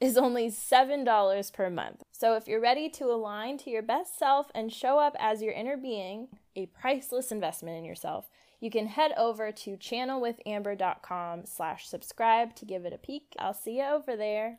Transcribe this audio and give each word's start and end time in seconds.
is 0.00 0.16
only 0.16 0.48
$7 0.48 1.52
per 1.52 1.70
month. 1.70 2.02
So 2.12 2.34
if 2.34 2.46
you're 2.46 2.60
ready 2.60 2.88
to 2.90 3.06
align 3.06 3.58
to 3.58 3.70
your 3.70 3.82
best 3.82 4.18
self 4.18 4.50
and 4.54 4.72
show 4.72 4.98
up 4.98 5.16
as 5.18 5.42
your 5.42 5.52
inner 5.52 5.76
being, 5.76 6.28
a 6.54 6.66
priceless 6.66 7.32
investment 7.32 7.76
in 7.76 7.84
yourself, 7.84 8.30
you 8.60 8.70
can 8.70 8.86
head 8.86 9.12
over 9.16 9.52
to 9.52 9.76
channelwithamber.com 9.76 11.46
slash 11.46 11.88
subscribe 11.88 12.54
to 12.56 12.64
give 12.64 12.84
it 12.84 12.92
a 12.92 12.98
peek. 12.98 13.34
I'll 13.38 13.54
see 13.54 13.78
you 13.78 13.84
over 13.84 14.16
there. 14.16 14.58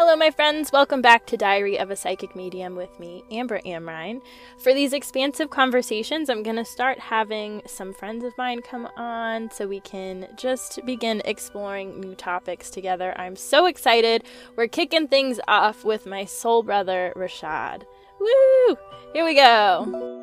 Hello, 0.00 0.14
my 0.14 0.30
friends. 0.30 0.70
Welcome 0.72 1.02
back 1.02 1.26
to 1.26 1.36
Diary 1.36 1.76
of 1.76 1.90
a 1.90 1.96
Psychic 1.96 2.36
Medium 2.36 2.76
with 2.76 3.00
me, 3.00 3.24
Amber 3.32 3.60
Amrine. 3.66 4.22
For 4.60 4.72
these 4.72 4.92
expansive 4.92 5.50
conversations, 5.50 6.30
I'm 6.30 6.44
going 6.44 6.54
to 6.54 6.64
start 6.64 7.00
having 7.00 7.62
some 7.66 7.92
friends 7.92 8.22
of 8.22 8.38
mine 8.38 8.62
come 8.62 8.86
on 8.96 9.50
so 9.50 9.66
we 9.66 9.80
can 9.80 10.28
just 10.36 10.78
begin 10.86 11.20
exploring 11.24 11.98
new 11.98 12.14
topics 12.14 12.70
together. 12.70 13.12
I'm 13.18 13.34
so 13.34 13.66
excited. 13.66 14.22
We're 14.54 14.68
kicking 14.68 15.08
things 15.08 15.40
off 15.48 15.84
with 15.84 16.06
my 16.06 16.26
soul 16.26 16.62
brother, 16.62 17.12
Rashad. 17.16 17.82
Woo! 18.20 18.76
Here 19.12 19.24
we 19.24 19.34
go. 19.34 20.14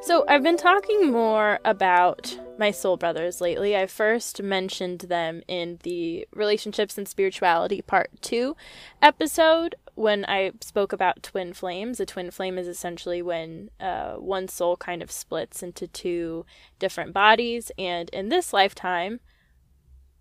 So, 0.00 0.24
I've 0.26 0.42
been 0.42 0.56
talking 0.56 1.12
more 1.12 1.60
about 1.64 2.36
my 2.60 2.70
soul 2.70 2.98
brothers 2.98 3.40
lately. 3.40 3.74
I 3.74 3.86
first 3.86 4.42
mentioned 4.42 5.00
them 5.00 5.42
in 5.48 5.80
the 5.82 6.28
Relationships 6.32 6.98
and 6.98 7.08
Spirituality 7.08 7.80
Part 7.80 8.10
2 8.20 8.54
episode 9.00 9.74
when 9.94 10.26
I 10.26 10.52
spoke 10.60 10.92
about 10.92 11.22
twin 11.22 11.54
flames. 11.54 11.98
A 11.98 12.06
twin 12.06 12.30
flame 12.30 12.58
is 12.58 12.68
essentially 12.68 13.22
when 13.22 13.70
uh, 13.80 14.12
one 14.16 14.46
soul 14.46 14.76
kind 14.76 15.02
of 15.02 15.10
splits 15.10 15.62
into 15.62 15.88
two 15.88 16.44
different 16.78 17.14
bodies, 17.14 17.72
and 17.78 18.10
in 18.10 18.28
this 18.28 18.52
lifetime, 18.52 19.20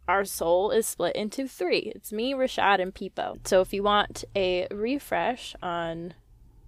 our 0.07 0.25
soul 0.25 0.71
is 0.71 0.87
split 0.87 1.15
into 1.15 1.47
three. 1.47 1.91
It's 1.93 2.11
me, 2.11 2.33
Rashad, 2.33 2.81
and 2.81 2.95
Peepo. 2.95 3.45
So, 3.45 3.61
if 3.61 3.73
you 3.73 3.83
want 3.83 4.23
a 4.35 4.65
refresh 4.71 5.55
on 5.61 6.15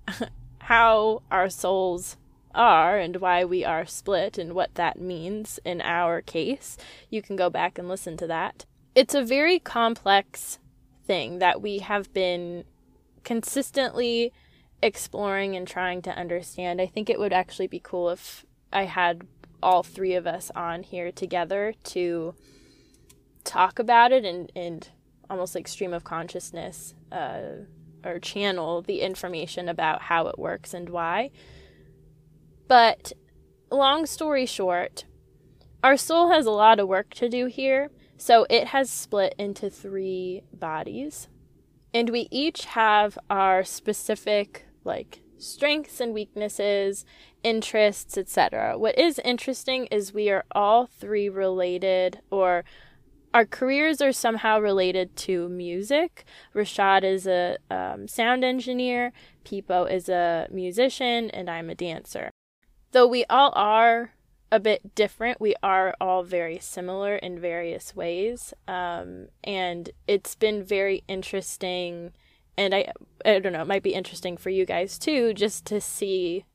how 0.60 1.24
our 1.32 1.50
souls 1.50 2.18
are 2.54 2.98
and 2.98 3.18
why 3.18 3.46
we 3.46 3.64
are 3.64 3.86
split 3.86 4.38
and 4.38 4.54
what 4.54 4.76
that 4.76 5.00
means 5.00 5.60
in 5.66 5.82
our 5.82 6.22
case, 6.22 6.78
you 7.10 7.22
can 7.22 7.36
go 7.36 7.50
back 7.50 7.78
and 7.78 7.88
listen 7.88 8.18
to 8.18 8.28
that. 8.28 8.66
It's 8.96 9.16
a 9.16 9.24
very 9.24 9.60
complex 9.60 10.60
thing 11.06 11.40
that 11.40 11.62
we 11.62 11.80
have 11.80 12.14
been 12.14 12.66
consistently 13.24 14.34
exploring 14.82 15.56
and 15.56 15.68
trying 15.68 16.02
to 16.02 16.12
understand. 16.18 16.82
I 16.82 16.88
think 16.88 17.10
it 17.10 17.20
would 17.20 17.34
actually 17.34 17.68
be 17.68 17.80
cool 17.80 18.10
if 18.10 18.46
I 18.74 18.84
had 18.86 19.24
all 19.62 19.84
three 19.84 20.16
of 20.16 20.26
us 20.26 20.52
on 20.56 20.84
here 20.84 21.12
together 21.12 21.74
to 21.84 22.34
talk 23.44 23.80
about 23.80 24.12
it 24.12 24.26
and, 24.26 24.52
and 24.56 24.90
almost 25.30 25.56
like 25.56 25.68
stream 25.68 25.94
of 25.94 26.04
consciousness 26.04 26.94
uh, 27.12 27.42
or 28.04 28.20
channel 28.20 28.82
the 28.82 29.02
information 29.02 29.70
about 29.70 30.04
how 30.04 30.28
it 30.28 30.40
works 30.40 30.74
and 30.74 30.90
why. 30.90 31.30
But 32.72 33.12
long 33.70 34.06
story 34.06 34.46
short, 34.46 35.04
our 35.84 35.98
soul 35.98 36.32
has 36.32 36.46
a 36.46 36.52
lot 36.52 36.80
of 36.80 36.88
work 36.88 37.14
to 37.16 37.28
do 37.28 37.48
here, 37.48 37.92
so 38.16 38.46
it 38.50 38.68
has 38.68 38.90
split 38.90 39.36
into 39.38 39.70
three 39.70 40.44
bodies. 40.54 41.28
And 41.94 42.10
we 42.10 42.30
each 42.32 42.64
have 42.64 43.20
our 43.30 43.66
specific 43.66 44.68
like 44.86 45.20
strengths 45.38 46.00
and 46.00 46.14
weaknesses, 46.14 47.04
interests, 47.44 48.18
etc. 48.18 48.78
What 48.78 48.98
is 48.98 49.20
interesting 49.20 49.88
is 49.88 50.14
we 50.14 50.30
are 50.30 50.46
all 50.52 50.86
three 50.86 51.28
related 51.28 52.22
or 52.32 52.64
our 53.34 53.46
careers 53.46 54.00
are 54.02 54.14
somehow 54.14 54.62
related 54.62 55.18
to 55.28 55.50
music. 55.50 56.24
Rashad 56.56 57.04
is 57.04 57.28
a 57.28 57.58
um, 57.70 58.08
sound 58.08 58.46
engineer, 58.46 59.12
Peepo 59.44 59.92
is 59.92 60.08
a 60.08 60.48
musician, 60.50 61.30
and 61.32 61.50
I'm 61.50 61.70
a 61.70 61.76
dancer 61.76 62.32
though 62.92 63.08
we 63.08 63.26
all 63.26 63.52
are 63.56 64.12
a 64.52 64.60
bit 64.60 64.94
different, 64.96 65.40
we 65.40 65.56
are 65.64 65.96
all 66.02 66.24
very 66.24 66.60
similar 66.60 67.16
in 67.16 67.40
various 67.40 67.96
ways. 67.96 68.54
Um, 68.68 69.28
and 69.44 69.90
it's 70.08 70.36
been 70.36 70.64
very 70.64 71.04
interesting. 71.08 72.12
And 72.58 72.76
I, 72.76 72.92
I 73.26 73.40
don't 73.40 73.54
know, 73.54 73.62
it 73.62 73.68
might 73.68 73.84
be 73.84 73.94
interesting 73.94 74.36
for 74.36 74.50
you 74.50 74.66
guys 74.66 75.00
too, 75.00 75.34
just 75.34 75.66
to 75.68 75.80
see 75.80 76.46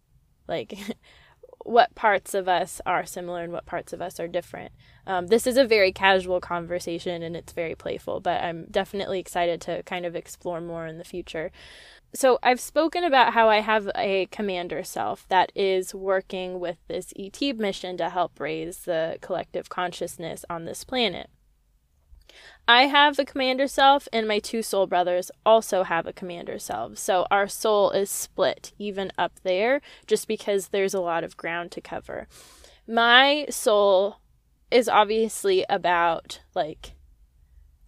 like 0.47 0.79
what 1.65 1.95
parts 1.95 2.35
of 2.35 2.49
us 2.49 2.81
are 2.87 3.05
similar 3.05 3.43
and 3.43 3.53
what 3.53 3.67
parts 3.67 3.93
of 3.93 4.03
us 4.03 4.21
are 4.21 4.29
different. 4.29 4.73
Um, 5.07 5.29
this 5.29 5.47
is 5.47 5.57
a 5.57 5.65
very 5.65 5.91
casual 5.91 6.41
conversation 6.41 7.23
and 7.23 7.35
it's 7.35 7.53
very 7.53 7.75
playful, 7.75 8.21
but 8.21 8.43
I'm 8.43 8.67
definitely 8.71 9.21
excited 9.21 9.61
to 9.63 9.83
kind 9.85 10.05
of 10.05 10.15
explore 10.15 10.61
more 10.61 10.87
in 10.87 10.99
the 10.99 11.05
future 11.05 11.51
so 12.17 12.39
I've 12.43 12.61
spoken 12.61 13.05
about 13.05 13.35
how 13.35 13.49
I 13.49 13.61
have 13.61 13.91
a 13.95 14.27
commander 14.27 14.83
self 14.83 15.27
that 15.29 15.53
is 15.55 15.95
working 15.95 16.59
with 16.59 16.79
this 16.89 17.13
ET 17.19 17.41
mission 17.57 17.97
to 17.99 18.11
help 18.11 18.41
raise 18.41 18.79
the 18.79 19.19
collective 19.21 19.69
consciousness 19.69 20.45
on 20.49 20.65
this 20.65 20.85
planet. 20.85 21.29
I 22.69 22.87
have 22.87 23.19
a 23.19 23.25
commander 23.25 23.69
self, 23.69 24.09
and 24.13 24.27
my 24.27 24.41
two 24.41 24.63
soul 24.63 24.87
brothers 24.87 25.31
also 25.45 25.85
have 25.85 26.07
a 26.07 26.13
commander 26.13 26.59
self. 26.59 26.99
So 26.99 27.27
our 27.31 27.47
soul 27.47 27.91
is 27.91 28.11
split 28.11 28.73
even 28.79 29.13
up 29.17 29.33
there 29.45 29.81
just 30.07 30.27
because 30.27 30.69
there's 30.69 30.95
a 30.95 31.01
lot 31.01 31.23
of 31.23 31.37
ground 31.37 31.71
to 31.73 31.81
cover. 31.81 32.27
My 32.89 33.47
soul 33.51 34.21
is 34.71 34.89
obviously 34.89 35.65
about 35.69 36.41
like 36.55 36.95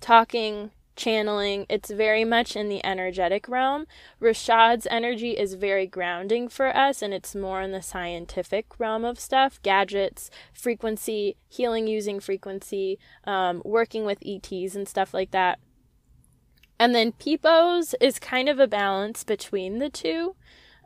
talking 0.00 0.70
channeling. 0.98 1.64
It's 1.70 1.90
very 1.90 2.24
much 2.24 2.54
in 2.56 2.68
the 2.68 2.84
energetic 2.84 3.48
realm. 3.48 3.86
Rashad's 4.20 4.86
energy 4.90 5.30
is 5.30 5.54
very 5.54 5.86
grounding 5.86 6.48
for 6.48 6.76
us, 6.76 7.00
and 7.00 7.14
it's 7.14 7.34
more 7.34 7.62
in 7.62 7.72
the 7.72 7.80
scientific 7.80 8.78
realm 8.78 9.04
of 9.04 9.18
stuff 9.18 9.62
gadgets, 9.62 10.30
frequency, 10.52 11.36
healing 11.48 11.86
using 11.86 12.20
frequency, 12.20 12.98
um, 13.24 13.62
working 13.64 14.04
with 14.04 14.18
ETs, 14.26 14.74
and 14.74 14.86
stuff 14.86 15.14
like 15.14 15.30
that. 15.30 15.58
And 16.78 16.94
then 16.94 17.12
Peepos 17.12 17.94
is 18.00 18.18
kind 18.18 18.48
of 18.48 18.58
a 18.58 18.68
balance 18.68 19.24
between 19.24 19.78
the 19.78 19.88
two. 19.88 20.36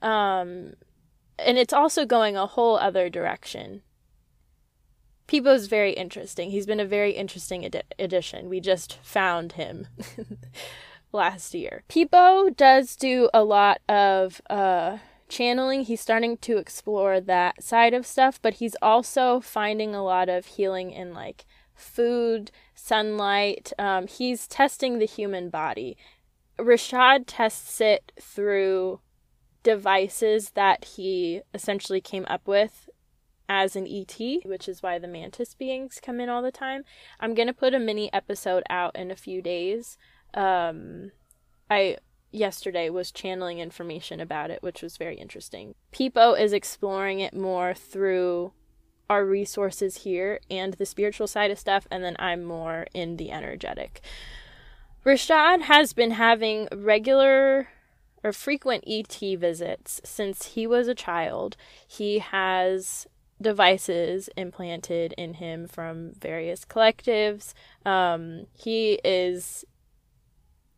Um, 0.00 0.74
and 1.38 1.58
it's 1.58 1.72
also 1.72 2.06
going 2.06 2.36
a 2.36 2.46
whole 2.46 2.76
other 2.76 3.08
direction. 3.10 3.82
Peepo's 5.32 5.66
very 5.66 5.92
interesting. 5.92 6.50
He's 6.50 6.66
been 6.66 6.78
a 6.78 6.84
very 6.84 7.12
interesting 7.12 7.66
addition. 7.98 8.50
We 8.50 8.60
just 8.60 8.98
found 9.02 9.52
him 9.52 9.86
last 11.12 11.54
year. 11.54 11.84
Peepo 11.88 12.54
does 12.54 12.96
do 12.96 13.30
a 13.32 13.42
lot 13.42 13.80
of 13.88 14.42
uh, 14.50 14.98
channeling. 15.30 15.84
He's 15.84 16.02
starting 16.02 16.36
to 16.38 16.58
explore 16.58 17.18
that 17.18 17.62
side 17.62 17.94
of 17.94 18.06
stuff, 18.06 18.40
but 18.42 18.54
he's 18.54 18.76
also 18.82 19.40
finding 19.40 19.94
a 19.94 20.04
lot 20.04 20.28
of 20.28 20.44
healing 20.44 20.90
in 20.90 21.14
like 21.14 21.46
food, 21.74 22.50
sunlight. 22.74 23.72
Um, 23.78 24.08
he's 24.08 24.46
testing 24.46 24.98
the 24.98 25.06
human 25.06 25.48
body. 25.48 25.96
Rashad 26.58 27.24
tests 27.26 27.80
it 27.80 28.12
through 28.20 29.00
devices 29.62 30.50
that 30.50 30.84
he 30.84 31.40
essentially 31.54 32.02
came 32.02 32.26
up 32.28 32.46
with 32.46 32.90
as 33.48 33.76
an 33.76 33.86
ET, 33.86 34.18
which 34.44 34.68
is 34.68 34.82
why 34.82 34.98
the 34.98 35.08
mantis 35.08 35.54
beings 35.54 36.00
come 36.02 36.20
in 36.20 36.28
all 36.28 36.42
the 36.42 36.52
time. 36.52 36.84
I'm 37.20 37.34
going 37.34 37.48
to 37.48 37.54
put 37.54 37.74
a 37.74 37.78
mini 37.78 38.12
episode 38.12 38.62
out 38.70 38.96
in 38.96 39.10
a 39.10 39.16
few 39.16 39.42
days. 39.42 39.98
Um, 40.34 41.12
I 41.70 41.98
yesterday 42.30 42.88
was 42.88 43.12
channeling 43.12 43.58
information 43.58 44.20
about 44.20 44.50
it, 44.50 44.62
which 44.62 44.82
was 44.82 44.96
very 44.96 45.16
interesting. 45.16 45.74
Peepo 45.92 46.38
is 46.38 46.52
exploring 46.52 47.20
it 47.20 47.34
more 47.34 47.74
through 47.74 48.52
our 49.10 49.24
resources 49.24 49.98
here 49.98 50.40
and 50.50 50.74
the 50.74 50.86
spiritual 50.86 51.26
side 51.26 51.50
of 51.50 51.58
stuff, 51.58 51.86
and 51.90 52.02
then 52.02 52.16
I'm 52.18 52.42
more 52.44 52.86
in 52.94 53.16
the 53.18 53.30
energetic. 53.30 54.00
Rashad 55.04 55.62
has 55.62 55.92
been 55.92 56.12
having 56.12 56.68
regular 56.72 57.68
or 58.24 58.32
frequent 58.32 58.84
ET 58.86 59.18
visits 59.38 60.00
since 60.04 60.54
he 60.54 60.66
was 60.66 60.88
a 60.88 60.94
child. 60.94 61.56
He 61.86 62.20
has 62.20 63.06
devices 63.42 64.28
implanted 64.36 65.12
in 65.18 65.34
him 65.34 65.66
from 65.66 66.12
various 66.18 66.64
collectives. 66.64 67.52
Um, 67.84 68.46
he 68.54 69.00
is 69.04 69.64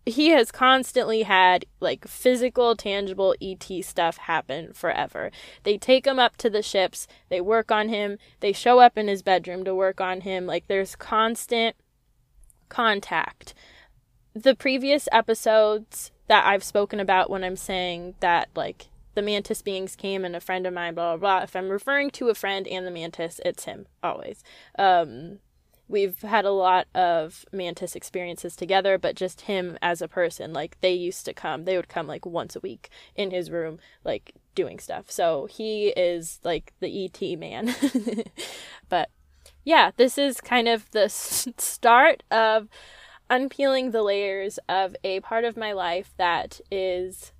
he 0.06 0.28
has 0.28 0.52
constantly 0.52 1.22
had 1.22 1.64
like 1.80 2.06
physical 2.06 2.76
tangible 2.76 3.34
et 3.40 3.64
stuff 3.82 4.18
happen 4.18 4.72
forever. 4.74 5.30
They 5.62 5.78
take 5.78 6.06
him 6.06 6.18
up 6.18 6.36
to 6.38 6.50
the 6.50 6.62
ships 6.62 7.06
they 7.30 7.40
work 7.40 7.70
on 7.70 7.88
him 7.88 8.18
they 8.40 8.52
show 8.52 8.80
up 8.80 8.98
in 8.98 9.08
his 9.08 9.22
bedroom 9.22 9.64
to 9.64 9.74
work 9.74 10.00
on 10.00 10.22
him. 10.22 10.46
Like 10.46 10.66
there's 10.66 10.96
constant 10.96 11.76
contact. 12.68 13.54
The 14.34 14.54
previous 14.54 15.08
episodes 15.12 16.10
that 16.26 16.46
i've 16.46 16.64
spoken 16.64 17.00
about 17.00 17.30
when 17.30 17.44
i'm 17.44 17.56
saying 17.56 18.14
that 18.20 18.48
like 18.54 18.88
the 19.14 19.22
mantis 19.22 19.62
beings 19.62 19.96
came 19.96 20.24
and 20.24 20.36
a 20.36 20.40
friend 20.40 20.66
of 20.66 20.74
mine 20.74 20.94
blah 20.94 21.16
blah 21.16 21.38
blah. 21.38 21.44
If 21.44 21.56
i'm 21.56 21.68
referring 21.68 22.10
to 22.12 22.28
a 22.28 22.34
friend 22.34 22.66
and 22.68 22.86
the 22.86 22.90
mantis 22.90 23.40
it's 23.44 23.64
him 23.64 23.86
always. 24.02 24.42
Um 24.78 25.38
we've 25.86 26.22
had 26.22 26.46
a 26.46 26.50
lot 26.50 26.86
of 26.94 27.44
mantis 27.52 27.94
experiences 27.94 28.56
together 28.56 28.96
but 28.96 29.14
just 29.14 29.42
him 29.42 29.76
as 29.82 30.00
a 30.00 30.08
person 30.08 30.52
like 30.52 30.80
they 30.80 30.92
used 30.92 31.26
to 31.26 31.34
come 31.34 31.64
they 31.64 31.76
would 31.76 31.88
come 31.88 32.06
like 32.06 32.24
once 32.24 32.56
a 32.56 32.60
week 32.60 32.88
in 33.14 33.30
his 33.30 33.50
room 33.50 33.78
like 34.02 34.32
doing 34.54 34.78
stuff. 34.78 35.10
So 35.10 35.46
he 35.46 35.88
is 35.88 36.40
like 36.44 36.72
the 36.80 37.04
et 37.04 37.38
man. 37.38 37.74
But 38.88 39.10
yeah 39.64 39.90
this 39.96 40.16
is 40.18 40.40
kind 40.40 40.68
of 40.68 40.90
the 40.92 41.08
start 41.58 42.22
of 42.30 42.68
unpeeling 43.30 43.90
the 43.90 44.02
layers 44.02 44.58
of 44.68 44.94
a 45.04 45.20
part 45.20 45.44
of 45.44 45.56
my 45.56 45.72
life 45.72 46.12
that 46.16 46.60
is 46.70 47.32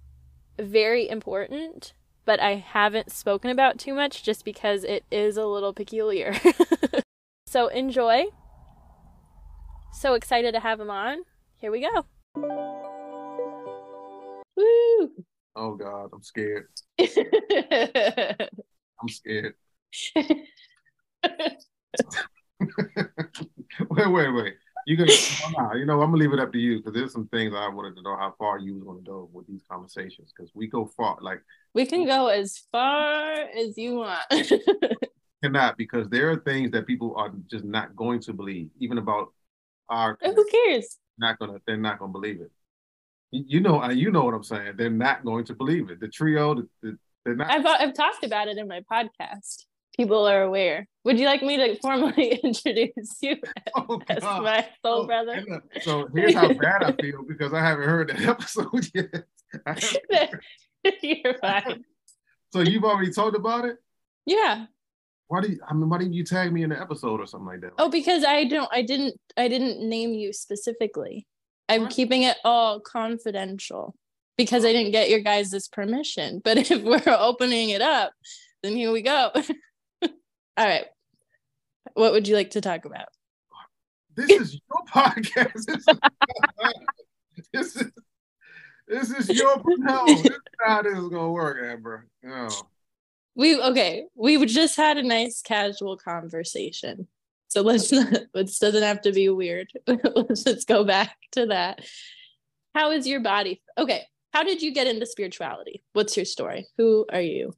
very 0.59 1.09
important 1.09 1.95
but 2.27 2.41
I 2.41 2.55
haven't 2.55 3.13
spoken 3.13 3.51
about 3.51 3.79
too 3.79 3.93
much 3.93 4.23
just 4.23 4.47
because 4.47 4.83
it 4.83 5.05
is 5.11 5.37
a 5.37 5.45
little 5.45 5.75
peculiar. 5.75 6.35
So 7.55 7.69
enjoy. 7.69 8.25
So 9.93 10.15
excited 10.15 10.55
to 10.55 10.61
have 10.61 10.81
him 10.81 10.91
on. 10.91 11.19
Here 11.59 11.71
we 11.71 11.83
go. 11.83 12.05
Woo! 14.57 15.11
Oh 15.55 15.77
God, 15.77 16.11
I'm 16.13 16.25
scared. 16.25 16.67
I'm 16.99 17.09
scared. 19.09 19.55
wait, 20.17 20.37
wait, 23.89 24.31
wait. 24.31 24.55
You 24.87 24.97
can, 24.97 25.09
you 25.79 25.87
know, 25.87 26.03
I'm 26.03 26.11
gonna 26.11 26.17
leave 26.17 26.33
it 26.33 26.41
up 26.41 26.53
to 26.53 26.59
you 26.59 26.79
because 26.79 26.93
there's 26.93 27.13
some 27.13 27.29
things 27.29 27.55
I 27.55 27.69
wanted 27.69 27.97
to 27.97 28.03
know 28.03 28.17
how 28.17 28.35
far 28.39 28.59
you 28.59 28.75
was 28.75 28.85
gonna 28.85 29.01
go 29.01 29.29
with 29.33 29.47
these 29.47 29.63
conversations 29.71 30.33
because 30.37 30.51
we 30.55 30.67
go 30.67 30.87
far. 30.97 31.19
Like 31.21 31.41
we 31.73 31.87
can 31.87 32.05
go 32.07 32.29
as 32.29 32.63
far 32.71 33.33
as 33.33 33.79
you 33.79 33.97
want 33.97 34.21
cannot 35.45 35.77
because 35.77 36.09
there 36.09 36.31
are 36.31 36.37
things 36.37 36.71
that 36.71 36.87
people 36.87 37.15
are 37.17 37.31
just 37.51 37.65
not 37.65 37.95
going 37.95 38.21
to 38.21 38.33
believe, 38.33 38.71
even 38.79 38.99
about 38.99 39.33
our. 39.89 40.19
Who 40.23 40.47
cares? 40.51 40.99
Not 41.19 41.39
gonna. 41.39 41.59
They're 41.67 41.77
not 41.77 41.99
gonna 41.99 42.13
believe 42.13 42.41
it. 42.41 42.51
You 43.31 43.61
know. 43.61 43.83
Uh, 43.83 43.91
you 43.91 44.11
know 44.11 44.25
what 44.25 44.35
I'm 44.35 44.43
saying. 44.43 44.75
They're 44.77 44.91
not 44.91 45.25
going 45.25 45.45
to 45.47 45.55
believe 45.55 45.91
it. 45.91 46.01
The 46.01 46.09
trio. 46.09 46.55
The, 46.55 46.69
the, 46.83 46.99
they're 47.25 47.37
not. 47.37 47.51
I've 47.51 47.67
I've 47.67 47.95
talked 47.95 48.25
about 48.25 48.49
it 48.49 48.59
in 48.59 48.69
my 48.69 48.81
podcast. 48.91 49.65
People 49.97 50.27
are 50.27 50.43
aware. 50.43 50.89
Would 51.05 51.21
you 51.21 51.27
like 51.27 51.43
me 51.43 51.57
to 51.57 51.79
formally 51.81 52.35
introduce 52.43 53.17
you 53.23 53.37
oh, 53.77 54.01
as 54.09 54.23
my 54.23 54.67
soul 54.85 55.03
oh, 55.03 55.07
brother? 55.07 55.45
So 55.83 56.09
here's 56.15 56.35
how 56.35 56.53
bad 56.53 56.83
I 56.83 56.93
feel 56.93 57.23
because 57.29 57.53
I 57.53 57.61
haven't 57.61 57.89
heard 57.89 58.09
that 58.09 58.21
episode 58.23 58.91
yet. 58.95 60.09
You're 61.03 61.39
fine. 61.39 61.85
So 62.53 62.61
you've 62.61 62.85
already 62.85 63.13
talked 63.13 63.37
about 63.37 63.67
it? 63.67 63.77
Yeah. 64.27 64.67
Why 65.29 65.41
do 65.41 65.53
you, 65.53 65.61
I 65.69 65.75
mean, 65.75 65.89
why 65.89 65.99
didn't 65.99 66.15
you 66.15 66.25
tag 66.25 66.53
me 66.53 66.63
in 66.63 66.71
the 66.71 66.81
episode 66.81 67.21
or 67.21 67.27
something 67.27 67.47
like 67.47 67.61
that? 67.61 67.73
Oh, 67.79 67.89
because 67.89 68.25
I 68.25 68.45
don't, 68.45 68.69
I 68.73 68.83
didn't, 68.83 69.19
I 69.37 69.49
didn't 69.49 69.89
name 69.89 70.13
you 70.13 70.33
specifically. 70.33 71.27
I'm 71.69 71.89
keeping 71.89 72.23
it 72.23 72.37
all 72.45 72.81
confidential 72.81 73.95
because 74.37 74.65
I 74.65 74.73
didn't 74.73 74.93
get 74.93 75.09
your 75.09 75.21
guys' 75.21 75.69
permission. 75.69 76.41
But 76.45 76.71
if 76.71 76.83
we're 76.83 77.03
opening 77.07 77.71
it 77.71 77.81
up, 77.81 78.13
then 78.63 78.77
here 78.77 78.93
we 78.93 79.03
go. 79.03 79.31
All 80.57 80.67
right. 80.67 80.87
What 81.95 82.13
would 82.13 82.29
you 82.29 82.35
like 82.35 82.51
to 82.51 82.61
talk 82.61 82.85
about? 82.85 83.09
This 84.15 84.31
is 84.31 84.55
your 84.55 84.85
podcast. 84.93 85.67
This 85.67 85.77
is, 85.77 85.87
this 87.53 87.77
is, 87.77 87.93
this 88.89 89.11
is 89.11 89.39
your 89.39 89.61
no. 89.79 90.07
This 90.07 90.25
is 90.25 90.39
how 90.65 90.83
this 90.83 90.97
is 90.97 91.09
gonna 91.09 91.31
work, 91.31 91.59
Amber. 91.63 92.07
No 92.23 92.49
we 93.35 93.61
okay 93.61 94.05
we 94.15 94.45
just 94.47 94.77
had 94.77 94.97
a 94.97 95.03
nice 95.03 95.43
casual 95.43 95.97
conversation 95.97 97.09
so 97.49 97.63
let's 97.63 97.91
not 97.91 98.13
it 98.13 98.51
doesn't 98.61 98.83
have 98.83 99.01
to 99.01 99.13
be 99.13 99.29
weird 99.29 99.71
let's 99.87 100.45
just 100.45 100.69
go 100.69 100.85
back 100.85 101.17
to 101.33 101.47
that 101.47 101.81
how 102.75 102.91
is 102.91 103.07
your 103.07 103.21
body 103.21 103.63
okay 103.79 104.03
how 104.33 104.43
did 104.43 104.63
you 104.63 104.73
get 104.73 104.87
into 104.87 105.07
spirituality 105.07 105.83
what's 105.93 106.17
your 106.17 106.27
story 106.27 106.67
who 106.79 107.05
are 107.13 107.21
you 107.21 107.53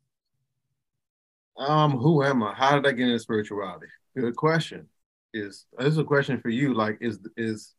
um 1.59 1.93
who 1.93 2.23
am 2.23 2.43
i? 2.43 2.55
How 2.55 2.75
did 2.75 2.87
i 2.87 2.93
get 2.93 3.07
into 3.07 3.19
spirituality? 3.19 3.87
Good 4.17 4.37
question. 4.37 4.89
Is 5.35 5.67
this 5.79 5.89
is 5.89 5.99
a 5.99 6.05
question 6.05 6.41
for 6.41 6.49
you 6.49 6.75
like 6.75 6.99
is 7.01 7.19
is 7.37 7.75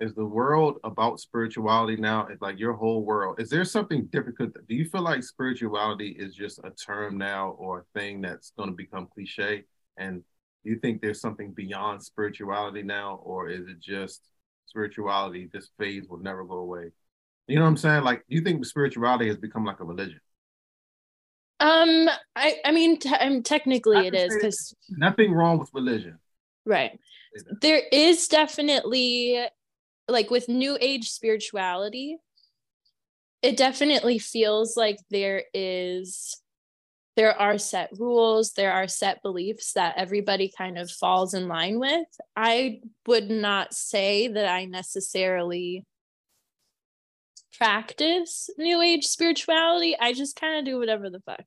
is 0.00 0.14
the 0.14 0.24
world 0.24 0.78
about 0.82 1.20
spirituality 1.20 1.96
now? 1.96 2.26
It's 2.26 2.40
like 2.40 2.58
your 2.58 2.72
whole 2.72 3.04
world. 3.04 3.38
Is 3.38 3.50
there 3.50 3.64
something 3.66 4.06
different? 4.06 4.38
Do 4.38 4.74
you 4.74 4.86
feel 4.86 5.02
like 5.02 5.22
spirituality 5.22 6.16
is 6.18 6.34
just 6.34 6.58
a 6.64 6.70
term 6.70 7.18
now 7.18 7.50
or 7.58 7.80
a 7.80 7.98
thing 7.98 8.22
that's 8.22 8.52
going 8.56 8.70
to 8.70 8.74
become 8.74 9.08
cliche? 9.12 9.64
And 9.98 10.22
do 10.64 10.70
you 10.70 10.78
think 10.78 11.00
there's 11.00 11.20
something 11.20 11.52
beyond 11.52 12.02
spirituality 12.02 12.82
now 12.82 13.20
or 13.22 13.50
is 13.50 13.66
it 13.66 13.80
just 13.80 14.22
spirituality 14.66 15.50
this 15.52 15.70
phase 15.78 16.08
will 16.08 16.18
never 16.18 16.44
go 16.44 16.56
away? 16.56 16.90
You 17.46 17.56
know 17.56 17.62
what 17.62 17.68
i'm 17.68 17.76
saying? 17.76 18.04
Like 18.04 18.24
do 18.28 18.36
you 18.36 18.42
think 18.42 18.64
spirituality 18.64 19.28
has 19.28 19.36
become 19.36 19.64
like 19.64 19.80
a 19.80 19.84
religion 19.84 20.20
um 21.60 22.08
i 22.36 22.56
i 22.64 22.72
mean 22.72 22.98
t- 22.98 23.08
um, 23.08 23.42
technically 23.42 24.06
it 24.06 24.14
is 24.14 24.34
because 24.34 24.74
nothing 24.90 25.32
wrong 25.32 25.58
with 25.58 25.70
religion. 25.74 26.18
Right. 26.66 26.98
There 27.62 27.82
is 27.90 28.28
definitely 28.28 29.42
like 30.08 30.30
with 30.30 30.48
new 30.48 30.76
age 30.80 31.10
spirituality 31.10 32.18
it 33.42 33.56
definitely 33.56 34.18
feels 34.18 34.76
like 34.76 34.98
there 35.10 35.44
is 35.54 36.40
there 37.16 37.38
are 37.38 37.58
set 37.58 37.90
rules 37.98 38.52
there 38.52 38.72
are 38.72 38.88
set 38.88 39.22
beliefs 39.22 39.72
that 39.72 39.94
everybody 39.96 40.52
kind 40.56 40.78
of 40.78 40.90
falls 40.90 41.34
in 41.34 41.48
line 41.48 41.78
with. 41.78 42.06
I 42.36 42.80
would 43.06 43.30
not 43.30 43.74
say 43.74 44.28
that 44.28 44.48
i 44.48 44.64
necessarily 44.64 45.84
practice 47.60 48.48
new 48.58 48.80
age 48.80 49.04
spirituality 49.04 49.94
i 50.00 50.12
just 50.12 50.34
kind 50.34 50.58
of 50.58 50.64
do 50.64 50.78
whatever 50.78 51.10
the 51.10 51.20
fuck 51.20 51.44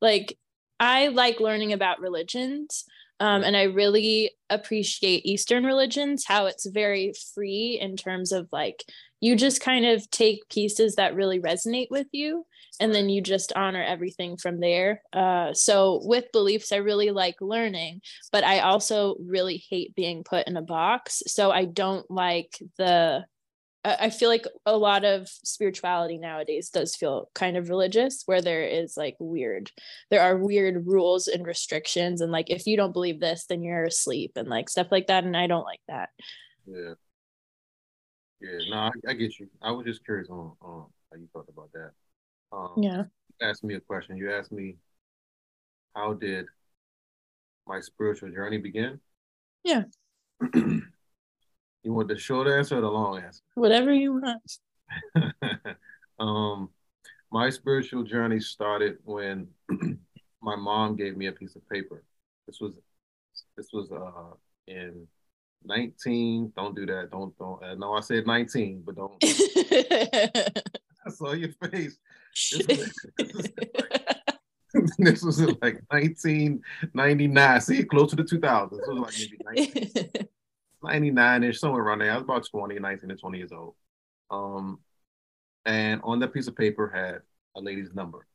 like 0.00 0.36
i 0.80 1.08
like 1.08 1.40
learning 1.40 1.72
about 1.72 2.00
religions 2.00 2.84
Um, 3.18 3.44
and 3.44 3.56
I 3.56 3.62
really 3.62 4.32
appreciate 4.50 5.24
Eastern 5.24 5.64
religions, 5.64 6.26
how 6.26 6.46
it's 6.46 6.66
very 6.66 7.14
free 7.34 7.78
in 7.80 7.96
terms 7.96 8.30
of 8.30 8.46
like 8.52 8.84
you 9.20 9.36
just 9.36 9.62
kind 9.62 9.86
of 9.86 10.10
take 10.10 10.48
pieces 10.50 10.96
that 10.96 11.14
really 11.14 11.40
resonate 11.40 11.88
with 11.90 12.08
you 12.12 12.44
and 12.78 12.94
then 12.94 13.08
you 13.08 13.22
just 13.22 13.54
honor 13.56 13.82
everything 13.82 14.36
from 14.36 14.60
there. 14.60 15.00
Uh, 15.14 15.54
so 15.54 16.00
with 16.04 16.30
beliefs, 16.32 16.72
I 16.72 16.76
really 16.76 17.10
like 17.10 17.36
learning, 17.40 18.02
but 18.32 18.44
I 18.44 18.60
also 18.60 19.16
really 19.18 19.64
hate 19.70 19.94
being 19.94 20.22
put 20.22 20.46
in 20.46 20.58
a 20.58 20.62
box. 20.62 21.22
So 21.26 21.50
I 21.50 21.64
don't 21.64 22.04
like 22.10 22.58
the 22.76 23.24
I 24.00 24.10
feel 24.10 24.28
like 24.28 24.46
a 24.64 24.76
lot 24.76 25.04
of 25.04 25.28
spirituality 25.28 26.18
nowadays 26.18 26.70
does 26.70 26.96
feel 26.96 27.30
kind 27.34 27.56
of 27.56 27.68
religious, 27.68 28.22
where 28.26 28.42
there 28.42 28.64
is 28.64 28.96
like 28.96 29.16
weird, 29.18 29.70
there 30.10 30.22
are 30.22 30.36
weird 30.36 30.86
rules 30.86 31.28
and 31.28 31.46
restrictions, 31.46 32.20
and 32.20 32.32
like 32.32 32.50
if 32.50 32.66
you 32.66 32.76
don't 32.76 32.92
believe 32.92 33.20
this, 33.20 33.46
then 33.46 33.62
you're 33.62 33.84
asleep 33.84 34.32
and 34.36 34.48
like 34.48 34.68
stuff 34.68 34.88
like 34.90 35.06
that. 35.06 35.24
And 35.24 35.36
I 35.36 35.46
don't 35.46 35.64
like 35.64 35.82
that. 35.88 36.08
Yeah. 36.66 36.94
Yeah, 38.40 38.58
no, 38.68 38.76
I, 38.76 38.90
I 39.08 39.14
get 39.14 39.38
you. 39.38 39.48
I 39.62 39.70
was 39.70 39.86
just 39.86 40.04
curious 40.04 40.28
on, 40.28 40.52
how 40.60 40.88
you 41.16 41.28
thought 41.32 41.48
about 41.48 41.70
that. 41.72 41.90
Um, 42.52 42.82
yeah. 42.82 43.04
You 43.40 43.48
asked 43.48 43.64
me 43.64 43.74
a 43.74 43.80
question. 43.80 44.16
You 44.16 44.32
asked 44.32 44.52
me, 44.52 44.76
how 45.94 46.12
did 46.12 46.46
my 47.66 47.80
spiritual 47.80 48.30
journey 48.30 48.58
begin? 48.58 49.00
Yeah. 49.64 49.84
You 51.86 51.92
want 51.92 52.08
the 52.08 52.18
short 52.18 52.48
answer 52.48 52.78
or 52.78 52.80
the 52.80 52.90
long 52.90 53.22
answer? 53.22 53.42
Whatever 53.54 53.92
you 53.92 54.20
want. 54.20 54.58
um, 56.18 56.70
my 57.30 57.48
spiritual 57.48 58.02
journey 58.02 58.40
started 58.40 58.96
when 59.04 59.46
my 60.42 60.56
mom 60.56 60.96
gave 60.96 61.16
me 61.16 61.26
a 61.28 61.32
piece 61.32 61.54
of 61.54 61.62
paper. 61.68 62.02
This 62.48 62.60
was 62.60 62.80
this 63.56 63.68
was 63.72 63.92
uh 63.92 64.34
in 64.66 65.06
19. 65.64 66.54
Don't 66.56 66.74
do 66.74 66.86
that. 66.86 67.12
Don't 67.12 67.38
don't. 67.38 67.62
I 67.62 67.74
know 67.74 67.92
I 67.92 68.00
said 68.00 68.26
19, 68.26 68.82
but 68.84 68.96
don't. 68.96 69.12
I 69.22 71.10
saw 71.10 71.34
your 71.34 71.52
face. 71.70 71.98
This 72.34 72.66
was, 72.66 73.52
this 74.98 75.22
was 75.22 75.38
in 75.38 75.56
like 75.62 75.80
1999. 75.90 77.60
See, 77.60 77.84
close 77.84 78.10
to 78.10 78.16
the 78.16 78.24
2000s. 78.24 78.70
This 78.70 78.88
was 78.88 78.98
like 78.98 79.14
maybe 79.54 79.70
19. 79.84 80.28
99 80.82 81.44
ish, 81.44 81.60
somewhere 81.60 81.82
around 81.82 82.00
there. 82.00 82.12
I 82.12 82.14
was 82.14 82.24
about 82.24 82.46
20, 82.48 82.78
19 82.78 83.08
to 83.08 83.16
20 83.16 83.38
years 83.38 83.52
old. 83.52 83.74
Um, 84.30 84.80
and 85.64 86.00
on 86.04 86.20
that 86.20 86.32
piece 86.32 86.46
of 86.46 86.56
paper 86.56 86.88
had 86.88 87.20
a 87.56 87.60
lady's 87.60 87.94
number. 87.94 88.26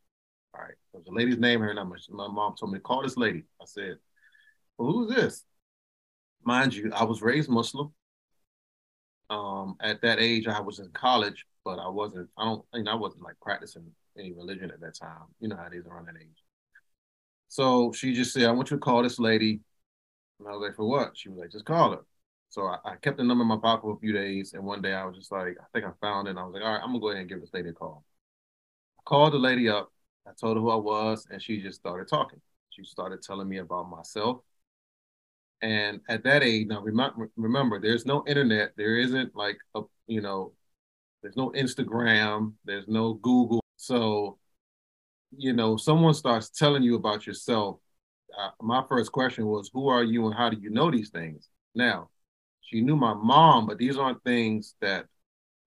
All 0.53 0.61
right. 0.61 0.73
It 0.93 0.97
was 0.97 1.07
a 1.07 1.11
lady's 1.11 1.37
name, 1.37 1.61
her 1.61 1.73
number. 1.73 1.97
My 2.09 2.27
mom 2.27 2.55
told 2.59 2.71
me 2.71 2.79
to 2.79 2.83
call 2.83 3.03
this 3.03 3.17
lady. 3.17 3.43
I 3.61 3.65
said, 3.65 3.95
Well, 4.77 4.91
who's 4.91 5.15
this? 5.15 5.43
Mind 6.43 6.73
you, 6.73 6.91
I 6.93 7.03
was 7.03 7.21
raised 7.21 7.49
Muslim. 7.49 7.93
Um, 9.29 9.77
at 9.79 10.01
that 10.01 10.19
age, 10.19 10.47
I 10.47 10.59
was 10.59 10.79
in 10.79 10.89
college, 10.89 11.45
but 11.63 11.79
I 11.79 11.87
wasn't, 11.87 12.29
I 12.37 12.43
don't, 12.45 12.65
mean, 12.73 12.87
I 12.87 12.95
wasn't 12.95 13.23
like 13.23 13.39
practicing 13.41 13.85
any 14.17 14.33
religion 14.33 14.71
at 14.71 14.81
that 14.81 14.95
time. 14.95 15.27
You 15.39 15.47
know 15.47 15.55
how 15.55 15.67
it 15.67 15.73
is 15.75 15.85
around 15.85 16.07
that 16.07 16.17
age. 16.19 16.43
So 17.47 17.91
she 17.93 18.13
just 18.13 18.33
said, 18.33 18.43
I 18.43 18.51
want 18.51 18.71
you 18.71 18.77
to 18.77 18.81
call 18.81 19.03
this 19.03 19.19
lady. 19.19 19.61
And 20.39 20.47
I 20.47 20.51
was 20.51 20.61
like, 20.61 20.75
for 20.75 20.87
what? 20.87 21.11
She 21.15 21.29
was 21.29 21.37
like, 21.37 21.51
just 21.51 21.65
call 21.65 21.91
her. 21.91 21.99
So 22.51 22.63
I, 22.67 22.77
I, 22.83 22.95
kept 22.97 23.15
the 23.15 23.23
number 23.23 23.43
in 23.43 23.47
my 23.47 23.55
pocket 23.55 23.83
for 23.83 23.93
a 23.93 23.99
few 23.99 24.11
days, 24.11 24.53
and 24.53 24.65
one 24.65 24.81
day 24.81 24.93
I 24.93 25.05
was 25.05 25.15
just 25.15 25.31
like, 25.31 25.55
I 25.57 25.63
think 25.73 25.85
I 25.85 25.91
found 26.01 26.27
it. 26.27 26.31
And 26.31 26.39
I 26.39 26.43
was 26.43 26.53
like, 26.53 26.61
all 26.61 26.73
right, 26.73 26.81
I'm 26.83 26.89
gonna 26.89 26.99
go 26.99 27.09
ahead 27.09 27.21
and 27.21 27.29
give 27.29 27.39
this 27.39 27.53
lady 27.53 27.69
a 27.69 27.73
call. 27.73 28.03
I 28.99 29.01
called 29.05 29.31
the 29.33 29.37
lady 29.37 29.69
up. 29.69 29.89
I 30.27 30.31
told 30.37 30.57
her 30.57 30.61
who 30.61 30.69
I 30.69 30.75
was, 30.75 31.25
and 31.31 31.41
she 31.41 31.61
just 31.61 31.79
started 31.79 32.09
talking. 32.09 32.41
She 32.69 32.83
started 32.83 33.21
telling 33.21 33.47
me 33.47 33.59
about 33.59 33.89
myself. 33.89 34.41
And 35.61 36.01
at 36.09 36.23
that 36.25 36.43
age, 36.43 36.67
now 36.67 36.81
remember, 36.81 37.29
remember, 37.37 37.79
there's 37.79 38.05
no 38.05 38.23
internet. 38.27 38.73
There 38.75 38.97
isn't 38.97 39.33
like 39.33 39.57
a, 39.73 39.83
you 40.07 40.19
know, 40.19 40.51
there's 41.21 41.37
no 41.37 41.51
Instagram. 41.51 42.53
There's 42.65 42.87
no 42.89 43.13
Google. 43.13 43.63
So, 43.77 44.39
you 45.37 45.53
know, 45.53 45.77
someone 45.77 46.15
starts 46.15 46.49
telling 46.49 46.83
you 46.83 46.95
about 46.95 47.25
yourself. 47.25 47.79
Uh, 48.37 48.49
my 48.61 48.83
first 48.89 49.13
question 49.13 49.45
was, 49.45 49.69
who 49.73 49.87
are 49.87 50.03
you, 50.03 50.25
and 50.25 50.35
how 50.35 50.49
do 50.49 50.57
you 50.59 50.69
know 50.69 50.91
these 50.91 51.11
things? 51.11 51.47
Now, 51.73 52.09
she 52.71 52.81
knew 52.81 52.95
my 52.95 53.13
mom, 53.13 53.67
but 53.67 53.77
these 53.77 53.97
aren't 53.97 54.23
things 54.23 54.75
that 54.81 55.05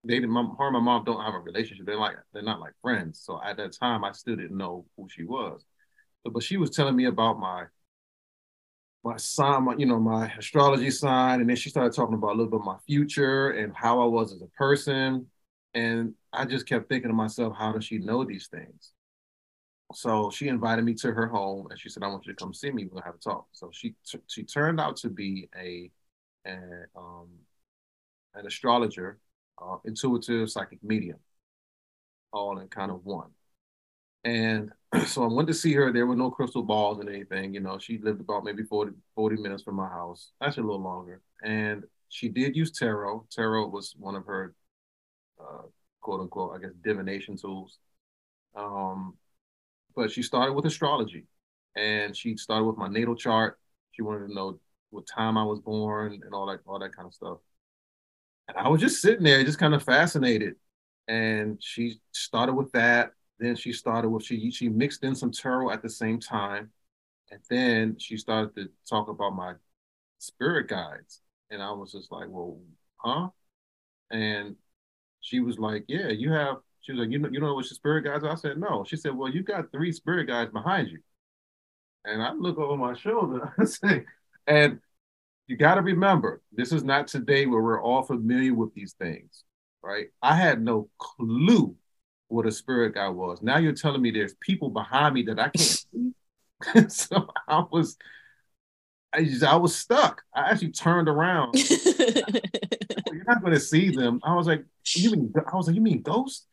they 0.05 0.15
didn't. 0.15 0.35
Her 0.35 0.67
and 0.67 0.73
my 0.73 0.81
mom 0.81 1.05
don't 1.05 1.23
have 1.23 1.35
a 1.35 1.39
relationship. 1.39 1.87
They're 1.87 1.99
like 1.99 2.17
they're 2.33 2.43
not 2.43 2.61
like 2.61 2.73
friends. 2.81 3.21
So 3.23 3.41
at 3.45 3.59
that 3.59 3.77
time, 3.79 4.05
I 4.05 4.13
still 4.13 4.37
didn't 4.37 4.57
know 4.57 4.87
who 4.97 5.09
she 5.11 5.25
was. 5.25 5.65
But, 6.23 6.33
but 6.33 6.43
she 6.43 6.57
was 6.57 6.71
telling 6.71 6.97
me 6.97 7.05
about 7.07 7.39
my 7.39 7.65
my 9.05 9.19
sign, 9.19 9.65
my, 9.65 9.75
you 9.77 9.85
know, 9.85 10.01
my 10.01 10.33
astrology 10.39 10.91
sign, 10.91 11.41
and 11.41 11.49
then 11.49 11.57
she 11.57 11.69
started 11.69 11.93
talking 11.95 12.15
about 12.15 12.29
a 12.29 12.37
little 12.37 12.47
bit 12.47 12.61
of 12.61 12.65
my 12.65 12.79
future 12.87 13.51
and 13.51 13.75
how 13.77 14.01
I 14.01 14.07
was 14.07 14.33
as 14.33 14.41
a 14.41 14.47
person. 14.57 15.27
And 15.75 16.15
I 16.33 16.47
just 16.47 16.67
kept 16.67 16.89
thinking 16.89 17.11
to 17.11 17.15
myself, 17.15 17.55
how 17.59 17.73
does 17.73 17.85
she 17.85 17.99
know 17.99 18.25
these 18.25 18.47
things? 18.47 18.93
So 19.93 20.31
she 20.31 20.49
invited 20.49 20.85
me 20.87 20.95
to 20.95 21.13
her 21.13 21.27
home, 21.27 21.67
and 21.71 21.79
she 21.79 21.91
said, 21.91 22.03
"I 22.03 22.09
want 22.09 22.25
you 22.27 22.33
to 22.33 22.37
come 22.43 22.55
see 22.55 22.71
me. 22.71 22.87
We'll 22.87 23.03
have 23.03 23.17
a 23.17 23.19
talk." 23.19 23.47
So 23.53 23.71
she 23.73 23.95
t- 24.07 24.21
she 24.27 24.43
turned 24.43 24.81
out 24.81 24.97
to 24.99 25.11
be 25.11 25.49
a 25.55 25.91
and 26.45 26.87
um, 26.97 27.29
an 28.35 28.47
astrologer, 28.47 29.19
uh, 29.63 29.77
intuitive 29.85 30.51
psychic 30.51 30.83
medium, 30.83 31.19
all 32.33 32.59
in 32.59 32.69
kind 32.69 32.91
of 32.91 33.05
one. 33.05 33.31
And 34.25 34.71
so 35.07 35.25
I 35.25 35.33
went 35.33 35.49
to 35.49 35.55
see 35.55 35.73
her. 35.75 35.93
There 35.93 36.07
were 36.07 36.17
no 36.17 36.31
crystal 36.31 36.63
balls 36.63 36.99
and 37.01 37.09
anything. 37.09 37.55
You 37.55 37.61
know, 37.61 37.79
she 37.79 37.99
lived 37.99 38.21
about 38.21 38.45
maybe 38.45 38.63
40, 38.63 38.93
40 39.15 39.37
minutes 39.37 39.63
from 39.63 39.77
my 39.77 39.89
house, 39.89 40.33
actually 40.43 40.65
a 40.65 40.67
little 40.67 40.83
longer. 40.83 41.21
And 41.43 41.85
she 42.09 42.29
did 42.29 42.57
use 42.57 42.71
tarot. 42.73 43.27
Tarot 43.31 43.69
was 43.69 43.95
one 43.99 44.15
of 44.15 44.25
her 44.27 44.55
uh, 45.41 45.63
quote 46.01 46.21
unquote, 46.21 46.57
I 46.57 46.61
guess, 46.61 46.73
divination 46.83 47.37
tools. 47.37 47.79
Um, 48.55 49.15
but 49.97 50.11
she 50.11 50.23
started 50.23 50.55
with 50.55 50.67
astrology 50.67 51.27
and 51.77 52.17
she 52.17 52.37
started 52.37 52.65
with 52.65 52.77
my 52.77 52.89
natal 52.89 53.17
chart. 53.17 53.59
She 53.93 54.03
wanted 54.03 54.29
to 54.29 54.35
know 54.35 54.59
what 54.95 55.07
time 55.07 55.37
I 55.37 55.45
was 55.45 55.61
born 55.61 56.21
and 56.25 56.35
all 56.35 56.47
that 56.47 56.61
all 56.67 56.79
that 56.79 56.95
kind 56.95 57.07
of 57.07 57.15
stuff. 57.15 57.39
And 58.49 58.57
I 58.59 58.69
was 58.69 58.81
just 58.81 59.01
sitting 59.01 59.25
there, 59.25 59.43
just 59.45 59.59
kind 59.59 59.75
of 59.75 59.83
fascinated. 59.83 60.57
And 61.09 61.59
she 61.63 62.01
started 62.13 62.55
with 62.55 62.73
that. 62.73 63.13
Then 63.39 63.57
she 63.57 63.73
started 63.73 64.09
with 64.11 64.25
she 64.25 64.51
she 64.51 64.69
mixed 64.69 65.03
in 65.05 65.15
some 65.15 65.33
tarot 65.33 65.71
at 65.71 65.83
the 65.83 65.91
same 65.91 66.21
time, 66.21 66.71
and 67.31 67.41
then 67.51 67.97
she 67.99 68.17
started 68.17 68.55
to 68.57 68.71
talk 68.89 69.09
about 69.09 69.35
my 69.35 69.55
spirit 70.19 70.69
guides. 70.69 71.21
And 71.51 71.63
I 71.63 71.73
was 71.73 71.93
just 71.93 72.11
like, 72.13 72.29
well, 72.29 72.59
huh? 72.99 73.29
And 74.11 74.57
she 75.21 75.41
was 75.41 75.59
like, 75.59 75.85
yeah, 75.89 76.09
you 76.09 76.33
have. 76.33 76.59
She 76.83 76.93
was 76.93 77.01
like, 77.01 77.11
you 77.11 77.19
know, 77.19 77.29
you 77.31 77.41
know 77.41 77.55
what 77.55 77.65
your 77.65 77.75
spirit 77.75 78.05
guides 78.05 78.25
are? 78.25 78.33
I 78.33 78.35
said, 78.35 78.59
no. 78.59 78.85
She 78.87 78.97
said, 78.97 79.15
well, 79.17 79.31
you 79.31 79.43
got 79.43 79.73
three 79.73 79.91
spirit 79.91 80.27
guides 80.27 80.53
behind 80.53 80.89
you. 80.89 81.01
And 82.05 82.23
I 82.23 82.33
look 82.33 82.59
over 82.59 82.77
my 82.77 82.95
shoulder. 82.95 83.55
Say, 83.65 84.05
and 84.47 84.81
you 85.47 85.57
got 85.57 85.75
to 85.75 85.83
remember, 85.83 86.41
this 86.53 86.73
is 86.73 86.85
not 86.85 87.07
today 87.07 87.47
where 87.47 87.63
we're 87.63 87.83
all 87.83 88.03
familiar 88.03 88.55
with 88.55 88.75
these 88.75 88.95
things, 88.95 89.45
right? 89.83 90.07
I 90.23 90.35
had 90.37 90.63
no 90.63 90.89
clue 90.99 91.77
what 92.29 92.47
a 92.47 92.53
spirit 92.53 92.95
guy 92.95 93.09
was. 93.09 93.43
Now 93.43 93.59
you're 93.59 93.73
telling 93.73 94.01
me 94.03 94.11
there's 94.11 94.35
people 94.41 94.71
behind 94.71 95.15
me 95.15 95.23
that 95.25 95.39
I 95.39 95.49
can't 95.51 95.59
see. 95.61 96.13
so 96.89 97.29
I 97.47 97.65
was, 97.71 97.97
I, 99.13 99.25
just, 99.25 99.45
I 99.45 99.57
was 99.57 99.77
stuck. 99.77 100.23
I 100.35 100.51
actually 100.51 100.73
turned 100.73 101.09
around. 101.09 101.55
you're 101.99 103.25
not 103.27 103.43
going 103.43 103.53
to 103.53 103.61
see 103.61 103.91
them. 103.91 104.21
I 104.25 104.35
was 104.35 104.47
like, 104.47 104.65
you 104.87 105.11
mean? 105.11 105.33
I 105.37 105.57
was 105.57 105.67
like, 105.67 105.77
you 105.77 105.83
mean 105.83 106.01
ghosts? 106.03 106.47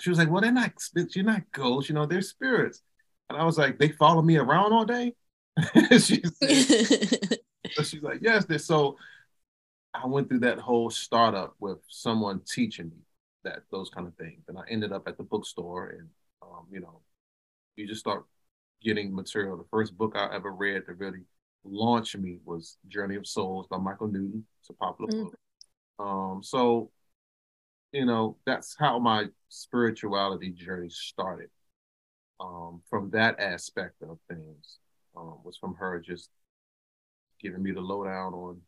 She 0.00 0.10
was 0.10 0.18
like, 0.18 0.30
well, 0.30 0.42
they're 0.42 0.52
not. 0.52 0.72
You're 0.94 1.24
not 1.24 1.42
ghosts. 1.52 1.88
You 1.88 1.94
know, 1.94 2.06
they're 2.06 2.22
spirits. 2.22 2.82
And 3.30 3.38
I 3.38 3.44
was 3.44 3.56
like, 3.56 3.78
they 3.78 3.88
follow 3.88 4.20
me 4.20 4.36
around 4.36 4.72
all 4.72 4.84
day. 4.84 5.14
she 5.98 6.22
said, 6.42 7.38
so 7.74 7.82
she's 7.82 8.02
like, 8.02 8.20
yes, 8.22 8.44
this. 8.44 8.64
So 8.64 8.96
I 9.94 10.06
went 10.06 10.28
through 10.28 10.40
that 10.40 10.58
whole 10.58 10.90
startup 10.90 11.54
with 11.60 11.78
someone 11.88 12.40
teaching 12.46 12.86
me 12.86 13.02
that 13.44 13.62
those 13.70 13.90
kind 13.90 14.06
of 14.06 14.14
things, 14.14 14.44
and 14.48 14.58
I 14.58 14.62
ended 14.68 14.92
up 14.92 15.08
at 15.08 15.16
the 15.16 15.24
bookstore, 15.24 15.88
and 15.98 16.08
um, 16.42 16.66
you 16.70 16.80
know, 16.80 17.00
you 17.76 17.86
just 17.86 18.00
start 18.00 18.24
getting 18.82 19.14
material. 19.14 19.56
The 19.56 19.64
first 19.70 19.96
book 19.96 20.14
I 20.16 20.34
ever 20.34 20.52
read 20.52 20.84
that 20.86 20.94
really 20.94 21.22
launched 21.64 22.16
me 22.16 22.38
was 22.44 22.78
Journey 22.88 23.16
of 23.16 23.26
Souls 23.26 23.66
by 23.68 23.78
Michael 23.78 24.08
Newton. 24.08 24.44
It's 24.60 24.70
a 24.70 24.74
popular 24.74 25.10
mm. 25.12 25.24
book. 25.24 25.38
Um, 25.98 26.40
so 26.42 26.90
you 27.92 28.06
know, 28.06 28.36
that's 28.46 28.74
how 28.78 28.98
my 28.98 29.26
spirituality 29.48 30.50
journey 30.50 30.88
started. 30.88 31.50
Um, 32.40 32.82
from 32.90 33.10
that 33.10 33.38
aspect 33.38 34.02
of 34.02 34.18
things 34.28 34.78
um, 35.16 35.38
was 35.44 35.56
from 35.56 35.74
her 35.76 36.00
just 36.00 36.30
giving 37.42 37.62
me 37.62 37.72
the 37.72 37.80
lowdown 37.80 38.34
on 38.34 38.60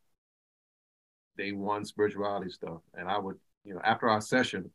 day 1.36 1.52
one 1.52 1.84
spirituality 1.84 2.50
stuff. 2.50 2.80
And 2.94 3.08
I 3.08 3.18
would, 3.18 3.36
you 3.64 3.74
know, 3.74 3.80
after 3.84 4.08
our 4.08 4.20
session, 4.20 4.70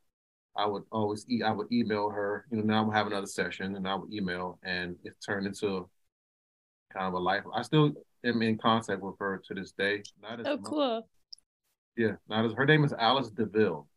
I 0.56 0.66
would 0.66 0.84
always 0.92 1.26
e- 1.30 1.44
I 1.44 1.52
would 1.52 1.72
email 1.72 2.10
her, 2.10 2.46
you 2.52 2.58
know, 2.58 2.64
now 2.64 2.84
I'm 2.84 2.92
have 2.92 3.08
another 3.08 3.28
session 3.28 3.76
and 3.76 3.88
I 3.88 3.96
would 3.96 4.12
email 4.14 4.60
and 4.64 4.96
it 5.04 5.14
turned 5.26 5.48
into 5.48 5.88
kind 6.94 7.08
of 7.08 7.14
a 7.14 7.20
life. 7.20 7.44
I 7.54 7.62
still 7.62 7.94
am 8.26 8.42
in 8.42 8.58
contact 8.58 9.02
with 9.02 9.16
her 9.20 9.42
to 9.48 9.54
this 9.54 9.72
day. 9.72 10.04
Not 10.22 10.42
as 10.42 10.48
oh, 10.48 10.58
cool. 10.58 11.08
Yeah, 11.96 12.14
not 12.28 12.46
as 12.46 12.54
her 12.54 12.66
name 12.66 12.84
is 12.84 12.94
Alice 12.94 13.30
Deville. 13.30 13.88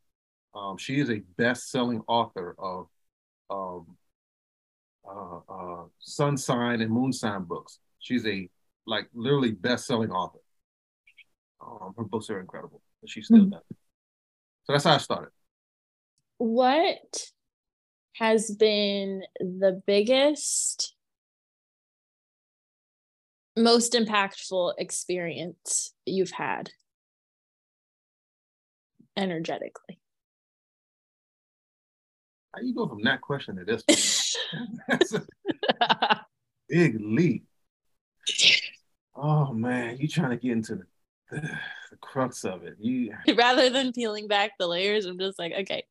Um, 0.55 0.77
she 0.77 1.01
is 1.01 1.11
a 1.11 1.23
best-selling 1.39 2.03
author 2.07 2.55
of 2.59 2.87
um, 3.49 3.97
uh, 5.09 5.39
uh, 5.49 5.85
sun 5.99 6.37
sign 6.37 6.81
and 6.81 6.91
moon 6.91 7.13
sign 7.13 7.45
books. 7.45 7.79
She's 7.99 8.27
a 8.27 8.49
like 8.87 9.09
literally 9.15 9.53
best-selling 9.53 10.11
author. 10.11 10.39
Um, 11.65 11.95
her 11.97 12.05
books 12.05 12.29
are 12.31 12.41
incredible, 12.41 12.83
but 13.01 13.11
she's 13.11 13.27
still 13.27 13.39
mm-hmm. 13.39 13.51
done. 13.51 13.61
So 14.65 14.73
that's 14.73 14.85
how 14.85 14.95
I 14.95 14.99
started. 14.99 15.31
What 16.39 17.31
has 18.15 18.51
been 18.51 19.23
the 19.39 19.81
biggest, 19.87 20.95
most 23.57 23.93
impactful 23.93 24.75
experience 24.79 25.95
you've 26.05 26.33
had 26.33 26.71
energetically? 29.17 30.01
How 32.55 32.61
you 32.61 32.75
go 32.75 32.89
from 32.89 33.03
that 33.05 33.21
question 33.21 33.57
to 33.57 33.65
this? 33.65 34.37
That's 34.89 35.15
a 35.15 35.23
big 36.69 36.97
leap. 37.01 37.47
Oh 39.25 39.53
man, 39.53 39.99
you 39.99 40.09
trying 40.09 40.31
to 40.31 40.37
get 40.37 40.51
into 40.51 40.75
the, 40.75 40.85
the, 41.31 41.41
the 41.93 41.97
crux 42.01 42.45
of 42.45 42.65
it. 42.65 42.75
You 42.81 43.15
rather 43.37 43.71
than 43.71 43.93
peeling 43.93 44.27
back 44.27 44.51
the 44.59 44.67
layers, 44.67 45.07
I'm 45.07 45.17
just 45.17 45.39
like, 45.39 45.53
okay, 45.61 45.85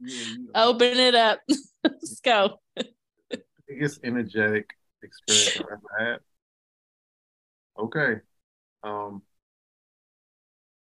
yeah, 0.00 0.24
open 0.54 0.96
it 0.98 1.14
up. 1.14 1.40
Let's 1.84 2.20
go. 2.20 2.58
Biggest 3.68 4.00
energetic 4.04 4.70
experience 5.02 5.58
I've 5.58 5.66
ever 5.66 6.10
had. 6.10 6.18
Okay. 7.78 8.20
Um. 8.82 9.20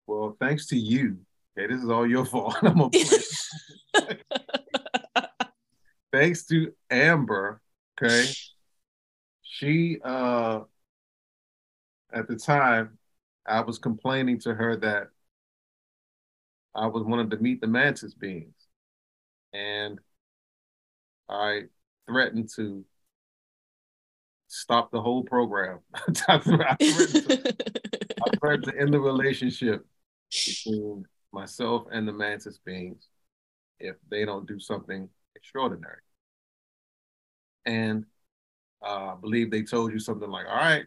Well, 0.07 0.35
thanks 0.39 0.65
to 0.67 0.77
you. 0.77 1.19
Okay, 1.55 1.71
this 1.71 1.83
is 1.83 1.91
all 1.91 2.07
your 2.07 2.25
fault. 2.25 2.55
I'm 2.63 2.75
gonna 2.75 2.89
play. 2.89 4.17
thanks 6.11 6.43
to 6.47 6.73
Amber, 6.89 7.61
okay, 8.01 8.31
she 9.43 9.99
uh 10.03 10.61
at 12.13 12.27
the 12.27 12.35
time 12.35 12.97
I 13.45 13.61
was 13.61 13.79
complaining 13.79 14.39
to 14.39 14.53
her 14.53 14.75
that 14.77 15.09
I 16.75 16.87
was 16.87 17.03
wanting 17.03 17.29
to 17.31 17.37
meet 17.37 17.61
the 17.61 17.67
mantis 17.67 18.13
beings. 18.13 18.55
And 19.53 19.99
I 21.29 21.63
threatened 22.07 22.49
to 22.55 22.85
stop 24.47 24.91
the 24.91 25.01
whole 25.01 25.23
program. 25.23 25.79
I, 26.27 26.37
threatened 26.39 26.77
to, 26.79 27.55
I 28.25 28.37
threatened 28.39 28.65
to 28.65 28.79
end 28.79 28.93
the 28.93 28.99
relationship 28.99 29.85
between 30.31 31.05
myself 31.33 31.85
and 31.91 32.07
the 32.07 32.13
mantis 32.13 32.59
beings 32.59 33.07
if 33.79 33.95
they 34.09 34.25
don't 34.25 34.47
do 34.47 34.59
something 34.59 35.09
extraordinary. 35.35 36.01
And 37.65 38.05
uh, 38.85 39.13
I 39.13 39.15
believe 39.19 39.51
they 39.51 39.63
told 39.63 39.91
you 39.91 39.99
something 39.99 40.29
like, 40.29 40.45
all 40.47 40.55
right, 40.55 40.85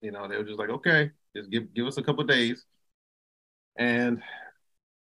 you 0.00 0.10
know, 0.12 0.28
they 0.28 0.36
were 0.36 0.44
just 0.44 0.58
like, 0.58 0.70
okay, 0.70 1.10
just 1.36 1.50
give 1.50 1.72
give 1.74 1.86
us 1.86 1.98
a 1.98 2.02
couple 2.02 2.24
days. 2.24 2.64
And 3.76 4.22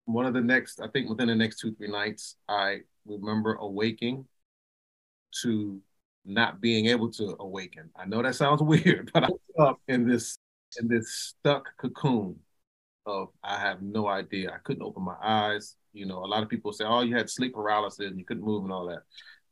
one 0.05 0.25
of 0.25 0.33
the 0.33 0.41
next, 0.41 0.81
I 0.81 0.87
think 0.87 1.09
within 1.09 1.27
the 1.27 1.35
next 1.35 1.59
two, 1.59 1.73
three 1.75 1.89
nights, 1.91 2.35
I 2.49 2.81
remember 3.05 3.55
awaking 3.55 4.25
to 5.41 5.81
not 6.25 6.61
being 6.61 6.87
able 6.87 7.11
to 7.11 7.35
awaken. 7.39 7.89
I 7.95 8.05
know 8.05 8.21
that 8.21 8.35
sounds 8.35 8.61
weird, 8.63 9.11
but 9.13 9.23
I 9.23 9.29
was 9.29 9.39
up 9.59 9.81
in 9.87 10.07
this 10.07 10.37
in 10.79 10.87
this 10.87 11.11
stuck 11.39 11.65
cocoon 11.77 12.39
of 13.05 13.29
I 13.43 13.59
have 13.59 13.81
no 13.81 14.07
idea. 14.07 14.51
I 14.51 14.59
couldn't 14.59 14.83
open 14.83 15.03
my 15.03 15.17
eyes. 15.23 15.75
You 15.93 16.05
know, 16.07 16.19
a 16.23 16.27
lot 16.27 16.43
of 16.43 16.49
people 16.49 16.73
say, 16.73 16.85
"Oh, 16.85 17.01
you 17.01 17.15
had 17.15 17.29
sleep 17.29 17.53
paralysis 17.55 18.07
and 18.07 18.19
you 18.19 18.25
couldn't 18.25 18.43
move 18.45 18.63
and 18.63 18.73
all 18.73 18.87
that." 18.87 19.03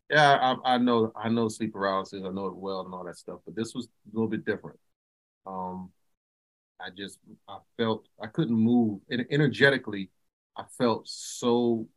Yeah, 0.10 0.56
I, 0.66 0.76
I 0.76 0.78
know, 0.80 1.12
I 1.16 1.30
know 1.30 1.50
sleep 1.50 1.74
paralysis. 1.74 2.24
I 2.26 2.30
know 2.32 2.48
it 2.48 2.56
well 2.58 2.82
and 2.82 2.94
all 2.94 3.06
that 3.06 3.18
stuff. 3.18 3.40
But 3.46 3.56
this 3.56 3.74
was 3.76 3.88
a 3.88 3.90
little 4.14 4.30
bit 4.30 4.46
different. 4.46 4.80
Um, 5.46 5.92
I 6.80 6.90
just 6.96 7.20
I 7.48 7.60
felt 7.78 8.08
I 8.22 8.28
couldn't 8.28 8.56
move, 8.56 9.02
and 9.10 9.26
energetically, 9.30 10.10
I 10.58 10.64
felt 10.78 11.08
so. 11.08 11.88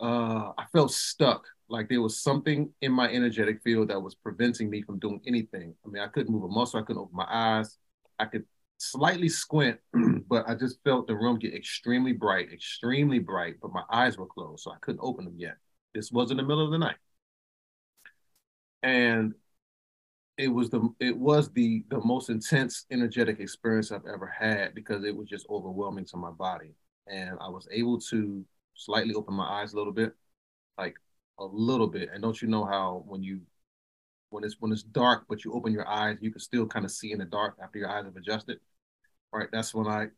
Uh, 0.00 0.52
I 0.56 0.64
felt 0.72 0.92
stuck. 0.92 1.44
Like 1.68 1.88
there 1.88 2.00
was 2.00 2.20
something 2.20 2.70
in 2.80 2.92
my 2.92 3.08
energetic 3.10 3.62
field 3.62 3.88
that 3.88 4.00
was 4.00 4.14
preventing 4.14 4.70
me 4.70 4.82
from 4.82 4.98
doing 4.98 5.20
anything. 5.26 5.74
I 5.84 5.88
mean, 5.88 6.02
I 6.02 6.06
couldn't 6.08 6.32
move 6.32 6.44
a 6.44 6.48
muscle. 6.48 6.80
I 6.80 6.82
couldn't 6.82 7.02
open 7.02 7.16
my 7.16 7.26
eyes. 7.28 7.76
I 8.18 8.24
could 8.26 8.44
slightly 8.78 9.28
squint, 9.28 9.78
but 10.28 10.48
I 10.48 10.54
just 10.54 10.82
felt 10.84 11.06
the 11.06 11.16
room 11.16 11.38
get 11.38 11.54
extremely 11.54 12.12
bright, 12.12 12.52
extremely 12.52 13.18
bright. 13.18 13.56
But 13.60 13.72
my 13.72 13.82
eyes 13.92 14.16
were 14.16 14.26
closed, 14.26 14.62
so 14.62 14.70
I 14.70 14.76
couldn't 14.80 15.00
open 15.02 15.24
them 15.24 15.38
yet. 15.38 15.56
This 15.94 16.10
was 16.12 16.30
in 16.30 16.36
the 16.36 16.42
middle 16.42 16.64
of 16.64 16.70
the 16.70 16.78
night, 16.78 16.96
and 18.82 19.34
it 20.38 20.48
was 20.48 20.70
the 20.70 20.88
it 21.00 21.16
was 21.16 21.50
the 21.52 21.84
the 21.90 22.00
most 22.04 22.30
intense 22.30 22.86
energetic 22.90 23.40
experience 23.40 23.92
I've 23.92 24.06
ever 24.06 24.26
had 24.26 24.74
because 24.74 25.04
it 25.04 25.16
was 25.16 25.28
just 25.28 25.46
overwhelming 25.50 26.06
to 26.06 26.16
my 26.16 26.30
body, 26.30 26.74
and 27.08 27.38
I 27.40 27.48
was 27.48 27.68
able 27.72 28.00
to 28.02 28.44
slightly 28.74 29.14
open 29.14 29.34
my 29.34 29.44
eyes 29.62 29.72
a 29.72 29.76
little 29.76 29.92
bit, 29.92 30.14
like 30.78 30.96
a 31.38 31.44
little 31.44 31.88
bit. 31.88 32.10
And 32.12 32.22
don't 32.22 32.40
you 32.42 32.48
know 32.48 32.64
how 32.64 33.04
when 33.06 33.22
you 33.22 33.42
when 34.30 34.44
it's 34.44 34.56
when 34.60 34.72
it's 34.72 34.82
dark, 34.84 35.24
but 35.28 35.44
you 35.44 35.52
open 35.54 35.72
your 35.72 35.88
eyes, 35.88 36.18
you 36.20 36.30
can 36.30 36.40
still 36.40 36.66
kind 36.66 36.84
of 36.84 36.90
see 36.92 37.12
in 37.12 37.18
the 37.18 37.24
dark 37.26 37.56
after 37.62 37.78
your 37.78 37.90
eyes 37.90 38.04
have 38.04 38.16
adjusted. 38.16 38.60
Right, 39.32 39.48
that's 39.52 39.74
when 39.74 39.86
I 39.88 40.08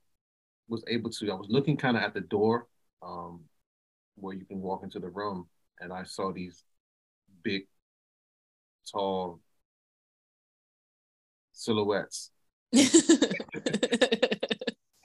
was 0.68 0.84
able 0.88 1.10
to. 1.10 1.32
I 1.32 1.34
was 1.34 1.48
looking 1.50 1.76
kind 1.76 1.96
of 1.96 2.02
at 2.04 2.14
the 2.14 2.20
door, 2.22 2.68
um, 3.02 3.42
where 4.16 4.34
you 4.34 4.44
can 4.46 4.60
walk 4.62 4.84
into 4.84 5.00
the 5.00 5.08
room, 5.08 5.48
and 5.80 5.92
I 5.92 6.04
saw 6.04 6.32
these 6.32 6.64
big, 7.44 7.66
tall 8.90 9.40
silhouettes 11.60 12.30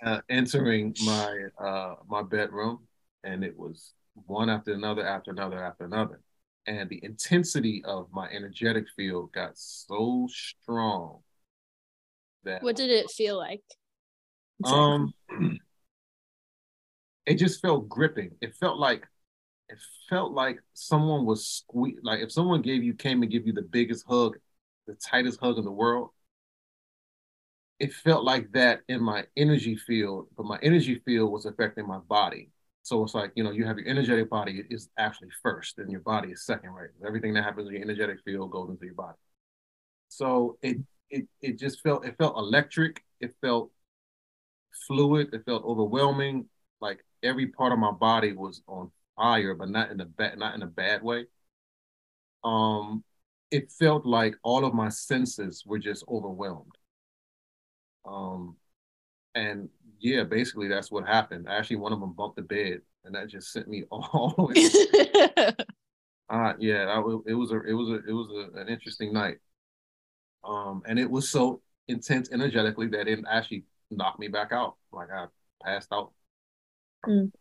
uh, 0.05 0.21
entering 0.29 0.95
my 1.03 1.45
uh, 1.59 1.95
my 2.07 2.21
bedroom, 2.21 2.79
and 3.23 3.43
it 3.43 3.57
was 3.57 3.93
one 4.13 4.49
after 4.49 4.73
another, 4.73 5.05
after 5.05 5.31
another, 5.31 5.63
after 5.63 5.85
another, 5.85 6.21
and 6.67 6.89
the 6.89 7.03
intensity 7.03 7.83
of 7.85 8.07
my 8.11 8.27
energetic 8.29 8.85
field 8.95 9.31
got 9.33 9.51
so 9.55 10.27
strong 10.31 11.19
that. 12.43 12.61
What 12.61 12.75
did 12.75 12.91
it 12.91 13.09
feel 13.09 13.37
like? 13.37 13.63
Um, 14.63 15.13
it 17.25 17.35
just 17.35 17.61
felt 17.61 17.89
gripping. 17.89 18.31
It 18.41 18.55
felt 18.55 18.77
like 18.77 19.07
it 19.69 19.79
felt 20.07 20.33
like 20.33 20.59
someone 20.73 21.25
was 21.25 21.47
squeeze 21.47 21.97
like 22.03 22.19
if 22.19 22.31
someone 22.31 22.61
gave 22.61 22.83
you 22.83 22.93
came 22.93 23.23
and 23.23 23.31
give 23.31 23.47
you 23.47 23.53
the 23.53 23.63
biggest 23.63 24.05
hug, 24.07 24.37
the 24.85 24.93
tightest 24.93 25.39
hug 25.39 25.57
in 25.57 25.65
the 25.65 25.71
world, 25.71 26.11
it 27.79 27.93
felt 27.93 28.23
like 28.23 28.51
that 28.53 28.81
in 28.87 29.03
my 29.03 29.25
energy 29.35 29.75
field, 29.75 30.27
but 30.37 30.45
my 30.45 30.57
energy 30.61 31.01
field 31.05 31.31
was 31.31 31.45
affecting 31.45 31.87
my 31.87 31.99
body. 31.99 32.49
So 32.83 33.03
it's 33.03 33.13
like, 33.13 33.31
you 33.35 33.43
know, 33.43 33.51
you 33.51 33.65
have 33.65 33.77
your 33.77 33.87
energetic 33.87 34.29
body 34.29 34.63
is 34.69 34.89
actually 34.97 35.29
first 35.41 35.79
and 35.79 35.91
your 35.91 36.01
body 36.01 36.29
is 36.29 36.45
second, 36.45 36.69
right? 36.69 36.89
Everything 37.05 37.33
that 37.33 37.43
happens 37.43 37.67
in 37.67 37.73
your 37.73 37.83
energetic 37.83 38.19
field 38.23 38.51
goes 38.51 38.69
into 38.69 38.85
your 38.85 38.93
body. 38.93 39.17
So 40.09 40.57
it 40.61 40.77
it 41.09 41.27
it 41.41 41.59
just 41.59 41.81
felt 41.81 42.05
it 42.05 42.15
felt 42.17 42.37
electric, 42.37 43.03
it 43.19 43.33
felt 43.41 43.71
fluid, 44.87 45.29
it 45.33 45.43
felt 45.45 45.63
overwhelming. 45.65 46.45
Like 46.79 47.03
every 47.23 47.47
part 47.47 47.73
of 47.73 47.79
my 47.79 47.91
body 47.91 48.33
was 48.33 48.61
on 48.67 48.91
fire, 49.15 49.55
but 49.55 49.69
not 49.69 49.91
in 49.91 49.99
a 50.01 50.05
bad 50.05 50.37
not 50.37 50.55
in 50.55 50.61
a 50.61 50.67
bad 50.67 51.01
way. 51.03 51.25
Um 52.43 53.03
it 53.51 53.71
felt 53.71 54.05
like 54.05 54.35
all 54.43 54.65
of 54.65 54.73
my 54.73 54.89
senses 54.89 55.63
were 55.65 55.79
just 55.79 56.03
overwhelmed 56.07 56.71
um, 58.05 58.55
and 59.33 59.69
yeah, 59.99 60.23
basically 60.23 60.67
that's 60.67 60.91
what 60.91 61.07
happened. 61.07 61.47
Actually, 61.49 61.77
one 61.77 61.93
of 61.93 61.99
them 61.99 62.13
bumped 62.13 62.37
the 62.37 62.41
bed, 62.41 62.81
and 63.03 63.15
that 63.15 63.27
just 63.27 63.51
sent 63.51 63.67
me 63.67 63.83
all 63.91 64.33
the 64.37 64.43
way. 64.43 65.55
uh, 66.29 66.53
yeah, 66.59 66.85
I, 66.85 66.99
it 67.25 67.33
was 67.33 67.51
a 67.51 67.61
it 67.61 67.73
was 67.73 67.89
a 67.89 67.95
it 68.07 68.13
was 68.13 68.29
a, 68.29 68.59
an 68.59 68.69
interesting 68.69 69.13
night. 69.13 69.37
Um, 70.43 70.83
and 70.85 70.99
it 70.99 71.09
was 71.09 71.29
so 71.29 71.61
intense 71.87 72.29
energetically 72.31 72.87
that 72.87 73.07
it 73.07 73.19
actually 73.29 73.63
knocked 73.89 74.19
me 74.19 74.27
back 74.27 74.51
out. 74.51 74.75
Like 74.91 75.09
I 75.11 75.25
passed 75.63 75.89
out. 75.91 76.11
Mm. 77.07 77.31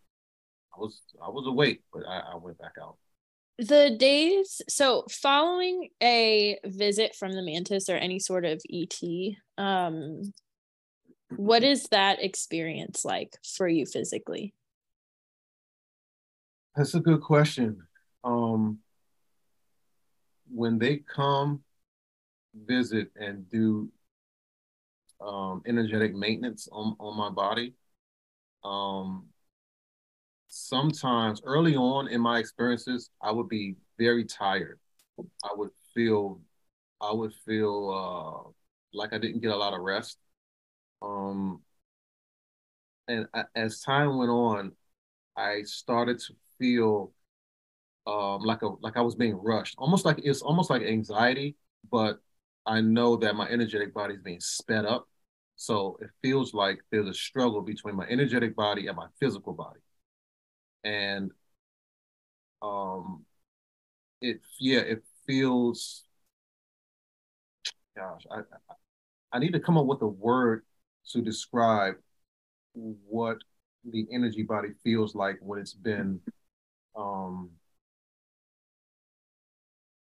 I 0.75 0.81
was 0.81 1.01
I 1.23 1.29
was 1.29 1.47
awake, 1.47 1.83
but 1.93 2.03
I, 2.09 2.33
I 2.33 2.37
went 2.37 2.59
back 2.59 2.75
out 2.81 2.97
the 3.59 3.95
days 3.99 4.61
so 4.69 5.05
following 5.09 5.89
a 6.03 6.59
visit 6.65 7.15
from 7.15 7.33
the 7.33 7.43
mantis 7.43 7.89
or 7.89 7.97
any 7.97 8.19
sort 8.19 8.45
of 8.45 8.61
et 8.73 8.99
um 9.59 10.23
what 11.37 11.63
is 11.63 11.85
that 11.91 12.23
experience 12.23 13.05
like 13.05 13.37
for 13.45 13.69
you 13.69 13.87
physically 13.87 14.55
that's 16.77 16.95
a 16.95 17.01
good 17.01 17.21
question 17.21 17.83
um 18.25 18.79
when 20.51 20.79
they 20.79 20.99
come 20.99 21.63
visit 22.55 23.11
and 23.17 23.49
do 23.51 23.91
um, 25.21 25.63
energetic 25.67 26.15
maintenance 26.15 26.69
on, 26.71 26.97
on 26.99 27.17
my 27.17 27.31
body. 27.31 27.75
Um, 28.63 29.27
sometimes 30.49 31.43
early 31.45 31.77
on 31.77 32.09
in 32.09 32.21
my 32.21 32.39
experiences, 32.39 33.11
I 33.21 33.33
would 33.33 33.49
be 33.49 33.77
very 33.99 34.25
tired. 34.25 34.79
I 35.19 35.51
would 35.55 35.71
feel, 35.95 36.41
I 37.01 37.13
would 37.13 37.33
feel 37.47 37.91
uh, 37.91 38.51
like 38.93 39.13
I 39.13 39.19
didn't 39.19 39.41
get 39.41 39.51
a 39.51 39.57
lot 39.57 39.75
of 39.75 39.81
rest. 39.81 40.19
Um, 41.03 41.63
and 43.09 43.27
as 43.55 43.81
time 43.81 44.17
went 44.19 44.31
on, 44.31 44.73
I 45.37 45.63
started 45.65 46.21
to 46.21 46.35
feel 46.59 47.13
um, 48.07 48.43
like 48.43 48.63
a 48.63 48.69
like 48.83 48.97
I 48.97 49.03
was 49.03 49.15
being 49.15 49.37
rushed, 49.37 49.77
almost 49.79 50.05
like 50.05 50.21
it's 50.25 50.43
almost 50.43 50.71
like 50.71 50.83
anxiety, 50.83 51.57
but 51.91 52.21
I 52.67 52.81
know 52.81 53.17
that 53.19 53.37
my 53.37 53.49
energetic 53.49 53.95
body 53.95 54.15
is 54.15 54.23
being 54.23 54.41
sped 54.41 54.87
up. 54.87 55.09
So 55.57 55.99
it 56.03 56.11
feels 56.23 56.55
like 56.55 56.81
there's 56.91 57.09
a 57.09 57.15
struggle 57.15 57.63
between 57.63 57.97
my 57.97 58.07
energetic 58.09 58.57
body 58.57 58.89
and 58.89 58.97
my 58.97 59.09
physical 59.21 59.53
body. 59.55 59.81
And 60.85 61.33
um 62.63 63.25
it 64.21 64.41
yeah, 64.61 64.81
it 64.81 65.05
feels 65.27 66.05
gosh, 67.97 68.23
I 68.31 68.41
I 69.33 69.39
need 69.39 69.53
to 69.55 69.61
come 69.61 69.79
up 69.79 69.87
with 69.87 70.03
a 70.03 70.09
word 70.09 70.65
to 71.13 71.21
describe 71.21 71.95
what 72.75 73.39
the 73.85 74.07
energy 74.13 74.43
body 74.43 74.71
feels 74.83 75.15
like 75.15 75.37
when 75.41 75.59
it's 75.59 75.75
been 75.75 76.21
um 76.97 77.51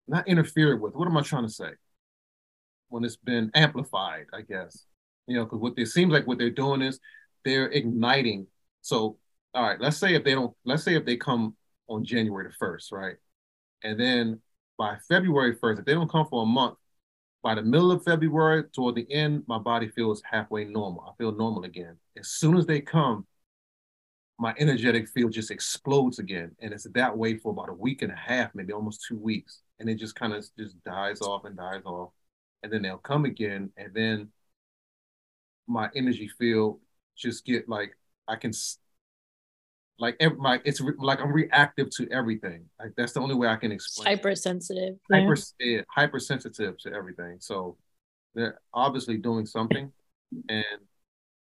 not 0.09 0.29
interfered 0.29 0.81
with. 0.81 0.95
What 0.95 1.09
am 1.09 1.17
I 1.17 1.23
trying 1.23 1.47
to 1.47 1.53
say? 1.53 1.71
When 2.89 3.05
it's 3.05 3.17
been 3.17 3.51
amplified, 3.55 4.27
I 4.33 4.43
guess. 4.43 4.87
You 5.27 5.37
know, 5.37 5.45
because 5.45 5.59
what 5.59 5.75
it 5.77 5.89
seems 5.89 6.13
like 6.13 6.27
what 6.27 6.39
they're 6.39 6.51
doing 6.51 6.83
is 6.83 7.01
they're 7.45 7.69
igniting. 7.69 8.47
So, 8.83 9.19
all 9.55 9.63
right, 9.63 9.81
let's 9.81 9.97
say 9.97 10.15
if 10.15 10.23
they 10.23 10.35
don't, 10.35 10.55
let's 10.65 10.85
say 10.85 10.95
if 10.95 11.05
they 11.05 11.17
come 11.17 11.57
on 11.89 12.05
January 12.05 12.47
the 12.47 12.55
first, 12.55 12.93
right, 12.93 13.17
and 13.83 13.99
then 13.99 14.41
by 14.79 14.97
February 15.09 15.57
first, 15.61 15.81
if 15.81 15.85
they 15.85 15.95
don't 15.95 16.11
come 16.11 16.27
for 16.27 16.43
a 16.43 16.47
month, 16.47 16.77
by 17.47 17.55
the 17.55 17.63
middle 17.63 17.93
of 17.93 18.03
February 18.03 18.65
toward 18.73 18.97
the 18.97 19.07
end, 19.09 19.45
my 19.47 19.57
body 19.57 19.87
feels 19.87 20.21
halfway 20.29 20.65
normal. 20.65 21.05
I 21.09 21.13
feel 21.17 21.31
normal 21.31 21.63
again. 21.63 21.97
As 22.19 22.27
soon 22.27 22.57
as 22.57 22.67
they 22.67 22.81
come, 22.81 23.25
my 24.37 24.53
energetic 24.59 25.09
field 25.09 25.31
just 25.31 25.53
explodes 25.53 26.19
again. 26.19 26.57
And 26.61 26.73
it's 26.73 26.89
that 26.93 27.17
way 27.17 27.39
for 27.39 27.53
about 27.53 27.69
a 27.69 27.73
week 27.73 28.03
and 28.03 28.11
a 28.11 28.17
half, 28.17 28.53
maybe 28.53 28.73
almost 28.73 29.05
two 29.07 29.17
weeks. 29.17 29.61
And 29.79 29.89
it 29.89 29.95
just 29.95 30.17
kind 30.17 30.33
of 30.33 30.45
just 30.59 30.83
dies 30.83 31.21
off 31.21 31.45
and 31.45 31.57
dies 31.57 31.83
off. 31.85 32.11
And 32.65 32.73
then 32.73 32.83
they'll 32.83 32.99
come 32.99 33.25
again. 33.25 33.71
And 33.77 33.95
then 33.95 34.31
my 35.69 35.89
energy 35.95 36.27
field 36.27 36.81
just 37.15 37.47
get 37.47 37.69
like, 37.69 37.97
I 38.27 38.35
can, 38.35 38.51
like, 39.99 40.21
my, 40.39 40.61
it's 40.65 40.81
re- 40.81 40.95
like 40.99 41.21
I'm 41.21 41.33
reactive 41.33 41.91
to 41.97 42.09
everything. 42.11 42.65
Like, 42.79 42.93
that's 42.97 43.13
the 43.13 43.21
only 43.21 43.35
way 43.35 43.49
I 43.49 43.57
can 43.57 43.73
explain. 43.73 44.17
Hypersensitive. 44.17 44.97
Hyper, 45.11 45.37
yeah, 45.61 45.83
hypersensitive 45.89 46.79
to 46.79 46.93
everything. 46.93 47.39
So 47.41 47.77
they're 48.35 48.61
obviously 48.75 49.17
doing 49.17 49.47
something. 49.47 49.91
And 50.49 50.65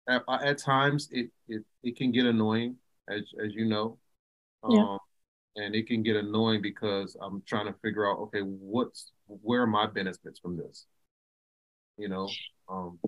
at, 0.09 0.23
at 0.29 0.59
times 0.59 1.09
it, 1.11 1.31
it 1.49 1.63
it 1.83 1.97
can 1.97 2.13
get 2.13 2.27
annoying 2.27 2.77
as 3.09 3.23
as 3.45 3.55
you 3.55 3.67
know 3.67 3.99
um, 4.63 4.73
yeah. 4.73 5.65
and 5.65 5.75
it 5.75 5.87
can 5.87 6.03
get 6.03 6.17
annoying 6.17 6.61
because 6.61 7.17
i'm 7.23 7.43
trying 7.47 7.67
to 7.67 7.75
figure 7.81 8.11
out 8.11 8.19
okay 8.19 8.41
what's 8.41 9.13
where 9.27 9.63
are 9.63 9.67
my 9.67 9.87
benefits 9.87 10.39
from 10.39 10.57
this 10.57 10.87
you 11.97 12.09
know 12.09 12.29
um, 12.69 12.99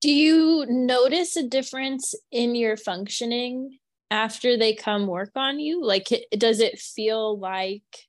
do 0.00 0.10
you 0.10 0.64
notice 0.68 1.36
a 1.36 1.42
difference 1.42 2.14
in 2.32 2.54
your 2.54 2.76
functioning 2.76 3.78
after 4.10 4.56
they 4.56 4.74
come 4.74 5.06
work 5.06 5.30
on 5.36 5.60
you 5.60 5.84
like 5.84 6.08
does 6.36 6.60
it 6.60 6.78
feel 6.78 7.38
like 7.38 8.08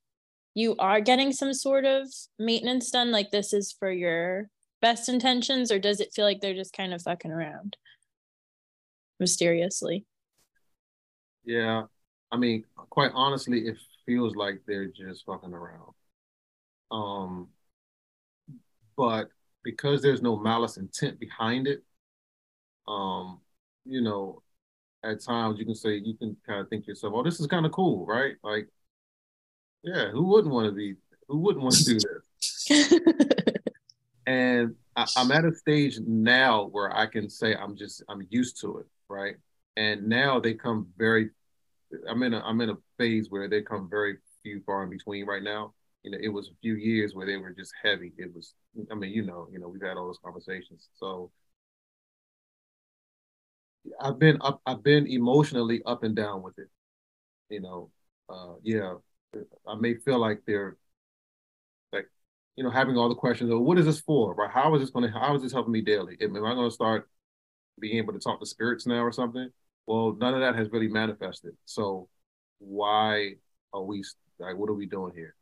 you 0.54 0.76
are 0.80 1.00
getting 1.00 1.32
some 1.32 1.54
sort 1.54 1.86
of 1.86 2.08
maintenance 2.40 2.90
done 2.92 3.12
like 3.12 3.32
this 3.32 3.54
is 3.54 3.72
for 3.72 3.92
your 3.92 4.50
best 4.82 5.08
intentions 5.08 5.72
or 5.72 5.80
does 5.80 6.00
it 6.00 6.12
feel 6.14 6.26
like 6.26 6.42
they're 6.42 6.56
just 6.56 6.74
kind 6.74 6.94
of 6.94 7.02
fucking 7.02 7.32
around 7.32 7.78
mysteriously. 9.22 10.06
Yeah. 11.46 11.84
I 12.32 12.38
mean, 12.38 12.66
quite 12.90 13.12
honestly, 13.14 13.60
it 13.60 13.78
feels 14.06 14.36
like 14.36 14.62
they're 14.68 14.88
just 14.88 15.26
fucking 15.26 15.54
around. 15.54 15.94
Um, 16.92 17.48
but 18.98 19.30
because 19.64 20.02
there's 20.02 20.22
no 20.22 20.38
malice 20.38 20.76
intent 20.76 21.20
behind 21.20 21.68
it, 21.68 21.84
um, 22.88 23.40
you 23.86 24.02
know, 24.02 24.42
at 25.04 25.22
times 25.22 25.60
you 25.60 25.66
can 25.66 25.76
say 25.76 25.96
you 25.96 26.16
can 26.16 26.36
kind 26.46 26.62
of 26.62 26.70
think 26.70 26.86
to 26.86 26.92
yourself, 26.92 27.14
"Oh, 27.16 27.24
this 27.24 27.40
is 27.40 27.48
kind 27.48 27.66
of 27.66 27.72
cool, 27.72 28.06
right?" 28.06 28.36
Like, 28.44 28.68
yeah, 29.84 30.10
who 30.12 30.24
wouldn't 30.28 30.54
want 30.54 30.68
to 30.68 30.72
be? 30.72 30.96
Who 31.28 31.40
wouldn't 31.40 31.64
want 31.64 31.76
to 31.76 31.86
do 31.86 32.00
this? 32.00 32.94
and 34.28 34.76
I, 34.96 35.06
I'm 35.18 35.32
at 35.32 35.46
a 35.46 35.54
stage 35.54 36.00
now 36.00 36.66
where 36.66 36.96
I 36.96 37.06
can 37.06 37.30
say 37.30 37.56
I'm 37.56 37.76
just 37.76 38.04
I'm 38.10 38.28
used 38.30 38.60
to 38.62 38.80
it 38.80 38.88
right? 39.12 39.36
And 39.78 40.08
now 40.08 40.40
they 40.40 40.54
come 40.54 40.88
very. 40.98 41.30
I'm 42.10 42.24
in 42.24 42.34
a 42.34 42.40
I'm 42.40 42.62
in 42.62 42.70
a 42.70 42.78
phase 42.98 43.30
where 43.30 43.48
they 43.48 43.62
come 43.62 43.90
very 43.90 44.18
few 44.42 44.62
far 44.66 44.84
in 44.84 44.90
between 44.90 45.26
right 45.26 45.44
now. 45.44 45.74
You 46.04 46.12
know, 46.12 46.18
it 46.20 46.30
was 46.30 46.48
a 46.48 46.58
few 46.62 46.76
years 46.76 47.14
where 47.14 47.28
they 47.28 47.38
were 47.38 47.52
just 47.52 47.74
heavy. 47.84 48.12
It 48.18 48.34
was, 48.34 48.56
I 48.92 48.96
mean, 48.96 49.12
you 49.12 49.24
know, 49.24 49.48
you 49.52 49.60
know, 49.60 49.68
we've 49.68 49.84
had 49.84 49.98
all 49.98 50.08
those 50.08 50.18
conversations. 50.24 50.88
So 50.96 51.30
I've 54.00 54.20
been 54.20 54.38
up, 54.42 54.62
I've 54.66 54.84
been 54.84 55.08
emotionally 55.08 55.82
up 55.86 56.04
and 56.04 56.16
down 56.16 56.42
with 56.42 56.58
it. 56.60 56.70
You 57.50 57.62
know, 57.62 57.92
uh, 58.30 58.54
yeah, 58.64 58.96
I 59.68 59.76
may 59.76 59.96
feel 59.96 60.20
like 60.20 60.42
they're 60.46 60.78
like, 61.92 62.08
you 62.56 62.64
know, 62.64 62.70
having 62.70 62.98
all 62.98 63.10
the 63.10 63.16
questions 63.16 63.52
of 63.52 63.60
what 63.62 63.78
is 63.78 63.86
this 63.86 64.02
for, 64.02 64.34
right? 64.36 64.52
How 64.52 64.74
is 64.76 64.82
this 64.82 64.90
going 64.90 65.12
to, 65.12 65.18
how 65.18 65.36
is 65.36 65.42
this 65.42 65.52
helping 65.52 65.74
me 65.74 65.82
daily? 65.82 66.18
Am 66.22 66.36
I 66.36 66.54
going 66.54 66.70
to 66.70 66.74
start 66.74 67.10
being 67.82 67.98
able 67.98 68.14
to 68.14 68.20
talk 68.20 68.40
to 68.40 68.46
spirits 68.46 68.86
now 68.86 69.04
or 69.04 69.12
something. 69.12 69.50
Well, 69.88 70.16
none 70.18 70.34
of 70.34 70.42
that 70.42 70.56
has 70.56 70.70
really 70.72 70.88
manifested. 70.88 71.54
So 71.66 72.08
why 72.60 73.34
are 73.74 73.84
we 73.84 74.04
like 74.40 74.56
what 74.56 74.70
are 74.70 74.76
we 74.76 74.86
doing 74.86 75.14
here? 75.16 75.36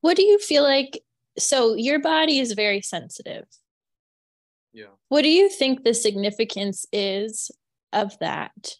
What 0.00 0.16
do 0.16 0.22
you 0.22 0.38
feel 0.38 0.62
like 0.62 1.02
so 1.38 1.74
your 1.74 2.00
body 2.00 2.40
is 2.40 2.52
very 2.52 2.82
sensitive. 2.82 3.44
Yeah. 4.78 4.94
What 5.08 5.22
do 5.22 5.28
you 5.28 5.48
think 5.48 5.82
the 5.82 5.92
significance 5.92 6.86
is 6.92 7.50
of 7.92 8.16
that? 8.20 8.74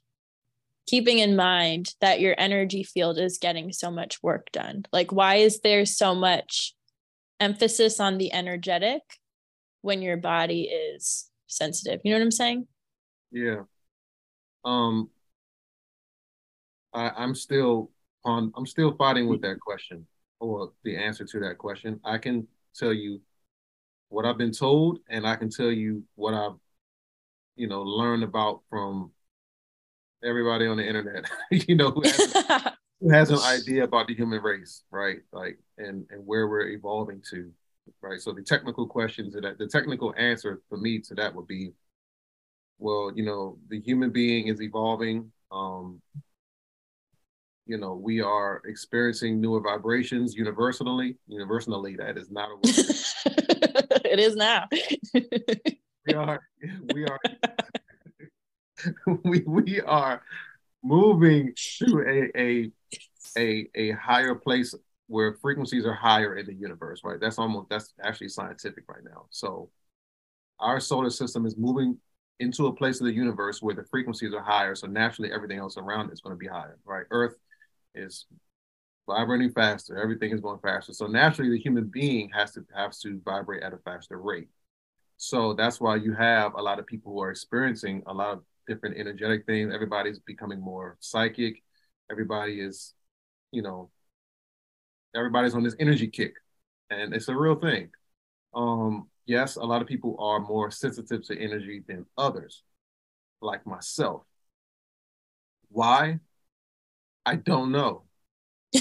Keeping 0.86 1.18
in 1.18 1.34
mind 1.34 1.92
that 2.00 2.20
your 2.20 2.36
energy 2.38 2.84
field 2.84 3.18
is 3.18 3.38
getting 3.38 3.72
so 3.72 3.90
much 3.90 4.22
work 4.22 4.46
done. 4.52 4.84
Like 4.92 5.10
why 5.10 5.36
is 5.36 5.60
there 5.60 5.84
so 5.84 6.14
much 6.14 6.74
emphasis 7.40 7.98
on 7.98 8.16
the 8.18 8.32
energetic 8.32 9.02
when 9.82 10.00
your 10.00 10.16
body 10.16 10.62
is 10.62 11.28
sensitive. 11.48 12.00
You 12.04 12.12
know 12.12 12.18
what 12.18 12.24
I'm 12.24 12.30
saying? 12.30 12.68
Yeah. 13.32 13.62
Um 14.64 15.10
I, 16.94 17.10
I'm 17.10 17.34
still 17.34 17.90
on 18.24 18.52
I'm 18.56 18.66
still 18.66 18.94
fighting 18.96 19.26
with 19.28 19.42
that 19.42 19.58
question 19.60 20.06
or 20.38 20.72
the 20.84 20.96
answer 20.96 21.24
to 21.24 21.40
that 21.40 21.58
question. 21.58 21.98
I 22.04 22.18
can 22.18 22.46
tell 22.76 22.92
you 22.92 23.20
what 24.08 24.24
I've 24.24 24.38
been 24.38 24.52
told 24.52 25.00
and 25.08 25.26
I 25.26 25.36
can 25.36 25.50
tell 25.50 25.70
you 25.70 26.04
what 26.14 26.34
I've 26.34 26.56
you 27.56 27.68
know 27.68 27.82
learned 27.82 28.22
about 28.22 28.62
from 28.70 29.12
everybody 30.24 30.66
on 30.66 30.76
the 30.78 30.86
internet, 30.86 31.30
you 31.50 31.76
know, 31.76 31.90
who 31.90 32.02
has, 32.02 32.32
who 33.00 33.10
has 33.10 33.30
an 33.30 33.38
idea 33.40 33.84
about 33.84 34.08
the 34.08 34.14
human 34.14 34.42
race, 34.42 34.82
right? 34.90 35.18
Like 35.32 35.58
and 35.76 36.06
and 36.10 36.26
where 36.26 36.48
we're 36.48 36.68
evolving 36.68 37.22
to 37.30 37.52
right? 38.00 38.20
So 38.20 38.32
the 38.32 38.42
technical 38.42 38.86
questions 38.86 39.34
that 39.34 39.58
the 39.58 39.66
technical 39.66 40.14
answer 40.16 40.60
for 40.68 40.78
me 40.78 40.98
to 41.00 41.14
that 41.16 41.34
would 41.34 41.46
be, 41.46 41.72
well, 42.78 43.12
you 43.14 43.24
know, 43.24 43.58
the 43.68 43.80
human 43.80 44.10
being 44.10 44.48
is 44.48 44.60
evolving. 44.62 45.32
Um, 45.50 46.00
you 47.68 47.76
know, 47.76 47.92
we 47.92 48.20
are 48.22 48.62
experiencing 48.64 49.40
newer 49.40 49.60
vibrations 49.60 50.34
universally. 50.34 51.16
Universally, 51.28 51.96
that 51.96 52.16
is 52.16 52.30
not 52.30 52.48
a 52.48 52.54
word. 52.54 52.64
it 54.06 54.18
is 54.18 54.34
now. 54.34 54.66
we 55.14 56.14
are, 56.14 56.40
we 56.94 57.04
are, 57.04 57.20
we 59.22 59.44
we 59.46 59.80
are 59.82 60.22
moving 60.82 61.52
to 61.78 62.02
a 62.08 62.40
a 62.40 62.70
a 63.36 63.68
a 63.74 63.90
higher 63.92 64.34
place 64.34 64.74
where 65.06 65.34
frequencies 65.34 65.84
are 65.84 65.94
higher 65.94 66.36
in 66.36 66.46
the 66.46 66.54
universe, 66.54 67.02
right? 67.04 67.20
That's 67.20 67.38
almost 67.38 67.68
that's 67.68 67.92
actually 68.02 68.30
scientific 68.30 68.84
right 68.88 69.04
now. 69.04 69.26
So 69.28 69.68
our 70.58 70.80
solar 70.80 71.10
system 71.10 71.44
is 71.44 71.58
moving 71.58 71.98
into 72.40 72.66
a 72.68 72.72
place 72.74 73.00
of 73.00 73.06
the 73.06 73.12
universe 73.12 73.60
where 73.60 73.74
the 73.74 73.84
frequencies 73.84 74.32
are 74.32 74.42
higher. 74.42 74.74
So 74.74 74.86
naturally 74.86 75.32
everything 75.32 75.58
else 75.58 75.76
around 75.76 76.08
it 76.08 76.14
is 76.14 76.20
going 76.22 76.34
to 76.34 76.38
be 76.38 76.46
higher, 76.46 76.78
right? 76.86 77.04
Earth 77.10 77.34
is 77.98 78.26
vibrating 79.06 79.50
faster. 79.50 80.00
Everything 80.00 80.32
is 80.32 80.40
going 80.40 80.60
faster. 80.60 80.92
So 80.92 81.06
naturally, 81.06 81.50
the 81.50 81.58
human 81.58 81.86
being 81.86 82.30
has 82.30 82.52
to 82.52 82.64
has 82.74 83.00
to 83.00 83.20
vibrate 83.24 83.62
at 83.62 83.72
a 83.72 83.78
faster 83.78 84.20
rate. 84.20 84.48
So 85.16 85.52
that's 85.54 85.80
why 85.80 85.96
you 85.96 86.12
have 86.14 86.54
a 86.54 86.62
lot 86.62 86.78
of 86.78 86.86
people 86.86 87.12
who 87.12 87.20
are 87.20 87.30
experiencing 87.30 88.02
a 88.06 88.14
lot 88.14 88.34
of 88.34 88.42
different 88.68 88.96
energetic 88.98 89.46
things. 89.46 89.74
Everybody's 89.74 90.20
becoming 90.20 90.60
more 90.60 90.96
psychic. 91.00 91.62
Everybody 92.10 92.60
is, 92.60 92.94
you 93.50 93.62
know, 93.62 93.90
everybody's 95.14 95.54
on 95.54 95.64
this 95.64 95.76
energy 95.80 96.06
kick, 96.06 96.34
and 96.90 97.14
it's 97.14 97.28
a 97.28 97.36
real 97.36 97.56
thing. 97.56 97.90
Um, 98.54 99.08
yes, 99.26 99.56
a 99.56 99.64
lot 99.64 99.82
of 99.82 99.88
people 99.88 100.16
are 100.20 100.40
more 100.40 100.70
sensitive 100.70 101.26
to 101.26 101.38
energy 101.38 101.82
than 101.86 102.06
others, 102.16 102.62
like 103.40 103.66
myself. 103.66 104.22
Why? 105.70 106.20
I 107.28 107.36
don't 107.36 107.70
know. 107.72 108.04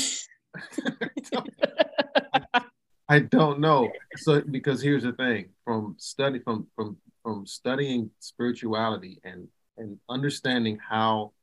I 3.10 3.20
don't 3.20 3.60
know. 3.60 3.92
So 4.16 4.42
because 4.42 4.82
here's 4.82 5.04
the 5.04 5.12
thing: 5.12 5.50
from 5.66 5.96
study 5.98 6.40
from 6.40 6.68
from 6.78 6.96
from 7.24 7.46
studying 7.46 8.10
spirituality 8.20 9.20
and 9.26 9.50
and 9.78 10.00
understanding 10.08 10.80
how 10.80 11.34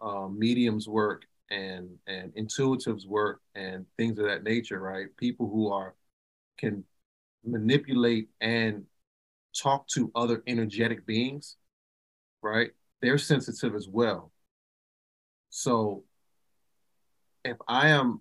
uh, 0.00 0.26
mediums 0.26 0.88
work 0.88 1.22
and 1.52 1.88
and 2.08 2.34
intuitives 2.34 3.06
work 3.06 3.40
and 3.54 3.86
things 3.96 4.18
of 4.18 4.26
that 4.26 4.42
nature, 4.42 4.80
right? 4.80 5.06
People 5.18 5.48
who 5.48 5.70
are 5.70 5.94
can 6.58 6.82
manipulate 7.44 8.28
and 8.40 8.86
talk 9.56 9.86
to 9.90 10.10
other 10.16 10.42
energetic 10.48 11.06
beings, 11.06 11.58
right? 12.42 12.70
They're 13.02 13.18
sensitive 13.18 13.76
as 13.76 13.86
well. 13.88 14.32
So 15.50 16.04
if 17.44 17.56
I 17.66 17.88
am 17.88 18.20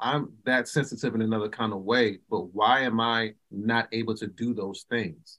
I'm 0.00 0.32
that 0.44 0.68
sensitive 0.68 1.14
in 1.14 1.22
another 1.22 1.48
kind 1.48 1.72
of 1.72 1.80
way, 1.80 2.18
but 2.30 2.54
why 2.54 2.82
am 2.82 3.00
I 3.00 3.34
not 3.50 3.88
able 3.92 4.14
to 4.16 4.26
do 4.28 4.54
those 4.54 4.86
things? 4.88 5.38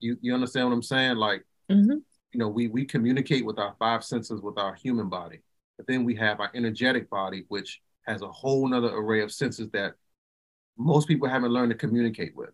You 0.00 0.16
you 0.20 0.34
understand 0.34 0.68
what 0.68 0.74
I'm 0.74 0.82
saying? 0.82 1.16
Like, 1.16 1.44
mm-hmm. 1.70 1.98
you 2.32 2.38
know, 2.38 2.48
we 2.48 2.68
we 2.68 2.84
communicate 2.84 3.44
with 3.44 3.58
our 3.58 3.74
five 3.78 4.04
senses 4.04 4.40
with 4.40 4.58
our 4.58 4.74
human 4.74 5.08
body, 5.08 5.40
but 5.76 5.86
then 5.86 6.04
we 6.04 6.14
have 6.16 6.40
our 6.40 6.50
energetic 6.54 7.10
body, 7.10 7.44
which 7.48 7.80
has 8.06 8.22
a 8.22 8.30
whole 8.30 8.66
nother 8.68 8.94
array 8.94 9.22
of 9.22 9.32
senses 9.32 9.68
that 9.72 9.94
most 10.76 11.08
people 11.08 11.28
haven't 11.28 11.52
learned 11.52 11.70
to 11.70 11.78
communicate 11.78 12.34
with. 12.34 12.50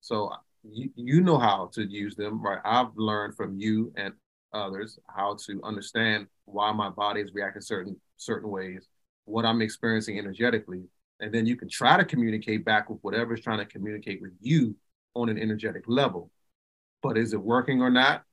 So 0.00 0.32
you, 0.62 0.90
you 0.96 1.20
know 1.20 1.38
how 1.38 1.70
to 1.74 1.82
use 1.82 2.16
them, 2.16 2.42
right? 2.42 2.60
I've 2.64 2.96
learned 2.96 3.36
from 3.36 3.58
you 3.58 3.92
and 3.96 4.14
others 4.52 4.98
how 5.08 5.36
to 5.46 5.60
understand 5.62 6.26
why 6.52 6.72
my 6.72 6.88
body 6.90 7.20
is 7.20 7.32
reacting 7.34 7.62
certain 7.62 7.96
certain 8.16 8.50
ways, 8.50 8.88
what 9.24 9.44
I'm 9.44 9.62
experiencing 9.62 10.18
energetically, 10.18 10.84
and 11.20 11.32
then 11.32 11.46
you 11.46 11.56
can 11.56 11.68
try 11.68 11.96
to 11.96 12.04
communicate 12.04 12.64
back 12.64 12.90
with 12.90 12.98
whatever 13.02 13.34
is 13.34 13.40
trying 13.40 13.58
to 13.58 13.66
communicate 13.66 14.20
with 14.20 14.32
you 14.40 14.74
on 15.14 15.28
an 15.28 15.38
energetic 15.38 15.84
level. 15.86 16.30
But 17.02 17.16
is 17.16 17.32
it 17.32 17.40
working 17.40 17.80
or 17.82 17.90
not? 17.90 18.24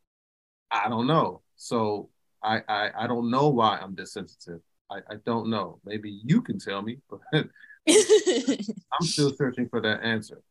I 0.71 0.89
don't 0.89 1.08
know. 1.08 1.41
So 1.56 2.10
I 2.43 2.62
I, 2.67 2.89
I 2.99 3.08
don't 3.08 3.30
know 3.30 3.49
why 3.49 3.78
I'm 3.78 3.95
this 3.95 4.13
sensitive. 4.13 4.62
I, 4.89 4.97
I 5.10 5.15
don't 5.25 5.49
know. 5.49 5.80
Maybe 5.84 6.19
you 6.23 6.41
can 6.41 6.60
tell 6.60 6.82
me, 6.82 6.99
but 7.10 7.19
I'm 7.34 7.49
still 9.01 9.34
searching 9.34 9.67
for 9.69 9.82
that 9.82 10.04
answer. 10.04 10.41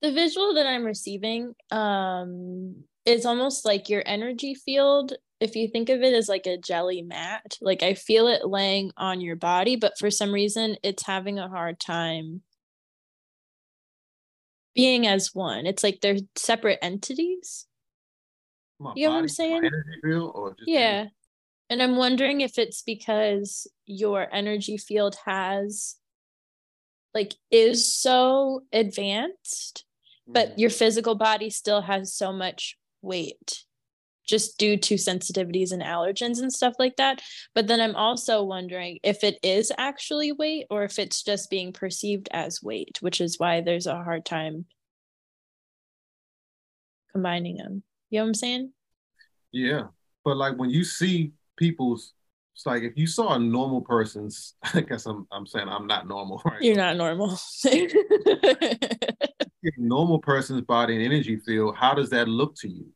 The 0.00 0.12
visual 0.12 0.54
that 0.54 0.66
I'm 0.66 0.84
receiving 0.84 1.54
um 1.70 2.84
is 3.04 3.26
almost 3.26 3.64
like 3.64 3.88
your 3.88 4.02
energy 4.06 4.54
field 4.54 5.14
if 5.42 5.56
you 5.56 5.66
think 5.66 5.88
of 5.88 6.02
it 6.02 6.14
as 6.14 6.28
like 6.28 6.46
a 6.46 6.56
jelly 6.56 7.02
mat 7.02 7.58
like 7.60 7.82
i 7.82 7.94
feel 7.94 8.28
it 8.28 8.46
laying 8.46 8.92
on 8.96 9.20
your 9.20 9.36
body 9.36 9.74
but 9.74 9.98
for 9.98 10.10
some 10.10 10.32
reason 10.32 10.76
it's 10.82 11.04
having 11.04 11.38
a 11.38 11.48
hard 11.48 11.80
time 11.80 12.42
being 14.74 15.06
as 15.06 15.34
one 15.34 15.66
it's 15.66 15.82
like 15.82 16.00
they're 16.00 16.18
separate 16.36 16.78
entities 16.80 17.66
my 18.78 18.92
you 18.94 19.06
know 19.06 19.10
body, 19.10 19.16
what 19.16 19.22
i'm 19.22 19.28
saying 19.28 19.70
yeah 20.64 20.78
energy? 20.78 21.10
and 21.70 21.82
i'm 21.82 21.96
wondering 21.96 22.40
if 22.40 22.56
it's 22.56 22.82
because 22.82 23.66
your 23.84 24.32
energy 24.32 24.76
field 24.78 25.16
has 25.26 25.96
like 27.14 27.34
is 27.50 27.92
so 27.92 28.62
advanced 28.72 29.84
mm. 30.28 30.34
but 30.34 30.56
your 30.58 30.70
physical 30.70 31.16
body 31.16 31.50
still 31.50 31.82
has 31.82 32.14
so 32.14 32.32
much 32.32 32.78
weight 33.02 33.64
just 34.26 34.58
due 34.58 34.76
to 34.76 34.94
sensitivities 34.94 35.72
and 35.72 35.82
allergens 35.82 36.40
and 36.40 36.52
stuff 36.52 36.74
like 36.78 36.96
that. 36.96 37.22
But 37.54 37.66
then 37.66 37.80
I'm 37.80 37.96
also 37.96 38.42
wondering 38.42 38.98
if 39.02 39.24
it 39.24 39.38
is 39.42 39.72
actually 39.78 40.32
weight 40.32 40.66
or 40.70 40.84
if 40.84 40.98
it's 40.98 41.22
just 41.22 41.50
being 41.50 41.72
perceived 41.72 42.28
as 42.32 42.62
weight, 42.62 42.98
which 43.00 43.20
is 43.20 43.38
why 43.38 43.60
there's 43.60 43.86
a 43.86 44.02
hard 44.02 44.24
time 44.24 44.66
combining 47.12 47.56
them. 47.56 47.82
You 48.10 48.18
know 48.18 48.24
what 48.24 48.28
I'm 48.28 48.34
saying? 48.34 48.72
Yeah. 49.52 49.82
But 50.24 50.36
like 50.36 50.56
when 50.56 50.70
you 50.70 50.84
see 50.84 51.32
people's 51.56 52.12
it's 52.54 52.66
like 52.66 52.82
if 52.82 52.92
you 52.96 53.06
saw 53.06 53.34
a 53.34 53.38
normal 53.38 53.80
person's 53.80 54.54
I 54.74 54.80
guess 54.82 55.06
I'm 55.06 55.26
I'm 55.32 55.46
saying 55.46 55.68
I'm 55.68 55.86
not 55.86 56.06
normal, 56.06 56.42
right? 56.46 56.62
You're 56.62 56.76
not 56.76 56.96
normal. 56.96 57.38
normal 59.78 60.18
person's 60.18 60.62
body 60.62 60.96
and 60.96 61.04
energy 61.04 61.36
field, 61.36 61.76
how 61.76 61.94
does 61.94 62.10
that 62.10 62.28
look 62.28 62.54
to 62.56 62.68
you? 62.68 62.86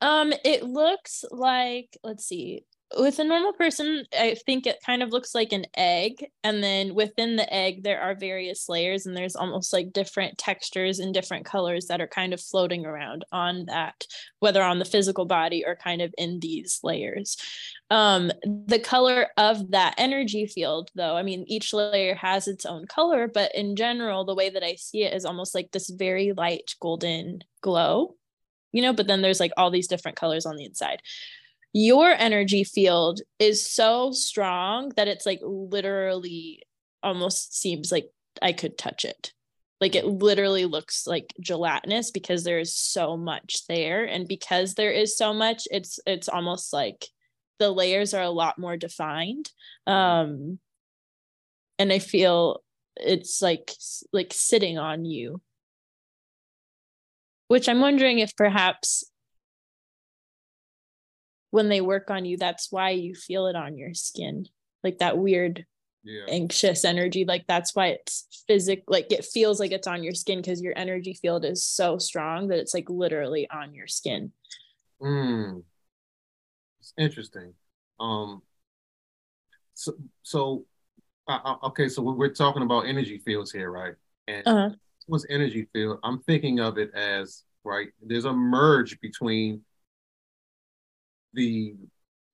Um, 0.00 0.32
it 0.44 0.62
looks 0.62 1.24
like 1.30 1.96
let's 2.02 2.26
see. 2.26 2.64
With 2.96 3.18
a 3.18 3.24
normal 3.24 3.52
person, 3.52 4.04
I 4.16 4.36
think 4.46 4.64
it 4.64 4.78
kind 4.86 5.02
of 5.02 5.10
looks 5.10 5.34
like 5.34 5.52
an 5.52 5.64
egg, 5.76 6.24
and 6.44 6.62
then 6.62 6.94
within 6.94 7.34
the 7.34 7.52
egg 7.52 7.82
there 7.82 8.00
are 8.00 8.14
various 8.14 8.68
layers, 8.68 9.06
and 9.06 9.16
there's 9.16 9.34
almost 9.34 9.72
like 9.72 9.92
different 9.92 10.38
textures 10.38 11.00
and 11.00 11.12
different 11.12 11.44
colors 11.46 11.86
that 11.86 12.00
are 12.00 12.06
kind 12.06 12.32
of 12.32 12.40
floating 12.40 12.86
around 12.86 13.24
on 13.32 13.64
that, 13.66 14.04
whether 14.38 14.62
on 14.62 14.78
the 14.78 14.84
physical 14.84 15.24
body 15.24 15.64
or 15.66 15.74
kind 15.74 16.00
of 16.00 16.14
in 16.16 16.38
these 16.38 16.78
layers. 16.84 17.36
Um, 17.90 18.30
the 18.44 18.78
color 18.78 19.28
of 19.36 19.72
that 19.72 19.94
energy 19.98 20.46
field, 20.46 20.90
though, 20.94 21.16
I 21.16 21.24
mean, 21.24 21.44
each 21.48 21.72
layer 21.72 22.14
has 22.14 22.46
its 22.46 22.64
own 22.64 22.86
color, 22.86 23.26
but 23.26 23.52
in 23.52 23.74
general, 23.74 24.24
the 24.24 24.34
way 24.34 24.48
that 24.48 24.62
I 24.62 24.76
see 24.76 25.02
it 25.02 25.12
is 25.12 25.24
almost 25.24 25.56
like 25.56 25.72
this 25.72 25.90
very 25.90 26.32
light 26.36 26.76
golden 26.80 27.40
glow 27.62 28.14
you 28.72 28.82
know, 28.82 28.92
but 28.92 29.06
then 29.06 29.22
there's 29.22 29.40
like 29.40 29.52
all 29.56 29.70
these 29.70 29.88
different 29.88 30.16
colors 30.16 30.46
on 30.46 30.56
the 30.56 30.64
inside. 30.64 31.00
Your 31.72 32.10
energy 32.10 32.64
field 32.64 33.20
is 33.38 33.68
so 33.68 34.12
strong 34.12 34.92
that 34.96 35.08
it's 35.08 35.26
like 35.26 35.40
literally 35.42 36.62
almost 37.02 37.58
seems 37.58 37.92
like 37.92 38.06
I 38.40 38.52
could 38.52 38.78
touch 38.78 39.04
it. 39.04 39.32
Like 39.80 39.94
it 39.94 40.06
literally 40.06 40.64
looks 40.64 41.06
like 41.06 41.34
gelatinous 41.40 42.10
because 42.10 42.44
there 42.44 42.58
is 42.58 42.74
so 42.74 43.16
much 43.16 43.66
there. 43.68 44.04
And 44.04 44.26
because 44.26 44.74
there 44.74 44.92
is 44.92 45.18
so 45.18 45.34
much, 45.34 45.68
it's 45.70 46.00
it's 46.06 46.28
almost 46.28 46.72
like 46.72 47.06
the 47.58 47.70
layers 47.70 48.14
are 48.14 48.22
a 48.22 48.30
lot 48.30 48.58
more 48.58 48.76
defined. 48.76 49.50
Um 49.86 50.58
and 51.78 51.92
I 51.92 51.98
feel 51.98 52.62
it's 52.96 53.42
like 53.42 53.70
like 54.12 54.32
sitting 54.32 54.78
on 54.78 55.04
you 55.04 55.42
which 57.48 57.68
I'm 57.68 57.80
wondering 57.80 58.18
if 58.18 58.34
perhaps 58.36 59.04
when 61.50 61.68
they 61.68 61.80
work 61.80 62.10
on 62.10 62.24
you, 62.24 62.36
that's 62.36 62.70
why 62.70 62.90
you 62.90 63.14
feel 63.14 63.46
it 63.46 63.56
on 63.56 63.78
your 63.78 63.94
skin, 63.94 64.46
like 64.82 64.98
that 64.98 65.16
weird 65.16 65.64
yeah. 66.04 66.24
anxious 66.28 66.84
energy. 66.84 67.24
Like 67.24 67.46
that's 67.46 67.74
why 67.74 67.88
it's 67.88 68.44
physic, 68.46 68.84
like 68.88 69.12
it 69.12 69.24
feels 69.24 69.60
like 69.60 69.72
it's 69.72 69.86
on 69.86 70.02
your 70.02 70.14
skin 70.14 70.40
because 70.40 70.60
your 70.60 70.76
energy 70.76 71.14
field 71.14 71.44
is 71.44 71.64
so 71.64 71.98
strong 71.98 72.48
that 72.48 72.58
it's 72.58 72.74
like 72.74 72.90
literally 72.90 73.48
on 73.50 73.74
your 73.74 73.86
skin. 73.86 74.32
Hmm. 75.00 75.58
It's 76.80 76.92
interesting. 76.98 77.54
Um. 77.98 78.42
So, 79.74 79.92
so 80.22 80.64
uh, 81.28 81.38
uh 81.44 81.56
okay, 81.68 81.88
so 81.88 82.02
we're 82.02 82.32
talking 82.32 82.62
about 82.62 82.86
energy 82.86 83.18
fields 83.18 83.52
here, 83.52 83.70
right? 83.70 83.94
And 84.26 84.46
uh-huh 84.46 84.70
was 85.08 85.26
energy 85.30 85.68
field, 85.72 85.98
I'm 86.02 86.20
thinking 86.20 86.60
of 86.60 86.78
it 86.78 86.92
as 86.94 87.44
right. 87.64 87.88
There's 88.02 88.24
a 88.24 88.32
merge 88.32 89.00
between 89.00 89.62
the 91.34 91.74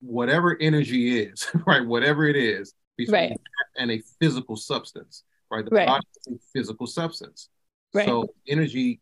whatever 0.00 0.56
energy 0.60 1.20
is, 1.20 1.48
right? 1.66 1.84
Whatever 1.84 2.26
it 2.26 2.36
is, 2.36 2.74
between 2.96 3.30
right. 3.30 3.40
and 3.76 3.90
a 3.90 4.02
physical 4.20 4.56
substance, 4.56 5.24
right? 5.50 5.64
The 5.64 5.70
right. 5.70 5.86
body 5.86 6.06
is 6.26 6.34
a 6.34 6.58
physical 6.58 6.86
substance. 6.86 7.48
Right. 7.94 8.06
So 8.06 8.26
energy 8.48 9.00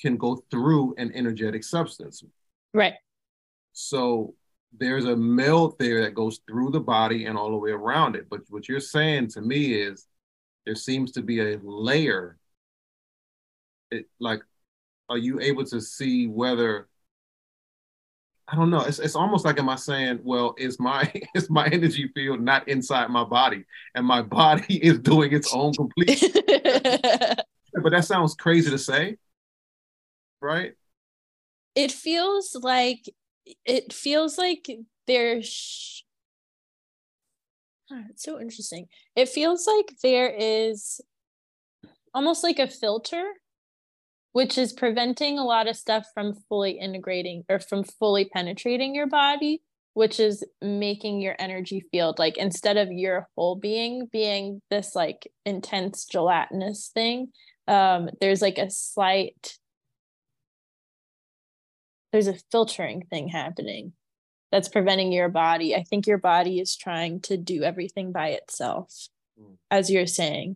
can 0.00 0.16
go 0.16 0.42
through 0.50 0.94
an 0.98 1.12
energetic 1.14 1.64
substance. 1.64 2.22
Right. 2.72 2.94
So 3.72 4.34
there's 4.76 5.04
a 5.04 5.16
melt 5.16 5.78
there 5.78 6.02
that 6.02 6.14
goes 6.14 6.40
through 6.48 6.70
the 6.70 6.80
body 6.80 7.26
and 7.26 7.38
all 7.38 7.50
the 7.50 7.56
way 7.56 7.70
around 7.70 8.16
it. 8.16 8.26
But 8.28 8.40
what 8.48 8.68
you're 8.68 8.80
saying 8.80 9.28
to 9.28 9.40
me 9.40 9.74
is 9.74 10.06
there 10.66 10.74
seems 10.74 11.12
to 11.12 11.22
be 11.22 11.40
a 11.40 11.58
layer 11.62 12.38
it, 13.94 14.06
like 14.20 14.42
are 15.08 15.18
you 15.18 15.40
able 15.40 15.64
to 15.64 15.80
see 15.80 16.26
whether 16.26 16.88
I 18.46 18.56
don't 18.56 18.70
know. 18.70 18.80
It's 18.80 18.98
it's 18.98 19.16
almost 19.16 19.44
like 19.44 19.58
am 19.58 19.70
I 19.70 19.76
saying, 19.76 20.20
well, 20.22 20.54
is 20.58 20.78
my 20.78 21.10
is 21.34 21.48
my 21.48 21.66
energy 21.66 22.10
field 22.14 22.40
not 22.40 22.68
inside 22.68 23.08
my 23.08 23.24
body, 23.24 23.64
and 23.94 24.06
my 24.06 24.22
body 24.22 24.76
is 24.84 24.98
doing 24.98 25.32
its 25.32 25.52
own 25.54 25.72
complete. 25.72 26.20
but 27.82 27.90
that 27.90 28.04
sounds 28.04 28.34
crazy 28.34 28.70
to 28.70 28.78
say, 28.78 29.16
right? 30.40 30.74
It 31.74 31.90
feels 31.90 32.54
like 32.60 33.08
it 33.64 33.92
feels 33.92 34.36
like 34.36 34.70
there's. 35.06 36.04
it's 38.10 38.24
so 38.24 38.38
interesting. 38.40 38.88
It 39.16 39.30
feels 39.30 39.66
like 39.66 39.96
there 40.02 40.28
is 40.28 41.00
almost 42.12 42.44
like 42.44 42.58
a 42.58 42.68
filter 42.68 43.24
which 44.34 44.58
is 44.58 44.72
preventing 44.72 45.38
a 45.38 45.44
lot 45.44 45.66
of 45.66 45.76
stuff 45.76 46.06
from 46.12 46.34
fully 46.48 46.72
integrating 46.72 47.44
or 47.48 47.58
from 47.58 47.84
fully 47.84 48.26
penetrating 48.26 48.94
your 48.94 49.06
body 49.06 49.62
which 49.94 50.18
is 50.18 50.44
making 50.60 51.20
your 51.20 51.36
energy 51.38 51.84
field 51.90 52.18
like 52.18 52.36
instead 52.36 52.76
of 52.76 52.92
your 52.92 53.28
whole 53.36 53.56
being 53.56 54.06
being 54.12 54.60
this 54.70 54.94
like 54.94 55.30
intense 55.46 56.04
gelatinous 56.04 56.90
thing 56.92 57.28
um 57.68 58.10
there's 58.20 58.42
like 58.42 58.58
a 58.58 58.70
slight 58.70 59.56
there's 62.14 62.28
a 62.28 62.38
filtering 62.52 63.02
thing 63.10 63.26
happening 63.26 63.92
that's 64.54 64.68
preventing 64.68 65.10
your 65.10 65.28
body. 65.28 65.74
I 65.74 65.82
think 65.82 66.06
your 66.06 66.18
body 66.18 66.60
is 66.60 66.76
trying 66.76 67.22
to 67.22 67.36
do 67.36 67.64
everything 67.64 68.12
by 68.12 68.28
itself 68.28 69.08
mm. 69.36 69.56
as 69.68 69.90
you're 69.90 70.06
saying. 70.06 70.54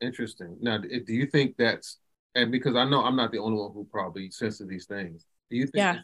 Interesting. 0.00 0.56
Now 0.60 0.78
do 0.78 1.00
you 1.06 1.26
think 1.26 1.54
that's 1.56 1.99
and 2.34 2.52
because 2.52 2.76
I 2.76 2.84
know 2.84 3.02
I'm 3.02 3.16
not 3.16 3.32
the 3.32 3.38
only 3.38 3.58
one 3.58 3.72
who 3.72 3.86
probably 3.90 4.30
senses 4.30 4.68
these 4.68 4.86
things. 4.86 5.26
Do 5.50 5.56
you 5.56 5.64
think 5.64 5.76
yeah. 5.76 5.98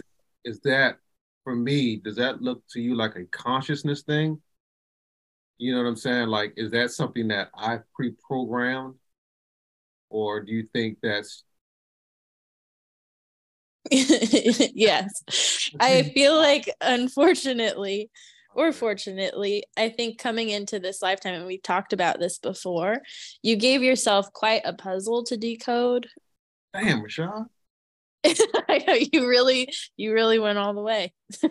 is, 0.44 0.56
is 0.56 0.60
that 0.60 0.96
for 1.44 1.54
me? 1.54 1.96
Does 1.96 2.16
that 2.16 2.42
look 2.42 2.62
to 2.70 2.80
you 2.80 2.96
like 2.96 3.16
a 3.16 3.24
consciousness 3.26 4.02
thing? 4.02 4.40
You 5.58 5.72
know 5.72 5.82
what 5.82 5.88
I'm 5.88 5.96
saying? 5.96 6.28
Like, 6.28 6.54
is 6.56 6.70
that 6.72 6.90
something 6.90 7.28
that 7.28 7.48
I 7.56 7.78
pre-programmed, 7.94 8.96
or 10.10 10.42
do 10.42 10.52
you 10.52 10.68
think 10.72 10.98
that's 11.02 11.44
yes. 13.90 15.22
I 15.78 16.02
feel 16.14 16.36
like, 16.36 16.68
unfortunately, 16.80 18.10
or 18.56 18.72
fortunately, 18.72 19.64
I 19.76 19.90
think 19.90 20.18
coming 20.18 20.48
into 20.48 20.78
this 20.78 21.02
lifetime, 21.02 21.34
and 21.34 21.46
we've 21.46 21.62
talked 21.62 21.92
about 21.92 22.18
this 22.18 22.38
before, 22.38 23.02
you 23.42 23.56
gave 23.56 23.82
yourself 23.82 24.32
quite 24.32 24.62
a 24.64 24.72
puzzle 24.72 25.24
to 25.24 25.36
decode. 25.36 26.08
Damn, 26.72 27.02
Rashawn. 27.02 27.46
I 28.24 28.82
know 28.86 28.94
you 28.94 29.28
really, 29.28 29.70
you 29.96 30.14
really 30.14 30.38
went 30.38 30.56
all 30.56 30.72
the 30.72 30.80
way. 30.80 31.12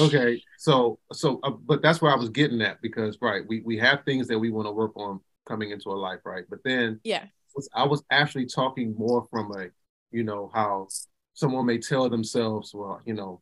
okay, 0.00 0.42
so, 0.58 0.98
so, 1.12 1.38
uh, 1.44 1.50
but 1.50 1.80
that's 1.80 2.02
where 2.02 2.12
I 2.12 2.16
was 2.16 2.30
getting 2.30 2.60
at 2.60 2.82
because, 2.82 3.16
right, 3.22 3.42
we 3.46 3.62
we 3.64 3.78
have 3.78 4.04
things 4.04 4.26
that 4.28 4.38
we 4.38 4.50
want 4.50 4.66
to 4.66 4.72
work 4.72 4.96
on 4.96 5.20
coming 5.46 5.70
into 5.70 5.90
a 5.90 5.92
life, 5.92 6.20
right? 6.24 6.44
But 6.50 6.58
then, 6.64 6.98
yeah, 7.04 7.26
I 7.72 7.84
was 7.84 8.02
actually 8.10 8.46
talking 8.46 8.96
more 8.98 9.28
from 9.30 9.52
a, 9.52 9.68
you 10.10 10.24
know, 10.24 10.50
how 10.52 10.88
someone 11.34 11.66
may 11.66 11.78
tell 11.78 12.10
themselves, 12.10 12.72
well, 12.74 13.00
you 13.06 13.14
know, 13.14 13.40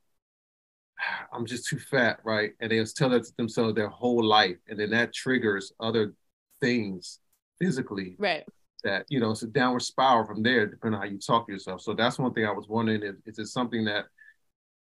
I'm 1.32 1.46
just 1.46 1.66
too 1.66 1.78
fat, 1.78 2.20
right? 2.24 2.52
And 2.60 2.70
they'll 2.70 2.86
tell 2.86 3.10
that 3.10 3.24
to 3.24 3.32
themselves 3.36 3.74
their 3.74 3.88
whole 3.88 4.24
life. 4.24 4.56
And 4.68 4.78
then 4.78 4.90
that 4.90 5.14
triggers 5.14 5.72
other 5.80 6.14
things 6.60 7.20
physically. 7.60 8.16
Right. 8.18 8.44
That, 8.84 9.06
you 9.08 9.18
know, 9.20 9.32
it's 9.32 9.42
a 9.42 9.48
downward 9.48 9.82
spiral 9.82 10.26
from 10.26 10.42
there, 10.42 10.66
depending 10.66 11.00
on 11.00 11.06
how 11.06 11.12
you 11.12 11.18
talk 11.18 11.46
to 11.46 11.52
yourself. 11.52 11.80
So 11.80 11.94
that's 11.94 12.18
one 12.18 12.32
thing 12.32 12.46
I 12.46 12.52
was 12.52 12.68
wondering 12.68 13.02
is, 13.02 13.16
is 13.26 13.38
it 13.38 13.46
something 13.46 13.84
that, 13.86 14.06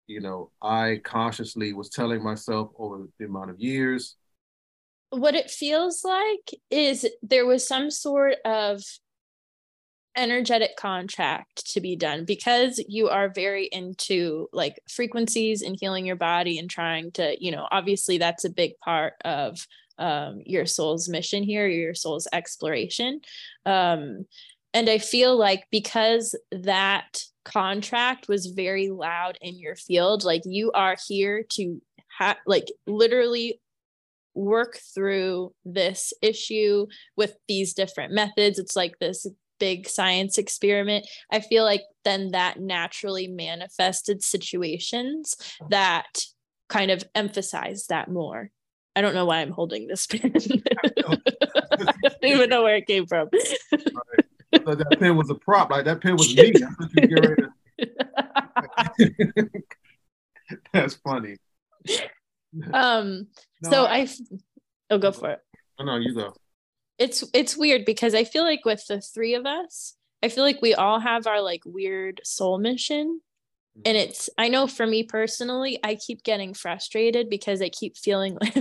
you 0.07 0.19
know, 0.19 0.51
I 0.61 0.99
consciously 1.03 1.73
was 1.73 1.89
telling 1.89 2.23
myself 2.23 2.71
over 2.77 3.07
the 3.19 3.25
amount 3.25 3.51
of 3.51 3.59
years? 3.59 4.15
What 5.11 5.35
it 5.35 5.51
feels 5.51 6.03
like 6.03 6.59
is 6.71 7.07
there 7.21 7.45
was 7.45 7.67
some 7.67 7.91
sort 7.91 8.37
of 8.45 8.83
energetic 10.15 10.75
contract 10.77 11.71
to 11.71 11.81
be 11.81 11.95
done 11.95 12.25
because 12.25 12.83
you 12.87 13.09
are 13.09 13.29
very 13.29 13.67
into 13.71 14.47
like 14.53 14.79
frequencies 14.87 15.61
and 15.61 15.77
healing 15.79 16.05
your 16.05 16.15
body 16.15 16.59
and 16.59 16.69
trying 16.69 17.11
to 17.11 17.35
you 17.43 17.51
know 17.51 17.67
obviously 17.71 18.17
that's 18.17 18.45
a 18.45 18.49
big 18.49 18.77
part 18.79 19.13
of 19.25 19.67
um, 19.99 20.41
your 20.45 20.65
soul's 20.65 21.07
mission 21.09 21.43
here 21.43 21.67
your 21.67 21.95
soul's 21.95 22.27
exploration. 22.33 23.21
Um, 23.65 24.25
and 24.75 24.89
i 24.89 24.97
feel 24.97 25.37
like 25.37 25.65
because 25.69 26.35
that 26.51 27.23
contract 27.45 28.27
was 28.27 28.47
very 28.47 28.89
loud 28.89 29.37
in 29.41 29.59
your 29.59 29.75
field 29.75 30.23
like 30.23 30.41
you 30.45 30.71
are 30.71 30.95
here 31.07 31.43
to 31.49 31.79
like 32.47 32.65
literally 32.87 33.59
work 34.35 34.79
through 34.93 35.53
this 35.65 36.13
issue 36.21 36.87
with 37.15 37.35
these 37.47 37.73
different 37.73 38.13
methods. 38.13 38.59
It's 38.59 38.75
like 38.75 38.97
this 38.99 39.27
big 39.59 39.87
science 39.87 40.37
experiment, 40.37 41.07
I 41.31 41.39
feel 41.39 41.63
like 41.63 41.83
then 42.03 42.31
that 42.31 42.59
naturally 42.59 43.27
manifested 43.27 44.23
situations 44.23 45.35
that 45.69 46.25
kind 46.69 46.91
of 46.91 47.03
emphasize 47.15 47.87
that 47.87 48.09
more. 48.09 48.49
I 48.95 49.01
don't 49.01 49.15
know 49.15 49.25
why 49.25 49.37
I'm 49.39 49.51
holding 49.51 49.87
this 49.87 50.05
pen. 50.05 50.33
I 50.35 50.89
don't 51.01 52.23
even 52.23 52.49
know 52.49 52.63
where 52.63 52.75
it 52.75 52.87
came 52.87 53.07
from. 53.07 53.29
right. 53.71 54.77
that 54.77 54.97
pen 54.99 55.17
was 55.17 55.29
a 55.29 55.35
prop. 55.35 55.71
Like 55.71 55.85
that 55.85 56.01
pen 56.01 56.15
was 56.15 56.35
me. 56.35 56.53
That's 60.71 60.93
funny. 61.03 61.37
Um. 62.71 63.27
No, 63.63 63.69
so 63.69 63.85
I. 63.85 63.97
I. 63.97 64.07
Oh, 64.91 64.97
go 64.99 65.11
for 65.11 65.31
it. 65.31 65.39
No, 65.79 65.95
you 65.95 66.13
go 66.13 66.33
it's 66.97 67.23
it's 67.33 67.57
weird 67.57 67.85
because 67.85 68.13
I 68.13 68.23
feel 68.23 68.43
like 68.43 68.65
with 68.65 68.85
the 68.87 69.01
three 69.01 69.35
of 69.35 69.45
us, 69.45 69.95
I 70.21 70.29
feel 70.29 70.43
like 70.43 70.61
we 70.61 70.73
all 70.73 70.99
have 70.99 71.27
our 71.27 71.41
like 71.41 71.63
weird 71.65 72.21
soul 72.23 72.57
mission. 72.57 73.21
And 73.85 73.97
mm-hmm. 73.97 74.09
it's 74.09 74.29
I 74.37 74.49
know 74.49 74.67
for 74.67 74.85
me 74.85 75.03
personally, 75.03 75.79
I 75.83 75.95
keep 75.95 76.23
getting 76.23 76.53
frustrated 76.53 77.29
because 77.29 77.61
I 77.61 77.69
keep 77.69 77.97
feeling 77.97 78.37
like 78.41 78.55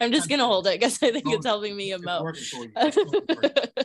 I'm 0.00 0.12
just 0.12 0.28
gonna 0.28 0.46
hold 0.46 0.66
it 0.68 0.78
because 0.78 1.02
I 1.02 1.10
think 1.10 1.24
it's 1.26 1.46
helping 1.46 1.76
me 1.76 1.92
emote. 1.92 2.36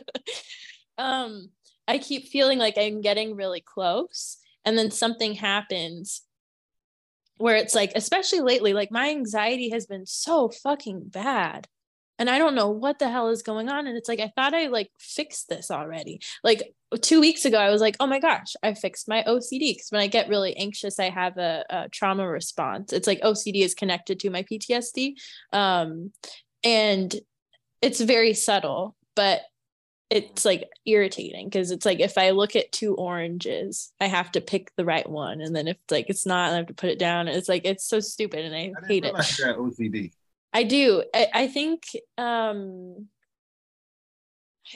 um, 0.98 1.50
I 1.88 1.98
keep 1.98 2.28
feeling 2.28 2.58
like 2.58 2.78
I'm 2.78 3.00
getting 3.00 3.34
really 3.34 3.60
close, 3.60 4.36
and 4.64 4.78
then 4.78 4.92
something 4.92 5.34
happens 5.34 6.22
where 7.38 7.56
it's 7.56 7.74
like, 7.74 7.92
especially 7.96 8.40
lately, 8.40 8.74
like 8.74 8.92
my 8.92 9.08
anxiety 9.08 9.70
has 9.70 9.86
been 9.86 10.06
so 10.06 10.50
fucking 10.50 11.08
bad 11.08 11.66
and 12.20 12.28
I 12.28 12.38
don't 12.38 12.54
know 12.54 12.68
what 12.68 12.98
the 12.98 13.08
hell 13.08 13.30
is 13.30 13.42
going 13.42 13.70
on. 13.70 13.86
And 13.86 13.96
it's 13.96 14.08
like, 14.08 14.20
I 14.20 14.30
thought 14.36 14.52
I 14.52 14.66
like 14.66 14.90
fixed 14.98 15.48
this 15.48 15.70
already. 15.70 16.20
Like 16.44 16.74
two 17.00 17.18
weeks 17.18 17.46
ago, 17.46 17.58
I 17.58 17.70
was 17.70 17.80
like, 17.80 17.96
oh 17.98 18.06
my 18.06 18.20
gosh, 18.20 18.54
I 18.62 18.74
fixed 18.74 19.08
my 19.08 19.24
OCD. 19.26 19.72
Because 19.72 19.88
when 19.88 20.02
I 20.02 20.06
get 20.06 20.28
really 20.28 20.54
anxious, 20.54 21.00
I 21.00 21.08
have 21.08 21.38
a, 21.38 21.64
a, 21.70 21.88
trauma 21.88 22.28
response. 22.28 22.92
It's 22.92 23.06
like 23.06 23.22
OCD 23.22 23.64
is 23.64 23.74
connected 23.74 24.20
to 24.20 24.30
my 24.30 24.42
PTSD. 24.42 25.14
Um, 25.54 26.12
and 26.62 27.14
it's 27.80 28.02
very 28.02 28.34
subtle, 28.34 28.96
but 29.16 29.40
it's 30.10 30.44
like 30.44 30.68
irritating 30.84 31.46
because 31.46 31.70
it's 31.70 31.86
like 31.86 32.00
if 32.00 32.18
I 32.18 32.32
look 32.32 32.54
at 32.54 32.70
two 32.70 32.96
oranges, 32.96 33.92
I 33.98 34.08
have 34.08 34.30
to 34.32 34.42
pick 34.42 34.72
the 34.76 34.84
right 34.84 35.08
one. 35.08 35.40
And 35.40 35.56
then 35.56 35.68
if 35.68 35.78
like 35.90 36.10
it's 36.10 36.26
not, 36.26 36.52
I 36.52 36.56
have 36.56 36.66
to 36.66 36.74
put 36.74 36.90
it 36.90 36.98
down. 36.98 37.28
It's 37.28 37.48
like 37.48 37.62
it's 37.64 37.88
so 37.88 37.98
stupid 37.98 38.44
and 38.44 38.54
I, 38.54 38.72
I 38.76 38.86
hate 38.86 39.06
it. 39.06 39.14
That 39.14 39.56
OCD. 39.56 40.12
I 40.52 40.64
do. 40.64 41.04
I, 41.14 41.28
I 41.32 41.48
think 41.48 41.84
um 42.18 43.08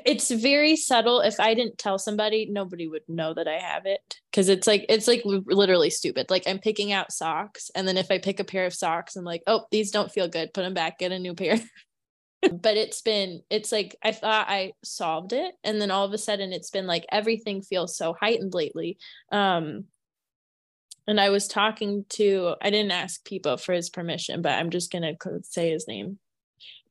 it's 0.05 0.31
very 0.31 0.77
subtle. 0.77 1.21
If 1.21 1.39
I 1.39 1.55
didn't 1.55 1.79
tell 1.79 1.99
somebody, 1.99 2.49
nobody 2.51 2.89
would 2.89 3.03
know 3.09 3.35
that 3.35 3.47
I 3.47 3.59
have 3.59 3.87
it 3.87 4.21
because 4.31 4.49
it's 4.49 4.67
like 4.67 4.87
it's 4.89 5.07
like 5.07 5.23
literally 5.25 5.91
stupid. 5.91 6.31
Like 6.31 6.45
I'm 6.47 6.59
picking 6.59 6.93
out 6.93 7.13
socks, 7.13 7.71
and 7.75 7.87
then 7.87 7.97
if 7.97 8.11
I 8.11 8.19
pick 8.19 8.41
a 8.41 8.45
pair 8.45 8.67
of 8.67 8.75
socks, 8.75 9.17
I'm 9.17 9.25
like, 9.25 9.43
oh, 9.47 9.67
these 9.71 9.91
don't 9.91 10.11
feel 10.11 10.29
good. 10.29 10.53
Put 10.53 10.63
them 10.63 10.75
back. 10.75 10.99
Get 10.99 11.13
a 11.13 11.19
new 11.19 11.35
pair. 11.35 11.61
but 12.53 12.77
it's 12.77 13.03
been 13.03 13.43
it's 13.51 13.71
like 13.73 13.97
I 14.03 14.13
thought 14.13 14.47
I 14.49 14.73
solved 14.83 15.33
it, 15.33 15.55
and 15.63 15.81
then 15.81 15.91
all 15.91 16.05
of 16.05 16.13
a 16.13 16.19
sudden 16.19 16.53
it's 16.53 16.71
been 16.71 16.87
like 16.87 17.07
everything 17.13 17.63
feels 17.63 17.97
so 17.97 18.15
heightened 18.19 18.55
lately. 18.55 18.99
Um, 19.31 19.85
and 21.07 21.21
I 21.21 21.31
was 21.31 21.49
talking 21.49 22.05
to 22.11 22.55
I 22.61 22.71
didn't 22.71 22.93
ask 22.93 23.25
Pipo 23.27 23.61
for 23.61 23.73
his 23.73 23.91
permission, 23.91 24.43
but 24.43 24.53
I'm 24.53 24.71
just 24.71 24.91
gonna 24.91 25.15
say 25.43 25.71
his 25.71 25.87
name. 25.87 26.19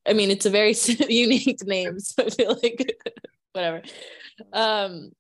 I 0.07 0.14
mean, 0.14 0.32
it's 0.32 0.45
a 0.45 0.49
very 0.49 0.76
unique 1.09 1.66
name, 1.66 1.99
so 1.99 2.26
I 2.26 2.30
feel 2.30 2.57
like 2.61 2.95
whatever. 3.53 3.82
Um, 4.51 5.11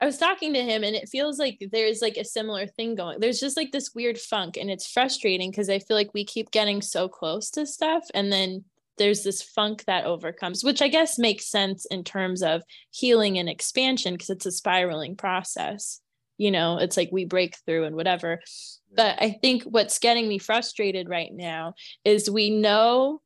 I 0.00 0.06
was 0.06 0.18
talking 0.18 0.54
to 0.54 0.62
him, 0.62 0.84
and 0.84 0.96
it 0.96 1.08
feels 1.08 1.38
like 1.38 1.62
there's 1.72 2.00
like 2.00 2.16
a 2.16 2.24
similar 2.24 2.66
thing 2.66 2.94
going. 2.94 3.20
There's 3.20 3.40
just 3.40 3.56
like 3.56 3.72
this 3.72 3.94
weird 3.94 4.18
funk, 4.18 4.56
and 4.56 4.70
it's 4.70 4.90
frustrating 4.90 5.50
because 5.50 5.68
I 5.68 5.78
feel 5.78 5.96
like 5.96 6.14
we 6.14 6.24
keep 6.24 6.50
getting 6.50 6.80
so 6.82 7.08
close 7.08 7.50
to 7.50 7.66
stuff, 7.66 8.04
and 8.14 8.32
then 8.32 8.64
there's 8.98 9.22
this 9.22 9.42
funk 9.42 9.84
that 9.86 10.04
overcomes, 10.04 10.62
which 10.62 10.82
I 10.82 10.88
guess 10.88 11.18
makes 11.18 11.48
sense 11.48 11.86
in 11.86 12.04
terms 12.04 12.42
of 12.42 12.62
healing 12.90 13.38
and 13.38 13.48
expansion 13.48 14.14
because 14.14 14.30
it's 14.30 14.46
a 14.46 14.52
spiraling 14.52 15.16
process 15.16 16.00
you 16.40 16.50
know 16.50 16.78
it's 16.78 16.96
like 16.96 17.10
we 17.12 17.26
break 17.26 17.54
through 17.66 17.84
and 17.84 17.94
whatever. 17.94 18.40
But 18.96 19.22
i 19.22 19.38
think 19.42 19.62
what's 19.64 19.98
getting 19.98 20.26
me 20.26 20.38
frustrated 20.38 21.08
right 21.08 21.30
now 21.32 21.74
is 22.04 22.30
we 22.30 22.48
know 22.50 23.20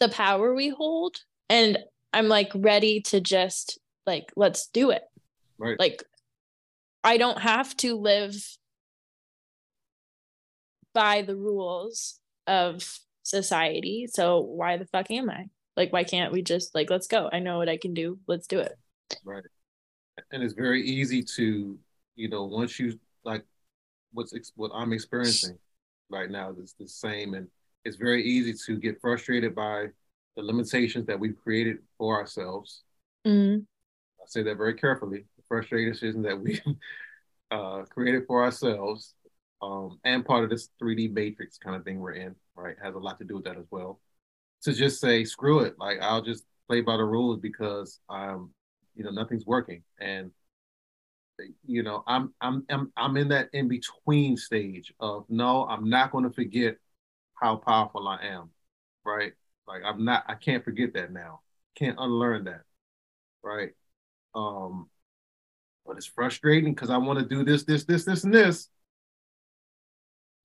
the 0.00 0.08
power 0.08 0.54
we 0.54 0.68
hold 0.68 1.16
and 1.48 1.78
i'm 2.12 2.28
like 2.28 2.50
ready 2.54 3.00
to 3.02 3.20
just 3.20 3.78
like 4.06 4.32
let's 4.36 4.68
do 4.68 4.90
it. 4.90 5.02
Right. 5.58 5.78
Like 5.78 6.02
i 7.04 7.18
don't 7.18 7.40
have 7.40 7.76
to 7.78 7.94
live 7.94 8.34
by 10.94 11.20
the 11.20 11.36
rules 11.36 12.18
of 12.46 12.98
society. 13.22 14.06
So 14.10 14.40
why 14.40 14.78
the 14.78 14.86
fuck 14.86 15.10
am 15.10 15.28
i? 15.28 15.44
Like 15.76 15.92
why 15.92 16.04
can't 16.04 16.32
we 16.32 16.40
just 16.40 16.74
like 16.74 16.88
let's 16.88 17.06
go. 17.06 17.28
I 17.30 17.40
know 17.40 17.58
what 17.58 17.68
i 17.68 17.76
can 17.76 17.92
do. 17.92 18.18
Let's 18.26 18.46
do 18.46 18.60
it. 18.60 18.72
Right 19.26 19.44
and 20.32 20.42
it's 20.42 20.54
very 20.54 20.82
easy 20.82 21.22
to 21.22 21.78
you 22.16 22.28
know 22.28 22.44
once 22.44 22.78
you 22.78 22.98
like 23.24 23.44
what's 24.12 24.34
what 24.56 24.70
i'm 24.74 24.92
experiencing 24.92 25.58
right 26.08 26.30
now 26.30 26.54
is 26.60 26.74
the 26.78 26.88
same. 26.88 27.34
And 27.34 27.48
it's 27.84 27.96
very 27.96 28.24
easy 28.24 28.54
to 28.66 28.78
get 28.78 29.00
frustrated 29.00 29.54
by 29.54 29.86
the 30.36 30.42
limitations 30.42 31.06
that 31.06 31.18
we've 31.18 31.36
created 31.36 31.78
for 31.98 32.18
ourselves. 32.18 32.82
Mm-hmm. 33.26 33.62
i 34.20 34.24
say 34.26 34.42
that 34.42 34.56
very 34.56 34.74
carefully. 34.74 35.24
The 35.36 35.42
frustrations 35.48 36.24
that 36.24 36.40
we 36.40 36.60
uh, 37.50 37.82
created 37.90 38.24
for 38.26 38.44
ourselves 38.44 39.14
um, 39.62 39.98
and 40.04 40.24
part 40.24 40.44
of 40.44 40.50
this 40.50 40.68
3d 40.80 41.12
matrix 41.12 41.58
kind 41.58 41.76
of 41.76 41.84
thing 41.84 41.98
we're 41.98 42.12
in 42.12 42.34
right 42.54 42.76
has 42.82 42.94
a 42.94 42.98
lot 42.98 43.18
to 43.18 43.24
do 43.24 43.36
with 43.36 43.44
that 43.44 43.56
as 43.56 43.66
well. 43.70 44.00
To 44.62 44.72
just 44.72 45.00
say 45.00 45.24
screw 45.24 45.60
it. 45.60 45.74
Like 45.78 45.98
i'll 46.00 46.22
just 46.22 46.44
play 46.68 46.80
by 46.80 46.96
the 46.96 47.04
rules 47.04 47.38
because 47.38 48.00
i'm 48.08 48.50
you 48.96 49.04
know 49.04 49.10
nothing's 49.10 49.46
working. 49.46 49.82
And 50.00 50.30
you 51.66 51.82
know 51.82 52.02
i'm 52.06 52.32
i'm 52.40 52.64
i'm, 52.70 52.90
I'm 52.96 53.16
in 53.16 53.28
that 53.28 53.50
in 53.52 53.68
between 53.68 54.36
stage 54.36 54.92
of 55.00 55.26
no 55.28 55.66
i'm 55.66 55.88
not 55.88 56.10
going 56.10 56.24
to 56.24 56.30
forget 56.30 56.78
how 57.34 57.56
powerful 57.56 58.08
i 58.08 58.18
am 58.24 58.50
right? 59.04 59.32
Like 59.68 59.82
i'm 59.84 60.04
not 60.04 60.24
i 60.28 60.34
can't 60.34 60.64
forget 60.64 60.94
that 60.94 61.12
now. 61.12 61.40
Can't 61.76 61.96
unlearn 61.98 62.44
that 62.44 62.62
right? 63.42 63.70
Um 64.34 64.88
but 65.86 65.96
it's 65.96 66.06
frustrating 66.06 66.74
because 66.74 66.90
i 66.90 66.96
want 66.96 67.18
to 67.18 67.24
do 67.24 67.44
this 67.44 67.64
this 67.64 67.84
this 67.84 68.04
this 68.04 68.24
and 68.24 68.34
this. 68.34 68.68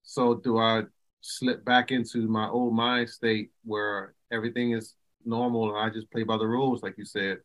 So 0.04 0.36
do 0.36 0.58
i 0.60 0.84
slip 1.22 1.64
back 1.66 1.92
into 1.92 2.28
my 2.28 2.48
old 2.48 2.74
mind 2.74 3.10
state 3.10 3.52
where 3.64 4.14
everything 4.32 4.72
is 4.72 4.96
normal 5.24 5.70
and 5.70 5.78
i 5.78 5.94
just 5.94 6.10
play 6.12 6.24
by 6.24 6.36
the 6.36 6.48
rules 6.48 6.82
like 6.82 6.98
you 6.98 7.06
said 7.06 7.38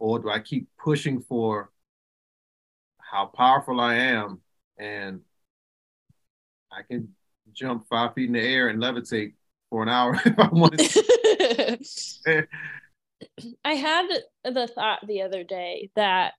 or 0.00 0.18
do 0.18 0.28
I 0.30 0.40
keep 0.40 0.68
pushing 0.82 1.20
for 1.20 1.70
how 2.98 3.26
powerful 3.26 3.80
I 3.80 3.94
am 3.96 4.40
and 4.78 5.20
I 6.72 6.82
can 6.82 7.14
jump 7.52 7.86
five 7.88 8.14
feet 8.14 8.28
in 8.28 8.32
the 8.32 8.40
air 8.40 8.68
and 8.68 8.82
levitate 8.82 9.34
for 9.68 9.82
an 9.82 9.88
hour 9.88 10.14
if 10.24 10.38
I 10.38 10.48
wanted 10.48 10.78
to. 10.80 12.46
I 13.64 13.74
had 13.74 14.08
the 14.44 14.66
thought 14.66 15.06
the 15.06 15.22
other 15.22 15.44
day 15.44 15.90
that 15.94 16.32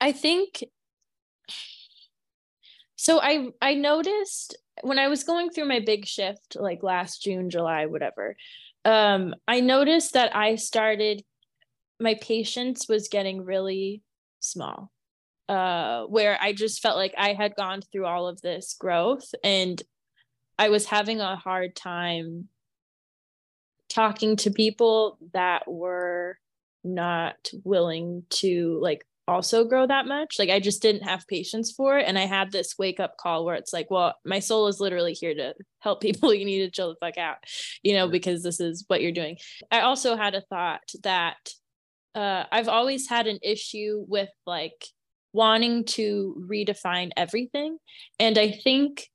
I 0.00 0.12
think 0.12 0.64
so 2.96 3.18
I 3.20 3.48
I 3.62 3.74
noticed 3.74 4.58
when 4.82 4.98
I 4.98 5.08
was 5.08 5.24
going 5.24 5.50
through 5.50 5.68
my 5.68 5.80
big 5.80 6.06
shift 6.06 6.56
like 6.58 6.82
last 6.82 7.22
June, 7.22 7.48
July, 7.48 7.86
whatever, 7.86 8.36
um, 8.84 9.34
I 9.46 9.60
noticed 9.60 10.14
that 10.14 10.34
I 10.34 10.56
started, 10.56 11.22
my 11.98 12.14
patience 12.14 12.88
was 12.88 13.08
getting 13.08 13.44
really 13.44 14.02
small, 14.40 14.90
uh, 15.48 16.04
where 16.04 16.38
I 16.40 16.52
just 16.52 16.80
felt 16.80 16.96
like 16.96 17.14
I 17.16 17.32
had 17.32 17.56
gone 17.56 17.82
through 17.82 18.06
all 18.06 18.26
of 18.26 18.40
this 18.40 18.74
growth 18.78 19.34
and 19.44 19.82
I 20.58 20.68
was 20.68 20.86
having 20.86 21.20
a 21.20 21.36
hard 21.36 21.74
time 21.74 22.48
talking 23.88 24.36
to 24.36 24.50
people 24.50 25.18
that 25.32 25.66
were 25.66 26.38
not 26.84 27.50
willing 27.64 28.24
to 28.30 28.78
like 28.80 29.04
also 29.30 29.64
grow 29.64 29.86
that 29.86 30.06
much. 30.06 30.38
Like 30.38 30.50
I 30.50 30.58
just 30.58 30.82
didn't 30.82 31.04
have 31.04 31.26
patience 31.28 31.72
for 31.72 31.98
it. 31.98 32.06
And 32.06 32.18
I 32.18 32.26
had 32.26 32.50
this 32.50 32.74
wake 32.78 32.98
up 32.98 33.16
call 33.16 33.44
where 33.44 33.54
it's 33.54 33.72
like, 33.72 33.90
well, 33.90 34.14
my 34.24 34.40
soul 34.40 34.66
is 34.66 34.80
literally 34.80 35.12
here 35.14 35.34
to 35.34 35.54
help 35.78 36.00
people. 36.00 36.34
You 36.40 36.44
need 36.44 36.64
to 36.64 36.70
chill 36.70 36.88
the 36.88 36.96
fuck 37.06 37.18
out, 37.18 37.36
you 37.82 37.94
know, 37.94 38.08
because 38.08 38.42
this 38.42 38.60
is 38.60 38.84
what 38.86 39.02
you're 39.02 39.12
doing. 39.12 39.36
I 39.70 39.80
also 39.80 40.16
had 40.16 40.34
a 40.34 40.40
thought 40.40 40.80
that 41.02 41.36
uh, 42.14 42.44
I've 42.50 42.68
always 42.68 43.08
had 43.08 43.26
an 43.26 43.38
issue 43.42 44.04
with 44.08 44.30
like 44.46 44.86
wanting 45.32 45.84
to 45.84 46.44
redefine 46.48 47.10
everything. 47.16 47.78
And 48.18 48.38
I 48.38 48.52
think 48.52 49.08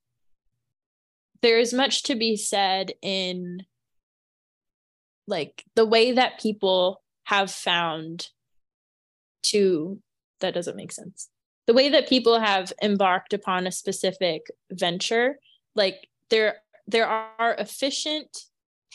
there 1.41 1.59
is 1.59 1.73
much 1.73 2.03
to 2.03 2.15
be 2.15 2.37
said 2.37 2.91
in 3.01 3.63
like 5.27 5.63
the 5.75 5.85
way 5.85 6.13
that 6.13 6.39
people 6.39 7.01
have 7.25 7.49
found 7.49 8.29
to 9.51 9.99
that 10.41 10.53
doesn't 10.53 10.75
make 10.75 10.91
sense. 10.91 11.29
The 11.67 11.73
way 11.73 11.89
that 11.89 12.09
people 12.09 12.39
have 12.39 12.71
embarked 12.81 13.33
upon 13.33 13.65
a 13.65 13.71
specific 13.71 14.43
venture, 14.71 15.39
like 15.75 16.07
there 16.29 16.57
there 16.87 17.07
are 17.07 17.55
efficient 17.57 18.37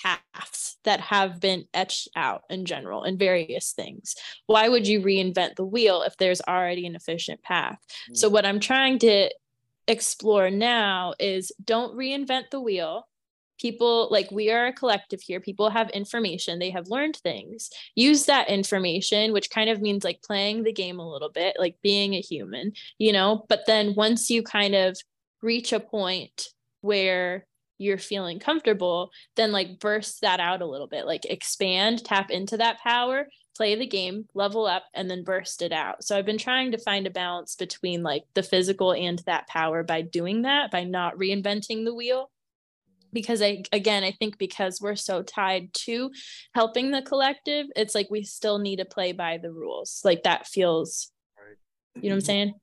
paths 0.01 0.76
that 0.84 1.01
have 1.01 1.40
been 1.40 1.66
etched 1.74 2.09
out 2.16 2.42
in 2.48 2.64
general 2.64 3.05
in 3.05 3.18
various 3.18 3.72
things. 3.72 4.14
Why 4.46 4.68
would 4.68 4.86
you 4.86 5.01
reinvent 5.01 5.57
the 5.57 5.64
wheel 5.64 6.03
if 6.03 6.16
there's 6.16 6.40
already 6.40 6.86
an 6.86 6.94
efficient 6.94 7.42
path? 7.42 7.78
Mm. 8.11 8.16
So 8.16 8.28
what 8.28 8.46
I'm 8.46 8.61
trying 8.61 8.98
to 9.01 9.30
explore 9.88 10.51
now 10.51 11.14
is 11.18 11.53
don't 11.62 11.96
reinvent 11.96 12.51
the 12.51 12.61
wheel 12.61 13.07
people 13.61 14.08
like 14.11 14.30
we 14.30 14.50
are 14.50 14.66
a 14.66 14.72
collective 14.72 15.20
here. 15.20 15.40
People 15.40 15.70
have 15.70 15.90
information. 15.90 16.58
They 16.58 16.70
have 16.70 16.88
learned 16.88 17.16
things. 17.16 17.70
Use 17.94 18.24
that 18.26 18.48
information 18.48 19.32
which 19.32 19.50
kind 19.50 19.68
of 19.68 19.80
means 19.80 20.04
like 20.04 20.22
playing 20.22 20.62
the 20.62 20.72
game 20.72 20.98
a 20.98 21.08
little 21.08 21.30
bit 21.30 21.56
like 21.58 21.76
being 21.82 22.14
a 22.14 22.20
human 22.20 22.72
you 22.98 23.12
know? 23.12 23.44
But 23.48 23.66
then 23.66 23.94
once 23.94 24.30
you 24.30 24.42
kind 24.42 24.74
of 24.74 24.96
reach 25.42 25.72
a 25.72 25.80
point 25.80 26.48
where 26.80 27.46
you're 27.78 27.98
feeling 27.98 28.38
comfortable 28.38 29.11
then 29.36 29.52
like 29.52 29.78
burst 29.78 30.20
that 30.22 30.40
out 30.40 30.62
a 30.62 30.66
little 30.66 30.86
bit. 30.86 31.06
Like 31.06 31.24
expand 31.24 32.04
tap 32.04 32.30
into 32.30 32.56
that 32.56 32.78
power 32.80 33.26
play 33.56 33.74
the 33.74 33.86
game 33.86 34.26
level 34.32 34.64
up 34.66 34.84
and 34.94 35.11
then 35.11 35.22
burst 35.24 35.61
it 35.61 35.72
out. 35.72 36.02
So 36.02 36.16
i've 36.16 36.26
been 36.26 36.38
trying 36.38 36.72
to 36.72 36.78
find 36.78 37.06
a 37.06 37.11
balance 37.11 37.56
between 37.56 38.02
like 38.02 38.24
the 38.34 38.42
physical 38.42 38.92
and 38.92 39.18
that 39.26 39.48
power 39.48 39.82
by 39.82 40.00
doing 40.00 40.42
that 40.42 40.70
by 40.70 40.84
not 40.84 41.16
reinventing 41.18 41.84
the 41.84 41.94
wheel 41.94 42.30
because 43.12 43.42
I 43.42 43.62
again 43.72 44.04
I 44.04 44.12
think 44.12 44.38
because 44.38 44.80
we're 44.80 44.96
so 44.96 45.22
tied 45.22 45.72
to 45.74 46.11
helping 46.54 46.90
the 46.90 47.02
collective, 47.02 47.66
it's 47.76 47.94
like 47.94 48.08
we 48.11 48.22
still 48.22 48.58
need 48.58 48.76
to 48.76 48.84
play 48.84 49.12
by 49.12 49.38
the 49.38 49.52
rules. 49.52 50.00
Like 50.04 50.22
that 50.24 50.46
feels 50.46 51.11
right. 51.38 51.56
You 52.02 52.11
know 52.11 52.16
what 52.16 52.22
I'm 52.22 52.26
saying? 52.26 52.54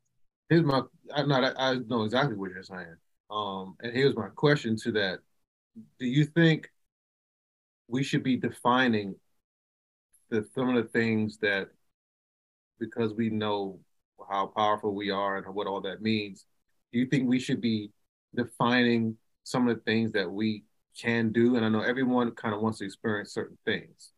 Here's 0.50 0.64
my 0.64 0.82
I 1.14 1.24
not 1.24 1.54
I 1.58 1.76
know 1.88 2.04
exactly 2.04 2.36
what 2.36 2.52
you're 2.52 2.64
saying. 2.64 2.96
Um 3.30 3.76
and 3.82 3.94
here's 3.94 4.16
my 4.16 4.30
question 4.30 4.76
to 4.78 4.92
that. 4.94 5.20
Do 6.00 6.06
you 6.06 6.26
think 6.26 6.70
we 7.88 8.04
should 8.04 8.24
be 8.24 8.38
defining 8.38 9.16
the 10.30 10.46
some 10.54 10.70
of 10.70 10.76
the 10.76 10.90
things 10.90 11.38
that 11.40 11.70
because 12.80 13.14
we 13.14 13.30
know 13.30 13.80
how 14.30 14.48
powerful 14.48 14.94
we 14.94 15.10
are 15.10 15.38
and 15.38 15.56
what 15.56 15.68
all 15.68 15.82
that 15.82 16.02
means, 16.02 16.46
do 16.92 17.00
you 17.00 17.06
think 17.06 17.28
we 17.28 17.40
should 17.40 17.62
be 17.62 17.92
defining 18.36 19.18
some 19.48 19.68
of 19.68 19.76
the 19.76 19.82
things 19.84 20.12
that 20.12 20.30
we 20.30 20.64
can 21.00 21.32
do. 21.32 21.56
And 21.56 21.66
I 21.66 21.70
know 21.70 21.82
everyone 21.82 22.32
kind 22.32 22.54
of 22.54 22.62
wants 22.62 22.80
to 22.80 22.86
experience 22.86 23.34
certain 23.34 23.58
things, 23.66 24.12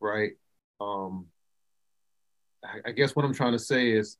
right? 0.00 0.32
Um, 0.80 1.26
I, 2.64 2.90
I 2.90 2.92
guess 2.92 3.16
what 3.16 3.24
I'm 3.24 3.34
trying 3.34 3.52
to 3.52 3.58
say 3.58 3.90
is, 3.90 4.16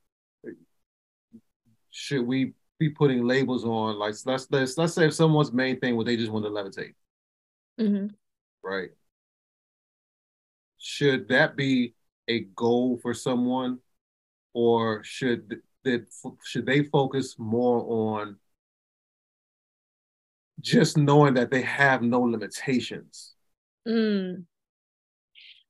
should 1.91 2.27
we 2.27 2.55
be 2.81 2.91
putting 2.91 3.25
labels 3.25 3.65
on? 3.65 3.97
Like, 3.97 4.15
let's 4.27 4.49
let's 4.51 4.77
let's 4.77 4.95
say 4.95 5.07
if 5.07 5.15
someone's 5.15 5.53
main 5.53 5.79
thing 5.79 5.95
was 5.95 6.07
they 6.07 6.17
just 6.17 6.33
want 6.33 6.45
to 6.45 6.51
levitate, 6.51 6.95
mm-hmm. 7.81 8.09
right? 8.65 8.91
Should 10.79 11.29
that 11.29 11.55
be 11.55 11.95
a 12.27 12.41
goal 12.41 12.99
for 13.01 13.15
someone, 13.15 13.79
or 14.53 15.05
should 15.05 15.61
that 15.85 16.07
should 16.43 16.67
they 16.67 16.83
focus 16.83 17.37
more 17.39 17.85
on 17.87 18.37
just 20.61 20.97
knowing 20.97 21.35
that 21.35 21.51
they 21.51 21.63
have 21.63 22.03
no 22.03 22.21
limitations. 22.21 23.35
Mm. 23.87 24.45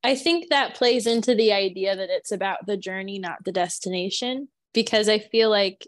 I 0.03 0.15
think 0.15 0.49
that 0.49 0.75
plays 0.75 1.07
into 1.07 1.33
the 1.33 1.51
idea 1.51 1.95
that 1.95 2.09
it's 2.09 2.31
about 2.31 2.65
the 2.67 2.77
journey, 2.77 3.17
not 3.17 3.43
the 3.43 3.51
destination, 3.51 4.49
because 4.73 5.09
I 5.09 5.19
feel 5.19 5.49
like 5.49 5.87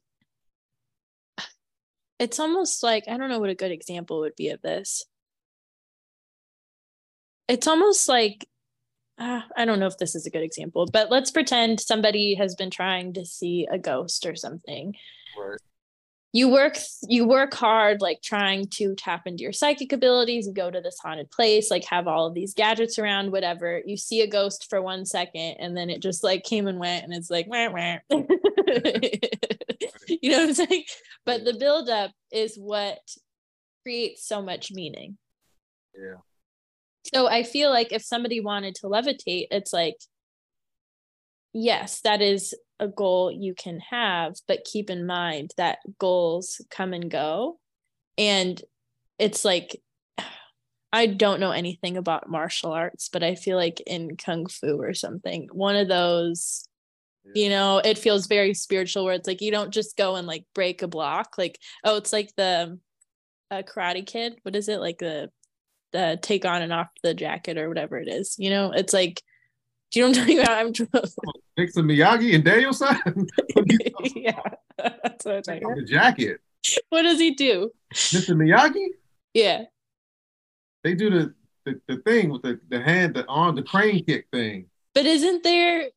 it's 2.19 2.39
almost 2.39 2.81
like 2.81 3.03
I 3.07 3.17
don't 3.17 3.29
know 3.29 3.39
what 3.39 3.51
a 3.51 3.55
good 3.55 3.71
example 3.71 4.21
would 4.21 4.35
be 4.35 4.49
of 4.49 4.61
this. 4.61 5.05
It's 7.47 7.67
almost 7.67 8.09
like 8.09 8.47
uh, 9.19 9.41
I 9.55 9.65
don't 9.65 9.79
know 9.79 9.87
if 9.87 9.97
this 9.97 10.15
is 10.15 10.25
a 10.25 10.29
good 10.29 10.43
example, 10.43 10.87
but 10.91 11.09
let's 11.09 11.31
pretend 11.31 11.79
somebody 11.79 12.35
has 12.35 12.55
been 12.55 12.69
trying 12.69 13.13
to 13.13 13.25
see 13.25 13.67
a 13.71 13.77
ghost 13.77 14.25
or 14.25 14.35
something. 14.35 14.95
Right. 15.37 15.59
You 16.37 16.49
work 16.49 16.77
you 17.09 17.27
work 17.27 17.55
hard 17.55 17.99
like 17.99 18.21
trying 18.21 18.67
to 18.75 18.93
tap 18.93 19.25
into 19.25 19.41
your 19.41 19.51
psychic 19.51 19.91
abilities, 19.91 20.45
you 20.45 20.53
go 20.53 20.69
to 20.69 20.79
this 20.79 20.99
haunted 21.01 21.31
place, 21.31 21.71
like 21.71 21.83
have 21.85 22.07
all 22.07 22.27
of 22.27 22.35
these 22.35 22.53
gadgets 22.53 22.99
around, 22.99 23.31
whatever. 23.31 23.81
You 23.83 23.97
see 23.97 24.21
a 24.21 24.27
ghost 24.27 24.67
for 24.69 24.79
one 24.79 25.03
second 25.03 25.55
and 25.59 25.75
then 25.75 25.89
it 25.89 25.99
just 25.99 26.23
like 26.23 26.43
came 26.43 26.67
and 26.67 26.77
went 26.77 27.03
and 27.03 27.11
it's 27.11 27.31
like 27.31 27.47
wah, 27.47 27.71
wah. 27.71 27.97
you 30.07 30.29
know 30.29 30.37
what 30.37 30.49
I'm 30.49 30.53
saying? 30.53 30.83
But 31.25 31.43
the 31.43 31.55
buildup 31.57 32.11
is 32.31 32.55
what 32.55 32.99
creates 33.81 34.27
so 34.27 34.43
much 34.43 34.71
meaning. 34.71 35.17
Yeah. 35.95 36.17
So 37.15 37.27
I 37.27 37.41
feel 37.41 37.71
like 37.71 37.91
if 37.91 38.03
somebody 38.03 38.41
wanted 38.41 38.75
to 38.75 38.85
levitate, 38.85 39.47
it's 39.49 39.73
like, 39.73 39.97
yes, 41.51 42.01
that 42.01 42.21
is 42.21 42.53
a 42.79 42.87
goal 42.87 43.31
you 43.31 43.53
can 43.53 43.79
have, 43.79 44.35
but 44.47 44.63
keep 44.63 44.89
in 44.89 45.05
mind 45.05 45.53
that 45.57 45.79
goals 45.99 46.61
come 46.69 46.93
and 46.93 47.09
go. 47.09 47.59
And 48.17 48.61
it's 49.17 49.43
like, 49.43 49.81
I 50.93 51.07
don't 51.07 51.39
know 51.39 51.51
anything 51.51 51.97
about 51.97 52.29
martial 52.29 52.71
arts, 52.71 53.09
but 53.09 53.23
I 53.23 53.35
feel 53.35 53.57
like 53.57 53.81
in 53.81 54.15
Kung 54.15 54.47
Fu 54.47 54.81
or 54.81 54.93
something, 54.93 55.49
one 55.51 55.75
of 55.75 55.87
those, 55.87 56.67
you 57.35 57.49
know, 57.49 57.79
it 57.83 57.97
feels 57.97 58.27
very 58.27 58.53
spiritual 58.53 59.03
where 59.03 59.13
it's 59.13 59.27
like 59.27 59.41
you 59.41 59.51
don't 59.51 59.73
just 59.73 59.97
go 59.97 60.15
and 60.15 60.25
like 60.25 60.45
break 60.55 60.81
a 60.81 60.87
block. 60.87 61.35
Like, 61.37 61.59
oh, 61.83 61.97
it's 61.97 62.13
like 62.13 62.31
the 62.37 62.79
a 63.51 63.63
Karate 63.63 64.05
Kid. 64.05 64.39
What 64.43 64.55
is 64.55 64.69
it? 64.69 64.79
Like 64.79 64.99
the 64.99 65.29
the 65.91 66.19
take 66.21 66.45
on 66.45 66.61
and 66.61 66.73
off 66.73 66.87
the 67.03 67.13
jacket 67.13 67.57
or 67.57 67.67
whatever 67.67 67.97
it 67.97 68.07
is. 68.07 68.35
You 68.37 68.49
know, 68.49 68.71
it's 68.71 68.93
like, 68.93 69.21
do 69.91 69.99
you 69.99 70.11
know 70.11 70.19
what 70.41 70.49
I'm 70.49 70.73
talking 70.73 70.89
about? 70.93 71.09
I'm 71.27 71.41
Nixon 71.57 71.85
Miyagi 71.85 72.35
and 72.35 72.43
Daniel-san. 72.43 72.99
yeah, 74.15 74.39
that's 74.77 75.25
what 75.25 75.35
I'm 75.35 75.41
talking 75.43 75.63
about. 75.63 75.75
the 75.77 75.85
jacket. 75.85 76.39
What 76.89 77.03
does 77.03 77.19
he 77.19 77.33
do? 77.33 77.71
Mr. 77.93 78.35
Miyagi, 78.35 78.87
Yeah. 79.33 79.63
they 80.83 80.93
do 80.95 81.09
the, 81.09 81.33
the, 81.65 81.81
the 81.87 81.97
thing 82.01 82.29
with 82.29 82.41
the, 82.41 82.59
the 82.69 82.81
hand, 82.81 83.15
the 83.15 83.25
arm, 83.27 83.55
the 83.55 83.63
crane 83.63 84.03
kick 84.03 84.27
thing. 84.31 84.65
But 84.93 85.05
isn't 85.05 85.43
there 85.43 85.87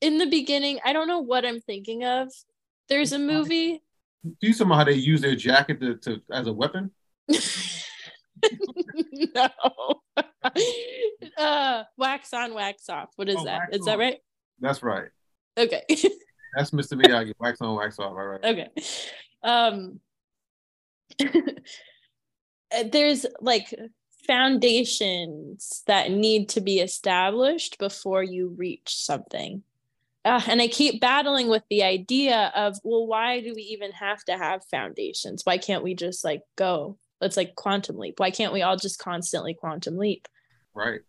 in 0.00 0.18
the 0.18 0.26
beginning? 0.26 0.80
I 0.84 0.92
don't 0.92 1.06
know 1.08 1.20
what 1.20 1.44
I'm 1.44 1.60
thinking 1.60 2.04
of. 2.04 2.32
There's 2.88 3.12
a 3.12 3.18
movie. 3.18 3.82
Do 4.24 4.46
you 4.46 4.52
see 4.52 4.64
how 4.64 4.82
they 4.84 4.94
use 4.94 5.20
their 5.20 5.36
jacket 5.36 5.80
to, 5.80 5.96
to 5.96 6.20
as 6.32 6.46
a 6.46 6.52
weapon? 6.52 6.90
no. 9.34 9.48
uh, 11.38 11.84
wax 11.96 12.32
on, 12.32 12.54
wax 12.54 12.88
off. 12.88 13.10
What 13.16 13.28
is 13.28 13.36
Oh, 13.38 13.44
that? 13.44 13.68
Is 13.72 13.84
that 13.86 13.98
right? 13.98 14.18
That's 14.60 14.82
right. 14.82 15.08
Okay. 15.56 15.82
That's 16.56 16.70
Mr. 16.70 17.00
Miyagi. 17.00 17.32
wax 17.38 17.60
on, 17.60 17.76
wax 17.76 17.98
off. 17.98 18.12
All 18.12 18.26
right. 18.26 18.44
okay. 18.44 18.68
Um 19.42 20.00
there's 22.92 23.26
like 23.40 23.74
foundations 24.26 25.82
that 25.86 26.10
need 26.10 26.48
to 26.50 26.60
be 26.60 26.80
established 26.80 27.78
before 27.78 28.22
you 28.22 28.48
reach 28.56 28.94
something. 28.96 29.62
Uh, 30.24 30.42
and 30.46 30.60
I 30.60 30.68
keep 30.68 31.00
battling 31.00 31.48
with 31.48 31.62
the 31.70 31.82
idea 31.84 32.52
of, 32.54 32.76
well, 32.84 33.06
why 33.06 33.40
do 33.40 33.54
we 33.54 33.62
even 33.62 33.92
have 33.92 34.22
to 34.24 34.36
have 34.36 34.64
foundations? 34.70 35.42
Why 35.44 35.56
can't 35.56 35.82
we 35.82 35.94
just 35.94 36.24
like 36.24 36.42
go? 36.56 36.98
Let's 37.20 37.36
like 37.36 37.54
quantum 37.54 37.98
leap. 37.98 38.20
Why 38.20 38.30
can't 38.30 38.52
we 38.52 38.62
all 38.62 38.76
just 38.76 38.98
constantly 38.98 39.54
quantum 39.54 39.96
leap? 39.96 40.28
Right. 40.74 41.00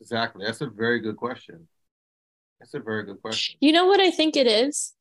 Exactly. 0.00 0.44
That's 0.44 0.60
a 0.60 0.66
very 0.66 1.00
good 1.00 1.16
question. 1.16 1.68
That's 2.60 2.74
a 2.74 2.80
very 2.80 3.04
good 3.04 3.22
question. 3.22 3.56
You 3.60 3.72
know 3.72 3.86
what 3.86 4.00
I 4.00 4.10
think 4.10 4.36
it 4.36 4.46
is? 4.46 4.92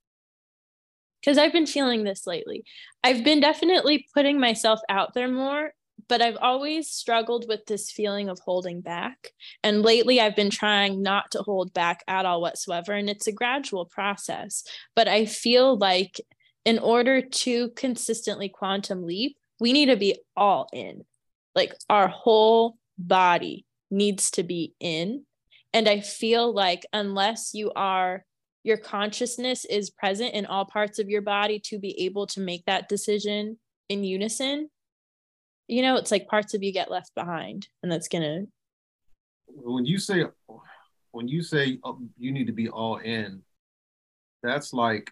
Because 1.19 1.37
I've 1.37 1.51
been 1.51 1.67
feeling 1.67 2.03
this 2.03 2.25
lately. 2.25 2.63
I've 3.03 3.23
been 3.23 3.39
definitely 3.39 4.07
putting 4.13 4.39
myself 4.39 4.79
out 4.89 5.13
there 5.13 5.27
more, 5.27 5.73
but 6.07 6.21
I've 6.21 6.37
always 6.41 6.89
struggled 6.89 7.47
with 7.47 7.65
this 7.67 7.91
feeling 7.91 8.29
of 8.29 8.39
holding 8.39 8.81
back. 8.81 9.29
And 9.63 9.83
lately, 9.83 10.19
I've 10.19 10.35
been 10.35 10.49
trying 10.49 11.01
not 11.01 11.31
to 11.31 11.43
hold 11.43 11.73
back 11.73 12.03
at 12.07 12.25
all 12.25 12.41
whatsoever. 12.41 12.93
And 12.93 13.09
it's 13.09 13.27
a 13.27 13.31
gradual 13.31 13.85
process. 13.85 14.63
But 14.95 15.07
I 15.07 15.25
feel 15.25 15.77
like 15.77 16.19
in 16.65 16.79
order 16.79 17.21
to 17.21 17.69
consistently 17.71 18.49
quantum 18.49 19.05
leap, 19.05 19.37
we 19.61 19.73
need 19.73 19.85
to 19.85 19.95
be 19.95 20.19
all 20.35 20.67
in. 20.73 21.05
Like 21.53 21.73
our 21.87 22.07
whole 22.07 22.77
body 22.97 23.65
needs 23.91 24.31
to 24.31 24.43
be 24.43 24.73
in. 24.79 25.23
And 25.71 25.87
I 25.87 25.99
feel 25.99 26.51
like 26.51 26.85
unless 26.91 27.53
you 27.53 27.71
are 27.75 28.25
your 28.63 28.77
consciousness 28.77 29.63
is 29.65 29.91
present 29.91 30.33
in 30.33 30.45
all 30.45 30.65
parts 30.65 30.99
of 30.99 31.09
your 31.09 31.21
body 31.21 31.59
to 31.59 31.79
be 31.79 32.05
able 32.05 32.25
to 32.27 32.41
make 32.41 32.65
that 32.65 32.89
decision 32.89 33.57
in 33.89 34.03
unison 34.03 34.69
you 35.67 35.81
know 35.81 35.95
it's 35.95 36.11
like 36.11 36.27
parts 36.27 36.53
of 36.53 36.61
you 36.61 36.71
get 36.71 36.91
left 36.91 37.15
behind 37.15 37.67
and 37.81 37.91
that's 37.91 38.07
gonna 38.07 38.43
When 39.47 39.85
you 39.85 39.97
say 39.97 40.25
when 41.11 41.27
you 41.27 41.41
say 41.41 41.79
uh, 41.83 41.93
you 42.17 42.31
need 42.31 42.47
to 42.47 42.53
be 42.53 42.69
all 42.69 42.97
in, 42.97 43.41
that's 44.43 44.73
like 44.73 45.11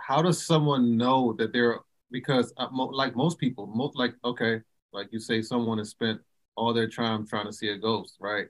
how 0.00 0.22
does 0.22 0.44
someone 0.44 0.96
know 0.96 1.34
that 1.38 1.52
they're 1.52 1.80
because 2.10 2.52
uh, 2.56 2.68
mo- 2.70 2.86
like 2.86 3.16
most 3.16 3.38
people, 3.38 3.66
most 3.66 3.96
like 3.96 4.14
okay, 4.24 4.60
like 4.92 5.08
you 5.12 5.20
say, 5.20 5.42
someone 5.42 5.78
has 5.78 5.90
spent 5.90 6.20
all 6.56 6.72
their 6.72 6.88
time 6.88 7.26
trying 7.26 7.46
to 7.46 7.52
see 7.52 7.68
a 7.68 7.78
ghost, 7.78 8.16
right? 8.20 8.46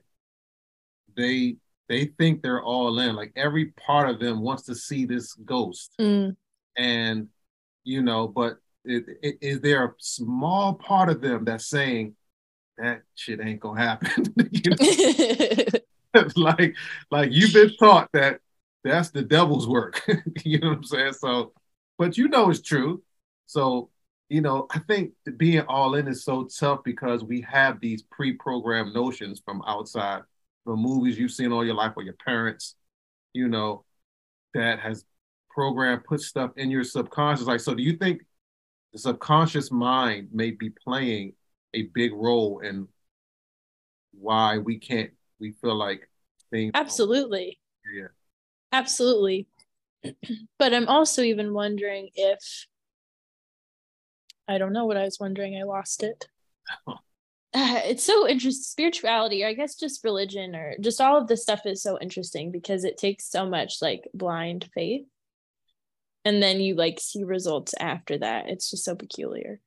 They 1.15 1.57
they 1.89 2.05
think 2.17 2.41
they're 2.41 2.63
all 2.63 2.99
in, 2.99 3.15
like 3.15 3.33
every 3.35 3.65
part 3.65 4.09
of 4.09 4.19
them 4.19 4.41
wants 4.41 4.63
to 4.63 4.75
see 4.75 5.05
this 5.05 5.33
ghost, 5.33 5.93
Mm. 5.99 6.35
and 6.77 7.27
you 7.83 8.01
know, 8.01 8.27
but 8.27 8.57
it, 8.85 9.05
it, 9.21 9.37
is 9.41 9.61
there 9.61 9.85
a 9.85 9.93
small 9.99 10.73
part 10.75 11.09
of 11.09 11.21
them 11.21 11.45
that's 11.45 11.67
saying 11.67 12.15
that 12.77 13.01
shit 13.15 13.39
ain't 13.41 13.59
gonna 13.59 13.79
happen? 13.79 14.33
like 16.35 16.75
like 17.09 17.29
you've 17.31 17.53
been 17.53 17.73
taught 17.77 18.09
that 18.13 18.39
that's 18.83 19.11
the 19.11 19.21
devil's 19.21 19.67
work 19.67 20.01
you 20.43 20.59
know 20.59 20.69
what 20.69 20.77
i'm 20.77 20.83
saying 20.83 21.13
so 21.13 21.53
but 21.97 22.17
you 22.17 22.27
know 22.27 22.49
it's 22.49 22.61
true 22.61 23.01
so 23.45 23.89
you 24.29 24.41
know 24.41 24.67
i 24.71 24.79
think 24.79 25.11
being 25.37 25.61
all 25.61 25.95
in 25.95 26.07
is 26.07 26.23
so 26.23 26.47
tough 26.59 26.79
because 26.83 27.23
we 27.23 27.41
have 27.41 27.79
these 27.79 28.03
pre-programmed 28.03 28.93
notions 28.93 29.41
from 29.43 29.61
outside 29.67 30.21
from 30.63 30.79
movies 30.79 31.17
you've 31.17 31.31
seen 31.31 31.51
all 31.51 31.65
your 31.65 31.75
life 31.75 31.93
or 31.95 32.03
your 32.03 32.15
parents 32.25 32.75
you 33.33 33.47
know 33.47 33.83
that 34.53 34.79
has 34.79 35.05
programmed 35.49 36.03
put 36.03 36.21
stuff 36.21 36.51
in 36.55 36.71
your 36.71 36.83
subconscious. 36.83 37.45
Like 37.45 37.59
so 37.59 37.73
do 37.73 37.83
you 37.83 37.97
think 37.97 38.21
the 38.93 38.99
subconscious 38.99 39.71
mind 39.71 40.29
may 40.31 40.51
be 40.51 40.69
playing 40.69 41.33
a 41.73 41.83
big 41.93 42.13
role 42.13 42.59
in 42.59 42.87
why 44.13 44.57
we 44.57 44.77
can't 44.77 45.11
we 45.39 45.53
feel 45.61 45.75
like 45.75 46.09
things 46.51 46.71
absolutely. 46.73 47.59
Yeah. 47.93 48.07
Absolutely. 48.71 49.47
But 50.57 50.73
i'm 50.73 50.87
also 50.87 51.21
even 51.21 51.53
wondering 51.53 52.09
if 52.15 52.65
i 54.51 54.57
don't 54.57 54.73
know 54.73 54.85
what 54.85 54.97
i 54.97 55.03
was 55.03 55.19
wondering. 55.19 55.57
I 55.57 55.63
lost 55.63 56.03
it. 56.03 56.27
Uh, 56.87 56.95
it's 57.53 58.03
so 58.03 58.27
interesting 58.27 58.63
spirituality 58.63 59.43
or 59.43 59.47
i 59.47 59.53
guess 59.53 59.75
just 59.75 60.03
religion 60.03 60.55
or 60.55 60.75
just 60.79 61.01
all 61.01 61.17
of 61.17 61.27
this 61.27 61.43
stuff 61.43 61.61
is 61.65 61.81
so 61.81 61.97
interesting 61.99 62.51
because 62.51 62.83
it 62.83 62.97
takes 62.97 63.29
so 63.29 63.45
much 63.45 63.81
like 63.81 64.07
blind 64.13 64.69
faith. 64.73 65.05
And 66.23 66.41
then 66.41 66.59
you 66.59 66.75
like 66.75 66.99
see 66.99 67.23
results 67.23 67.73
after 67.79 68.19
that. 68.19 68.47
It's 68.47 68.69
just 68.69 68.85
so 68.85 68.95
peculiar. 68.95 69.59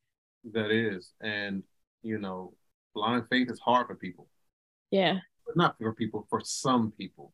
That 0.53 0.71
is. 0.71 1.11
And 1.21 1.65
you 2.03 2.19
know 2.19 2.55
blind 2.95 3.25
faith 3.31 3.51
is 3.51 3.61
hard 3.61 3.89
for 3.89 3.95
people. 3.95 4.29
Yeah. 4.91 5.19
But 5.47 5.57
not 5.57 5.77
for 5.79 5.93
people 5.93 6.27
for 6.31 6.41
some 6.45 6.93
people 6.93 7.33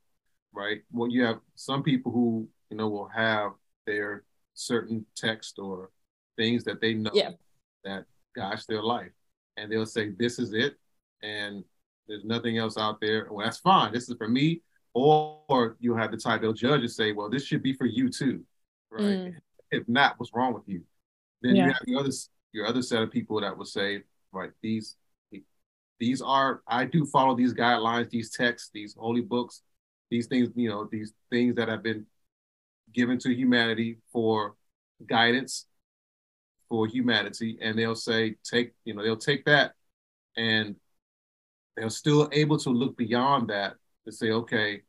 right? 0.52 0.82
Well 0.92 1.10
you 1.10 1.24
have 1.24 1.40
some 1.54 1.82
people 1.82 2.12
who 2.12 2.48
you 2.70 2.76
know 2.76 2.88
will 2.88 3.08
have 3.08 3.52
their 3.86 4.24
certain 4.54 5.06
text 5.16 5.58
or 5.58 5.90
things 6.40 6.64
that 6.64 6.80
they 6.80 6.94
know 6.94 7.10
Yeah. 7.12 7.32
that 7.84 8.04
gosh 8.34 8.64
their 8.64 8.82
life. 8.82 9.12
And 9.56 9.70
they'll 9.70 9.84
say 9.98 10.10
this 10.10 10.38
is 10.38 10.54
it 10.54 10.72
and 11.22 11.62
there's 12.08 12.24
nothing 12.24 12.56
else 12.58 12.76
out 12.78 12.98
there. 13.00 13.28
Well 13.30 13.44
that's 13.44 13.58
fine. 13.58 13.92
This 13.92 14.08
is 14.08 14.16
for 14.16 14.28
me. 14.28 14.62
Or, 14.94 15.38
or 15.48 15.76
you 15.78 15.94
have 15.94 16.10
the 16.10 16.16
type 16.16 16.40
they'll 16.40 16.52
judge 16.52 16.80
and 16.80 16.90
say 16.90 17.12
well 17.12 17.28
this 17.28 17.44
should 17.44 17.62
be 17.62 17.74
for 17.74 17.86
you 17.86 18.08
too. 18.10 18.36
Right? 18.90 19.02
Mm. 19.04 19.34
if 19.70 19.88
not 19.88 20.14
what's 20.18 20.32
wrong 20.34 20.52
with 20.54 20.66
you? 20.66 20.82
Then 21.42 21.56
Yeah. 21.56 21.66
you 21.66 21.72
have 21.72 21.82
your 21.86 22.00
other 22.00 22.10
your 22.52 22.66
other 22.66 22.82
set 22.82 23.02
of 23.02 23.10
people 23.10 23.40
that 23.42 23.56
will 23.56 23.64
say 23.78 24.02
right 24.32 24.50
these 24.62 24.96
these 26.00 26.20
are 26.22 26.62
i 26.66 26.84
do 26.84 27.04
follow 27.04 27.34
these 27.36 27.52
guidelines 27.54 28.08
these 28.10 28.30
texts 28.30 28.70
these 28.72 28.94
holy 28.98 29.20
books 29.20 29.62
these 30.10 30.26
things 30.26 30.48
you 30.56 30.68
know 30.68 30.88
these 30.90 31.12
things 31.30 31.54
that 31.54 31.68
have 31.68 31.82
been 31.82 32.04
given 32.92 33.18
to 33.18 33.28
humanity 33.32 33.98
for 34.12 34.54
guidance 35.06 35.66
for 36.70 36.86
humanity 36.86 37.58
and 37.60 37.78
they'll 37.78 37.94
say 37.94 38.36
take 38.42 38.72
you 38.84 38.94
know 38.94 39.02
they'll 39.02 39.16
take 39.16 39.44
that 39.44 39.72
and 40.36 40.76
they're 41.76 41.90
still 41.90 42.28
able 42.32 42.58
to 42.58 42.70
look 42.70 42.96
beyond 42.96 43.48
that 43.48 43.74
to 44.04 44.12
say, 44.12 44.30
okay, 44.30 44.82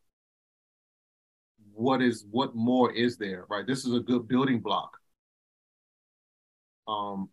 what 1.74 2.02
is 2.02 2.26
what 2.30 2.56
more 2.56 2.92
is 2.92 3.18
there, 3.18 3.46
right? 3.50 3.66
This 3.66 3.86
is 3.86 3.94
a 3.94 4.00
good 4.00 4.28
building 4.28 4.60
block. 4.60 4.98
Um, 6.88 7.30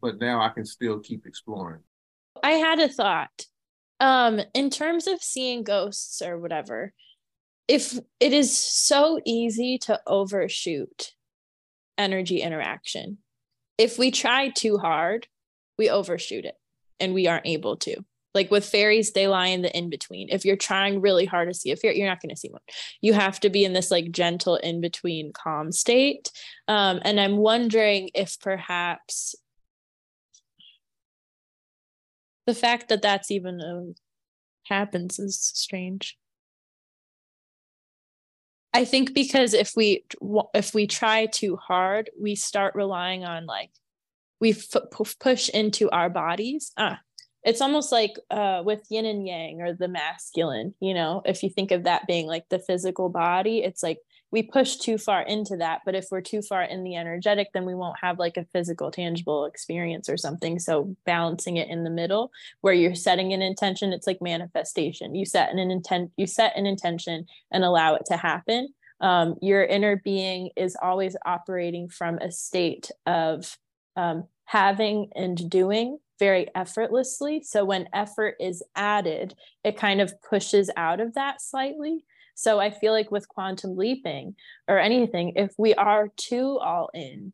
but 0.00 0.18
now 0.18 0.40
I 0.40 0.48
can 0.48 0.64
still 0.64 0.98
keep 0.98 1.26
exploring. 1.26 1.80
I 2.42 2.52
had 2.52 2.78
a 2.80 2.88
thought. 2.88 3.46
Um, 4.00 4.40
in 4.54 4.70
terms 4.70 5.06
of 5.06 5.22
seeing 5.22 5.64
ghosts 5.64 6.22
or 6.22 6.38
whatever, 6.38 6.92
if 7.66 7.98
it 8.20 8.32
is 8.32 8.56
so 8.56 9.20
easy 9.24 9.78
to 9.78 10.00
overshoot 10.06 11.12
energy 11.96 12.40
interaction, 12.40 13.18
if 13.78 13.98
we 13.98 14.10
try 14.10 14.48
too 14.48 14.76
hard, 14.76 15.28
we 15.78 15.88
overshoot 15.88 16.44
it 16.44 16.56
and 17.00 17.14
we 17.14 17.28
aren't 17.28 17.46
able 17.46 17.76
to. 17.78 18.04
Like 18.34 18.50
with 18.50 18.64
fairies, 18.64 19.12
they 19.12 19.26
lie 19.26 19.46
in 19.46 19.62
the 19.62 19.76
in 19.76 19.88
between. 19.88 20.28
If 20.30 20.44
you're 20.44 20.56
trying 20.56 21.00
really 21.00 21.24
hard 21.24 21.48
to 21.48 21.54
see 21.54 21.70
a 21.70 21.76
fairy, 21.76 21.98
you're 21.98 22.08
not 22.08 22.20
going 22.20 22.34
to 22.34 22.36
see 22.36 22.50
one. 22.50 22.60
You 23.00 23.14
have 23.14 23.40
to 23.40 23.50
be 23.50 23.64
in 23.64 23.72
this 23.72 23.90
like 23.90 24.10
gentle 24.10 24.56
in 24.56 24.80
between 24.80 25.32
calm 25.32 25.72
state. 25.72 26.30
Um, 26.66 27.00
and 27.04 27.18
I'm 27.18 27.38
wondering 27.38 28.10
if 28.14 28.38
perhaps 28.38 29.34
the 32.46 32.54
fact 32.54 32.88
that 32.90 33.02
that's 33.02 33.30
even 33.30 33.60
um, 33.60 33.94
happens 34.64 35.18
is 35.18 35.38
strange. 35.40 36.16
I 38.72 38.84
think 38.84 39.14
because 39.14 39.54
if 39.54 39.72
we 39.74 40.04
if 40.54 40.74
we 40.74 40.86
try 40.86 41.26
too 41.26 41.56
hard, 41.56 42.10
we 42.20 42.34
start 42.34 42.74
relying 42.74 43.24
on 43.24 43.46
like 43.46 43.70
we 44.40 44.50
f- 44.50 45.16
push 45.18 45.48
into 45.48 45.90
our 45.90 46.10
bodies. 46.10 46.72
Ah, 46.76 47.00
it's 47.42 47.60
almost 47.60 47.92
like 47.92 48.14
uh, 48.30 48.62
with 48.64 48.82
yin 48.90 49.06
and 49.06 49.26
yang 49.26 49.62
or 49.62 49.72
the 49.72 49.88
masculine. 49.88 50.74
You 50.80 50.94
know, 50.94 51.22
if 51.24 51.42
you 51.42 51.50
think 51.50 51.70
of 51.70 51.84
that 51.84 52.06
being 52.06 52.26
like 52.26 52.44
the 52.50 52.58
physical 52.58 53.08
body, 53.08 53.62
it's 53.62 53.82
like 53.82 53.98
we 54.30 54.42
push 54.42 54.76
too 54.76 54.98
far 54.98 55.22
into 55.22 55.56
that 55.56 55.80
but 55.84 55.94
if 55.94 56.06
we're 56.10 56.20
too 56.20 56.42
far 56.42 56.62
in 56.62 56.84
the 56.84 56.96
energetic 56.96 57.48
then 57.52 57.64
we 57.64 57.74
won't 57.74 57.98
have 58.00 58.18
like 58.18 58.36
a 58.36 58.46
physical 58.52 58.90
tangible 58.90 59.44
experience 59.44 60.08
or 60.08 60.16
something. 60.16 60.58
So 60.58 60.94
balancing 61.06 61.56
it 61.56 61.68
in 61.68 61.84
the 61.84 61.90
middle 61.90 62.30
where 62.60 62.74
you're 62.74 62.94
setting 62.94 63.32
an 63.32 63.42
intention 63.42 63.92
it's 63.92 64.06
like 64.06 64.20
manifestation. 64.20 65.14
You 65.14 65.24
set 65.24 65.50
an 65.50 65.58
intent 65.58 66.12
you 66.16 66.26
set 66.26 66.56
an 66.56 66.66
intention 66.66 67.26
and 67.50 67.64
allow 67.64 67.94
it 67.94 68.02
to 68.06 68.16
happen. 68.16 68.68
Um, 69.00 69.36
your 69.40 69.64
inner 69.64 69.96
being 70.04 70.50
is 70.56 70.76
always 70.80 71.16
operating 71.24 71.88
from 71.88 72.18
a 72.18 72.32
state 72.32 72.90
of 73.06 73.56
um, 73.96 74.24
having 74.44 75.10
and 75.14 75.48
doing 75.48 75.98
very 76.18 76.48
effortlessly. 76.56 77.42
So 77.44 77.64
when 77.64 77.88
effort 77.92 78.34
is 78.40 78.62
added 78.74 79.34
it 79.64 79.76
kind 79.76 80.00
of 80.00 80.20
pushes 80.22 80.70
out 80.76 81.00
of 81.00 81.14
that 81.14 81.40
slightly 81.40 82.04
so 82.38 82.60
I 82.60 82.70
feel 82.70 82.92
like 82.92 83.10
with 83.10 83.26
quantum 83.26 83.76
leaping 83.76 84.36
or 84.68 84.78
anything, 84.78 85.32
if 85.34 85.50
we 85.58 85.74
are 85.74 86.08
too 86.16 86.56
all 86.60 86.88
in, 86.94 87.32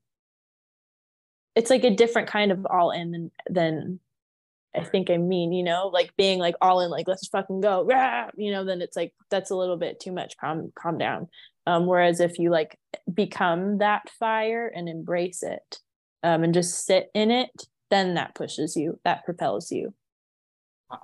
it's 1.54 1.68
like 1.68 1.84
a 1.84 1.94
different 1.94 2.26
kind 2.26 2.50
of 2.50 2.66
all 2.66 2.90
in 2.90 3.10
than 3.10 3.30
than 3.50 4.00
I 4.74 4.82
think 4.82 5.10
I 5.10 5.18
mean, 5.18 5.52
you 5.52 5.62
know, 5.62 5.90
like 5.92 6.16
being 6.16 6.38
like 6.38 6.54
all 6.62 6.80
in, 6.80 6.88
like 6.88 7.06
let's 7.06 7.28
fucking 7.28 7.60
go, 7.60 7.84
rah! 7.84 8.30
you 8.34 8.50
know, 8.50 8.64
then 8.64 8.80
it's 8.80 8.96
like 8.96 9.12
that's 9.28 9.50
a 9.50 9.54
little 9.54 9.76
bit 9.76 10.00
too 10.00 10.10
much. 10.10 10.38
Calm, 10.38 10.72
calm 10.74 10.96
down. 10.96 11.28
Um, 11.66 11.84
whereas 11.84 12.18
if 12.18 12.38
you 12.38 12.48
like 12.48 12.78
become 13.12 13.78
that 13.78 14.08
fire 14.18 14.72
and 14.74 14.88
embrace 14.88 15.42
it, 15.42 15.80
um, 16.22 16.44
and 16.44 16.54
just 16.54 16.86
sit 16.86 17.10
in 17.12 17.30
it, 17.30 17.50
then 17.90 18.14
that 18.14 18.34
pushes 18.34 18.74
you, 18.74 18.98
that 19.04 19.26
propels 19.26 19.70
you. 19.70 19.92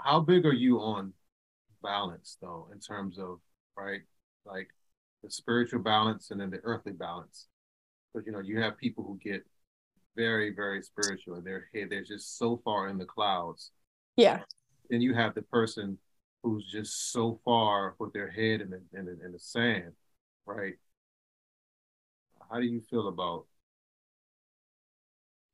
How 0.03 0.21
big 0.21 0.47
are 0.47 0.55
you 0.55 0.79
on 0.79 1.13
balance 1.83 2.39
though, 2.41 2.71
in 2.73 2.81
terms 2.81 3.19
of 3.19 3.41
right? 3.77 4.01
Like 4.45 4.69
the 5.23 5.31
spiritual 5.31 5.81
balance 5.81 6.31
and 6.31 6.41
then 6.41 6.51
the 6.51 6.61
earthly 6.65 6.93
balance. 6.93 7.47
Because 8.13 8.27
you 8.27 8.33
know, 8.33 8.41
you 8.41 8.61
have 8.61 8.77
people 8.77 9.05
who 9.05 9.19
get 9.23 9.45
very, 10.17 10.55
very 10.55 10.83
spiritual 10.83 11.37
and 11.37 11.47
they're 11.47 11.69
they're 11.73 12.05
just 12.05 12.39
so 12.39 12.61
far 12.65 12.89
in 12.89 12.99
the 12.99 13.05
clouds. 13.05 13.71
Yeah. 14.17 14.41
Then 14.89 15.01
you 15.01 15.15
have 15.15 15.35
the 15.35 15.43
person 15.43 15.99
who's 16.43 16.71
just 16.71 17.13
so 17.13 17.41
far 17.45 17.95
with 17.99 18.13
their 18.13 18.31
head 18.31 18.61
in 18.61 18.71
the 18.71 18.81
in 18.99 19.05
the, 19.07 19.19
in 19.25 19.33
the 19.33 19.39
sand, 19.39 19.93
right? 20.47 20.75
How 22.51 22.59
do 22.59 22.67
you 22.67 22.81
feel 22.91 23.09
about? 23.09 23.47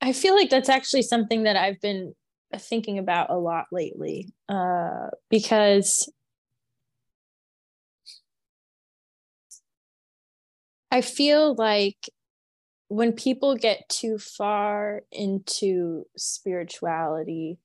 I 0.01 0.12
feel 0.12 0.35
like 0.35 0.51
that's 0.51 0.69
actually 0.69 1.03
something 1.03 1.43
that 1.43 1.57
I've 1.57 1.81
been 1.81 2.14
thinking 2.55 2.99
about 2.99 3.31
a 3.31 3.37
lot 3.37 3.67
lately, 3.73 4.33
uh, 4.49 5.09
because 5.29 6.11
I 10.97 11.03
feel 11.03 11.55
like 11.55 12.09
when 12.88 13.12
people 13.12 13.55
get 13.55 13.86
too 13.90 14.16
far 14.16 15.03
into 15.12 16.07
spirituality, 16.16 17.59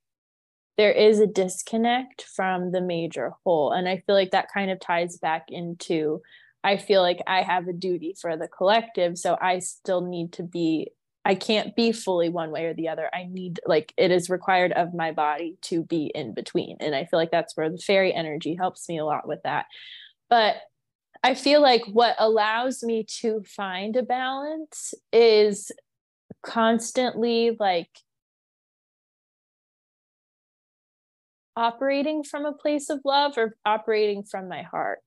there 0.78 0.92
is 0.92 1.22
a 1.22 1.28
disconnect 1.28 2.24
from 2.24 2.74
the 2.74 2.82
major 2.82 3.32
whole. 3.46 3.72
And 3.72 3.88
I 3.88 4.04
feel 4.06 4.16
like 4.16 4.32
that 4.32 4.52
kind 4.54 4.70
of 4.70 4.82
ties 4.82 5.18
back 5.18 5.46
into 5.48 6.22
I 6.62 6.76
feel 6.76 7.02
like 7.02 7.22
I 7.26 7.42
have 7.42 7.70
a 7.70 7.74
duty 7.74 8.18
for 8.20 8.36
the 8.36 8.50
collective. 8.50 9.18
So 9.18 9.38
I 9.42 9.60
still 9.60 10.02
need 10.02 10.34
to 10.34 10.44
be, 10.44 10.92
I 11.24 11.36
can't 11.36 11.74
be 11.74 11.94
fully 11.94 12.28
one 12.28 12.52
way 12.52 12.66
or 12.66 12.74
the 12.74 12.90
other. 12.90 13.10
I 13.14 13.28
need, 13.30 13.62
like, 13.66 13.94
it 13.96 14.12
is 14.12 14.30
required 14.30 14.74
of 14.74 14.94
my 14.94 15.14
body 15.14 15.58
to 15.62 15.84
be 15.84 16.12
in 16.14 16.34
between. 16.34 16.76
And 16.82 16.94
I 16.94 17.06
feel 17.06 17.18
like 17.18 17.32
that's 17.32 17.56
where 17.56 17.70
the 17.70 17.78
fairy 17.78 18.14
energy 18.14 18.56
helps 18.56 18.90
me 18.90 19.00
a 19.00 19.06
lot 19.06 19.26
with 19.26 19.40
that. 19.44 19.68
But 20.30 20.58
I 21.24 21.36
feel 21.36 21.62
like 21.62 21.84
what 21.86 22.16
allows 22.18 22.84
me 22.84 23.06
to 23.22 23.44
find 23.44 23.96
a 23.96 24.02
balance 24.02 24.94
is 25.14 25.72
constantly 26.42 27.56
like 27.60 27.90
operating 31.56 32.24
from 32.24 32.46
a 32.46 32.54
place 32.54 32.90
of 32.90 33.02
love 33.06 33.38
or 33.38 33.56
operating 33.66 34.24
from 34.24 34.50
my 34.50 34.64
heart. 34.64 35.04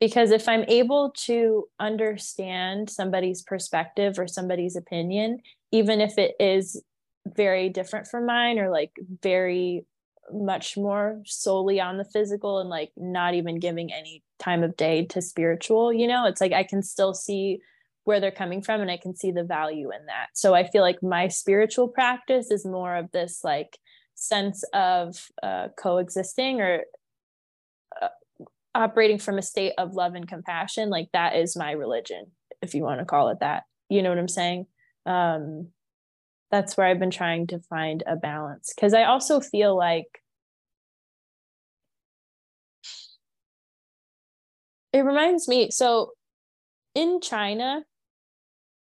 Because 0.00 0.32
if 0.32 0.48
I'm 0.48 0.64
able 0.66 1.12
to 1.26 1.66
understand 1.78 2.90
somebody's 2.90 3.42
perspective 3.42 4.18
or 4.18 4.26
somebody's 4.26 4.74
opinion, 4.74 5.38
even 5.70 6.00
if 6.00 6.18
it 6.18 6.34
is 6.40 6.82
very 7.26 7.68
different 7.68 8.08
from 8.08 8.26
mine 8.26 8.58
or 8.58 8.70
like 8.70 8.90
very 9.22 9.86
much 10.32 10.76
more 10.76 11.22
solely 11.24 11.80
on 11.80 11.96
the 11.96 12.04
physical 12.04 12.58
and 12.58 12.68
like 12.68 12.90
not 12.96 13.34
even 13.34 13.60
giving 13.60 13.92
any 13.92 14.23
time 14.38 14.62
of 14.62 14.76
day 14.76 15.04
to 15.06 15.22
spiritual 15.22 15.92
you 15.92 16.06
know? 16.06 16.26
It's 16.26 16.40
like 16.40 16.52
i 16.52 16.62
can 16.62 16.82
still 16.82 17.14
see 17.14 17.60
where 18.04 18.20
they're 18.20 18.30
coming 18.30 18.62
from 18.62 18.80
and 18.80 18.90
i 18.90 18.96
can 18.96 19.14
see 19.14 19.30
the 19.30 19.44
value 19.44 19.90
in 19.90 20.06
that. 20.06 20.28
So 20.34 20.54
i 20.54 20.66
feel 20.66 20.82
like 20.82 21.02
my 21.02 21.28
spiritual 21.28 21.88
practice 21.88 22.50
is 22.50 22.64
more 22.64 22.96
of 22.96 23.10
this 23.12 23.40
like 23.44 23.78
sense 24.16 24.64
of 24.72 25.16
uh, 25.42 25.68
coexisting 25.76 26.60
or 26.60 26.84
uh, 28.00 28.08
operating 28.74 29.18
from 29.18 29.38
a 29.38 29.42
state 29.42 29.72
of 29.76 29.94
love 29.94 30.14
and 30.14 30.28
compassion. 30.28 30.88
Like 30.88 31.08
that 31.12 31.36
is 31.36 31.56
my 31.56 31.72
religion 31.72 32.26
if 32.62 32.74
you 32.74 32.82
want 32.82 33.00
to 33.00 33.04
call 33.04 33.28
it 33.28 33.40
that. 33.40 33.64
You 33.88 34.02
know 34.02 34.08
what 34.08 34.18
i'm 34.18 34.28
saying? 34.28 34.66
Um 35.06 35.68
that's 36.50 36.76
where 36.76 36.86
I've 36.86 37.00
been 37.00 37.10
trying 37.10 37.48
to 37.48 37.58
find 37.58 38.04
a 38.06 38.14
balance. 38.14 38.72
Because 38.74 38.94
I 38.94 39.04
also 39.04 39.40
feel 39.40 39.76
like 39.76 40.22
it 44.94 45.00
reminds 45.00 45.48
me 45.48 45.70
so 45.70 46.12
in 46.94 47.20
China, 47.20 47.82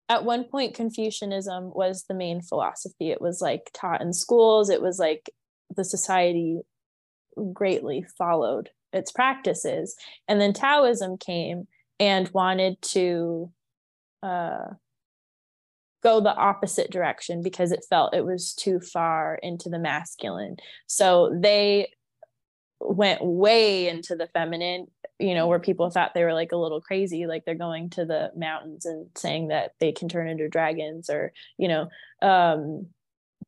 at 0.09 0.25
one 0.25 0.45
point, 0.45 0.75
Confucianism 0.75 1.73
was 1.75 2.05
the 2.05 2.15
main 2.15 2.43
philosophy. 2.43 3.11
It 3.11 3.23
was 3.23 3.41
like 3.41 3.71
taught 3.73 4.03
in 4.03 4.13
schools, 4.13 4.69
it 4.69 4.83
was 4.83 4.99
like 4.99 5.31
the 5.75 5.85
society 5.85 6.61
greatly 7.55 8.05
followed 8.19 8.69
its 8.93 9.11
practices. 9.11 9.97
And 10.29 10.39
then 10.39 10.53
Taoism 10.53 11.17
came 11.17 11.67
and 11.99 12.29
wanted 12.35 12.81
to 12.83 13.51
uh, 14.23 14.75
go 16.03 16.21
the 16.21 16.35
opposite 16.35 16.91
direction 16.91 17.43
because 17.43 17.73
it 17.73 17.87
felt 17.89 18.15
it 18.15 18.27
was 18.27 18.53
too 18.53 18.81
far 18.81 19.39
into 19.43 19.71
the 19.71 19.79
masculine. 19.79 20.57
So 20.87 21.35
they 21.41 21.89
went 22.85 23.25
way 23.25 23.89
into 23.89 24.17
the 24.17 24.27
feminine, 24.29 24.87
you 25.19 25.35
know, 25.35 25.47
where 25.47 25.61
people 25.61 25.91
thought 25.91 26.15
they 26.15 26.25
were 26.25 26.35
like 26.35 26.53
a 26.53 26.57
little 26.57 26.81
crazy, 26.81 27.27
like 27.27 27.45
they're 27.45 27.55
going 27.55 27.91
to 27.91 28.05
the 28.05 28.31
mountains 28.37 28.87
and 28.87 29.09
saying 29.17 29.49
that 29.49 29.73
they 29.79 29.93
can 29.93 30.09
turn 30.09 30.29
into 30.29 30.49
dragons 30.49 31.09
or, 31.09 31.33
you 31.59 31.69
know, 31.69 31.89
um, 32.21 32.87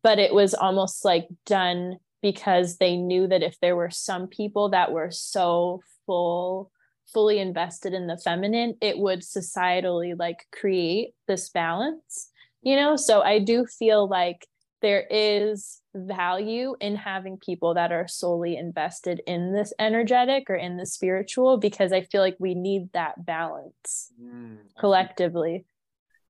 but 0.02 0.18
it 0.18 0.34
was 0.34 0.54
almost 0.54 1.04
like 1.04 1.26
done 1.46 1.98
because 2.22 2.78
they 2.78 2.96
knew 2.96 3.26
that 3.26 3.42
if 3.42 3.58
there 3.60 3.76
were 3.76 3.90
some 3.90 4.28
people 4.28 4.70
that 4.70 4.92
were 4.92 5.10
so 5.10 5.82
full 6.06 6.70
fully 7.12 7.38
invested 7.38 7.92
in 7.92 8.06
the 8.06 8.16
feminine 8.16 8.74
it 8.80 8.98
would 8.98 9.20
societally 9.20 10.18
like 10.18 10.46
create 10.50 11.14
this 11.28 11.50
balance 11.50 12.30
you 12.62 12.76
know? 12.76 12.96
So 12.96 13.20
i 13.20 13.38
do 13.38 13.66
feel 13.66 14.08
like 14.08 14.46
there 14.84 15.06
is 15.08 15.80
value 15.94 16.76
in 16.78 16.94
having 16.94 17.38
people 17.38 17.72
that 17.72 17.90
are 17.90 18.06
solely 18.06 18.58
invested 18.58 19.22
in 19.26 19.50
this 19.50 19.72
energetic 19.78 20.50
or 20.50 20.56
in 20.56 20.76
the 20.76 20.84
spiritual 20.84 21.56
because 21.56 21.90
I 21.90 22.02
feel 22.02 22.20
like 22.20 22.36
we 22.38 22.54
need 22.54 22.92
that 22.92 23.24
balance 23.24 24.12
mm, 24.22 24.58
collectively. 24.78 25.64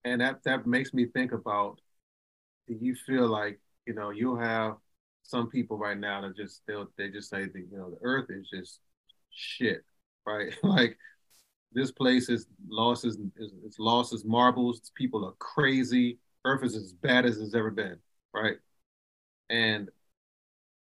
And 0.04 0.20
that 0.20 0.44
that 0.44 0.68
makes 0.68 0.94
me 0.94 1.06
think 1.06 1.32
about 1.32 1.80
do 2.68 2.76
you 2.80 2.94
feel 2.94 3.26
like, 3.26 3.58
you 3.86 3.94
know, 3.94 4.10
you'll 4.10 4.38
have 4.38 4.76
some 5.24 5.50
people 5.50 5.76
right 5.76 5.98
now 5.98 6.20
that 6.20 6.36
just 6.36 6.62
they'll 6.68 6.86
they 6.96 7.08
just 7.08 7.30
say 7.30 7.46
that, 7.46 7.58
you 7.58 7.76
know, 7.76 7.90
the 7.90 7.98
earth 8.02 8.26
is 8.28 8.48
just 8.48 8.78
shit, 9.32 9.82
right? 10.24 10.54
like 10.62 10.96
this 11.72 11.90
place 11.90 12.28
is 12.28 12.46
lost 12.68 13.04
as 13.04 13.18
it's 13.64 13.80
lost 13.80 14.12
as 14.12 14.24
marbles. 14.24 14.92
People 14.94 15.24
are 15.26 15.34
crazy. 15.40 16.20
Earth 16.44 16.62
is 16.62 16.76
as 16.76 16.92
bad 16.92 17.26
as 17.26 17.40
it's 17.40 17.56
ever 17.56 17.72
been, 17.72 17.96
right? 18.34 18.56
And 19.50 19.90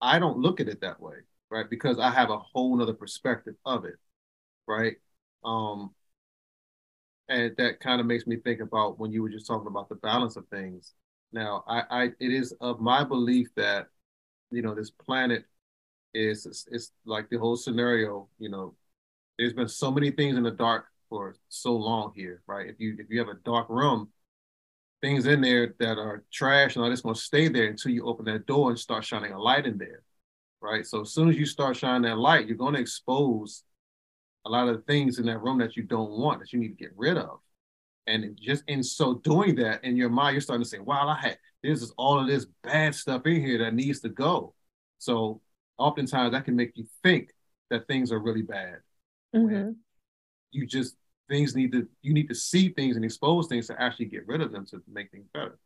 I 0.01 0.19
don't 0.19 0.39
look 0.39 0.59
at 0.61 0.69
it 0.69 0.81
that 0.81 1.01
way, 1.01 1.17
right? 1.51 1.69
Because 1.69 1.99
I 1.99 2.11
have 2.11 2.29
a 2.29 2.39
whole 2.39 2.75
nother 2.77 2.93
perspective 2.93 3.55
of 3.65 3.85
it, 3.85 3.95
right? 4.67 4.95
Um, 5.45 5.91
and 7.29 7.55
that 7.57 7.79
kind 7.79 8.01
of 8.01 8.07
makes 8.07 8.27
me 8.27 8.37
think 8.37 8.59
about 8.61 8.99
when 8.99 9.11
you 9.11 9.21
were 9.21 9.29
just 9.29 9.47
talking 9.47 9.67
about 9.67 9.89
the 9.89 9.95
balance 9.95 10.35
of 10.35 10.47
things. 10.49 10.93
Now, 11.31 11.63
I, 11.67 11.83
I 11.89 12.03
it 12.19 12.31
is 12.31 12.53
of 12.61 12.79
my 12.79 13.03
belief 13.03 13.49
that 13.55 13.87
you 14.51 14.61
know 14.61 14.75
this 14.75 14.91
planet 14.91 15.45
is 16.13 16.45
it's, 16.47 16.67
it's 16.71 16.91
like 17.05 17.29
the 17.29 17.39
whole 17.39 17.57
scenario. 17.57 18.29
You 18.39 18.49
know, 18.49 18.75
there's 19.39 19.53
been 19.53 19.69
so 19.69 19.91
many 19.91 20.11
things 20.11 20.37
in 20.37 20.43
the 20.43 20.51
dark 20.51 20.87
for 21.09 21.35
so 21.49 21.75
long 21.75 22.13
here, 22.15 22.43
right? 22.47 22.69
If 22.69 22.77
you 22.79 22.97
if 22.99 23.07
you 23.11 23.19
have 23.19 23.29
a 23.29 23.39
dark 23.45 23.69
room, 23.69 24.09
things 25.03 25.25
in 25.25 25.41
there 25.41 25.75
that 25.79 25.97
are 25.97 26.23
trash 26.31 26.75
and 26.75 26.83
all 26.83 26.89
this 26.89 27.01
going 27.01 27.13
to 27.13 27.19
stay 27.19 27.49
there 27.49 27.67
until 27.67 27.91
you 27.91 28.05
open 28.05 28.23
that 28.23 28.45
door 28.45 28.69
and 28.69 28.79
start 28.79 29.03
shining 29.03 29.33
a 29.33 29.39
light 29.39 29.65
in 29.65 29.77
there, 29.77 30.01
right? 30.61 30.87
So 30.87 31.01
as 31.01 31.11
soon 31.11 31.29
as 31.29 31.35
you 31.35 31.45
start 31.45 31.75
shining 31.75 32.03
that 32.03 32.17
light, 32.17 32.47
you're 32.47 32.55
going 32.55 32.75
to 32.75 32.79
expose 32.79 33.63
a 34.45 34.49
lot 34.49 34.69
of 34.69 34.85
things 34.85 35.19
in 35.19 35.25
that 35.25 35.41
room 35.41 35.59
that 35.59 35.75
you 35.75 35.83
don't 35.83 36.11
want 36.11 36.39
that 36.39 36.53
you 36.53 36.59
need 36.59 36.69
to 36.69 36.81
get 36.81 36.93
rid 36.95 37.17
of. 37.17 37.39
And 38.07 38.39
just 38.41 38.63
in 38.67 38.81
so 38.81 39.15
doing 39.15 39.55
that 39.55 39.83
in 39.83 39.97
your 39.97 40.09
mind, 40.09 40.35
you're 40.35 40.41
starting 40.41 40.63
to 40.63 40.69
say, 40.69 40.79
wow, 40.79 41.09
I 41.09 41.19
had 41.19 41.37
this 41.61 41.81
is 41.81 41.93
all 41.97 42.17
of 42.17 42.27
this 42.27 42.45
bad 42.63 42.95
stuff 42.95 43.25
in 43.25 43.41
here 43.45 43.57
that 43.57 43.73
needs 43.73 43.99
to 44.01 44.09
go. 44.09 44.53
So 44.99 45.41
oftentimes 45.77 46.31
that 46.31 46.45
can 46.45 46.55
make 46.55 46.77
you 46.77 46.85
think 47.03 47.29
that 47.69 47.87
things 47.87 48.13
are 48.13 48.19
really 48.19 48.41
bad. 48.41 48.77
Mm-hmm. 49.35 49.71
You 50.51 50.65
just 50.65 50.95
things 51.33 51.55
need 51.55 51.71
to 51.71 51.87
you 52.03 52.13
need 52.13 52.29
to 52.29 52.35
see 52.35 52.69
things 52.69 52.95
and 52.95 53.03
expose 53.03 53.47
things 53.47 53.65
to 53.67 53.81
actually 53.81 54.05
get 54.05 54.27
rid 54.27 54.39
of 54.39 54.51
them 54.51 54.65
to 54.67 54.81
make 54.87 55.09
things 55.09 55.27
better. 55.33 55.57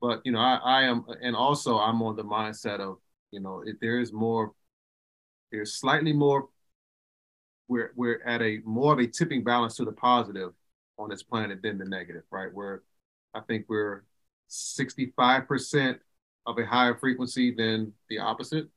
But 0.00 0.22
you 0.24 0.30
know, 0.30 0.38
I, 0.38 0.60
I 0.62 0.82
am, 0.84 1.04
and 1.20 1.34
also 1.34 1.78
I'm 1.78 2.00
on 2.02 2.14
the 2.14 2.22
mindset 2.24 2.78
of 2.78 2.98
you 3.32 3.40
know, 3.40 3.62
if 3.66 3.78
there 3.80 3.98
is 4.00 4.12
more, 4.12 4.52
there's 5.50 5.74
slightly 5.74 6.12
more. 6.12 6.48
We're 7.66 7.92
we're 7.96 8.22
at 8.24 8.40
a 8.40 8.60
more 8.64 8.92
of 8.92 9.00
a 9.00 9.06
tipping 9.06 9.42
balance 9.42 9.76
to 9.76 9.84
the 9.84 9.92
positive 9.92 10.52
on 10.96 11.10
this 11.10 11.24
planet 11.24 11.60
than 11.60 11.78
the 11.78 11.84
negative, 11.84 12.22
right? 12.30 12.52
Where 12.52 12.82
I 13.34 13.40
think 13.40 13.66
we're 13.68 14.02
65% 14.48 15.98
of 16.46 16.58
a 16.58 16.66
higher 16.66 16.96
frequency 16.96 17.52
than 17.52 17.92
the 18.08 18.18
opposite. 18.18 18.68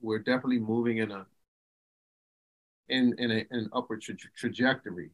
We're 0.00 0.18
definitely 0.20 0.60
moving 0.60 0.98
in 0.98 1.10
a 1.10 1.26
in 2.88 3.14
in, 3.18 3.30
a, 3.32 3.44
an 3.50 3.68
upward 3.72 4.02
tra- 4.02 4.14
trajectory 4.36 5.10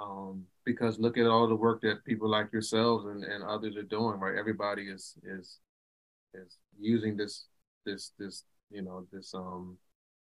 um, 0.00 0.44
because 0.64 0.98
look 0.98 1.18
at 1.18 1.26
all 1.26 1.48
the 1.48 1.54
work 1.54 1.80
that 1.82 2.04
people 2.04 2.28
like 2.28 2.52
yourselves 2.52 3.06
and, 3.06 3.24
and 3.24 3.44
others 3.44 3.76
are 3.76 3.82
doing 3.82 4.18
right? 4.18 4.38
Everybody 4.38 4.84
is 4.84 5.14
is 5.24 5.58
is 6.34 6.56
using 6.78 7.16
this 7.16 7.46
this 7.84 8.12
this 8.18 8.44
you 8.70 8.82
know 8.82 9.06
this 9.12 9.34
um 9.34 9.76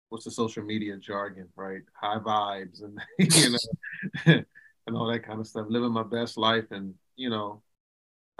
what's 0.09 0.25
the 0.25 0.31
social 0.31 0.63
media 0.63 0.97
jargon 0.97 1.47
right? 1.55 1.81
High 1.93 2.19
vibes 2.19 2.83
and 2.83 2.99
you 3.19 3.49
know 3.51 4.43
and 4.87 4.97
all 4.97 5.07
that 5.07 5.23
kind 5.23 5.39
of 5.39 5.47
stuff 5.47 5.67
living 5.69 5.91
my 5.91 6.03
best 6.03 6.37
life. 6.37 6.65
And 6.71 6.93
you 7.15 7.29
know 7.29 7.61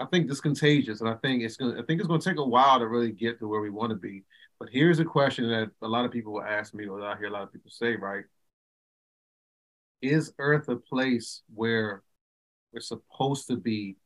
i 0.00 0.04
think 0.06 0.28
this 0.28 0.40
contagious 0.40 1.00
and 1.00 1.08
i 1.08 1.14
think 1.14 1.42
it's 1.42 1.56
gonna 1.56 1.80
i 1.80 1.84
think 1.84 2.00
it's 2.00 2.08
gonna 2.08 2.20
take 2.20 2.38
a 2.38 2.44
while 2.44 2.78
to 2.78 2.88
really 2.88 3.12
get 3.12 3.38
to 3.38 3.48
where 3.48 3.60
we 3.60 3.70
want 3.70 3.90
to 3.90 3.96
be. 3.96 4.24
But 4.58 4.68
here's 4.70 4.98
a 4.98 5.04
question 5.04 5.48
that 5.50 5.70
a 5.82 5.88
lot 5.88 6.04
of 6.04 6.10
people 6.12 6.32
will 6.32 6.42
ask 6.42 6.74
me 6.74 6.86
or 6.86 7.00
i 7.02 7.16
hear 7.16 7.26
a 7.26 7.30
lot 7.30 7.42
of 7.42 7.52
people 7.52 7.70
say 7.70 7.96
right 7.96 8.24
is 10.04 10.32
Earth 10.38 10.68
a 10.68 10.76
place 10.76 11.42
where 11.54 12.02
we're 12.72 12.80
supposed 12.80 13.48
to 13.48 13.56
be? 13.56 13.96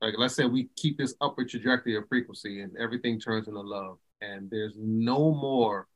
Like, 0.00 0.14
let's 0.16 0.34
say 0.34 0.46
we 0.46 0.70
keep 0.76 0.96
this 0.96 1.14
upward 1.20 1.50
trajectory 1.50 1.96
of 1.96 2.08
frequency 2.08 2.62
and 2.62 2.74
everything 2.78 3.18
turns 3.18 3.48
into 3.48 3.60
love, 3.60 3.98
and 4.22 4.48
there's 4.50 4.74
no 4.78 5.34
more. 5.34 5.88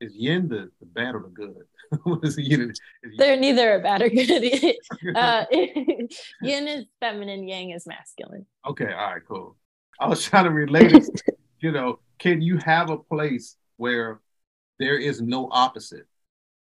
Is 0.00 0.14
yin 0.16 0.48
the, 0.48 0.70
the 0.80 0.86
bad 0.86 1.14
or 1.14 1.20
the 1.20 1.28
good? 1.28 1.66
what 2.04 2.24
is 2.24 2.38
yin? 2.38 2.70
Is 3.02 3.16
They're 3.18 3.36
neither 3.36 3.74
a 3.74 3.80
bad 3.80 4.00
or 4.00 4.08
good. 4.08 4.76
uh, 5.14 5.44
yin 5.52 6.68
is 6.68 6.86
feminine, 7.00 7.46
yang 7.46 7.70
is 7.70 7.86
masculine. 7.86 8.46
Okay, 8.66 8.92
all 8.92 9.12
right, 9.12 9.22
cool. 9.28 9.56
I 10.00 10.08
was 10.08 10.24
trying 10.24 10.44
to 10.44 10.50
relate 10.50 10.92
it. 10.92 11.20
you 11.60 11.70
know, 11.70 11.98
can 12.18 12.40
you 12.40 12.56
have 12.58 12.88
a 12.88 12.96
place 12.96 13.56
where 13.76 14.20
there 14.78 14.96
is 14.96 15.20
no 15.20 15.48
opposite? 15.52 16.06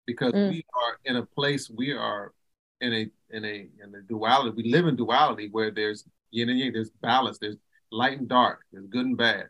Because 0.08 0.32
mm. 0.32 0.48
we 0.48 0.64
are 0.74 0.98
in 1.04 1.16
a 1.16 1.26
place 1.26 1.68
we 1.68 1.92
are 1.92 2.32
in 2.80 2.94
a 2.94 3.36
in 3.36 3.44
a 3.44 3.68
in 3.84 3.94
a 3.94 4.00
duality. 4.08 4.50
We 4.56 4.72
live 4.72 4.86
in 4.86 4.96
duality 4.96 5.50
where 5.52 5.70
there's 5.70 6.04
yin 6.30 6.48
and 6.48 6.58
yang, 6.58 6.72
there's 6.72 6.90
balance, 7.02 7.36
there's 7.38 7.58
light 7.92 8.18
and 8.18 8.26
dark, 8.26 8.64
there's 8.72 8.86
good 8.86 9.04
and 9.04 9.18
bad. 9.18 9.44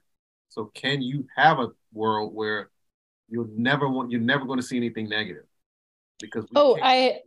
So 0.48 0.64
can 0.74 1.00
you 1.00 1.26
have 1.36 1.60
a 1.60 1.68
world 1.92 2.34
where 2.34 2.70
you'll 3.28 3.48
never 3.54 3.88
want 3.88 4.10
you're 4.10 4.20
never 4.20 4.44
going 4.44 4.58
to 4.58 4.66
see 4.66 4.76
anything 4.76 5.08
negative? 5.08 5.44
Because 6.20 6.44
oh, 6.56 6.76
I 6.82 7.20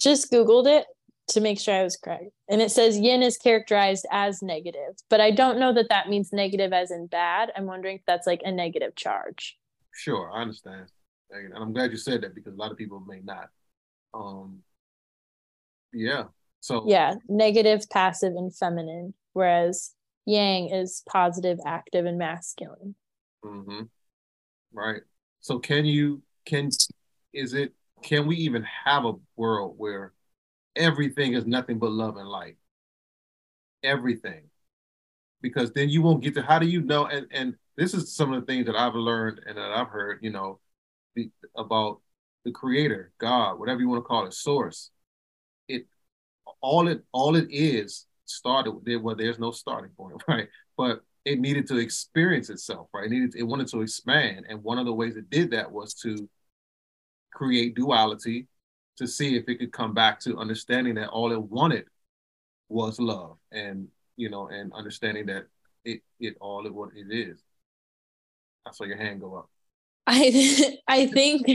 just 0.00 0.32
googled 0.32 0.66
it 0.66 0.86
to 1.28 1.40
make 1.42 1.60
sure 1.60 1.74
I 1.74 1.82
was 1.82 1.98
correct, 1.98 2.30
and 2.48 2.62
it 2.62 2.70
says 2.70 2.98
yin 2.98 3.22
is 3.22 3.36
characterized 3.36 4.06
as 4.10 4.40
negative, 4.40 4.94
but 5.10 5.20
I 5.20 5.30
don't 5.30 5.58
know 5.58 5.74
that 5.74 5.90
that 5.90 6.08
means 6.08 6.32
negative 6.32 6.72
as 6.72 6.90
in 6.90 7.06
bad. 7.06 7.52
I'm 7.54 7.66
wondering 7.66 7.96
if 7.96 8.02
that's 8.06 8.26
like 8.26 8.40
a 8.46 8.50
negative 8.50 8.96
charge. 8.96 9.58
Sure, 9.92 10.30
I 10.32 10.40
understand 10.40 10.88
and 11.32 11.54
I'm 11.54 11.72
glad 11.72 11.90
you 11.90 11.96
said 11.96 12.22
that 12.22 12.34
because 12.34 12.54
a 12.54 12.56
lot 12.56 12.70
of 12.70 12.78
people 12.78 13.00
may 13.00 13.20
not. 13.20 13.50
Um, 14.14 14.58
yeah. 15.92 16.24
So 16.60 16.84
yeah, 16.86 17.14
negative, 17.28 17.88
passive, 17.90 18.34
and 18.36 18.54
feminine, 18.54 19.14
whereas 19.32 19.94
Yang 20.26 20.70
is 20.70 21.02
positive, 21.08 21.58
active, 21.66 22.06
and 22.06 22.18
masculine. 22.18 22.94
Mm-hmm. 23.44 23.82
Right. 24.72 25.02
So 25.40 25.58
can 25.58 25.84
you 25.84 26.22
can 26.46 26.70
is 27.32 27.54
it 27.54 27.72
can 28.02 28.26
we 28.26 28.36
even 28.36 28.64
have 28.84 29.04
a 29.04 29.14
world 29.36 29.74
where 29.76 30.12
everything 30.76 31.34
is 31.34 31.46
nothing 31.46 31.78
but 31.78 31.90
love 31.90 32.16
and 32.16 32.28
light? 32.28 32.56
Everything. 33.82 34.44
Because 35.40 35.72
then 35.72 35.88
you 35.88 36.02
won't 36.02 36.22
get 36.22 36.34
to 36.34 36.42
how 36.42 36.60
do 36.60 36.66
you 36.66 36.82
know 36.82 37.06
and 37.06 37.26
and 37.32 37.56
this 37.76 37.94
is 37.94 38.14
some 38.14 38.32
of 38.32 38.40
the 38.40 38.46
things 38.46 38.66
that 38.66 38.76
I've 38.76 38.94
learned 38.94 39.40
and 39.46 39.56
that 39.56 39.72
I've 39.72 39.88
heard, 39.88 40.20
you 40.22 40.30
know, 40.30 40.60
about 41.56 42.00
the 42.44 42.50
creator, 42.50 43.12
God, 43.18 43.58
whatever 43.58 43.80
you 43.80 43.88
want 43.88 44.02
to 44.02 44.08
call 44.08 44.26
it, 44.26 44.34
source. 44.34 44.90
It 45.68 45.86
all 46.60 46.88
it 46.88 47.02
all 47.12 47.36
it 47.36 47.48
is 47.50 48.06
started 48.24 48.74
there 48.84 48.98
well, 48.98 49.16
there's 49.16 49.38
no 49.38 49.50
starting 49.50 49.90
point, 49.96 50.22
right? 50.28 50.48
But 50.76 51.02
it 51.24 51.38
needed 51.38 51.66
to 51.68 51.76
experience 51.76 52.50
itself, 52.50 52.88
right? 52.92 53.06
It 53.06 53.10
needed 53.10 53.34
it 53.36 53.44
wanted 53.44 53.68
to 53.68 53.82
expand. 53.82 54.46
And 54.48 54.62
one 54.62 54.78
of 54.78 54.86
the 54.86 54.92
ways 54.92 55.16
it 55.16 55.30
did 55.30 55.50
that 55.52 55.70
was 55.70 55.94
to 56.02 56.28
create 57.32 57.74
duality 57.74 58.46
to 58.98 59.06
see 59.06 59.36
if 59.36 59.48
it 59.48 59.58
could 59.58 59.72
come 59.72 59.94
back 59.94 60.20
to 60.20 60.38
understanding 60.38 60.94
that 60.96 61.08
all 61.08 61.32
it 61.32 61.40
wanted 61.42 61.84
was 62.68 63.00
love 63.00 63.36
and 63.50 63.88
you 64.16 64.30
know 64.30 64.48
and 64.48 64.72
understanding 64.72 65.26
that 65.26 65.46
it 65.84 66.00
it 66.20 66.36
all 66.40 66.66
it 66.66 66.74
what 66.74 66.90
it 66.94 67.06
is. 67.14 67.42
I 68.66 68.72
saw 68.72 68.84
your 68.84 68.96
hand 68.96 69.20
go 69.20 69.34
up. 69.36 69.50
I 70.06 70.78
I 70.88 71.06
think 71.06 71.46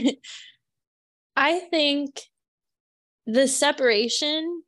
I 1.35 1.59
think 1.59 2.21
the 3.25 3.47
separation 3.47 4.63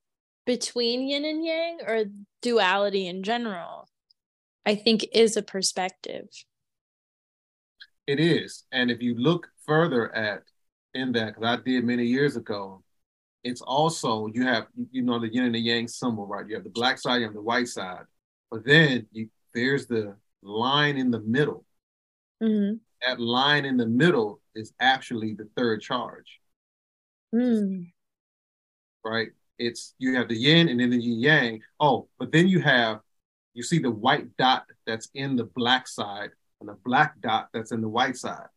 between 0.45 1.07
yin 1.07 1.25
and 1.25 1.45
yang 1.45 1.80
or 1.88 2.05
duality 2.41 3.07
in 3.07 3.23
general, 3.23 3.88
I 4.65 4.75
think 4.75 5.07
is 5.13 5.38
a 5.38 5.41
perspective. 5.41 6.27
It 8.07 8.19
is. 8.19 8.65
And 8.71 8.89
if 8.89 9.01
you 9.01 9.15
look 9.15 9.47
further 9.65 10.13
at 10.15 10.43
in 10.93 11.11
that, 11.13 11.36
because 11.36 11.59
I 11.59 11.61
did 11.63 11.84
many 11.84 12.05
years 12.05 12.36
ago, 12.36 12.84
it's 13.43 13.61
also 13.61 14.27
you 14.34 14.45
have 14.45 14.67
you 14.91 15.01
know 15.01 15.19
the 15.19 15.34
yin 15.34 15.45
and 15.45 15.55
the 15.55 15.59
yang 15.59 15.88
symbol, 15.88 16.27
right? 16.27 16.47
You 16.47 16.55
have 16.55 16.65
the 16.65 16.69
black 16.71 16.99
side, 16.99 17.17
you 17.17 17.25
have 17.25 17.34
the 17.34 17.41
white 17.41 17.67
side, 17.67 18.03
but 18.51 18.65
then 18.65 19.07
you 19.11 19.30
there's 19.53 19.88
the 19.88 20.15
line 20.41 20.97
in 20.97 21.09
the 21.09 21.19
middle. 21.21 21.65
Mm-hmm 22.43 22.77
that 23.06 23.20
line 23.20 23.66
in 23.66 23.78
the 23.78 23.86
middle 23.86 24.41
is 24.56 24.74
actually 24.80 25.34
the 25.34 25.47
third 25.56 25.82
charge. 25.82 26.39
Mm. 27.34 27.91
Right? 29.04 29.30
It's 29.58 29.93
you 29.97 30.16
have 30.16 30.30
the 30.30 30.38
yin 30.38 30.70
and 30.70 30.80
then 30.80 30.89
the 30.89 30.97
yang. 30.97 31.62
Oh, 31.80 32.08
but 32.18 32.32
then 32.32 32.47
you 32.47 32.60
have 32.62 33.02
you 33.54 33.64
see 33.64 33.80
the 33.80 33.91
white 33.91 34.36
dot 34.38 34.66
that's 34.86 35.10
in 35.14 35.36
the 35.36 35.43
black 35.43 35.88
side 35.88 36.32
and 36.60 36.70
the 36.70 36.78
black 36.86 37.20
dot 37.22 37.50
that's 37.54 37.72
in 37.72 37.82
the 37.82 37.89
white 37.89 38.18
side. 38.18 38.47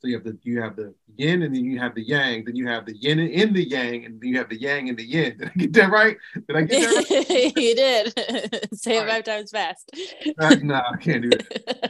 So 0.00 0.08
you 0.08 0.14
have 0.14 0.24
the 0.24 0.38
you 0.42 0.62
have 0.62 0.76
the 0.76 0.94
yin 1.16 1.42
and 1.42 1.54
then 1.54 1.62
you 1.66 1.78
have 1.78 1.94
the 1.94 2.02
yang, 2.02 2.44
then 2.46 2.56
you 2.56 2.66
have 2.66 2.86
the 2.86 2.96
yin 2.96 3.18
in 3.18 3.52
the 3.52 3.68
yang, 3.68 4.06
and 4.06 4.18
then 4.18 4.30
you 4.30 4.38
have 4.38 4.48
the 4.48 4.58
yang 4.58 4.88
in 4.88 4.96
the 4.96 5.04
yin. 5.04 5.36
Did 5.38 5.48
I 5.48 5.58
get 5.58 5.72
that 5.74 5.90
right? 5.90 6.16
Did 6.48 6.56
I 6.56 6.62
get 6.62 6.80
that 6.80 7.10
right? 7.10 7.56
you 7.56 7.74
did. 7.74 8.74
Say 8.74 8.96
All 8.96 9.02
it 9.02 9.06
right. 9.06 9.12
five 9.16 9.24
times 9.24 9.50
fast. 9.50 9.90
Uh, 10.38 10.56
no, 10.62 10.76
I 10.90 10.96
can't 10.96 11.22
do 11.22 11.30
it. 11.32 11.89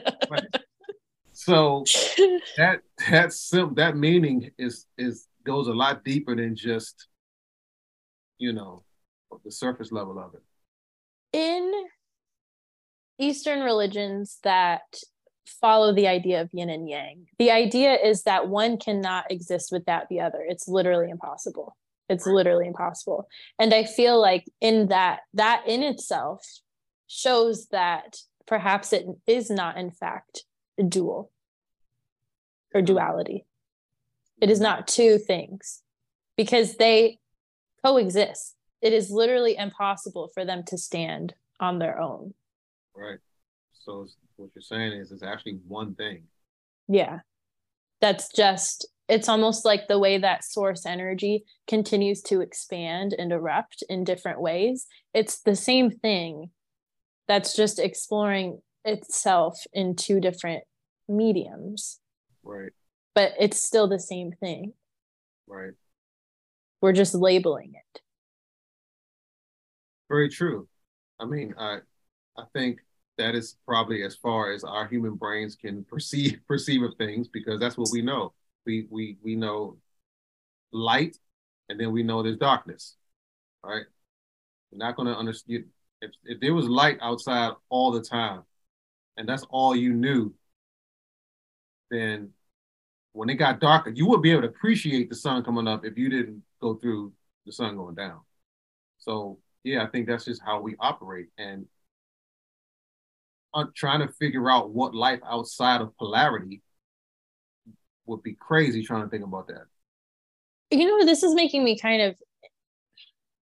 Right. 1.49 1.85
So 1.85 1.85
that 2.57 2.81
that 3.11 3.33
sim- 3.33 3.75
that 3.75 3.97
meaning 3.97 4.51
is 4.59 4.87
is 4.99 5.27
goes 5.45 5.69
a 5.69 5.73
lot 5.73 6.05
deeper 6.05 6.37
than 6.37 6.55
just 6.57 7.07
you 8.39 8.53
know 8.53 8.85
the 9.45 9.51
surface 9.51 9.93
level 9.93 10.19
of 10.19 10.35
it. 10.35 10.43
In 11.33 11.73
Eastern 13.19 13.61
religions 13.61 14.39
that 14.43 14.83
follow 15.61 15.95
the 15.95 16.09
idea 16.09 16.41
of 16.41 16.49
yin 16.53 16.71
and 16.71 16.89
yang. 16.89 17.27
The 17.39 17.51
idea 17.51 17.95
is 17.95 18.23
that 18.23 18.49
one 18.49 18.79
cannot 18.79 19.31
exist 19.31 19.71
without 19.73 20.09
the 20.09 20.21
other. 20.21 20.45
It's 20.47 20.69
literally 20.69 21.11
impossible. 21.11 21.77
It's 22.09 22.27
literally 22.27 22.67
impossible. 22.67 23.29
And 23.59 23.75
I 23.75 23.85
feel 23.85 24.21
like 24.21 24.45
in 24.61 24.89
that, 24.89 25.21
that 25.35 25.65
in 25.67 25.83
itself 25.83 26.43
shows 27.07 27.67
that 27.69 28.17
perhaps 28.47 28.93
it 28.93 29.07
is 29.27 29.51
not, 29.51 29.77
in 29.77 29.91
fact, 29.91 30.45
dual 30.83 31.31
or 32.75 32.81
hmm. 32.81 32.87
duality. 32.87 33.47
It 34.41 34.51
is 34.51 34.61
not 34.61 34.89
two 34.89 35.19
things 35.19 35.83
because 36.37 36.77
they 36.77 37.19
coexist. 37.85 38.57
It 38.81 38.93
is 38.93 39.11
literally 39.11 39.57
impossible 39.57 40.31
for 40.33 40.45
them 40.45 40.63
to 40.69 40.79
stand 40.79 41.35
on 41.59 41.79
their 41.79 42.01
own. 42.01 42.33
Right. 42.95 43.19
So 43.73 44.07
what 44.37 44.51
you're 44.55 44.63
saying 44.63 44.93
is 44.93 45.13
it's 45.13 45.23
actually 45.23 45.59
one 45.69 45.95
thing. 45.95 46.25
Yeah. 46.89 47.21
That's 48.01 48.33
just 48.35 48.87
it's 49.09 49.29
almost 49.29 49.65
like 49.65 49.89
the 49.89 49.99
way 49.99 50.19
that 50.19 50.45
source 50.45 50.87
energy 50.87 51.45
continues 51.67 52.23
to 52.23 52.41
expand 52.41 53.13
and 53.19 53.33
erupt 53.33 53.83
in 53.89 54.05
different 54.05 54.41
ways. 54.41 54.87
It's 55.13 55.41
the 55.41 55.57
same 55.57 55.91
thing 55.91 56.51
that's 57.27 57.55
just 57.57 57.81
exploring 57.81 58.63
itself 58.85 59.59
in 59.73 59.97
two 59.97 60.21
different 60.21 60.63
mediums. 61.11 62.01
Right. 62.43 62.73
But 63.15 63.33
it's 63.39 63.63
still 63.63 63.89
the 63.89 63.99
same 63.99 64.33
thing. 64.33 64.73
Right. 65.47 65.73
We're 66.81 66.93
just 66.93 67.15
labeling 67.15 67.73
it. 67.75 68.01
Very 70.09 70.29
true. 70.29 70.69
I 71.21 71.27
mean, 71.27 71.55
I 71.59 71.79
I 72.37 72.45
think 72.55 72.81
that 73.19 73.35
is 73.35 73.57
probably 73.67 74.03
as 74.03 74.17
far 74.17 74.53
as 74.53 74.65
our 74.65 74.89
human 74.89 75.15
brains 75.15 75.55
can 75.55 75.85
perceive 75.85 76.41
perceive 76.49 76.83
of 76.83 76.95
things 76.97 77.29
because 77.29 77.61
that's 77.61 77.77
what 77.77 77.91
we 77.93 78.03
know. 78.03 78.33
We 78.65 78.87
we 78.91 79.19
we 79.23 79.37
know 79.37 79.77
light, 80.73 81.17
and 81.69 81.79
then 81.79 81.93
we 81.93 82.03
know 82.03 82.23
there's 82.23 82.39
darkness. 82.39 82.97
Right? 83.63 83.85
We're 84.71 84.79
not 84.79 84.97
going 84.97 85.09
to 85.09 85.17
understand 85.17 85.65
if 86.01 86.11
if 86.25 86.41
there 86.41 86.55
was 86.55 86.67
light 86.67 86.99
outside 87.03 87.53
all 87.69 87.91
the 87.91 88.03
time, 88.03 88.43
and 89.17 89.29
that's 89.29 89.45
all 89.51 89.77
you 89.77 89.93
knew. 89.93 90.35
Then, 91.91 92.31
when 93.13 93.29
it 93.29 93.35
got 93.35 93.61
darker, 93.61 93.91
you 93.91 94.07
would 94.07 94.23
be 94.23 94.31
able 94.31 94.43
to 94.43 94.49
appreciate 94.49 95.09
the 95.09 95.17
sun 95.17 95.43
coming 95.43 95.67
up 95.67 95.85
if 95.85 95.99
you 95.99 96.09
didn't 96.09 96.43
go 96.61 96.75
through 96.75 97.13
the 97.47 97.53
sun 97.53 97.77
going 97.77 97.97
down. 97.97 98.21
So 98.99 99.39
yeah, 99.65 99.83
I 99.83 99.87
think 99.87 100.07
that's 100.07 100.25
just 100.25 100.43
how 100.45 100.61
we 100.61 100.77
operate, 100.79 101.29
and 101.39 101.67
I'm 103.53 103.73
trying 103.75 104.07
to 104.07 104.13
figure 104.15 104.49
out 104.51 104.71
what 104.71 104.95
life 104.95 105.21
outside 105.29 105.81
of 105.81 105.97
polarity 105.97 106.63
would 108.07 108.23
be 108.23 108.35
crazy 108.35 108.85
trying 108.85 109.03
to 109.03 109.09
think 109.09 109.25
about 109.25 109.49
that. 109.49 109.65
You 110.71 110.87
know, 110.87 111.05
this 111.05 111.23
is 111.23 111.35
making 111.35 111.65
me 111.65 111.79
kind 111.79 112.03
of 112.03 112.17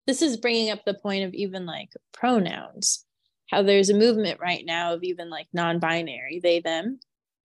this 0.06 0.20
is 0.20 0.36
bringing 0.36 0.70
up 0.70 0.84
the 0.84 0.94
point 0.94 1.24
of 1.24 1.32
even 1.32 1.64
like 1.64 1.88
pronouns. 2.12 3.06
How 3.50 3.62
there's 3.62 3.90
a 3.90 3.94
movement 3.94 4.40
right 4.40 4.64
now 4.64 4.94
of 4.94 5.02
even 5.02 5.30
like 5.30 5.46
non-binary, 5.52 6.40
they 6.42 6.60
them. 6.60 6.98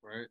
Right. 0.04 0.28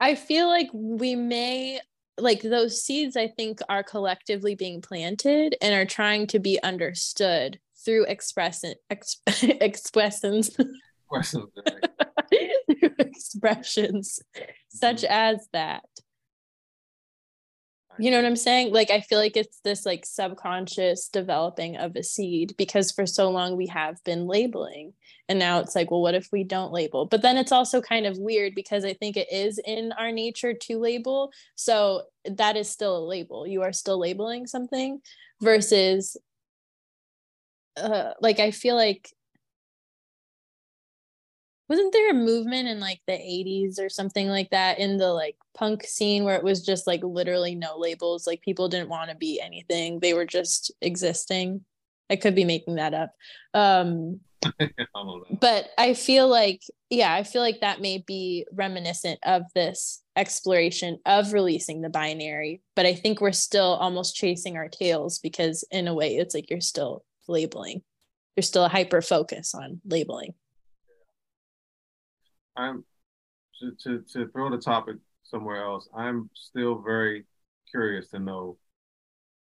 I 0.00 0.14
feel 0.14 0.48
like 0.48 0.68
we 0.72 1.14
may 1.14 1.80
like 2.18 2.42
those 2.42 2.82
seeds 2.82 3.16
I 3.16 3.28
think 3.28 3.60
are 3.68 3.82
collectively 3.82 4.54
being 4.54 4.80
planted 4.82 5.56
and 5.60 5.74
are 5.74 5.86
trying 5.86 6.26
to 6.28 6.38
be 6.38 6.62
understood 6.62 7.58
through 7.84 8.04
express 8.06 8.64
ex- 8.90 9.22
expressions 9.42 10.50
expressions 12.98 14.20
such 14.68 15.02
mm-hmm. 15.02 15.12
as 15.12 15.48
that 15.52 15.84
you 18.00 18.10
know 18.10 18.16
what 18.16 18.26
i'm 18.26 18.36
saying? 18.36 18.72
Like 18.72 18.90
i 18.90 19.00
feel 19.00 19.18
like 19.18 19.36
it's 19.36 19.60
this 19.60 19.86
like 19.86 20.04
subconscious 20.06 21.08
developing 21.08 21.76
of 21.76 21.96
a 21.96 22.02
seed 22.02 22.54
because 22.56 22.92
for 22.92 23.06
so 23.06 23.30
long 23.30 23.56
we 23.56 23.66
have 23.68 24.02
been 24.04 24.26
labeling 24.26 24.92
and 25.28 25.38
now 25.38 25.60
it's 25.60 25.74
like 25.74 25.90
well 25.90 26.02
what 26.02 26.14
if 26.14 26.28
we 26.32 26.44
don't 26.44 26.72
label? 26.72 27.06
But 27.06 27.22
then 27.22 27.36
it's 27.36 27.52
also 27.52 27.80
kind 27.80 28.06
of 28.06 28.18
weird 28.18 28.54
because 28.54 28.84
i 28.84 28.94
think 28.94 29.16
it 29.16 29.28
is 29.32 29.60
in 29.64 29.92
our 29.92 30.12
nature 30.12 30.54
to 30.54 30.78
label. 30.78 31.32
So 31.54 32.02
that 32.24 32.56
is 32.56 32.70
still 32.70 32.96
a 32.98 33.06
label. 33.06 33.46
You 33.46 33.62
are 33.62 33.72
still 33.72 33.98
labeling 33.98 34.46
something 34.46 35.00
versus 35.40 36.16
uh, 37.76 38.12
like 38.20 38.40
i 38.40 38.50
feel 38.50 38.76
like 38.76 39.10
wasn't 41.70 41.92
there 41.92 42.10
a 42.10 42.14
movement 42.14 42.68
in 42.68 42.80
like 42.80 43.00
the 43.06 43.14
80s 43.14 43.78
or 43.78 43.88
something 43.88 44.28
like 44.28 44.50
that 44.50 44.78
in 44.78 44.98
the 44.98 45.12
like 45.12 45.36
punk 45.54 45.84
scene 45.84 46.24
where 46.24 46.36
it 46.36 46.44
was 46.44 46.64
just 46.64 46.86
like 46.86 47.02
literally 47.02 47.54
no 47.54 47.78
labels 47.78 48.26
like 48.26 48.42
people 48.42 48.68
didn't 48.68 48.90
want 48.90 49.10
to 49.10 49.16
be 49.16 49.40
anything 49.40 50.00
they 50.00 50.12
were 50.12 50.26
just 50.26 50.70
existing? 50.82 51.64
I 52.10 52.16
could 52.16 52.34
be 52.34 52.44
making 52.44 52.74
that 52.74 52.92
up. 52.92 53.14
Um 53.54 54.20
but 55.38 55.68
i 55.76 55.92
feel 55.92 56.26
like 56.26 56.62
yeah 56.88 57.12
i 57.12 57.22
feel 57.22 57.42
like 57.42 57.60
that 57.60 57.82
may 57.82 58.02
be 58.06 58.46
reminiscent 58.54 59.18
of 59.22 59.42
this 59.54 60.02
exploration 60.16 60.98
of 61.04 61.34
releasing 61.34 61.82
the 61.82 61.90
binary 61.90 62.62
but 62.74 62.86
i 62.86 62.94
think 62.94 63.20
we're 63.20 63.32
still 63.32 63.74
almost 63.74 64.16
chasing 64.16 64.56
our 64.56 64.70
tails 64.70 65.18
because 65.18 65.62
in 65.70 65.86
a 65.86 65.92
way 65.92 66.16
it's 66.16 66.34
like 66.34 66.48
you're 66.48 66.58
still 66.58 67.04
labeling. 67.30 67.82
There's 68.36 68.48
still 68.48 68.64
a 68.64 68.68
hyper 68.68 69.02
focus 69.02 69.54
on 69.54 69.80
labeling 69.84 70.34
I'm 72.60 72.84
to, 73.60 73.72
to, 73.82 74.04
to 74.12 74.28
throw 74.28 74.50
the 74.50 74.58
topic 74.58 74.96
somewhere 75.22 75.64
else. 75.64 75.88
I'm 75.96 76.30
still 76.34 76.78
very 76.78 77.24
curious 77.70 78.10
to 78.10 78.18
know 78.18 78.58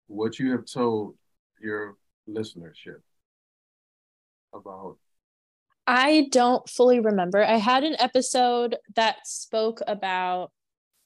what 0.06 0.38
you 0.38 0.52
have 0.52 0.66
told 0.66 1.14
your 1.60 1.96
listenership 2.28 3.00
about. 4.52 4.96
I 5.86 6.28
don't 6.30 6.68
fully 6.68 7.00
remember. 7.00 7.44
I 7.44 7.56
had 7.56 7.84
an 7.84 7.96
episode 7.98 8.76
that 8.96 9.26
spoke 9.26 9.80
about 9.86 10.50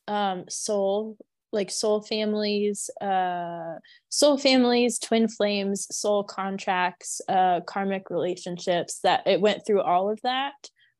um 0.06 0.44
soul 0.50 1.16
like 1.50 1.70
soul 1.70 2.02
families 2.02 2.90
uh 3.00 3.76
soul 4.10 4.36
families 4.36 4.98
twin 4.98 5.28
flames 5.28 5.86
soul 5.90 6.22
contracts 6.22 7.22
uh 7.26 7.62
karmic 7.62 8.10
relationships 8.10 8.98
that 9.02 9.26
it 9.26 9.40
went 9.40 9.64
through 9.64 9.80
all 9.80 10.10
of 10.10 10.20
that 10.24 10.52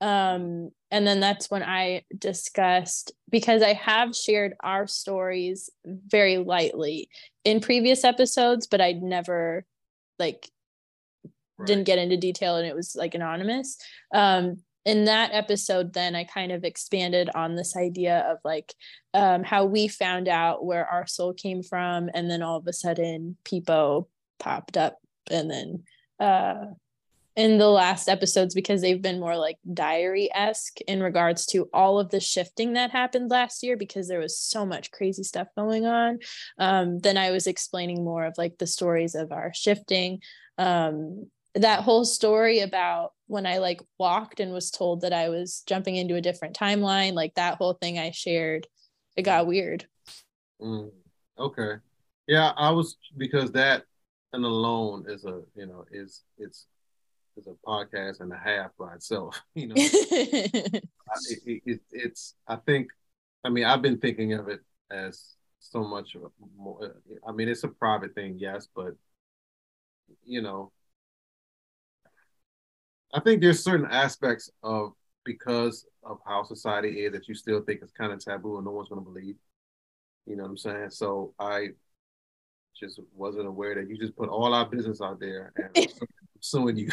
um, 0.05 0.71
and 0.95 1.05
then 1.05 1.19
that's 1.19 1.51
when 1.51 1.65
I 1.65 2.05
discussed 2.17 3.11
because 3.29 3.63
I 3.63 3.73
have 3.73 4.15
shared 4.15 4.55
our 4.63 4.87
stories 4.87 5.69
very 5.85 6.39
lightly 6.39 7.09
in 7.43 7.59
previous 7.59 8.05
episodes, 8.05 8.69
but 8.69 8.81
I'd 8.81 9.03
never 9.03 9.67
like 10.21 10.49
right. 11.59 11.67
didn't 11.67 11.87
get 11.87 11.99
into 11.99 12.17
detail 12.17 12.55
and 12.55 12.65
it 12.65 12.77
was 12.77 12.95
like 12.95 13.17
anonymous. 13.17 13.77
Um, 14.15 14.59
in 14.85 15.07
that 15.07 15.31
episode, 15.33 15.95
then 15.95 16.15
I 16.15 16.23
kind 16.23 16.53
of 16.53 16.63
expanded 16.63 17.29
on 17.35 17.57
this 17.57 17.77
idea 17.77 18.21
of 18.31 18.39
like 18.45 18.73
um, 19.15 19.43
how 19.43 19.65
we 19.65 19.89
found 19.89 20.29
out 20.29 20.65
where 20.65 20.87
our 20.87 21.09
soul 21.09 21.35
came 21.35 21.65
from, 21.65 22.09
and 22.15 22.31
then 22.31 22.41
all 22.41 22.59
of 22.59 22.69
a 22.69 22.73
sudden, 22.73 23.37
Peepo 23.45 24.07
popped 24.39 24.77
up, 24.77 24.99
and 25.29 25.51
then 25.51 25.83
uh, 26.21 26.67
in 27.37 27.59
the 27.59 27.68
last 27.68 28.09
episodes 28.09 28.55
because 28.55 28.80
they've 28.80 29.03
been 29.03 29.18
more 29.18 29.37
like 29.37 29.59
diary 29.72 30.28
esque 30.32 30.80
in 30.82 31.03
regards 31.03 31.47
to 31.47 31.68
all 31.72 31.99
of 31.99 32.11
the 32.11 32.20
shifting 32.20 32.74
that 32.74 32.91
happened 32.91 33.30
last 33.30 33.62
year 33.62 33.76
because 33.76 34.07
there 34.07 34.20
was 34.20 34.39
so 34.39 34.64
much 34.64 34.93
crazy 34.93 35.24
stuff 35.24 35.49
going 35.57 35.85
on. 35.85 36.18
Um, 36.59 37.01
then 37.01 37.16
I 37.16 37.32
was 37.32 37.47
explaining 37.47 38.05
more 38.05 38.24
of 38.24 38.35
like 38.39 38.59
the 38.59 38.66
stories 38.66 39.14
of 39.14 39.32
our 39.32 39.53
shifting. 39.53 40.20
Um, 40.59 41.26
that 41.57 41.80
whole 41.80 42.05
story 42.05 42.61
about 42.61 43.12
when 43.26 43.47
I 43.47 43.59
like 43.59 43.80
walked 43.99 44.41
and 44.41 44.53
was 44.53 44.70
told 44.70 45.01
that 45.01 45.12
I 45.12 45.28
was 45.28 45.62
jumping 45.66 45.97
into 45.97 46.16
a 46.16 46.20
different 46.20 46.57
timeline, 46.57 47.14
like 47.14 47.35
that 47.35 47.57
whole 47.57 47.74
thing 47.74 47.99
I 47.99 48.11
shared, 48.12 48.66
it 49.16 49.22
got 49.22 49.47
weird. 49.47 49.87
Mm, 50.61 50.91
okay. 51.39 51.74
Yeah, 52.26 52.53
I 52.57 52.70
was 52.70 52.97
because 53.16 53.53
that 53.53 53.85
and 54.32 54.45
alone 54.45 55.05
is 55.09 55.24
a 55.24 55.43
you 55.55 55.66
know 55.66 55.85
is 55.93 56.22
it's 56.39 56.66
is 57.37 57.47
a 57.47 57.55
podcast 57.66 58.20
and 58.20 58.32
a 58.32 58.37
half 58.37 58.70
by 58.78 58.95
itself. 58.95 59.41
You 59.55 59.68
know, 59.68 59.74
it, 59.76 60.85
it, 61.47 61.62
it, 61.64 61.80
it's 61.91 62.35
I 62.49 62.57
think, 62.57 62.89
I 63.45 63.51
mean, 63.51 63.64
I've 63.64 63.82
been 63.82 63.99
thinking 63.99 64.32
of 64.35 64.49
it 64.49 64.61
as 64.91 65.35
so 65.61 65.82
much 65.85 66.16
more. 66.57 66.97
I 67.26 67.32
mean, 67.32 67.49
it's 67.49 67.64
a 67.64 67.68
private 67.68 68.14
thing, 68.14 68.37
yes, 68.39 68.68
but 68.74 68.95
you 70.24 70.43
know, 70.43 70.72
I 73.12 73.20
think 73.20 73.41
there's 73.41 73.62
certain 73.62 73.87
aspects 73.91 74.51
of 74.62 74.93
because 75.24 75.87
of 76.03 76.18
how 76.26 76.43
society 76.43 77.05
is 77.05 77.12
that 77.12 77.28
you 77.28 77.35
still 77.35 77.62
think 77.62 77.80
it's 77.82 77.93
kind 77.93 78.12
of 78.12 78.18
taboo 78.18 78.57
and 78.57 78.64
no 78.64 78.72
one's 78.72 78.89
going 78.89 79.03
to 79.03 79.11
believe. 79.11 79.37
You 80.26 80.37
know 80.37 80.43
what 80.43 80.51
I'm 80.51 80.57
saying? 80.57 80.91
So 80.91 81.35
I 81.39 81.68
just 82.78 83.01
wasn't 83.14 83.47
aware 83.47 83.74
that 83.74 83.89
you 83.89 83.97
just 83.97 84.16
put 84.16 84.28
all 84.28 84.53
our 84.53 84.66
business 84.66 85.01
out 85.01 85.20
there 85.20 85.53
and 85.57 85.70
I'm 85.76 85.87
suing 86.41 86.76
you. 86.76 86.91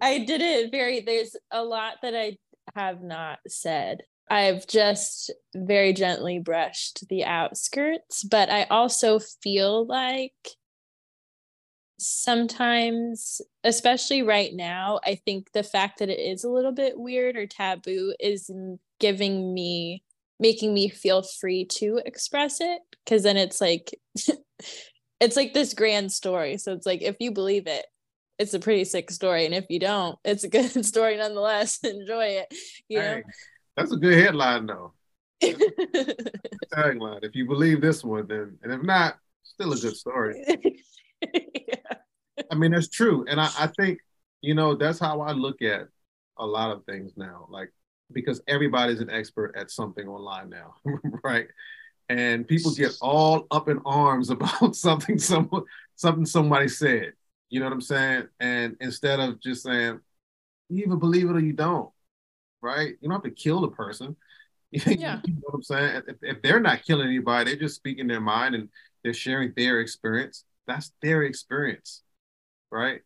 I 0.00 0.18
did 0.26 0.40
it 0.42 0.70
very, 0.70 1.00
there's 1.00 1.36
a 1.50 1.62
lot 1.62 1.96
that 2.02 2.14
I 2.14 2.36
have 2.74 3.02
not 3.02 3.38
said. 3.46 4.02
I've 4.28 4.66
just 4.66 5.32
very 5.54 5.92
gently 5.92 6.38
brushed 6.40 7.08
the 7.08 7.24
outskirts, 7.24 8.24
but 8.24 8.50
I 8.50 8.64
also 8.64 9.20
feel 9.20 9.86
like 9.86 10.32
sometimes, 11.98 13.40
especially 13.64 14.22
right 14.22 14.52
now, 14.52 15.00
I 15.04 15.14
think 15.14 15.52
the 15.52 15.62
fact 15.62 16.00
that 16.00 16.10
it 16.10 16.18
is 16.18 16.44
a 16.44 16.50
little 16.50 16.72
bit 16.72 16.98
weird 16.98 17.36
or 17.36 17.46
taboo 17.46 18.14
is 18.20 18.50
giving 19.00 19.54
me, 19.54 20.02
making 20.40 20.74
me 20.74 20.88
feel 20.88 21.22
free 21.22 21.64
to 21.76 22.00
express 22.04 22.60
it. 22.60 22.80
Cause 23.08 23.22
then 23.22 23.36
it's 23.36 23.60
like, 23.60 23.98
it's 25.20 25.36
like 25.36 25.54
this 25.54 25.74
grand 25.74 26.12
story. 26.12 26.58
So 26.58 26.72
it's 26.72 26.86
like, 26.86 27.02
if 27.02 27.16
you 27.20 27.32
believe 27.32 27.66
it, 27.66 27.86
it's 28.38 28.54
a 28.54 28.58
pretty 28.58 28.84
sick 28.84 29.10
story. 29.10 29.46
And 29.46 29.54
if 29.54 29.66
you 29.70 29.80
don't, 29.80 30.18
it's 30.24 30.44
a 30.44 30.48
good 30.48 30.84
story 30.84 31.16
nonetheless. 31.16 31.78
Enjoy 31.84 32.24
it. 32.24 32.54
You 32.88 32.98
know? 32.98 33.22
that's 33.76 33.92
a 33.92 33.96
good 33.96 34.18
headline 34.18 34.66
though. 34.66 34.92
tagline. 35.42 37.22
If 37.22 37.34
you 37.34 37.46
believe 37.46 37.80
this 37.80 38.02
one, 38.02 38.26
then 38.26 38.58
and 38.62 38.72
if 38.72 38.82
not, 38.82 39.16
still 39.42 39.72
a 39.72 39.76
good 39.76 39.96
story. 39.96 40.42
yeah. 41.22 41.74
I 42.50 42.54
mean, 42.54 42.72
that's 42.72 42.88
true. 42.88 43.24
And 43.28 43.40
I, 43.40 43.50
I 43.58 43.66
think, 43.68 43.98
you 44.40 44.54
know, 44.54 44.74
that's 44.74 44.98
how 44.98 45.20
I 45.20 45.32
look 45.32 45.62
at 45.62 45.88
a 46.38 46.46
lot 46.46 46.70
of 46.70 46.84
things 46.84 47.12
now. 47.16 47.46
Like 47.50 47.70
because 48.12 48.40
everybody's 48.46 49.00
an 49.00 49.10
expert 49.10 49.54
at 49.56 49.70
something 49.70 50.06
online 50.06 50.50
now, 50.50 50.74
right? 51.24 51.48
And 52.08 52.46
people 52.46 52.72
get 52.72 52.96
all 53.00 53.46
up 53.50 53.68
in 53.68 53.80
arms 53.84 54.30
about 54.30 54.76
something 54.76 55.18
someone 55.18 55.64
something 55.96 56.26
somebody 56.26 56.68
said. 56.68 57.12
You 57.48 57.60
know 57.60 57.66
what 57.66 57.72
I'm 57.72 57.80
saying? 57.80 58.24
And 58.40 58.76
instead 58.80 59.20
of 59.20 59.40
just 59.40 59.62
saying, 59.62 60.00
you 60.68 60.84
either 60.84 60.96
believe 60.96 61.30
it 61.30 61.36
or 61.36 61.40
you 61.40 61.52
don't, 61.52 61.90
right? 62.60 62.94
You 63.00 63.08
don't 63.08 63.12
have 63.12 63.22
to 63.22 63.30
kill 63.30 63.60
the 63.60 63.68
person. 63.68 64.16
Yeah. 64.72 65.20
you 65.24 65.34
know 65.34 65.40
what 65.42 65.54
I'm 65.54 65.62
saying? 65.62 66.02
If, 66.08 66.16
if 66.22 66.42
they're 66.42 66.60
not 66.60 66.82
killing 66.82 67.06
anybody, 67.06 67.50
they're 67.50 67.60
just 67.60 67.76
speaking 67.76 68.08
their 68.08 68.20
mind 68.20 68.54
and 68.54 68.68
they're 69.02 69.14
sharing 69.14 69.52
their 69.56 69.80
experience. 69.80 70.44
That's 70.66 70.92
their 71.00 71.22
experience, 71.22 72.02
right? 72.70 73.00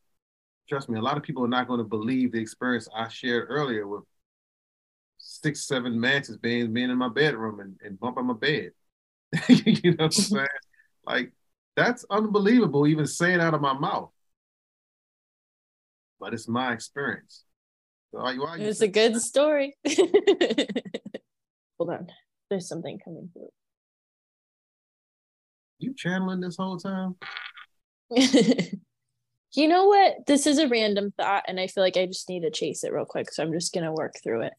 Trust 0.68 0.88
me, 0.88 0.98
a 0.98 1.02
lot 1.02 1.16
of 1.16 1.22
people 1.22 1.44
are 1.44 1.48
not 1.48 1.68
going 1.68 1.78
to 1.78 1.84
believe 1.84 2.32
the 2.32 2.40
experience 2.40 2.88
I 2.96 3.08
shared 3.08 3.46
earlier 3.50 3.86
with 3.86 4.04
six, 5.18 5.66
seven 5.66 6.00
mantis 6.00 6.36
being 6.38 6.72
being 6.72 6.90
in 6.90 6.96
my 6.98 7.08
bedroom 7.08 7.60
and, 7.60 7.76
and 7.84 8.00
bumping 8.00 8.26
my 8.26 8.34
bed. 8.34 8.72
you 9.48 9.92
know 9.92 9.96
what 9.96 10.04
I'm 10.04 10.10
saying? 10.10 10.46
Like 11.06 11.32
that's 11.76 12.04
unbelievable, 12.10 12.86
even 12.86 13.06
saying 13.06 13.40
out 13.40 13.54
of 13.54 13.60
my 13.60 13.72
mouth. 13.72 14.10
But 16.18 16.34
it's 16.34 16.48
my 16.48 16.72
experience. 16.72 17.44
So 18.12 18.26
it's 18.26 18.80
a 18.80 18.88
good 18.88 19.14
that? 19.14 19.20
story. 19.20 19.76
Hold 21.78 21.90
on. 21.90 22.08
There's 22.50 22.68
something 22.68 22.98
coming 23.04 23.30
through. 23.32 23.50
You 25.78 25.94
channeling 25.96 26.40
this 26.40 26.56
whole 26.56 26.76
time? 26.76 27.14
you 28.10 29.68
know 29.68 29.86
what? 29.86 30.26
This 30.26 30.46
is 30.46 30.58
a 30.58 30.68
random 30.68 31.12
thought, 31.16 31.44
and 31.46 31.60
I 31.60 31.68
feel 31.68 31.84
like 31.84 31.96
I 31.96 32.06
just 32.06 32.28
need 32.28 32.42
to 32.42 32.50
chase 32.50 32.82
it 32.82 32.92
real 32.92 33.04
quick. 33.04 33.32
So 33.32 33.42
I'm 33.42 33.52
just 33.52 33.72
gonna 33.72 33.92
work 33.92 34.14
through 34.22 34.42
it. 34.42 34.52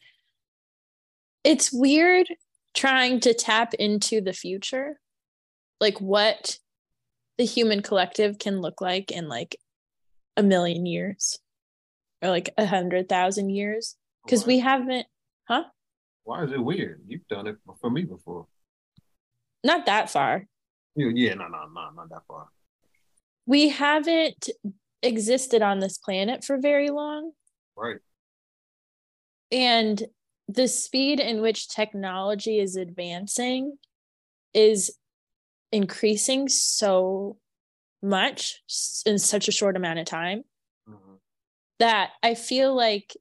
It's 1.43 1.71
weird 1.71 2.27
trying 2.73 3.19
to 3.21 3.33
tap 3.33 3.73
into 3.73 4.21
the 4.21 4.33
future, 4.33 4.99
like 5.79 5.99
what 5.99 6.57
the 7.37 7.45
human 7.45 7.81
collective 7.81 8.37
can 8.37 8.61
look 8.61 8.81
like 8.81 9.11
in 9.11 9.27
like 9.27 9.55
a 10.37 10.43
million 10.43 10.85
years 10.85 11.39
or 12.21 12.29
like 12.29 12.49
a 12.57 12.65
hundred 12.65 13.09
thousand 13.09 13.49
years. 13.49 13.95
Because 14.25 14.45
we 14.45 14.59
haven't 14.59 15.07
huh? 15.47 15.63
Why 16.23 16.43
is 16.43 16.51
it 16.51 16.63
weird? 16.63 17.01
You've 17.07 17.27
done 17.27 17.47
it 17.47 17.57
for 17.81 17.89
me 17.89 18.03
before. 18.03 18.45
Not 19.63 19.87
that 19.87 20.09
far. 20.09 20.45
Yeah 20.95 21.33
no 21.33 21.47
no 21.47 21.67
no 21.73 21.89
not 21.95 22.09
that 22.09 22.21
far. 22.27 22.47
We 23.45 23.69
haven't 23.69 24.49
existed 25.01 25.61
on 25.61 25.79
this 25.79 25.97
planet 25.97 26.43
for 26.43 26.57
very 26.59 26.89
long. 26.89 27.31
Right. 27.75 27.97
And 29.51 30.01
the 30.47 30.67
speed 30.67 31.19
in 31.19 31.41
which 31.41 31.69
technology 31.69 32.59
is 32.59 32.75
advancing 32.75 33.77
is 34.53 34.97
increasing 35.71 36.49
so 36.49 37.37
much 38.03 38.61
in 39.05 39.17
such 39.17 39.47
a 39.47 39.51
short 39.51 39.75
amount 39.75 39.99
of 39.99 40.05
time 40.05 40.43
mm-hmm. 40.89 41.15
that 41.79 42.11
I 42.21 42.35
feel 42.35 42.75
like 42.75 43.15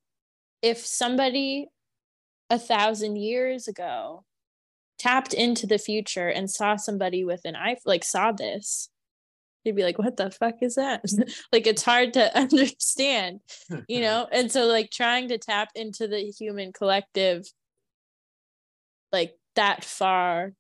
if 0.63 0.79
somebody 0.79 1.69
a 2.49 2.59
thousand 2.59 3.17
years 3.17 3.69
ago 3.69 4.25
tapped 4.99 5.33
into 5.33 5.67
the 5.67 5.79
future 5.79 6.29
and 6.29 6.51
saw 6.51 6.77
somebody 6.77 7.25
with 7.25 7.41
an 7.45 7.57
eye 7.57 7.77
like 7.87 8.05
saw 8.05 8.33
this 8.33 8.90
they'd 9.65 9.77
be 9.77 9.83
like 9.83 9.99
what 9.99 10.17
the 10.17 10.31
fuck 10.31 10.57
is 10.63 10.75
that? 10.77 11.05
Like 11.53 11.67
it's 11.67 11.83
hard 11.83 12.15
to 12.15 12.37
understand 12.45 13.41
you 13.89 14.01
know? 14.07 14.27
And 14.31 14.51
so 14.51 14.67
like 14.67 14.91
trying 14.91 15.29
to 15.29 15.39
tap 15.39 15.71
into 15.75 16.09
the 16.09 16.21
human 16.21 16.73
collective 16.73 17.45
like 19.13 19.37
that 19.57 19.85
far 19.85 20.53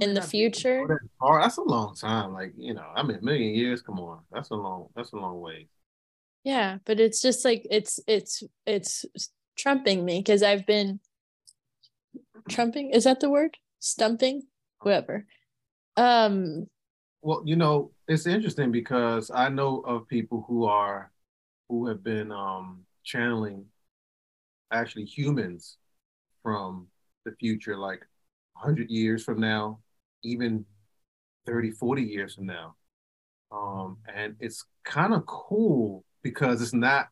in 0.00 0.14
the 0.14 0.22
future 0.22 0.84
that 0.88 0.98
that's 1.40 1.58
a 1.58 1.62
long 1.62 1.94
time 1.94 2.32
like 2.32 2.52
you 2.56 2.74
know 2.74 2.84
i 2.96 3.04
mean 3.04 3.18
a 3.18 3.24
million 3.24 3.54
years 3.54 3.82
come 3.82 4.00
on. 4.00 4.20
That's 4.32 4.50
a 4.50 4.54
long 4.54 4.88
that's 4.96 5.12
a 5.12 5.16
long 5.16 5.40
way. 5.40 5.68
Yeah 6.42 6.78
but 6.84 6.98
it's 6.98 7.22
just 7.22 7.44
like 7.44 7.64
it's 7.70 8.00
it's 8.08 8.42
it's 8.66 9.04
trumping 9.56 10.04
me 10.04 10.18
because 10.18 10.42
i've 10.42 10.66
been 10.66 11.00
trumping 12.48 12.90
is 12.90 13.04
that 13.04 13.20
the 13.20 13.30
word? 13.30 13.56
Stumping? 13.78 14.42
Whoever 14.80 15.26
um 15.96 16.66
well 17.26 17.42
you 17.44 17.56
know 17.56 17.90
it's 18.06 18.26
interesting 18.26 18.70
because 18.70 19.30
i 19.34 19.48
know 19.48 19.80
of 19.80 20.06
people 20.08 20.44
who 20.46 20.64
are 20.64 21.10
who 21.68 21.86
have 21.88 22.02
been 22.04 22.30
um 22.30 22.84
channeling 23.02 23.64
actually 24.72 25.04
humans 25.04 25.78
from 26.42 26.86
the 27.24 27.32
future 27.32 27.76
like 27.76 28.00
100 28.54 28.88
years 28.90 29.24
from 29.24 29.40
now 29.40 29.78
even 30.22 30.64
30 31.46 31.70
40 31.72 32.02
years 32.02 32.34
from 32.36 32.46
now 32.46 32.76
um 33.50 33.98
and 34.14 34.36
it's 34.38 34.64
kind 34.84 35.12
of 35.12 35.26
cool 35.26 36.04
because 36.22 36.62
it's 36.62 36.72
not 36.72 37.08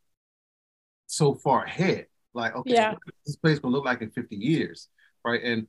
so 1.06 1.34
far 1.34 1.64
ahead. 1.64 2.06
Like, 2.34 2.56
okay, 2.56 2.72
yeah. 2.72 2.94
this 3.24 3.36
place 3.36 3.62
will 3.62 3.70
look 3.70 3.84
like 3.84 4.02
in 4.02 4.10
50 4.10 4.34
years, 4.36 4.88
right? 5.24 5.40
And 5.42 5.66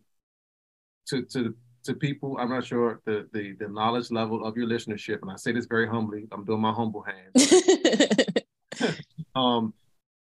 to 1.07 1.21
to 1.23 1.55
to 1.85 1.93
people, 1.93 2.37
I'm 2.39 2.49
not 2.49 2.65
sure 2.65 3.01
the 3.05 3.27
the 3.31 3.53
the 3.53 3.67
knowledge 3.67 4.11
level 4.11 4.45
of 4.45 4.57
your 4.57 4.67
listenership, 4.67 5.21
and 5.21 5.31
I 5.31 5.35
say 5.35 5.51
this 5.51 5.65
very 5.65 5.87
humbly. 5.87 6.27
I'm 6.31 6.45
doing 6.45 6.61
my 6.61 6.71
humble 6.71 7.03
hand. 7.03 7.35
um, 9.35 9.73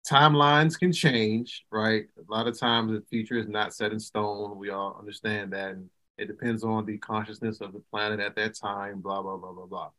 timelines 0.10 0.78
can 0.78 0.92
change, 0.92 1.66
right? 1.72 2.06
A 2.18 2.32
lot 2.32 2.48
of 2.48 2.60
times 2.60 2.92
the 2.92 3.04
future 3.10 3.38
is 3.38 3.48
not 3.48 3.74
set 3.74 3.92
in 3.92 4.00
stone. 4.00 4.58
We 4.58 4.72
all 4.72 4.98
understand 5.00 5.54
that, 5.54 5.72
and 5.72 5.90
it 6.18 6.28
depends 6.28 6.64
on 6.64 6.86
the 6.86 6.98
consciousness 6.98 7.62
of 7.62 7.74
the 7.74 7.84
planet 7.92 8.20
at 8.20 8.36
that 8.36 8.56
time. 8.56 9.00
Blah 9.00 9.22
blah 9.22 9.38
blah 9.38 9.54
blah 9.54 9.66
blah. 9.66 9.90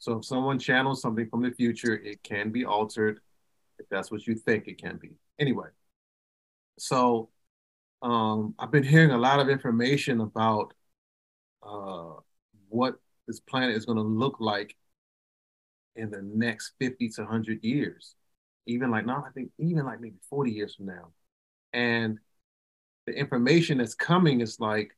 So 0.00 0.18
if 0.18 0.24
someone 0.24 0.58
channels 0.58 1.00
something 1.00 1.28
from 1.28 1.42
the 1.42 1.50
future, 1.50 1.94
it 1.94 2.22
can 2.22 2.50
be 2.50 2.64
altered 2.64 3.20
if 3.78 3.88
that's 3.88 4.10
what 4.10 4.26
you 4.26 4.34
think 4.34 4.68
it 4.68 4.80
can 4.80 4.96
be. 4.96 5.12
Anyway, 5.38 5.68
so 6.78 7.30
um, 8.02 8.54
I've 8.58 8.70
been 8.70 8.84
hearing 8.84 9.10
a 9.10 9.18
lot 9.18 9.40
of 9.40 9.48
information 9.48 10.20
about 10.20 10.72
uh, 11.68 12.20
what 12.68 12.96
this 13.26 13.40
planet 13.40 13.76
is 13.76 13.84
going 13.84 13.98
to 13.98 14.02
look 14.02 14.36
like 14.40 14.76
in 15.96 16.10
the 16.10 16.22
next 16.22 16.72
50 16.80 17.08
to 17.10 17.22
100 17.22 17.62
years. 17.62 18.14
Even 18.66 18.90
like, 18.90 19.06
no, 19.06 19.14
I 19.14 19.30
think 19.34 19.50
even 19.58 19.84
like 19.84 20.00
maybe 20.00 20.16
40 20.28 20.50
years 20.50 20.74
from 20.74 20.86
now. 20.86 21.08
And 21.72 22.18
the 23.06 23.12
information 23.12 23.78
that's 23.78 23.94
coming 23.94 24.40
is 24.40 24.60
like, 24.60 24.92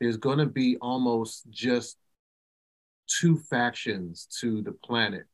there's 0.00 0.16
going 0.16 0.38
to 0.38 0.46
be 0.46 0.76
almost 0.80 1.48
just 1.50 1.96
two 3.06 3.38
factions 3.38 4.26
to 4.40 4.62
the 4.62 4.72
planet. 4.72 5.26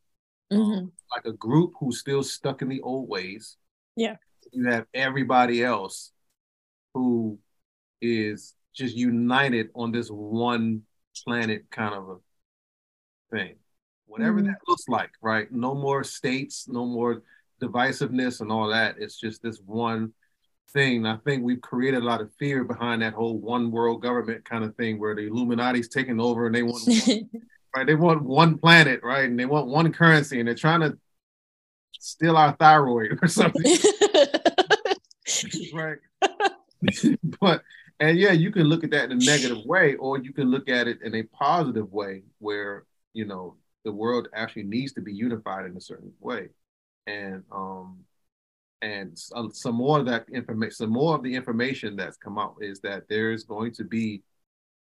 Mm-hmm. 0.51 0.87
like 1.15 1.25
a 1.25 1.37
group 1.37 1.73
who's 1.79 1.99
still 1.99 2.23
stuck 2.23 2.63
in 2.63 2.69
the 2.69 2.81
old 2.81 3.07
ways. 3.07 3.57
Yeah. 3.95 4.15
You 4.51 4.67
have 4.69 4.87
everybody 4.95 5.63
else 5.63 6.11
who 6.95 7.37
is 8.01 8.55
just 8.73 8.95
united 8.95 9.69
on 9.75 9.91
this 9.91 10.09
one 10.09 10.83
planet 11.25 11.65
kind 11.71 11.93
of 11.93 12.09
a 12.09 12.17
thing. 13.31 13.55
Whatever 14.05 14.41
Mhm. 14.41 14.45
that 14.47 14.59
looks 14.67 14.87
like, 14.87 15.11
right? 15.21 15.51
No 15.51 15.75
more 15.75 16.03
states, 16.03 16.67
no 16.67 16.85
more 16.85 17.21
divisiveness 17.61 18.41
and 18.41 18.51
all 18.51 18.69
that. 18.69 18.95
It's 18.99 19.19
just 19.19 19.41
this 19.43 19.59
one 19.65 20.13
thing. 20.71 21.05
I 21.05 21.17
think 21.17 21.43
we've 21.43 21.61
created 21.61 22.01
a 22.01 22.05
lot 22.05 22.21
of 22.21 22.33
fear 22.35 22.63
behind 22.63 23.01
that 23.01 23.13
whole 23.13 23.37
one 23.37 23.71
world 23.71 24.01
government 24.01 24.45
kind 24.45 24.63
of 24.63 24.75
thing 24.75 24.99
where 24.99 25.15
the 25.15 25.27
Illuminati's 25.27 25.89
taking 25.89 26.19
over 26.19 26.45
and 26.45 26.55
they 26.55 26.63
want 26.63 26.83
one 26.87 27.29
right? 27.75 27.85
They 27.85 27.95
want 27.95 28.23
one 28.23 28.57
planet, 28.57 29.01
right? 29.03 29.25
And 29.25 29.37
they 29.39 29.45
want 29.45 29.67
one 29.67 29.91
currency, 29.93 30.39
and 30.39 30.47
they're 30.47 30.55
trying 30.55 30.81
to 30.81 30.97
steal 31.99 32.37
our 32.37 32.53
thyroid 32.55 33.19
or 33.21 33.27
something, 33.27 33.61
right? 35.73 35.97
but 37.39 37.61
and 37.99 38.17
yeah, 38.17 38.31
you 38.31 38.51
can 38.51 38.63
look 38.63 38.83
at 38.83 38.91
that 38.91 39.11
in 39.11 39.21
a 39.21 39.25
negative 39.25 39.65
way, 39.65 39.95
or 39.95 40.19
you 40.19 40.33
can 40.33 40.49
look 40.49 40.69
at 40.69 40.87
it 40.87 41.01
in 41.01 41.15
a 41.15 41.23
positive 41.23 41.91
way, 41.91 42.23
where 42.39 42.85
you 43.13 43.25
know 43.25 43.55
the 43.83 43.91
world 43.91 44.27
actually 44.33 44.63
needs 44.63 44.93
to 44.93 45.01
be 45.01 45.13
unified 45.13 45.65
in 45.65 45.75
a 45.75 45.81
certain 45.81 46.13
way, 46.19 46.49
and 47.07 47.43
um, 47.51 47.99
and 48.81 49.17
some, 49.17 49.51
some 49.51 49.75
more 49.75 49.99
of 49.99 50.05
that 50.05 50.25
information, 50.31 50.75
some 50.75 50.89
more 50.91 51.15
of 51.15 51.23
the 51.23 51.35
information 51.35 51.95
that's 51.95 52.17
come 52.17 52.37
out 52.37 52.55
is 52.61 52.79
that 52.81 53.03
there 53.09 53.31
is 53.31 53.43
going 53.43 53.73
to 53.73 53.83
be 53.83 54.23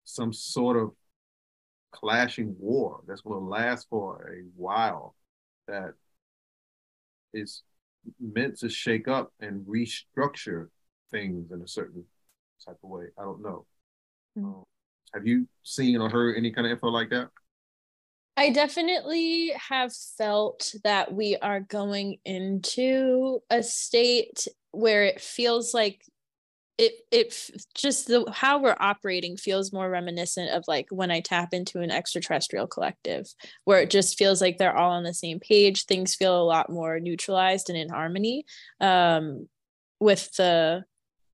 some 0.05 0.33
sort 0.33 0.77
of 0.77 0.93
clashing 1.93 2.57
war 2.59 3.01
that's 3.07 3.21
going 3.21 3.39
to 3.39 3.45
last 3.45 3.87
for 3.91 4.35
a 4.35 4.43
while 4.57 5.15
that 5.69 5.93
is 7.35 7.63
meant 8.19 8.59
to 8.59 8.69
shake 8.69 9.09
up 9.09 9.33
and 9.41 9.67
restructure 9.67 10.69
things 11.11 11.53
in 11.53 11.61
a 11.61 11.69
certain 11.69 12.05
type 12.65 12.79
of 12.83 12.91
way. 12.91 13.05
I 13.19 13.23
don't 13.23 13.43
know. 13.43 13.67
Mm. 14.39 14.45
Um, 14.45 14.65
have 15.15 15.27
you 15.27 15.47
seen 15.63 16.01
or 16.01 16.09
heard 16.09 16.37
any 16.37 16.51
kind 16.51 16.67
of 16.67 16.73
info 16.73 16.89
like 16.89 17.11
that? 17.11 17.29
I 18.37 18.51
definitely 18.51 19.53
have 19.69 19.93
felt 20.17 20.75
that 20.85 21.13
we 21.13 21.37
are 21.37 21.61
going 21.61 22.17
into 22.25 23.41
a 23.51 23.63
state 23.63 24.49
where 24.71 25.05
it 25.05 25.21
feels 25.21 25.75
like 25.75 26.03
it 26.79 26.95
it 27.11 27.51
just 27.75 28.07
the 28.07 28.25
how 28.33 28.59
we're 28.59 28.77
operating 28.81 29.37
feels 29.37 29.73
more 29.73 29.91
reminiscent 29.91 30.51
of 30.51 30.65
like 30.67 30.87
when 30.91 31.11
I 31.11 31.21
tap 31.21 31.53
into 31.53 31.81
an 31.81 31.91
extraterrestrial 31.91 32.67
collective 32.67 33.27
where 33.65 33.81
it 33.81 33.91
just 33.91 34.17
feels 34.17 34.41
like 34.41 34.57
they're 34.57 34.77
all 34.77 34.93
on 34.93 35.03
the 35.03 35.13
same 35.13 35.39
page 35.39 35.85
things 35.85 36.15
feel 36.15 36.41
a 36.41 36.43
lot 36.43 36.71
more 36.71 36.99
neutralized 36.99 37.69
and 37.69 37.79
in 37.79 37.91
harmony 37.91 38.47
um 38.81 39.49
with 40.01 40.35
the 40.37 40.85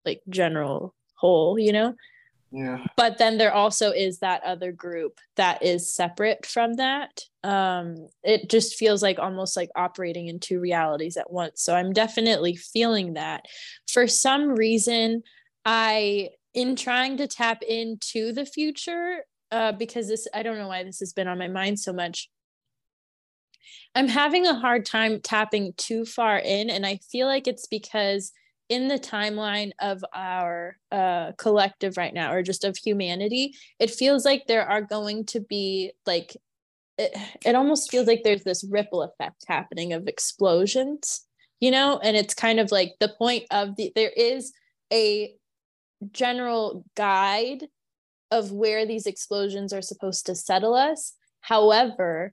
like 0.04 0.20
general 0.28 0.94
whole 1.18 1.58
you 1.58 1.72
know? 1.72 1.94
Yeah. 2.50 2.86
but 2.96 3.18
then 3.18 3.36
there 3.36 3.52
also 3.52 3.90
is 3.90 4.20
that 4.20 4.42
other 4.42 4.72
group 4.72 5.18
that 5.36 5.62
is 5.62 5.94
separate 5.94 6.46
from 6.46 6.76
that. 6.76 7.24
Um 7.44 8.08
it 8.22 8.48
just 8.48 8.76
feels 8.76 9.02
like 9.02 9.18
almost 9.18 9.54
like 9.54 9.68
operating 9.76 10.28
in 10.28 10.40
two 10.40 10.58
realities 10.58 11.18
at 11.18 11.30
once. 11.30 11.62
So 11.62 11.74
i'm 11.74 11.92
definitely 11.92 12.56
feeling 12.56 13.14
that. 13.14 13.44
For 13.92 14.06
some 14.06 14.48
reason 14.48 15.22
i 15.66 16.30
in 16.54 16.74
trying 16.74 17.18
to 17.18 17.26
tap 17.26 17.62
into 17.62 18.32
the 18.32 18.46
future 18.46 19.18
uh 19.52 19.72
because 19.72 20.08
this 20.08 20.26
i 20.32 20.42
don't 20.42 20.56
know 20.58 20.68
why 20.68 20.84
this 20.84 21.00
has 21.00 21.12
been 21.12 21.28
on 21.28 21.38
my 21.38 21.48
mind 21.48 21.78
so 21.78 21.92
much. 21.92 22.30
I'm 23.94 24.08
having 24.08 24.46
a 24.46 24.54
hard 24.54 24.86
time 24.86 25.20
tapping 25.20 25.74
too 25.76 26.06
far 26.06 26.38
in 26.38 26.70
and 26.70 26.86
i 26.86 26.96
feel 27.12 27.26
like 27.26 27.46
it's 27.46 27.66
because 27.66 28.32
in 28.68 28.88
the 28.88 28.98
timeline 28.98 29.70
of 29.80 30.04
our 30.14 30.76
uh, 30.92 31.32
collective 31.38 31.96
right 31.96 32.12
now 32.12 32.32
or 32.32 32.42
just 32.42 32.64
of 32.64 32.76
humanity 32.76 33.54
it 33.78 33.90
feels 33.90 34.24
like 34.24 34.46
there 34.46 34.66
are 34.66 34.82
going 34.82 35.24
to 35.24 35.40
be 35.40 35.92
like 36.06 36.36
it, 36.98 37.16
it 37.46 37.54
almost 37.54 37.90
feels 37.90 38.06
like 38.06 38.22
there's 38.24 38.44
this 38.44 38.64
ripple 38.70 39.02
effect 39.02 39.44
happening 39.48 39.92
of 39.92 40.06
explosions 40.06 41.24
you 41.60 41.70
know? 41.70 41.98
And 42.02 42.16
it's 42.16 42.34
kind 42.34 42.60
of 42.60 42.70
like 42.70 42.94
the 43.00 43.08
point 43.08 43.44
of 43.50 43.76
the 43.76 43.92
there 43.94 44.12
is 44.16 44.52
a 44.92 45.34
general 46.12 46.84
guide 46.96 47.66
of 48.30 48.52
where 48.52 48.86
these 48.86 49.06
explosions 49.06 49.72
are 49.72 49.82
supposed 49.82 50.26
to 50.26 50.34
settle 50.34 50.74
us. 50.74 51.14
However 51.40 52.32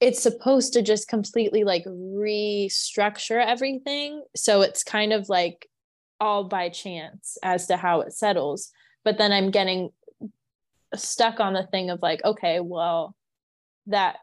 it's 0.00 0.20
supposed 0.20 0.72
to 0.72 0.82
just 0.82 1.06
completely 1.06 1.62
like 1.62 1.84
restructure 1.84 3.44
everything. 3.44 4.20
So 4.34 4.62
it's 4.62 4.82
kind 4.82 5.12
of 5.12 5.28
like 5.28 5.68
all 6.22 6.44
by 6.44 6.68
chance 6.68 7.36
as 7.42 7.66
to 7.66 7.76
how 7.76 8.00
it 8.00 8.12
settles 8.12 8.70
but 9.04 9.18
then 9.18 9.32
i'm 9.32 9.50
getting 9.50 9.90
stuck 10.94 11.40
on 11.40 11.52
the 11.52 11.66
thing 11.66 11.90
of 11.90 12.00
like 12.00 12.24
okay 12.24 12.60
well 12.60 13.16
that 13.86 14.18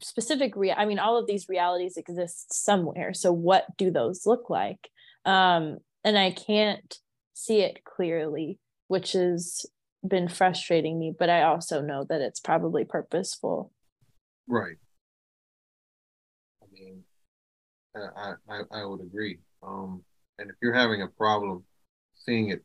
specific 0.00 0.54
rea- 0.54 0.72
i 0.72 0.86
mean 0.86 1.00
all 1.00 1.18
of 1.18 1.26
these 1.26 1.48
realities 1.48 1.96
exist 1.96 2.54
somewhere 2.54 3.12
so 3.12 3.32
what 3.32 3.66
do 3.76 3.90
those 3.90 4.24
look 4.24 4.48
like 4.48 4.88
um 5.24 5.78
and 6.04 6.16
i 6.16 6.30
can't 6.30 6.98
see 7.34 7.60
it 7.60 7.82
clearly 7.84 8.60
which 8.86 9.12
has 9.12 9.66
been 10.06 10.28
frustrating 10.28 10.96
me 10.96 11.12
but 11.18 11.28
i 11.28 11.42
also 11.42 11.80
know 11.82 12.04
that 12.08 12.20
it's 12.20 12.40
probably 12.40 12.84
purposeful 12.84 13.72
Right. 14.48 14.76
I 16.62 16.66
mean, 16.72 17.02
I, 17.94 18.34
I, 18.48 18.60
I 18.72 18.84
would 18.84 19.00
agree. 19.00 19.38
Um, 19.62 20.02
and 20.42 20.50
if 20.50 20.56
you're 20.60 20.74
having 20.74 21.02
a 21.02 21.06
problem 21.06 21.62
seeing 22.14 22.48
it 22.50 22.64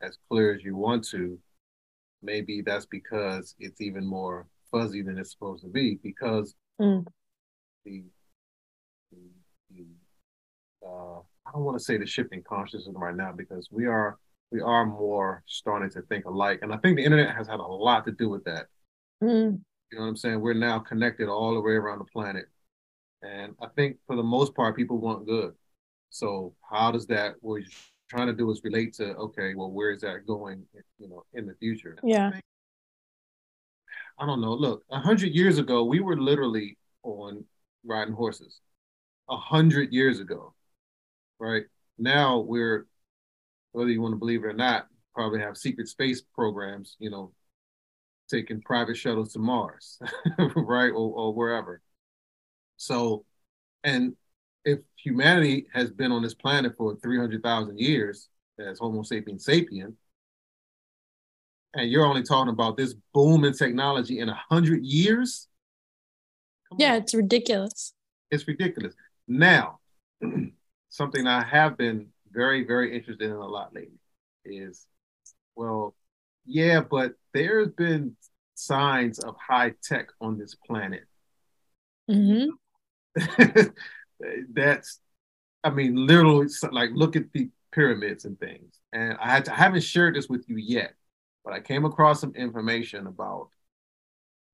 as 0.00 0.16
clear 0.30 0.54
as 0.54 0.64
you 0.64 0.74
want 0.74 1.04
to, 1.08 1.38
maybe 2.22 2.62
that's 2.62 2.86
because 2.86 3.54
it's 3.58 3.82
even 3.82 4.04
more 4.04 4.46
fuzzy 4.70 5.02
than 5.02 5.18
it's 5.18 5.30
supposed 5.30 5.62
to 5.62 5.68
be 5.68 6.00
because 6.02 6.54
Mm. 6.80 7.06
the, 7.86 8.04
the, 9.10 9.18
the 9.70 9.86
uh, 10.86 11.20
I 11.46 11.52
don't 11.52 11.64
want 11.64 11.78
to 11.78 11.84
say 11.84 11.96
the 11.96 12.04
shifting 12.06 12.42
consciousness 12.42 12.94
right 12.98 13.14
now 13.14 13.32
because 13.32 13.68
we 13.70 13.86
are 13.86 14.18
we 14.50 14.60
are 14.60 14.84
more 14.84 15.42
starting 15.46 15.90
to 15.90 16.02
think 16.02 16.24
alike, 16.26 16.60
and 16.62 16.72
I 16.72 16.76
think 16.76 16.96
the 16.96 17.04
internet 17.04 17.34
has 17.34 17.48
had 17.48 17.60
a 17.60 17.62
lot 17.62 18.04
to 18.06 18.12
do 18.12 18.28
with 18.28 18.44
that. 18.44 18.66
Mm. 19.22 19.60
You 19.90 19.98
know 19.98 20.02
what 20.02 20.08
I'm 20.08 20.16
saying? 20.16 20.40
We're 20.40 20.52
now 20.54 20.78
connected 20.80 21.28
all 21.28 21.54
the 21.54 21.60
way 21.60 21.72
around 21.72 21.98
the 22.00 22.04
planet. 22.04 22.46
And 23.22 23.54
I 23.62 23.68
think 23.74 23.96
for 24.06 24.16
the 24.16 24.22
most 24.22 24.54
part, 24.54 24.76
people 24.76 24.98
want 24.98 25.26
good. 25.26 25.54
So 26.10 26.54
how 26.70 26.92
does 26.92 27.06
that 27.08 27.34
what 27.40 27.56
you're 27.56 27.70
trying 28.08 28.28
to 28.28 28.32
do 28.32 28.50
is 28.50 28.60
relate 28.64 28.94
to, 28.94 29.14
okay, 29.16 29.54
well, 29.54 29.70
where 29.70 29.90
is 29.90 30.00
that 30.02 30.26
going, 30.26 30.64
you 30.98 31.08
know, 31.08 31.24
in 31.34 31.46
the 31.46 31.54
future? 31.54 31.96
Yeah. 32.02 32.30
I 34.18 34.26
don't 34.26 34.40
know. 34.40 34.54
Look, 34.54 34.84
a 34.90 34.98
hundred 34.98 35.32
years 35.32 35.58
ago, 35.58 35.84
we 35.84 36.00
were 36.00 36.16
literally 36.16 36.78
on 37.02 37.44
riding 37.84 38.14
horses. 38.14 38.60
A 39.28 39.36
hundred 39.36 39.92
years 39.92 40.20
ago. 40.20 40.54
Right? 41.38 41.64
Now 41.98 42.38
we're 42.38 42.86
whether 43.76 43.90
you 43.90 44.00
want 44.00 44.12
to 44.12 44.18
believe 44.18 44.42
it 44.42 44.46
or 44.46 44.54
not, 44.54 44.86
probably 45.14 45.38
have 45.38 45.54
secret 45.58 45.86
space 45.86 46.22
programs, 46.34 46.96
you 46.98 47.10
know, 47.10 47.30
taking 48.30 48.58
private 48.62 48.96
shuttles 48.96 49.34
to 49.34 49.38
Mars, 49.38 49.98
right, 50.56 50.88
or, 50.88 51.12
or 51.12 51.34
wherever. 51.34 51.82
So, 52.78 53.26
and 53.84 54.16
if 54.66 54.80
humanity 54.96 55.68
has 55.74 55.90
been 55.92 56.12
on 56.12 56.22
this 56.22 56.34
planet 56.34 56.76
for 56.76 56.96
300,000 56.96 57.78
years 57.80 58.28
as 58.60 58.80
Homo 58.80 59.04
sapiens 59.04 59.46
sapien, 59.46 59.94
and 61.74 61.90
you're 61.90 62.06
only 62.06 62.22
talking 62.22 62.52
about 62.52 62.76
this 62.76 62.94
boom 63.14 63.44
in 63.44 63.54
technology 63.54 64.18
in 64.20 64.28
a 64.28 64.38
hundred 64.50 64.84
years, 64.84 65.48
come 66.68 66.78
yeah 66.78 66.94
on. 66.94 66.96
it's 66.96 67.14
ridiculous 67.14 67.94
it's 68.30 68.48
ridiculous. 68.48 68.94
Now, 69.28 69.80
something 70.88 71.26
I 71.26 71.44
have 71.44 71.76
been 71.76 72.08
very, 72.30 72.64
very 72.66 72.94
interested 72.96 73.26
in 73.30 73.32
a 73.36 73.46
lot 73.46 73.74
lately 73.74 73.98
is, 74.44 74.86
well, 75.56 75.94
yeah, 76.44 76.80
but 76.82 77.14
there's 77.34 77.70
been 77.70 78.16
signs 78.54 79.18
of 79.18 79.36
high 79.38 79.74
tech 79.82 80.08
on 80.20 80.38
this 80.38 80.54
planet. 80.54 81.04
hmm 82.08 82.58
That's, 84.52 85.00
I 85.64 85.70
mean, 85.70 86.06
literally, 86.06 86.48
like, 86.70 86.90
look 86.94 87.16
at 87.16 87.32
the 87.32 87.50
pyramids 87.72 88.24
and 88.24 88.38
things. 88.38 88.80
And 88.92 89.16
I, 89.20 89.30
had 89.30 89.44
to, 89.46 89.52
I 89.52 89.56
haven't 89.56 89.82
shared 89.82 90.14
this 90.14 90.28
with 90.28 90.48
you 90.48 90.56
yet, 90.56 90.94
but 91.44 91.52
I 91.52 91.60
came 91.60 91.84
across 91.84 92.20
some 92.20 92.34
information 92.34 93.06
about, 93.06 93.50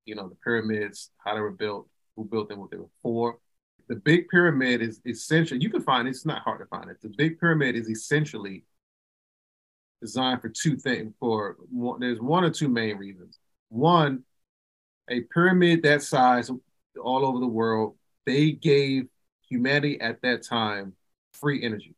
you 0.04 0.14
know, 0.14 0.28
the 0.28 0.36
pyramids, 0.36 1.10
how 1.18 1.34
they 1.34 1.40
were 1.40 1.50
built, 1.52 1.88
who 2.16 2.24
built 2.24 2.48
them, 2.48 2.58
what 2.58 2.70
they 2.70 2.76
were 2.76 2.86
for. 3.02 3.38
The 3.88 3.96
Big 3.96 4.28
Pyramid 4.28 4.80
is 4.82 5.00
essentially, 5.06 5.60
you 5.60 5.70
can 5.70 5.82
find 5.82 6.08
it, 6.08 6.12
it's 6.12 6.26
not 6.26 6.42
hard 6.42 6.60
to 6.60 6.66
find 6.66 6.90
it. 6.90 7.00
The 7.02 7.12
Big 7.16 7.38
Pyramid 7.38 7.76
is 7.76 7.88
essentially 7.88 8.64
designed 10.00 10.40
for 10.40 10.48
two 10.48 10.76
things. 10.76 11.14
For 11.20 11.56
one, 11.70 12.00
there's 12.00 12.20
one 12.20 12.44
or 12.44 12.50
two 12.50 12.68
main 12.68 12.96
reasons. 12.96 13.38
One, 13.68 14.24
a 15.08 15.20
pyramid 15.20 15.82
that 15.82 16.02
size 16.02 16.50
all 17.02 17.26
over 17.26 17.40
the 17.40 17.46
world 17.46 17.96
they 18.26 18.52
gave 18.52 19.08
humanity 19.52 20.00
at 20.00 20.22
that 20.22 20.42
time 20.42 20.94
free 21.34 21.62
energy. 21.62 21.94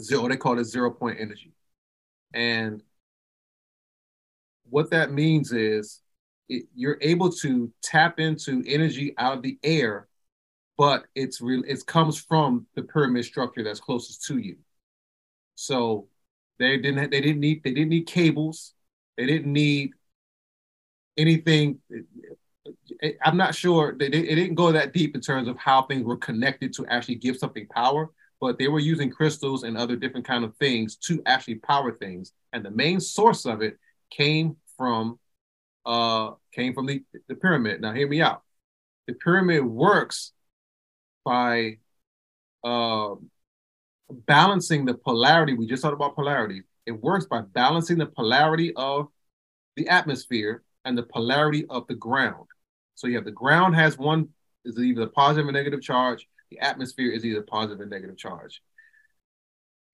Zero, 0.00 0.28
they 0.28 0.36
call 0.36 0.58
it 0.58 0.64
zero 0.64 0.90
point 0.90 1.18
energy. 1.18 1.52
And 2.32 2.82
what 4.68 4.90
that 4.90 5.12
means 5.12 5.52
is 5.52 6.00
it, 6.48 6.66
you're 6.74 6.98
able 7.00 7.30
to 7.32 7.72
tap 7.82 8.20
into 8.20 8.62
energy 8.66 9.14
out 9.18 9.38
of 9.38 9.42
the 9.42 9.58
air, 9.62 10.08
but 10.76 11.04
it's 11.14 11.40
real. 11.40 11.62
It 11.66 11.84
comes 11.86 12.20
from 12.20 12.66
the 12.74 12.82
pyramid 12.82 13.24
structure 13.24 13.64
that's 13.64 13.80
closest 13.80 14.24
to 14.26 14.38
you. 14.38 14.56
So 15.56 16.06
they 16.58 16.76
didn't. 16.76 17.10
They 17.10 17.20
didn't 17.20 17.40
need. 17.40 17.62
They 17.64 17.72
didn't 17.72 17.90
need 17.90 18.06
cables. 18.06 18.74
They 19.16 19.26
didn't 19.26 19.52
need 19.52 19.92
anything. 21.16 21.80
I'm 23.22 23.36
not 23.36 23.54
sure. 23.54 23.94
They, 23.98 24.06
it 24.06 24.34
didn't 24.34 24.54
go 24.54 24.72
that 24.72 24.92
deep 24.92 25.14
in 25.14 25.20
terms 25.20 25.48
of 25.48 25.56
how 25.56 25.82
things 25.82 26.04
were 26.04 26.16
connected 26.16 26.72
to 26.74 26.86
actually 26.86 27.14
give 27.16 27.36
something 27.36 27.66
power, 27.68 28.10
but 28.40 28.58
they 28.58 28.68
were 28.68 28.78
using 28.78 29.10
crystals 29.10 29.62
and 29.62 29.76
other 29.76 29.96
different 29.96 30.26
kind 30.26 30.44
of 30.44 30.54
things 30.56 30.96
to 30.96 31.22
actually 31.26 31.56
power 31.56 31.92
things. 31.92 32.32
And 32.52 32.64
the 32.64 32.70
main 32.70 33.00
source 33.00 33.46
of 33.46 33.62
it 33.62 33.78
came 34.10 34.56
from 34.76 35.18
uh 35.86 36.32
came 36.52 36.74
from 36.74 36.86
the, 36.86 37.02
the 37.28 37.34
pyramid. 37.34 37.80
Now 37.80 37.92
hear 37.92 38.08
me 38.08 38.20
out. 38.20 38.42
The 39.06 39.14
pyramid 39.14 39.64
works 39.64 40.32
by 41.24 41.78
uh, 42.64 43.14
balancing 44.10 44.84
the 44.84 44.94
polarity. 44.94 45.54
We 45.54 45.66
just 45.66 45.82
talked 45.82 45.94
about 45.94 46.14
polarity. 46.14 46.62
It 46.86 46.92
works 46.92 47.26
by 47.26 47.42
balancing 47.42 47.98
the 47.98 48.06
polarity 48.06 48.74
of 48.74 49.08
the 49.76 49.88
atmosphere 49.88 50.62
and 50.84 50.96
the 50.96 51.02
polarity 51.02 51.66
of 51.68 51.86
the 51.86 51.94
ground. 51.94 52.46
So 53.00 53.06
you 53.06 53.16
have 53.16 53.24
the 53.24 53.30
ground 53.30 53.74
has 53.76 53.96
one 53.96 54.28
is 54.66 54.78
either 54.78 55.02
a 55.02 55.08
positive 55.08 55.48
or 55.48 55.52
negative 55.52 55.80
charge. 55.80 56.28
The 56.50 56.58
atmosphere 56.58 57.10
is 57.10 57.24
either 57.24 57.40
positive 57.40 57.80
or 57.80 57.86
negative 57.86 58.18
charge. 58.18 58.60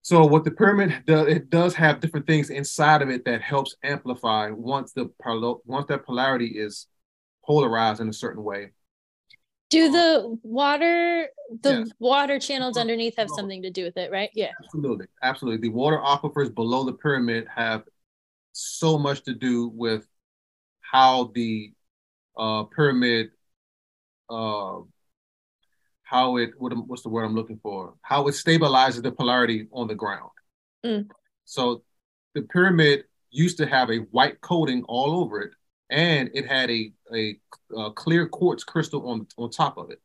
So 0.02 0.24
what 0.24 0.42
the 0.42 0.50
pyramid 0.50 1.04
does, 1.06 1.28
it 1.28 1.48
does 1.48 1.74
have 1.76 2.00
different 2.00 2.26
things 2.26 2.50
inside 2.50 3.02
of 3.02 3.10
it 3.10 3.24
that 3.24 3.42
helps 3.42 3.76
amplify 3.84 4.50
once 4.50 4.92
the 4.92 5.08
once 5.24 5.86
that 5.86 6.04
polarity 6.04 6.46
is 6.46 6.88
polarized 7.44 8.00
in 8.00 8.08
a 8.08 8.12
certain 8.12 8.42
way. 8.42 8.72
Do 9.70 9.86
um, 9.86 9.92
the 9.92 10.38
water 10.42 11.28
the 11.62 11.70
yes. 11.70 11.88
water 12.00 12.40
channels 12.40 12.76
underneath 12.76 13.16
have 13.18 13.30
something 13.30 13.62
to 13.62 13.70
do 13.70 13.84
with 13.84 13.96
it, 13.96 14.10
right? 14.10 14.30
Yeah. 14.34 14.50
Absolutely. 14.64 15.06
Absolutely. 15.22 15.68
The 15.68 15.74
water 15.74 15.98
aquifers 15.98 16.52
below 16.52 16.82
the 16.82 16.94
pyramid 16.94 17.46
have 17.54 17.84
so 18.50 18.98
much 18.98 19.22
to 19.24 19.34
do 19.34 19.68
with 19.68 20.08
how 20.80 21.30
the 21.34 21.72
uh, 22.36 22.64
pyramid 22.64 23.30
uh, 24.28 24.78
how 26.02 26.36
it 26.36 26.50
what, 26.58 26.72
what's 26.86 27.02
the 27.02 27.08
word 27.08 27.24
I'm 27.24 27.34
looking 27.34 27.58
for? 27.62 27.94
How 28.02 28.28
it 28.28 28.32
stabilizes 28.32 29.02
the 29.02 29.12
polarity 29.12 29.66
on 29.72 29.88
the 29.88 29.94
ground. 29.94 30.30
Mm. 30.84 31.08
So 31.44 31.82
the 32.34 32.42
pyramid 32.42 33.04
used 33.30 33.58
to 33.58 33.66
have 33.66 33.90
a 33.90 33.98
white 34.12 34.40
coating 34.40 34.84
all 34.84 35.20
over 35.20 35.40
it, 35.40 35.52
and 35.90 36.30
it 36.32 36.46
had 36.46 36.70
a, 36.70 36.92
a, 37.12 37.38
a 37.76 37.90
clear 37.92 38.28
quartz 38.28 38.62
crystal 38.62 39.08
on 39.08 39.26
on 39.36 39.50
top 39.50 39.78
of 39.78 39.90
it. 39.90 40.00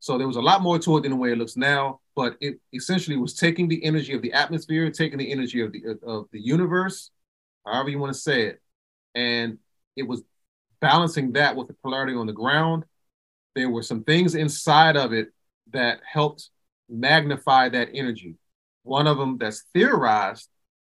So 0.00 0.16
there 0.16 0.26
was 0.26 0.36
a 0.36 0.40
lot 0.40 0.62
more 0.62 0.78
to 0.78 0.96
it 0.96 1.02
than 1.02 1.10
the 1.10 1.16
way 1.16 1.32
it 1.32 1.38
looks 1.38 1.56
now, 1.56 2.00
but 2.14 2.36
it 2.40 2.60
essentially 2.72 3.16
was 3.16 3.34
taking 3.34 3.68
the 3.68 3.84
energy 3.84 4.14
of 4.14 4.22
the 4.22 4.32
atmosphere, 4.32 4.90
taking 4.90 5.18
the 5.18 5.30
energy 5.30 5.60
of 5.60 5.72
the 5.72 5.98
of 6.02 6.28
the 6.32 6.40
universe, 6.40 7.10
however 7.66 7.90
you 7.90 7.98
want 7.98 8.14
to 8.14 8.18
say 8.18 8.46
it, 8.46 8.62
and 9.14 9.58
it 9.96 10.04
was 10.04 10.22
balancing 10.80 11.32
that 11.32 11.56
with 11.56 11.68
the 11.68 11.74
polarity 11.82 12.14
on 12.14 12.26
the 12.26 12.32
ground 12.32 12.84
there 13.58 13.68
were 13.68 13.82
some 13.82 14.04
things 14.04 14.34
inside 14.34 14.96
of 14.96 15.12
it 15.12 15.32
that 15.72 16.00
helped 16.10 16.50
magnify 16.88 17.68
that 17.68 17.88
energy. 17.92 18.36
One 18.82 19.06
of 19.06 19.18
them 19.18 19.36
that's 19.38 19.64
theorized, 19.74 20.48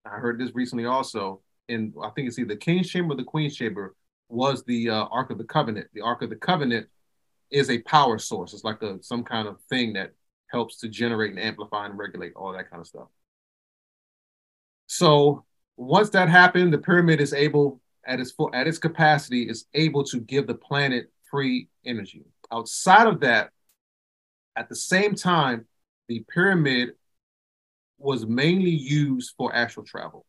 I 0.05 0.19
heard 0.19 0.39
this 0.39 0.55
recently 0.55 0.85
also, 0.85 1.40
in 1.69 1.94
I 2.02 2.11
think 2.11 2.28
it's 2.28 2.39
either 2.39 2.51
the 2.55 2.57
King's 2.57 2.90
Chamber 2.90 3.15
or 3.15 3.16
the 3.16 3.24
Queen's 3.24 3.57
Chamber, 3.57 3.94
was 4.28 4.62
the 4.65 4.90
uh, 4.90 5.05
Ark 5.07 5.31
of 5.31 5.39
the 5.39 5.44
Covenant. 5.44 5.89
The 5.93 6.02
Ark 6.02 6.23
of 6.23 6.31
the 6.31 6.36
Covenant 6.36 6.86
is 7.51 7.70
a 7.70 7.78
power 7.78 8.19
source. 8.19 8.52
It's 8.52 8.65
like 8.65 8.82
a 8.82 9.02
some 9.02 9.24
kind 9.24 9.48
of 9.48 9.61
thing 9.69 9.94
that 9.94 10.12
helps 10.48 10.78
to 10.81 10.89
generate 10.89 11.31
and 11.31 11.40
amplify 11.40 11.86
and 11.86 11.98
regulate 11.98 12.32
all 12.36 12.52
that 12.52 12.70
kind 12.70 12.81
of 12.81 12.86
stuff. 12.86 13.09
So 14.86 15.44
once 15.77 16.11
that 16.11 16.28
happened, 16.28 16.73
the 16.73 16.78
pyramid 16.78 17.20
is 17.20 17.32
able 17.32 17.81
at 18.07 18.21
its 18.21 18.31
full 18.31 18.51
at 18.55 18.67
its 18.67 18.79
capacity 18.79 19.49
is 19.49 19.67
able 19.75 20.05
to 20.05 20.21
give 20.21 20.47
the 20.47 20.55
planet 20.55 21.11
free 21.31 21.69
energy. 21.85 22.25
Outside 22.53 23.07
of 23.07 23.21
that, 23.21 23.51
at 24.57 24.69
the 24.69 24.77
same 24.77 25.15
time, 25.15 25.67
the 26.09 26.25
pyramid 26.33 26.91
was 27.99 28.27
mainly 28.27 28.71
used 28.71 29.35
for 29.37 29.55
astral 29.55 29.87
travel. 29.87 30.27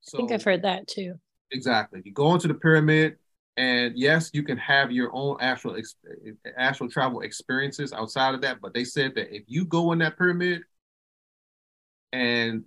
So, 0.00 0.18
I 0.18 0.20
think 0.20 0.32
I've 0.32 0.44
heard 0.44 0.62
that 0.62 0.86
too. 0.86 1.14
Exactly. 1.52 2.02
You 2.04 2.12
go 2.12 2.34
into 2.34 2.48
the 2.48 2.54
pyramid, 2.54 3.16
and 3.56 3.96
yes, 3.96 4.30
you 4.34 4.42
can 4.42 4.58
have 4.58 4.92
your 4.92 5.10
own 5.14 5.38
astral 5.40 5.76
astral 6.56 6.90
travel 6.90 7.20
experiences 7.20 7.92
outside 7.92 8.34
of 8.34 8.42
that. 8.42 8.60
But 8.60 8.74
they 8.74 8.84
said 8.84 9.14
that 9.14 9.34
if 9.34 9.44
you 9.46 9.64
go 9.64 9.92
in 9.92 10.00
that 10.00 10.18
pyramid, 10.18 10.62
and 12.12 12.64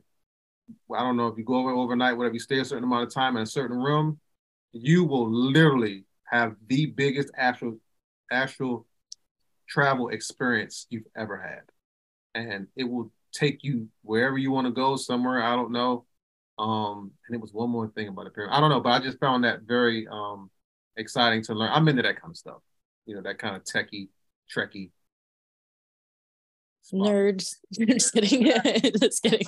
I 0.96 1.02
don't 1.02 1.18
know 1.18 1.28
if 1.28 1.38
you 1.38 1.44
go 1.44 1.56
over 1.56 1.72
overnight, 1.72 2.18
whatever, 2.18 2.34
you 2.34 2.40
stay 2.40 2.60
a 2.60 2.66
certain 2.66 2.84
amount 2.84 3.08
of 3.08 3.14
time 3.14 3.38
in 3.38 3.44
a 3.44 3.48
certain 3.48 3.78
room, 3.78 4.20
you 4.72 5.04
will 5.04 5.30
literally 5.30 6.06
have 6.26 6.56
the 6.68 6.88
biggest 6.88 7.32
actual 7.36 7.78
actual 8.32 8.86
travel 9.68 10.10
experience 10.10 10.88
you've 10.90 11.08
ever 11.16 11.38
had. 11.38 11.62
And 12.36 12.68
it 12.76 12.84
will 12.84 13.12
take 13.34 13.64
you 13.64 13.88
wherever 14.04 14.38
you 14.38 14.52
want 14.52 14.68
to 14.68 14.74
go, 14.74 14.96
somewhere, 14.96 15.44
I 15.44 15.56
don't 15.56 15.72
know. 15.72 16.06
Um, 16.58 17.12
and 17.28 17.36
it 17.36 17.42
was 17.42 17.54
one 17.54 17.70
more 17.70 17.88
thing 17.88 18.08
about 18.10 18.26
the 18.26 18.32
pyramid. 18.32 18.56
I 18.56 18.60
don't 18.60 18.70
know, 18.70 18.82
but 18.82 18.90
I 18.90 19.00
just 19.00 19.20
found 19.20 19.44
that 19.46 19.62
very 19.62 20.08
um 20.12 20.50
exciting 20.98 21.42
to 21.44 21.54
learn. 21.54 21.72
I'm 21.74 21.88
into 21.88 22.02
that 22.02 22.22
kind 22.22 22.32
of 22.32 22.38
stuff, 22.38 22.62
you 23.06 23.16
know, 23.16 23.22
that 23.22 23.40
kind 23.40 23.56
of 23.56 23.64
techie, 23.64 24.10
trekkie. 24.54 24.92
Nerds. 26.92 27.56
just 27.72 28.14
kidding. 28.14 28.46
just 29.00 29.24
kidding. 29.24 29.48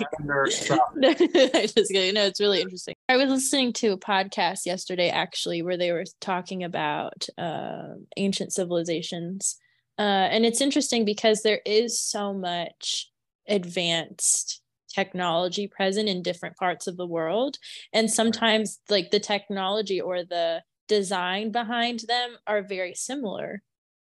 just 1.66 1.92
kidding. 1.92 2.14
No, 2.14 2.24
it's 2.24 2.40
really 2.40 2.60
interesting. 2.60 2.94
I 3.08 3.16
was 3.16 3.28
listening 3.28 3.72
to 3.74 3.92
a 3.92 3.98
podcast 3.98 4.66
yesterday, 4.66 5.08
actually, 5.08 5.62
where 5.62 5.76
they 5.76 5.92
were 5.92 6.04
talking 6.20 6.64
about 6.64 7.26
uh, 7.38 7.94
ancient 8.16 8.52
civilizations. 8.52 9.56
Uh, 9.98 10.28
and 10.30 10.46
it's 10.46 10.60
interesting 10.60 11.04
because 11.04 11.42
there 11.42 11.60
is 11.66 12.00
so 12.00 12.32
much 12.32 13.10
advanced 13.48 14.62
technology 14.92 15.66
present 15.66 16.08
in 16.08 16.22
different 16.22 16.56
parts 16.56 16.86
of 16.86 16.96
the 16.96 17.06
world. 17.06 17.58
And 17.92 18.10
sometimes, 18.10 18.78
like, 18.88 19.10
the 19.10 19.20
technology 19.20 20.00
or 20.00 20.24
the 20.24 20.62
design 20.88 21.50
behind 21.50 22.00
them 22.06 22.36
are 22.46 22.62
very 22.62 22.94
similar, 22.94 23.62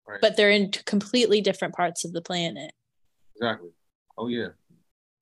right. 0.07 0.21
but 0.21 0.37
they're 0.37 0.51
in 0.51 0.71
completely 0.85 1.41
different 1.41 1.73
parts 1.73 2.05
of 2.05 2.13
the 2.13 2.21
planet. 2.21 2.71
Exactly. 3.38 3.69
Oh, 4.18 4.27
yeah 4.27 4.49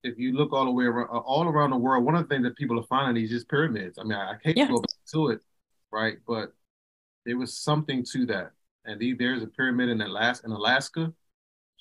if 0.06 0.20
you 0.20 0.34
look 0.34 0.54
all 0.54 0.66
the 0.66 0.72
way 0.72 0.86
around, 0.86 1.10
uh, 1.10 1.20
all 1.20 1.48
around 1.48 1.72
the 1.72 1.78
world, 1.78 2.06
one 2.06 2.16
of 2.16 2.28
the 2.28 2.34
things 2.34 2.44
that 2.44 2.56
people 2.56 2.80
are 2.80 2.84
finding 2.84 3.24
is 3.24 3.30
just 3.30 3.50
pyramids. 3.50 3.98
I 3.98 4.04
mean, 4.04 4.14
I, 4.14 4.34
I 4.34 4.54
yeah. 4.56 4.68
to 4.68 4.74
go 4.74 4.80
back 4.80 4.90
to 5.14 5.30
it, 5.30 5.42
right? 5.92 6.18
But 6.28 6.54
there 7.26 7.38
was 7.38 7.58
something 7.58 8.06
to 8.12 8.26
that. 8.28 8.52
And 8.86 9.00
the, 9.00 9.14
there's 9.14 9.42
a 9.42 9.48
pyramid 9.48 9.90
in 9.90 10.02
Alaska, 10.02 10.46
in 10.46 10.52
Alaska, 10.52 11.12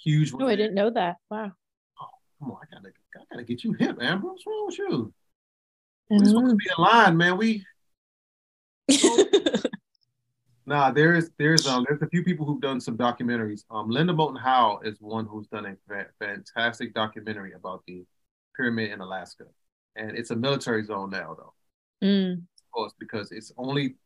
huge. 0.03 0.33
Oh, 0.33 0.49
I 0.49 0.57
didn't 0.57 0.75
know 0.75 0.91
that. 0.91 1.17
Wow. 1.31 1.53
Oh, 2.01 2.07
come 2.39 2.53
on, 2.53 2.59
I 2.63 2.75
gotta, 2.75 2.89
I 2.89 3.25
gotta 3.31 3.45
get 3.45 3.63
you 3.63 3.75
hip, 3.75 3.99
man. 3.99 4.23
What's 4.23 4.47
wrong 4.47 4.67
with 4.67 4.79
you? 4.79 5.13
We're 6.11 6.25
supposed 6.25 6.51
to 6.51 6.57
be 6.57 6.71
aligned, 6.79 7.19
man. 7.19 7.37
We. 7.37 7.65
Nah, 10.67 10.91
there's 10.91 11.31
there's 11.39 11.67
um 11.67 11.85
there's 11.89 12.01
a 12.03 12.09
few 12.09 12.25
people 12.25 12.47
who've 12.47 12.61
done 12.61 12.81
some 12.81 12.97
documentaries. 12.97 13.65
Um, 13.71 13.91
Linda 13.91 14.13
Moulton 14.13 14.41
Howe 14.41 14.81
is 14.83 14.97
one 15.01 15.27
who's 15.27 15.47
done 15.49 15.67
a 15.67 15.77
fa- 15.87 16.09
fantastic 16.19 16.95
documentary 16.95 17.53
about 17.53 17.83
the 17.87 18.05
pyramid 18.57 18.91
in 18.91 19.01
Alaska, 19.01 19.45
and 19.97 20.17
it's 20.17 20.31
a 20.31 20.37
military 20.37 20.85
zone 20.85 21.11
now, 21.11 21.37
though. 21.37 22.07
Mm. 22.07 22.33
Of 22.39 22.71
course, 22.73 22.93
because 22.99 23.31
it's 23.31 23.53
only 23.59 23.97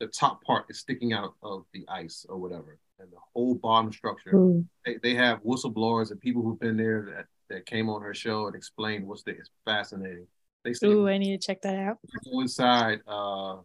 the 0.00 0.08
top 0.08 0.42
part 0.42 0.66
is 0.68 0.78
sticking 0.78 1.12
out 1.12 1.34
of 1.42 1.64
the 1.72 1.84
ice 1.88 2.26
or 2.28 2.38
whatever, 2.38 2.78
and 2.98 3.10
the 3.10 3.18
whole 3.34 3.54
bottom 3.54 3.92
structure. 3.92 4.32
Mm. 4.32 4.66
They, 4.84 4.96
they 5.02 5.14
have 5.14 5.42
whistleblowers 5.42 6.10
and 6.10 6.20
people 6.20 6.42
who've 6.42 6.58
been 6.58 6.76
there 6.76 7.08
that, 7.14 7.26
that 7.54 7.66
came 7.66 7.88
on 7.88 8.02
her 8.02 8.14
show 8.14 8.46
and 8.46 8.56
explained 8.56 9.06
what's 9.06 9.22
the 9.22 9.32
it's 9.32 9.50
fascinating. 9.64 10.26
They 10.64 10.72
say, 10.74 10.88
Ooh, 10.88 11.08
I 11.08 11.18
need 11.18 11.40
to 11.40 11.46
check 11.46 11.62
that 11.62 11.76
out. 11.76 11.98
Go 12.24 12.40
inside. 12.40 13.00
Uh, 13.06 13.58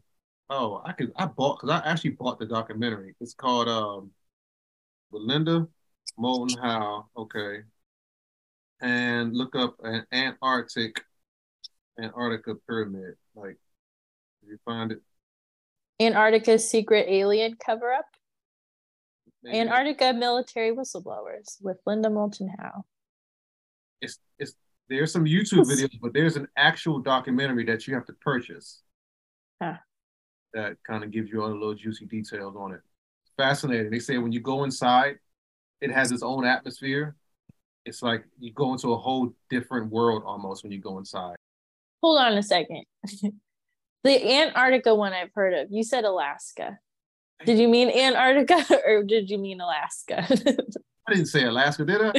oh, 0.49 0.81
I 0.85 0.93
could 0.93 1.11
I 1.15 1.25
bought 1.25 1.61
because 1.61 1.81
I 1.81 1.89
actually 1.89 2.11
bought 2.11 2.39
the 2.39 2.45
documentary. 2.45 3.15
It's 3.19 3.33
called 3.33 3.67
um, 3.67 4.11
by 5.11 5.19
Linda 5.19 5.67
Moulton 6.17 6.57
Howe. 6.61 7.07
Okay, 7.17 7.61
and 8.81 9.35
look 9.35 9.55
up 9.55 9.75
an 9.83 10.05
Antarctic 10.11 11.03
Antarctica 11.99 12.55
pyramid. 12.67 13.15
Like, 13.35 13.57
you 14.45 14.57
find 14.65 14.91
it, 14.91 15.01
Antarctica's 15.99 16.69
secret 16.69 17.05
alien 17.07 17.55
cover 17.55 17.91
up. 17.91 18.05
Maybe 19.43 19.59
Antarctica 19.59 20.13
military 20.13 20.71
whistleblowers 20.71 21.57
with 21.61 21.77
Linda 21.85 22.09
Moulton 22.09 22.49
Howe. 22.59 22.85
It's 24.01 24.19
it's 24.39 24.53
there's 24.89 25.11
some 25.11 25.25
YouTube 25.25 25.65
videos, 25.71 25.99
but 26.01 26.13
there's 26.13 26.35
an 26.35 26.47
actual 26.57 26.99
documentary 26.99 27.65
that 27.65 27.87
you 27.87 27.93
have 27.93 28.05
to 28.05 28.13
purchase. 28.13 28.81
Huh. 29.61 29.75
That 30.53 30.77
kind 30.85 31.03
of 31.03 31.11
gives 31.11 31.31
you 31.31 31.41
all 31.41 31.49
the 31.49 31.55
little 31.55 31.73
juicy 31.73 32.05
details 32.05 32.55
on 32.55 32.73
it. 32.73 32.81
Fascinating. 33.37 33.91
They 33.91 33.99
say 33.99 34.17
when 34.19 34.31
you 34.31 34.39
go 34.39 34.63
inside, 34.63 35.15
it 35.81 35.91
has 35.91 36.11
its 36.11 36.23
own 36.23 36.45
atmosphere. 36.45 37.15
It's 37.85 38.01
like 38.01 38.23
you 38.39 38.53
go 38.53 38.71
into 38.73 38.93
a 38.93 38.97
whole 38.97 39.33
different 39.49 39.91
world 39.91 40.23
almost 40.25 40.63
when 40.63 40.71
you 40.71 40.79
go 40.79 40.99
inside. 40.99 41.35
Hold 42.01 42.19
on 42.19 42.37
a 42.37 42.43
second. 42.43 42.83
the 44.03 44.33
Antarctica 44.33 44.95
one 44.95 45.13
I've 45.13 45.33
heard 45.33 45.53
of. 45.53 45.67
You 45.71 45.83
said 45.83 46.05
Alaska. 46.05 46.79
Did 47.45 47.57
you 47.57 47.67
mean 47.67 47.89
Antarctica 47.89 48.79
or 48.87 49.03
did 49.03 49.29
you 49.29 49.37
mean 49.37 49.59
Alaska? 49.59 50.25
I 51.07 51.13
didn't 51.13 51.27
say 51.27 51.43
Alaska, 51.43 51.83
did 51.83 52.01
I? 52.01 52.13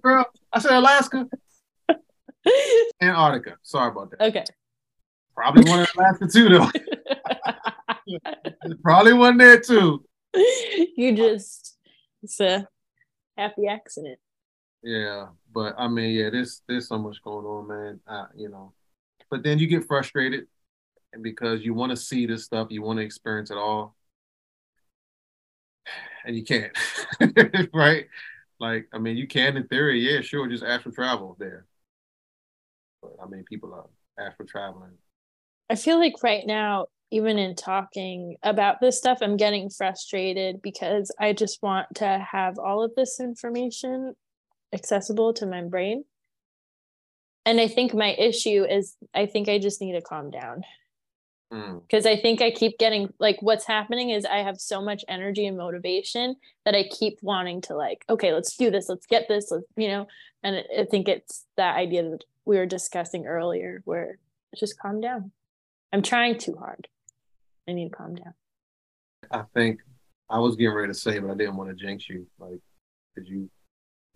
Girl, 0.00 0.24
I 0.52 0.58
said 0.60 0.72
Alaska. 0.72 1.26
Antarctica. 3.02 3.56
Sorry 3.62 3.90
about 3.90 4.10
that. 4.12 4.22
okay. 4.22 4.44
Probably 5.38 5.70
one 5.70 5.78
in 5.78 5.86
Alaska 5.96 6.26
too, 6.26 6.48
though. 6.48 6.68
Probably 8.82 9.12
one 9.12 9.36
there 9.38 9.60
too. 9.60 10.04
you 10.34 11.14
just 11.14 11.78
it's 12.24 12.40
a 12.40 12.66
happy 13.36 13.68
accident. 13.68 14.18
Yeah, 14.82 15.28
but 15.54 15.76
I 15.78 15.86
mean, 15.86 16.10
yeah, 16.10 16.30
there's 16.30 16.62
there's 16.66 16.88
so 16.88 16.98
much 16.98 17.22
going 17.22 17.46
on, 17.46 17.68
man. 17.68 18.00
Uh, 18.04 18.26
you 18.34 18.48
know, 18.48 18.72
but 19.30 19.44
then 19.44 19.60
you 19.60 19.68
get 19.68 19.86
frustrated, 19.86 20.48
and 21.12 21.22
because 21.22 21.64
you 21.64 21.72
want 21.72 21.90
to 21.90 21.96
see 21.96 22.26
this 22.26 22.44
stuff, 22.44 22.66
you 22.70 22.82
want 22.82 22.98
to 22.98 23.04
experience 23.04 23.52
it 23.52 23.58
all, 23.58 23.94
and 26.24 26.34
you 26.34 26.42
can't, 26.42 26.76
right? 27.72 28.06
Like, 28.58 28.88
I 28.92 28.98
mean, 28.98 29.16
you 29.16 29.28
can 29.28 29.56
in 29.56 29.68
theory, 29.68 30.00
yeah, 30.00 30.20
sure, 30.20 30.48
just 30.48 30.64
astral 30.64 30.92
travel 30.92 31.36
there. 31.38 31.64
But 33.00 33.12
I 33.22 33.28
mean, 33.28 33.44
people 33.44 33.72
are 33.72 33.86
astral 34.26 34.48
traveling. 34.48 34.98
I 35.70 35.76
feel 35.76 35.98
like 35.98 36.22
right 36.22 36.46
now, 36.46 36.86
even 37.10 37.38
in 37.38 37.54
talking 37.54 38.36
about 38.42 38.80
this 38.80 38.98
stuff, 38.98 39.18
I'm 39.22 39.36
getting 39.36 39.70
frustrated 39.70 40.60
because 40.62 41.10
I 41.18 41.32
just 41.32 41.62
want 41.62 41.86
to 41.96 42.26
have 42.30 42.58
all 42.58 42.82
of 42.82 42.94
this 42.94 43.20
information 43.20 44.14
accessible 44.72 45.32
to 45.34 45.46
my 45.46 45.62
brain. 45.62 46.04
And 47.46 47.60
I 47.60 47.68
think 47.68 47.94
my 47.94 48.14
issue 48.14 48.64
is 48.68 48.94
I 49.14 49.26
think 49.26 49.48
I 49.48 49.58
just 49.58 49.80
need 49.80 49.92
to 49.92 50.02
calm 50.02 50.30
down 50.30 50.64
Mm. 51.52 51.80
because 51.80 52.04
I 52.04 52.16
think 52.16 52.42
I 52.42 52.50
keep 52.50 52.78
getting 52.78 53.12
like 53.18 53.40
what's 53.40 53.66
happening 53.66 54.10
is 54.10 54.26
I 54.26 54.38
have 54.38 54.60
so 54.60 54.82
much 54.82 55.02
energy 55.08 55.46
and 55.46 55.56
motivation 55.56 56.36
that 56.66 56.74
I 56.74 56.84
keep 56.90 57.18
wanting 57.22 57.62
to 57.62 57.74
like, 57.74 58.04
okay, 58.10 58.34
let's 58.34 58.54
do 58.54 58.70
this, 58.70 58.88
let's 58.90 59.06
get 59.06 59.28
this, 59.28 59.50
let's, 59.50 59.64
you 59.74 59.88
know, 59.88 60.06
and 60.42 60.62
I 60.78 60.84
think 60.84 61.08
it's 61.08 61.46
that 61.56 61.76
idea 61.76 62.02
that 62.02 62.24
we 62.44 62.58
were 62.58 62.66
discussing 62.66 63.26
earlier 63.26 63.80
where 63.86 64.18
just 64.56 64.78
calm 64.78 65.00
down. 65.00 65.32
I'm 65.92 66.02
trying 66.02 66.38
too 66.38 66.54
hard. 66.58 66.88
I 67.68 67.72
need 67.72 67.90
to 67.90 67.96
calm 67.96 68.14
down. 68.14 68.34
I 69.30 69.44
think 69.54 69.80
I 70.30 70.38
was 70.38 70.56
getting 70.56 70.74
ready 70.74 70.92
to 70.92 70.98
say, 70.98 71.18
but 71.18 71.30
I 71.30 71.34
didn't 71.34 71.56
want 71.56 71.70
to 71.70 71.76
jinx 71.76 72.08
you. 72.08 72.26
Like, 72.38 72.60
did 73.16 73.28
you? 73.28 73.50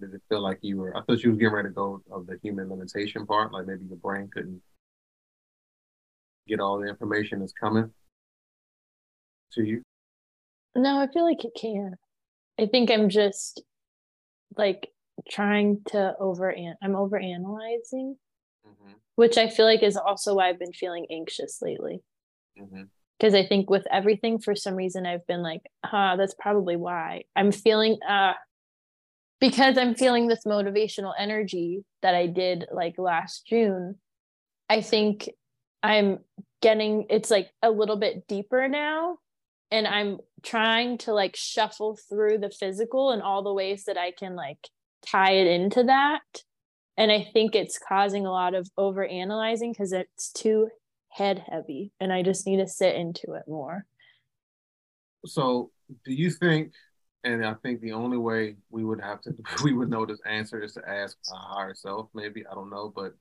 Did 0.00 0.14
it 0.14 0.22
feel 0.28 0.42
like 0.42 0.58
you 0.62 0.78
were? 0.78 0.96
I 0.96 1.02
thought 1.02 1.22
you 1.22 1.30
was 1.30 1.38
getting 1.38 1.54
ready 1.54 1.68
to 1.68 1.74
go 1.74 2.02
of 2.10 2.26
the 2.26 2.38
human 2.42 2.68
limitation 2.68 3.24
part. 3.26 3.52
Like 3.52 3.66
maybe 3.66 3.84
your 3.84 3.98
brain 3.98 4.28
couldn't 4.32 4.60
get 6.48 6.60
all 6.60 6.80
the 6.80 6.88
information 6.88 7.40
that's 7.40 7.52
coming 7.52 7.90
to 9.52 9.62
you. 9.62 9.82
No, 10.74 10.98
I 10.98 11.06
feel 11.12 11.24
like 11.24 11.44
it 11.44 11.52
can. 11.58 11.94
I 12.58 12.66
think 12.66 12.90
I'm 12.90 13.08
just 13.08 13.62
like 14.56 14.88
trying 15.30 15.82
to 15.88 16.14
over 16.18 16.54
I'm 16.82 16.96
over 16.96 17.18
analyzing, 17.18 18.16
Mm-hmm. 18.82 18.92
which 19.16 19.38
I 19.38 19.48
feel 19.48 19.66
like 19.66 19.82
is 19.82 19.96
also 19.96 20.34
why 20.34 20.48
I've 20.48 20.58
been 20.58 20.72
feeling 20.72 21.06
anxious 21.10 21.60
lately. 21.62 22.02
Mm-hmm. 22.60 22.82
because 23.18 23.34
I 23.34 23.46
think 23.46 23.70
with 23.70 23.86
everything, 23.90 24.38
for 24.38 24.54
some 24.54 24.74
reason, 24.74 25.06
I've 25.06 25.26
been 25.26 25.42
like, 25.42 25.62
ah, 25.84 26.16
that's 26.16 26.34
probably 26.34 26.76
why 26.76 27.22
I'm 27.36 27.52
feeling, 27.52 27.98
uh, 28.06 28.34
because 29.40 29.78
I'm 29.78 29.94
feeling 29.94 30.26
this 30.26 30.44
motivational 30.44 31.14
energy 31.18 31.84
that 32.02 32.14
I 32.14 32.26
did 32.26 32.66
like 32.72 32.98
last 32.98 33.46
June. 33.46 33.96
I 34.68 34.80
think 34.82 35.30
I'm 35.82 36.18
getting 36.60 37.06
it's 37.10 37.30
like 37.30 37.50
a 37.62 37.70
little 37.70 37.96
bit 37.96 38.26
deeper 38.26 38.68
now. 38.68 39.18
And 39.70 39.86
I'm 39.86 40.18
trying 40.42 40.98
to 40.98 41.12
like 41.12 41.34
shuffle 41.34 41.98
through 42.08 42.38
the 42.38 42.50
physical 42.50 43.10
and 43.10 43.22
all 43.22 43.42
the 43.42 43.52
ways 43.52 43.84
that 43.84 43.96
I 43.96 44.12
can 44.12 44.36
like 44.36 44.68
tie 45.06 45.32
it 45.32 45.46
into 45.46 45.84
that. 45.84 46.20
And 46.96 47.10
I 47.10 47.26
think 47.32 47.54
it's 47.54 47.78
causing 47.78 48.26
a 48.26 48.30
lot 48.30 48.54
of 48.54 48.68
over 48.76 49.04
analyzing 49.04 49.72
because 49.72 49.92
it's 49.92 50.30
too 50.32 50.68
head 51.08 51.42
heavy 51.50 51.92
and 52.00 52.12
I 52.12 52.22
just 52.22 52.46
need 52.46 52.58
to 52.58 52.66
sit 52.66 52.96
into 52.96 53.34
it 53.34 53.44
more. 53.46 53.84
So, 55.24 55.70
do 56.04 56.12
you 56.12 56.30
think? 56.30 56.72
And 57.24 57.44
I 57.46 57.54
think 57.62 57.80
the 57.80 57.92
only 57.92 58.18
way 58.18 58.56
we 58.70 58.84
would 58.84 59.00
have 59.00 59.20
to 59.22 59.34
we 59.64 59.72
would 59.72 59.88
know 59.88 60.04
this 60.04 60.20
answer 60.26 60.60
is 60.60 60.74
to 60.74 60.88
ask 60.88 61.16
our 61.32 61.56
higher 61.56 61.74
self. 61.74 62.08
Maybe 62.14 62.44
I 62.46 62.54
don't 62.54 62.70
know, 62.70 62.92
but 62.94 63.14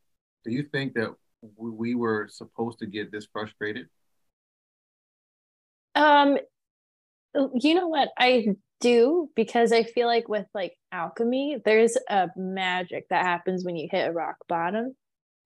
do 0.44 0.52
you 0.52 0.64
think 0.64 0.94
that 0.96 1.14
we, 1.56 1.70
we 1.70 1.96
were 1.96 2.28
supposed 2.30 2.80
to 2.80 2.88
get 2.88 3.12
this 3.12 3.28
frustrated? 3.32 3.88
Um 5.96 6.38
you 7.54 7.76
know 7.76 7.88
what 7.88 8.10
I 8.18 8.56
do 8.82 9.30
because 9.36 9.72
I 9.72 9.84
feel 9.84 10.08
like 10.08 10.28
with 10.28 10.46
like 10.54 10.78
alchemy 10.92 11.58
there's 11.64 11.98
a 12.10 12.30
magic 12.36 13.08
that 13.10 13.26
happens 13.26 13.64
when 13.64 13.76
you 13.78 13.88
hit 13.90 14.10
a 14.10 14.12
rock 14.12 14.36
bottom. 14.50 14.96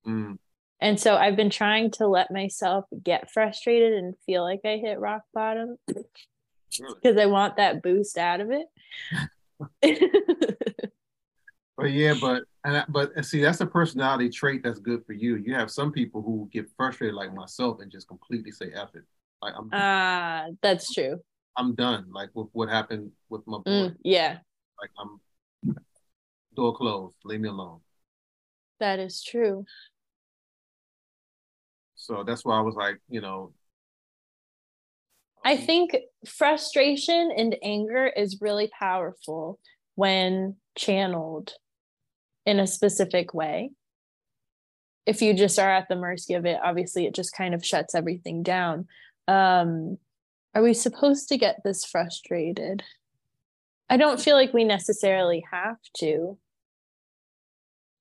Mm, 0.08 0.38
And 0.80 1.00
so 1.00 1.16
I've 1.16 1.36
been 1.36 1.50
trying 1.50 1.92
to 1.92 2.08
let 2.08 2.32
myself 2.32 2.86
get 3.04 3.30
frustrated 3.32 3.94
and 3.94 4.16
feel 4.26 4.42
like 4.44 4.62
I 4.66 4.78
hit 4.78 5.00
rock 5.00 5.24
bottom 5.34 5.78
because 5.88 7.18
I 7.18 7.26
want 7.28 7.58
that 7.58 7.84
boost 7.84 8.18
out 8.18 8.42
of 8.42 8.52
it. 8.52 8.68
But 11.78 11.92
yeah, 11.92 12.14
but 12.22 12.44
and 12.64 12.78
I- 12.78 12.86
but 12.88 13.12
and 13.18 13.26
see, 13.26 13.42
that's 13.42 13.60
a 13.60 13.66
personality 13.66 14.30
trait 14.30 14.64
that's 14.64 14.80
good 14.80 15.06
for 15.06 15.12
you. 15.12 15.36
You 15.36 15.56
have 15.56 15.70
some 15.70 15.92
people 15.92 16.22
who 16.22 16.48
get 16.54 16.70
frustrated, 16.78 17.16
like 17.16 17.34
myself, 17.34 17.82
and 17.82 17.92
just 17.92 18.08
completely 18.08 18.52
say 18.52 18.72
"F 18.74 18.96
it." 18.96 19.04
Like 19.42 19.56
I'm, 19.58 19.70
Ah, 19.74 20.46
that's 20.62 20.94
true. 20.94 21.20
I'm 21.58 21.76
done. 21.76 22.08
Like 22.12 22.30
with 22.34 22.48
what 22.54 22.70
happened 22.70 23.12
with 23.30 23.42
my 23.48 23.58
boy. 23.60 23.72
Mm, 23.72 23.96
yeah, 24.04 24.38
Like 24.82 24.92
I'm 25.00 25.20
door 26.56 26.76
closed. 26.76 27.16
Leave 27.24 27.42
me 27.42 27.50
alone. 27.50 27.82
that 28.80 29.00
is 29.00 29.24
true. 29.24 29.66
So 31.96 32.24
that's 32.24 32.46
why 32.46 32.58
I 32.58 32.62
was 32.62 32.76
like, 32.76 33.00
you 33.10 33.22
know, 33.22 33.54
I 35.44 35.58
think 35.58 35.96
frustration 36.28 37.32
and 37.36 37.56
anger 37.64 38.08
is 38.08 38.42
really 38.42 38.70
powerful 38.80 39.60
when 39.96 40.56
channeled 40.78 41.54
in 42.46 42.60
a 42.60 42.68
specific 42.68 43.34
way. 43.34 43.72
If 45.06 45.22
you 45.22 45.34
just 45.36 45.60
are 45.60 45.70
at 45.70 45.88
the 45.88 45.96
mercy 45.96 46.34
of 46.34 46.46
it, 46.46 46.60
obviously 46.64 47.06
it 47.06 47.14
just 47.16 47.36
kind 47.36 47.54
of 47.54 47.66
shuts 47.66 47.94
everything 47.96 48.44
down. 48.44 48.88
Um, 49.28 49.98
are 50.56 50.64
we 50.64 50.74
supposed 50.74 51.28
to 51.30 51.38
get 51.38 51.62
this 51.64 51.86
frustrated? 51.86 52.82
I 53.90 53.98
don't 53.98 54.20
feel 54.20 54.36
like 54.36 54.54
we 54.54 54.64
necessarily 54.64 55.44
have 55.52 55.78
to. 55.98 56.38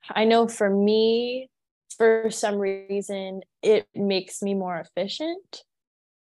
I 0.08 0.24
know 0.24 0.48
for 0.48 0.70
me, 0.70 1.50
for 1.98 2.30
some 2.30 2.56
reason, 2.56 3.42
it 3.62 3.86
makes 3.94 4.40
me 4.40 4.54
more 4.54 4.78
efficient 4.78 5.64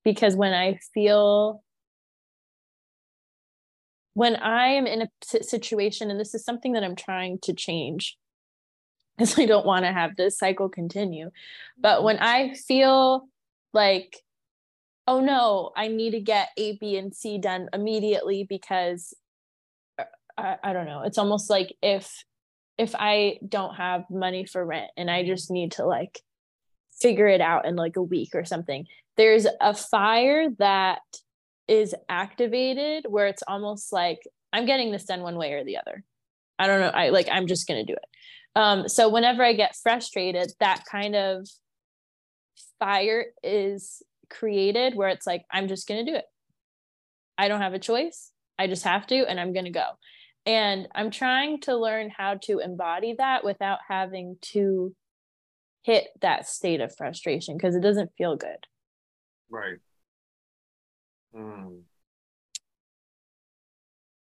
because 0.05 0.37
when 0.37 0.55
I 0.55 0.79
feel 0.95 1.63
when 4.15 4.37
I 4.37 4.69
am 4.69 4.87
in 4.87 5.03
a 5.03 5.09
situation, 5.43 6.09
and 6.09 6.21
this 6.21 6.35
is 6.35 6.45
something 6.45 6.73
that 6.73 6.85
I'm 6.85 6.95
trying 6.95 7.41
to 7.41 7.53
change, 7.53 8.17
because 9.19 9.39
I 9.39 9.47
don't 9.47 9.67
want 9.67 9.85
to 9.85 9.93
have 9.93 10.17
this 10.17 10.39
cycle 10.39 10.69
continue. 10.69 11.31
But 11.77 12.05
when 12.05 12.17
mm-hmm. 12.17 12.53
I 12.53 12.55
feel 12.55 13.29
like, 13.73 14.23
oh 15.07 15.21
no, 15.21 15.71
I 15.77 15.89
need 15.89 16.13
to 16.13 16.21
get 16.21 16.49
A, 16.57 16.77
B, 16.77 16.97
and 16.97 17.15
C 17.15 17.39
done 17.39 17.69
immediately 17.73 18.45
because 18.49 19.15
uh, 19.99 20.05
I, 20.37 20.57
I 20.63 20.73
don't 20.73 20.87
know. 20.87 21.03
It's 21.03 21.19
almost 21.19 21.51
like 21.51 21.75
if 21.83 22.25
if 22.77 22.95
I 22.99 23.39
don't 23.47 23.77
have 23.77 24.11
money 24.11 24.47
for 24.47 24.65
rent 24.65 24.91
and 24.97 25.11
I 25.11 25.25
just 25.25 25.51
need 25.51 25.73
to 25.73 25.87
like 25.87 26.21
figure 27.01 27.29
it 27.29 27.41
out 27.41 27.67
in 27.67 27.77
like 27.77 27.97
a 27.97 28.03
week 28.03 28.31
or 28.35 28.45
something, 28.45 28.87
there's 29.17 29.47
a 29.61 29.75
fire 29.75 30.51
that 30.59 31.03
is 31.69 31.95
activated 32.09 33.07
where 33.09 33.27
it's 33.27 33.45
almost 33.47 33.93
like 33.93 34.21
I'm 34.53 34.67
getting 34.67 34.91
this 34.91 35.05
done 35.05 35.23
one 35.23 35.37
way 35.37 35.53
or 35.53 35.65
the 35.65 35.79
other. 35.79 36.03
I 36.59 36.67
don't 36.67 36.81
know. 36.81 36.89
I 36.89 37.11
like 37.11 37.29
I'm 37.31 37.47
just 37.47 37.69
gonna 37.69 37.85
do 37.85 37.95
it. 37.95 38.05
Um, 38.57 38.89
so 38.89 39.09
whenever 39.09 39.45
I 39.45 39.53
get 39.53 39.77
frustrated, 39.77 40.53
that 40.61 40.85
kind 40.91 41.17
of 41.17 41.49
fire 42.79 43.27
is 43.43 44.03
created 44.31 44.95
where 44.95 45.09
it's 45.09 45.27
like 45.27 45.45
I'm 45.53 45.69
just 45.69 45.89
gonna 45.89 46.05
do 46.05 46.15
it. 46.15 46.25
I 47.37 47.49
don't 47.49 47.61
have 47.61 47.75
a 47.75 47.79
choice. 47.79 48.31
I 48.59 48.67
just 48.67 48.85
have 48.85 49.07
to, 49.09 49.29
and 49.29 49.41
I'm 49.41 49.53
going 49.53 49.65
to 49.65 49.71
go. 49.71 49.87
And 50.47 50.89
I'm 50.95 51.11
trying 51.11 51.61
to 51.63 51.77
learn 51.77 52.11
how 52.11 52.35
to 52.45 52.59
embody 52.59 53.15
that 53.19 53.45
without 53.45 53.79
having 53.89 54.37
to 54.53 54.95
hit 55.83 56.09
that 56.21 56.47
state 56.49 56.81
of 56.81 56.95
frustration 56.95 57.57
because 57.57 57.75
it 57.75 57.81
doesn't 57.81 58.13
feel 58.17 58.37
good. 58.37 58.67
Right. 59.51 59.79
Mm. 61.35 61.81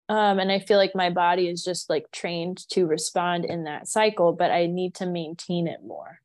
Um, 0.08 0.38
and 0.38 0.52
I 0.52 0.58
feel 0.58 0.78
like 0.78 0.94
my 0.94 1.10
body 1.10 1.48
is 1.48 1.64
just 1.64 1.88
like 1.90 2.10
trained 2.12 2.66
to 2.70 2.86
respond 2.86 3.44
in 3.44 3.64
that 3.64 3.88
cycle, 3.88 4.32
but 4.32 4.50
I 4.50 4.66
need 4.66 4.94
to 4.96 5.06
maintain 5.06 5.66
it 5.66 5.80
more. 5.84 6.20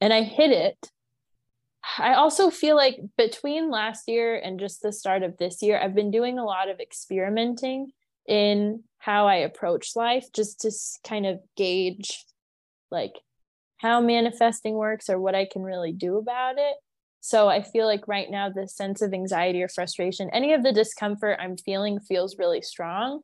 And 0.00 0.12
I 0.12 0.22
hit 0.22 0.50
it. 0.50 0.90
I 1.98 2.14
also 2.14 2.50
feel 2.50 2.76
like 2.76 3.00
between 3.16 3.70
last 3.70 4.08
year 4.08 4.36
and 4.36 4.60
just 4.60 4.82
the 4.82 4.92
start 4.92 5.22
of 5.22 5.36
this 5.38 5.62
year, 5.62 5.80
I've 5.80 5.94
been 5.94 6.10
doing 6.10 6.38
a 6.38 6.44
lot 6.44 6.68
of 6.68 6.80
experimenting 6.80 7.92
in 8.26 8.84
how 8.98 9.26
I 9.26 9.36
approach 9.36 9.96
life 9.96 10.26
just 10.32 10.60
to 10.60 10.70
kind 11.08 11.26
of 11.26 11.40
gauge 11.56 12.24
like 12.90 13.14
how 13.78 14.00
manifesting 14.00 14.74
works 14.74 15.08
or 15.08 15.18
what 15.18 15.34
I 15.34 15.46
can 15.50 15.62
really 15.62 15.92
do 15.92 16.18
about 16.18 16.58
it. 16.58 16.76
So 17.22 17.48
I 17.48 17.62
feel 17.62 17.86
like 17.86 18.06
right 18.08 18.30
now, 18.30 18.50
this 18.50 18.74
sense 18.74 19.02
of 19.02 19.12
anxiety 19.12 19.62
or 19.62 19.68
frustration, 19.68 20.30
any 20.30 20.52
of 20.52 20.62
the 20.62 20.72
discomfort 20.72 21.38
I'm 21.40 21.56
feeling 21.56 22.00
feels 22.00 22.38
really 22.38 22.62
strong, 22.62 23.20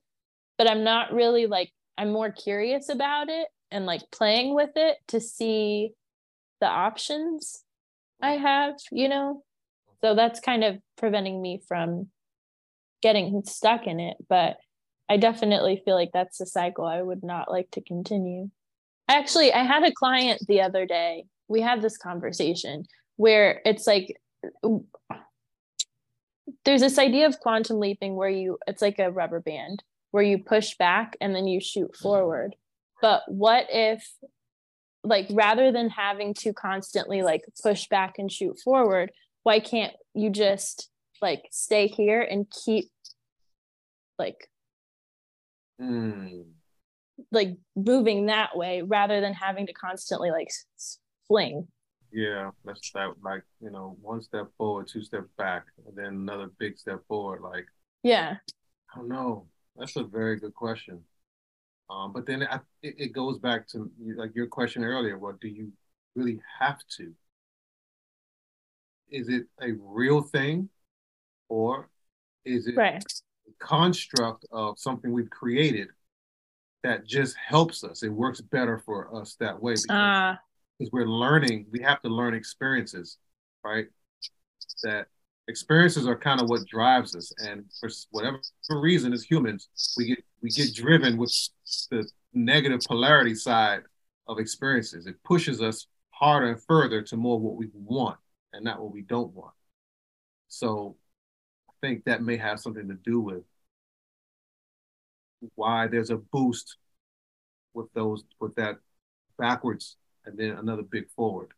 but 0.58 0.68
I'm 0.68 0.84
not 0.84 1.12
really 1.12 1.46
like, 1.46 1.72
I'm 1.98 2.10
more 2.10 2.30
curious 2.30 2.88
about 2.88 3.28
it 3.28 3.48
and 3.70 3.86
like 3.86 4.02
playing 4.10 4.54
with 4.54 4.70
it 4.76 4.96
to 5.08 5.20
see 5.20 5.92
the 6.60 6.66
options 6.66 7.62
I 8.20 8.32
have, 8.32 8.74
you 8.90 9.08
know? 9.08 9.42
So 10.00 10.14
that's 10.14 10.40
kind 10.40 10.64
of 10.64 10.78
preventing 10.96 11.40
me 11.40 11.62
from 11.66 12.08
getting 13.02 13.42
stuck 13.44 13.86
in 13.86 14.00
it. 14.00 14.16
But 14.28 14.56
I 15.08 15.16
definitely 15.16 15.82
feel 15.84 15.94
like 15.94 16.10
that's 16.12 16.40
a 16.40 16.46
cycle 16.46 16.84
I 16.84 17.02
would 17.02 17.22
not 17.22 17.50
like 17.50 17.70
to 17.72 17.80
continue. 17.80 18.50
Actually, 19.08 19.52
I 19.52 19.62
had 19.62 19.84
a 19.84 19.92
client 19.92 20.42
the 20.48 20.62
other 20.62 20.86
day. 20.86 21.26
We 21.48 21.60
had 21.60 21.80
this 21.80 21.96
conversation 21.96 22.86
where 23.16 23.60
it's 23.64 23.86
like 23.86 24.16
there's 26.64 26.80
this 26.80 26.98
idea 26.98 27.26
of 27.26 27.40
quantum 27.40 27.80
leaping 27.80 28.14
where 28.14 28.28
you 28.28 28.58
it's 28.66 28.82
like 28.82 28.98
a 28.98 29.10
rubber 29.10 29.40
band 29.40 29.82
where 30.10 30.22
you 30.22 30.38
push 30.38 30.76
back 30.76 31.16
and 31.20 31.34
then 31.34 31.46
you 31.46 31.60
shoot 31.60 31.96
forward 31.96 32.54
but 33.00 33.22
what 33.26 33.66
if 33.70 34.08
like 35.06 35.26
rather 35.30 35.70
than 35.72 35.88
having 35.88 36.34
to 36.34 36.52
constantly 36.52 37.22
like 37.22 37.42
push 37.62 37.86
back 37.88 38.14
and 38.18 38.30
shoot 38.30 38.58
forward 38.62 39.10
why 39.44 39.60
can't 39.60 39.94
you 40.14 40.28
just 40.30 40.90
like 41.22 41.42
stay 41.50 41.86
here 41.86 42.20
and 42.20 42.46
keep 42.64 42.90
like 44.18 44.48
Mm. 45.80 46.44
like 47.30 47.56
moving 47.74 48.26
that 48.26 48.56
way 48.56 48.80
rather 48.82 49.20
than 49.20 49.34
having 49.34 49.66
to 49.66 49.72
constantly 49.74 50.30
like 50.30 50.48
fling 51.28 51.68
Yeah, 52.10 52.50
that's 52.64 52.90
that. 52.92 53.12
Like 53.22 53.42
you 53.60 53.70
know, 53.70 53.96
one 54.00 54.22
step 54.22 54.46
forward, 54.56 54.88
two 54.88 55.02
steps 55.02 55.28
back, 55.36 55.64
and 55.86 55.94
then 55.94 56.06
another 56.06 56.48
big 56.58 56.78
step 56.78 57.00
forward. 57.08 57.42
Like 57.42 57.66
yeah 58.02 58.36
I 58.94 58.98
don't 58.98 59.08
know. 59.08 59.48
That's 59.76 59.96
a 59.96 60.04
very 60.04 60.38
good 60.38 60.54
question. 60.54 61.02
Um, 61.88 62.12
but 62.12 62.26
then 62.26 62.42
I, 62.42 62.60
it, 62.82 62.94
it 62.98 63.12
goes 63.12 63.38
back 63.38 63.68
to 63.68 63.90
like 64.16 64.34
your 64.34 64.46
question 64.46 64.84
earlier. 64.84 65.18
What 65.18 65.40
do 65.40 65.48
you 65.48 65.72
really 66.14 66.40
have 66.58 66.78
to? 66.96 67.12
Is 69.10 69.28
it 69.28 69.44
a 69.62 69.72
real 69.80 70.20
thing, 70.20 70.68
or 71.48 71.88
is 72.44 72.66
it 72.66 72.76
right 72.76 73.04
a 73.46 73.64
construct 73.64 74.44
of 74.50 74.78
something 74.78 75.12
we've 75.12 75.30
created 75.30 75.88
that 76.82 77.06
just 77.06 77.36
helps 77.36 77.84
us? 77.84 78.02
It 78.02 78.08
works 78.08 78.40
better 78.40 78.78
for 78.84 79.14
us 79.14 79.36
that 79.38 79.60
way 79.60 79.74
because, 79.74 79.90
uh 79.90 80.36
because 80.78 80.92
we're 80.92 81.06
learning. 81.06 81.66
We 81.70 81.80
have 81.82 82.02
to 82.02 82.08
learn 82.08 82.34
experiences, 82.34 83.18
right? 83.64 83.86
That 84.82 85.06
experiences 85.48 86.06
are 86.06 86.16
kind 86.16 86.40
of 86.40 86.48
what 86.48 86.66
drives 86.66 87.14
us, 87.14 87.32
and 87.38 87.64
for 87.78 87.88
whatever 88.10 88.40
reason, 88.70 89.12
as 89.12 89.22
humans, 89.22 89.68
we 89.96 90.06
get 90.06 90.24
we 90.42 90.50
get 90.50 90.74
driven 90.74 91.16
with 91.16 91.30
the 91.90 92.08
negative 92.32 92.80
polarity 92.86 93.34
side 93.34 93.82
of 94.26 94.38
experiences. 94.38 95.06
It 95.06 95.22
pushes 95.24 95.62
us 95.62 95.86
harder 96.10 96.48
and 96.48 96.62
further 96.62 97.02
to 97.02 97.16
more 97.16 97.38
what 97.38 97.56
we 97.56 97.68
want 97.74 98.18
and 98.52 98.64
not 98.64 98.80
what 98.80 98.92
we 98.92 99.02
don't 99.02 99.32
want. 99.34 99.54
So 100.48 100.96
I 101.68 101.72
think 101.80 102.04
that 102.04 102.22
may 102.22 102.36
have 102.36 102.60
something 102.60 102.88
to 102.88 102.94
do 102.94 103.20
with 103.20 103.42
why 105.54 105.86
there's 105.86 106.10
a 106.10 106.16
boost 106.16 106.76
with 107.74 107.92
those 107.92 108.24
with 108.40 108.54
that 108.56 108.78
backwards 109.38 109.96
and 110.24 110.38
then 110.38 110.52
another 110.52 110.82
big 110.82 111.08
forward. 111.10 111.52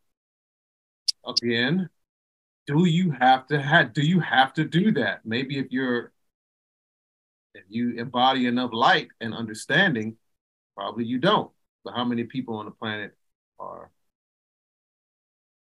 Again, 1.25 1.89
do 2.67 2.85
you 2.85 3.11
have 3.11 3.47
to 3.47 3.61
have 3.61 3.93
do 3.93 4.01
you 4.01 4.19
have 4.19 4.53
to 4.53 4.65
do 4.65 4.91
that? 4.93 5.25
Maybe 5.25 5.57
if 5.57 5.71
you're 5.71 6.11
if 7.53 7.63
you 7.69 7.95
embody 7.97 8.45
enough 8.47 8.71
light 8.73 9.07
and 9.21 9.33
understanding, 9.33 10.17
probably 10.75 11.05
you 11.05 11.17
don't. 11.17 11.51
But 11.83 11.93
how 11.95 12.03
many 12.03 12.23
people 12.23 12.57
on 12.57 12.65
the 12.65 12.71
planet 12.71 13.15
are 13.59 13.91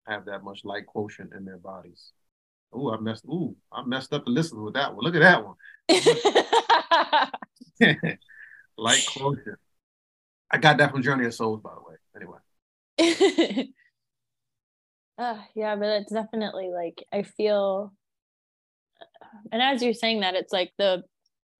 have 0.06 0.24
that 0.26 0.42
much 0.42 0.64
light 0.64 0.86
quotient 0.86 1.32
in 1.34 1.44
their 1.44 1.58
bodies? 1.58 2.12
Oh, 2.72 2.92
I 2.92 3.00
messed. 3.00 3.24
Ooh, 3.26 3.56
I 3.72 3.84
messed 3.84 4.12
up 4.12 4.24
the 4.24 4.30
listeners 4.30 4.62
with 4.62 4.74
that 4.74 4.94
one. 4.94 5.04
Look 5.04 5.14
at 5.14 5.20
that 5.20 5.44
one. 5.44 5.56
light 8.76 9.06
quotient. 9.16 9.58
I 10.50 10.58
got 10.58 10.78
that 10.78 10.90
from 10.90 11.02
Journey 11.02 11.26
of 11.26 11.34
Souls, 11.34 11.60
by 11.62 11.70
the 11.74 11.82
way. 11.82 11.96
Anyway. 12.16 12.38
uh, 15.18 15.38
yeah, 15.54 15.76
but 15.76 15.88
it's 16.00 16.12
definitely 16.12 16.70
like 16.74 17.04
I 17.12 17.22
feel, 17.22 17.92
and 19.52 19.62
as 19.62 19.82
you're 19.82 19.94
saying 19.94 20.20
that, 20.20 20.34
it's 20.34 20.52
like 20.52 20.72
the 20.78 21.04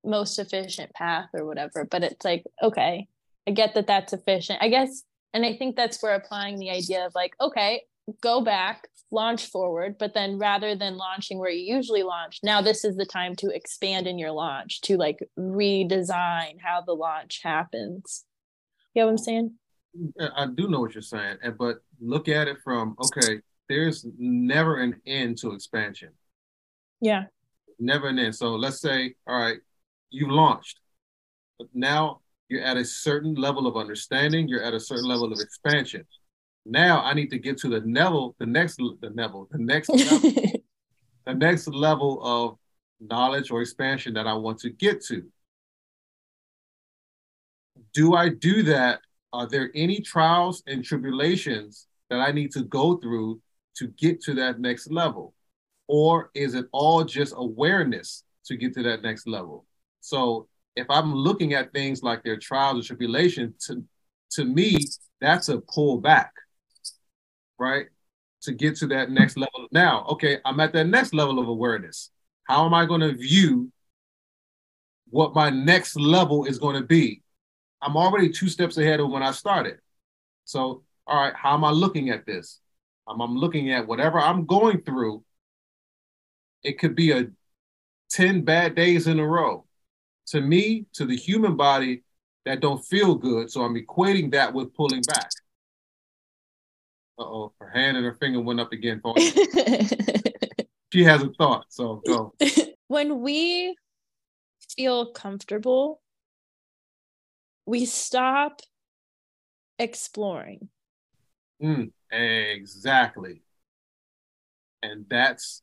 most 0.04 0.38
efficient 0.38 0.92
path 0.94 1.28
or 1.34 1.44
whatever. 1.44 1.84
But 1.84 2.04
it's 2.04 2.24
like 2.24 2.44
okay, 2.62 3.08
I 3.46 3.50
get 3.50 3.74
that 3.74 3.86
that's 3.86 4.12
efficient. 4.12 4.58
I 4.62 4.68
guess, 4.68 5.02
and 5.32 5.44
I 5.44 5.56
think 5.56 5.76
that's 5.76 6.02
where 6.02 6.14
applying 6.14 6.58
the 6.58 6.70
idea 6.70 7.06
of 7.06 7.14
like 7.14 7.34
okay, 7.40 7.82
go 8.22 8.40
back, 8.40 8.88
launch 9.10 9.46
forward, 9.46 9.96
but 9.98 10.14
then 10.14 10.38
rather 10.38 10.74
than 10.74 10.96
launching 10.96 11.38
where 11.38 11.50
you 11.50 11.74
usually 11.74 12.02
launch, 12.02 12.40
now 12.42 12.60
this 12.60 12.84
is 12.84 12.96
the 12.96 13.06
time 13.06 13.34
to 13.36 13.50
expand 13.50 14.06
in 14.06 14.18
your 14.18 14.32
launch 14.32 14.80
to 14.82 14.96
like 14.96 15.18
redesign 15.38 16.56
how 16.62 16.82
the 16.82 16.92
launch 16.92 17.40
happens. 17.42 18.24
You 18.94 19.02
know 19.02 19.06
what 19.06 19.12
I'm 19.12 19.18
saying? 19.18 19.54
I 20.36 20.46
do 20.46 20.68
know 20.68 20.80
what 20.80 20.94
you're 20.94 21.02
saying, 21.02 21.38
but 21.58 21.78
look 22.00 22.28
at 22.28 22.48
it 22.48 22.58
from 22.62 22.96
okay, 23.04 23.40
there's 23.68 24.06
never 24.18 24.76
an 24.76 25.00
end 25.06 25.38
to 25.38 25.52
expansion. 25.52 26.10
Yeah. 27.00 27.24
Never 27.78 28.08
an 28.08 28.18
end. 28.18 28.34
So 28.34 28.56
let's 28.56 28.80
say, 28.80 29.14
all 29.26 29.38
right, 29.38 29.58
you 30.10 30.30
launched. 30.30 30.80
But 31.58 31.68
now 31.74 32.20
you're 32.48 32.62
at 32.62 32.76
a 32.76 32.84
certain 32.84 33.34
level 33.34 33.66
of 33.66 33.76
understanding, 33.76 34.48
you're 34.48 34.62
at 34.62 34.74
a 34.74 34.80
certain 34.80 35.06
level 35.06 35.32
of 35.32 35.40
expansion. 35.40 36.06
Now 36.64 37.02
I 37.02 37.14
need 37.14 37.30
to 37.30 37.38
get 37.38 37.58
to 37.58 37.68
the 37.68 37.80
level, 37.80 38.34
the 38.38 38.46
next 38.46 38.76
the 38.76 39.10
level, 39.14 39.48
the 39.50 39.58
next 39.58 39.88
level, 39.88 40.30
the 41.26 41.34
next 41.34 41.68
level 41.68 42.20
of 42.22 42.58
knowledge 43.00 43.50
or 43.50 43.62
expansion 43.62 44.14
that 44.14 44.26
I 44.26 44.34
want 44.34 44.58
to 44.60 44.70
get 44.70 45.04
to. 45.06 45.24
Do 47.94 48.14
I 48.14 48.28
do 48.28 48.62
that? 48.64 49.00
Are 49.32 49.46
there 49.46 49.70
any 49.74 50.00
trials 50.00 50.62
and 50.66 50.84
tribulations 50.84 51.86
that 52.10 52.20
I 52.20 52.32
need 52.32 52.52
to 52.52 52.64
go 52.64 52.96
through 52.96 53.40
to 53.76 53.88
get 53.88 54.22
to 54.22 54.34
that 54.34 54.58
next 54.58 54.90
level? 54.90 55.34
Or 55.86 56.30
is 56.34 56.54
it 56.54 56.66
all 56.72 57.04
just 57.04 57.34
awareness 57.36 58.24
to 58.46 58.56
get 58.56 58.74
to 58.74 58.82
that 58.84 59.02
next 59.02 59.26
level? 59.26 59.64
So 60.00 60.48
if 60.76 60.86
I'm 60.90 61.14
looking 61.14 61.54
at 61.54 61.72
things 61.72 62.02
like 62.02 62.22
their 62.22 62.36
trials 62.36 62.76
and 62.76 62.84
tribulations, 62.84 63.66
to, 63.66 63.82
to 64.32 64.44
me, 64.44 64.78
that's 65.20 65.48
a 65.48 65.58
pull 65.58 65.98
back, 65.98 66.32
right? 67.58 67.86
To 68.42 68.52
get 68.52 68.76
to 68.76 68.86
that 68.88 69.10
next 69.10 69.36
level. 69.36 69.66
Now, 69.72 70.04
okay, 70.10 70.38
I'm 70.44 70.60
at 70.60 70.72
that 70.74 70.86
next 70.86 71.12
level 71.12 71.38
of 71.38 71.48
awareness. 71.48 72.10
How 72.44 72.64
am 72.64 72.74
I 72.74 72.86
going 72.86 73.00
to 73.00 73.14
view 73.14 73.72
what 75.10 75.34
my 75.34 75.50
next 75.50 75.96
level 75.96 76.44
is 76.44 76.58
going 76.58 76.80
to 76.80 76.86
be? 76.86 77.22
I'm 77.82 77.96
already 77.96 78.30
two 78.30 78.48
steps 78.48 78.76
ahead 78.78 79.00
of 79.00 79.10
when 79.10 79.22
I 79.22 79.32
started. 79.32 79.78
So, 80.44 80.82
all 81.06 81.20
right, 81.20 81.34
how 81.34 81.54
am 81.54 81.64
I 81.64 81.70
looking 81.70 82.10
at 82.10 82.26
this? 82.26 82.60
Um, 83.06 83.20
I'm 83.20 83.36
looking 83.36 83.72
at 83.72 83.86
whatever 83.86 84.20
I'm 84.20 84.46
going 84.46 84.82
through. 84.82 85.24
It 86.62 86.78
could 86.78 86.94
be 86.94 87.12
a 87.12 87.28
10 88.10 88.42
bad 88.42 88.74
days 88.74 89.06
in 89.06 89.18
a 89.18 89.26
row. 89.26 89.64
To 90.30 90.40
me, 90.40 90.86
to 90.94 91.06
the 91.06 91.16
human 91.16 91.56
body, 91.56 92.02
that 92.44 92.60
don't 92.60 92.84
feel 92.84 93.14
good. 93.14 93.50
So 93.50 93.62
I'm 93.62 93.74
equating 93.74 94.32
that 94.32 94.52
with 94.52 94.74
pulling 94.74 95.02
back. 95.02 95.30
Uh 97.18 97.22
oh, 97.22 97.52
her 97.60 97.68
hand 97.70 97.96
and 97.96 98.06
her 98.06 98.14
finger 98.14 98.40
went 98.40 98.60
up 98.60 98.72
again. 98.72 99.02
she 100.92 101.04
has 101.04 101.22
a 101.22 101.30
thought, 101.36 101.66
so 101.68 102.02
go. 102.06 102.32
when 102.88 103.20
we 103.20 103.74
feel 104.76 105.06
comfortable, 105.12 106.00
we 107.66 107.84
stop 107.84 108.60
exploring. 109.78 110.68
Mm, 111.62 111.90
exactly. 112.12 113.42
And 114.82 115.06
that's 115.08 115.62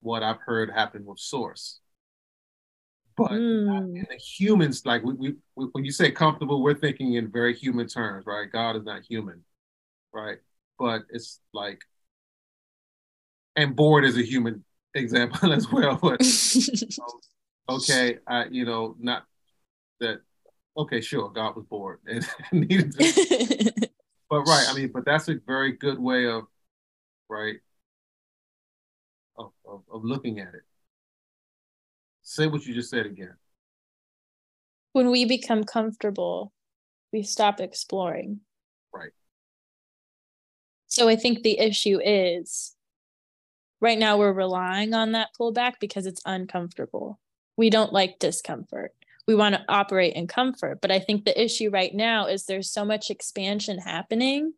what 0.00 0.22
I've 0.22 0.40
heard 0.40 0.70
happen 0.70 1.04
with 1.04 1.18
Source. 1.18 1.80
But 3.16 3.30
mm. 3.30 3.96
in 3.96 4.06
the 4.10 4.16
humans, 4.16 4.82
like 4.84 5.02
we, 5.02 5.14
we, 5.14 5.34
we, 5.54 5.66
when 5.72 5.84
you 5.84 5.90
say 5.90 6.10
comfortable, 6.10 6.62
we're 6.62 6.74
thinking 6.74 7.14
in 7.14 7.32
very 7.32 7.54
human 7.54 7.86
terms, 7.86 8.26
right? 8.26 8.50
God 8.52 8.76
is 8.76 8.84
not 8.84 9.02
human, 9.08 9.42
right? 10.12 10.38
But 10.78 11.04
it's 11.08 11.40
like, 11.54 11.80
and 13.56 13.74
bored 13.74 14.04
is 14.04 14.18
a 14.18 14.22
human 14.22 14.64
example 14.94 15.52
as 15.54 15.70
well. 15.72 15.98
But 16.00 16.20
um, 16.20 17.08
okay, 17.76 18.18
I, 18.26 18.44
you 18.50 18.66
know, 18.66 18.96
not 18.98 19.24
that. 20.00 20.20
Okay, 20.76 21.00
sure, 21.00 21.30
God 21.30 21.56
was 21.56 21.64
bored 21.64 22.00
and 22.06 22.28
needed 22.52 22.92
to. 22.98 23.88
but 24.28 24.40
right, 24.40 24.66
I 24.68 24.74
mean, 24.74 24.90
but 24.92 25.06
that's 25.06 25.26
a 25.30 25.36
very 25.46 25.72
good 25.72 25.98
way 25.98 26.26
of, 26.26 26.42
right, 27.30 27.56
of, 29.38 29.52
of, 29.66 29.84
of 29.90 30.04
looking 30.04 30.38
at 30.40 30.48
it. 30.48 30.65
Say 32.28 32.48
what 32.48 32.66
you 32.66 32.74
just 32.74 32.90
said 32.90 33.06
again. 33.06 33.36
When 34.92 35.12
we 35.12 35.26
become 35.26 35.62
comfortable, 35.62 36.52
we 37.12 37.22
stop 37.22 37.60
exploring. 37.60 38.40
Right. 38.92 39.12
So 40.88 41.08
I 41.08 41.14
think 41.14 41.42
the 41.42 41.60
issue 41.60 42.00
is 42.02 42.74
right 43.80 43.96
now 43.96 44.18
we're 44.18 44.32
relying 44.32 44.92
on 44.92 45.12
that 45.12 45.28
pullback 45.40 45.74
because 45.80 46.04
it's 46.04 46.20
uncomfortable. 46.26 47.20
We 47.56 47.70
don't 47.70 47.92
like 47.92 48.18
discomfort. 48.18 48.92
We 49.28 49.36
want 49.36 49.54
to 49.54 49.64
operate 49.68 50.14
in 50.14 50.26
comfort. 50.26 50.80
But 50.82 50.90
I 50.90 50.98
think 50.98 51.24
the 51.24 51.40
issue 51.40 51.70
right 51.70 51.94
now 51.94 52.26
is 52.26 52.44
there's 52.44 52.72
so 52.72 52.84
much 52.84 53.08
expansion 53.08 53.78
happening 53.78 54.52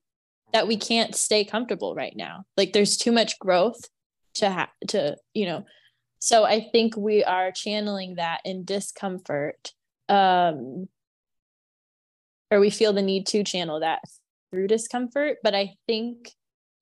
that 0.55 0.67
we 0.67 0.79
can't 0.79 1.15
stay 1.15 1.45
comfortable 1.45 1.95
right 1.95 2.17
now. 2.17 2.45
Like 2.57 2.73
there's 2.73 2.97
too 2.97 3.13
much 3.13 3.39
growth 3.39 3.91
to 4.37 4.49
have 4.49 4.71
to 4.89 5.17
you 5.35 5.45
know 5.45 5.65
so 6.19 6.45
i 6.45 6.69
think 6.73 6.97
we 6.97 7.25
are 7.25 7.53
channeling 7.53 8.17
that 8.17 8.41
in 8.45 8.65
discomfort 8.65 9.73
um 10.09 10.89
or 12.51 12.61
we 12.61 12.71
feel 12.71 12.93
the 12.93 13.03
need 13.03 13.27
to 13.27 13.45
channel 13.45 13.81
that 13.81 14.01
through 14.51 14.67
discomfort 14.67 15.39
but 15.43 15.55
i 15.55 15.75
think 15.87 16.31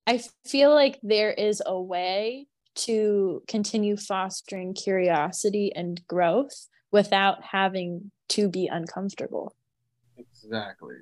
i 0.06 0.20
feel 0.46 0.72
like 0.72 0.98
there 1.02 1.32
is 1.32 1.62
a 1.64 1.80
way 1.80 2.46
to 2.76 3.42
continue 3.48 3.96
fostering 3.96 4.74
curiosity 4.74 5.72
and 5.74 6.06
growth 6.06 6.68
without 6.92 7.42
having 7.42 8.10
to 8.28 8.48
be 8.48 8.68
uncomfortable. 8.68 9.54
Exactly. 10.16 10.96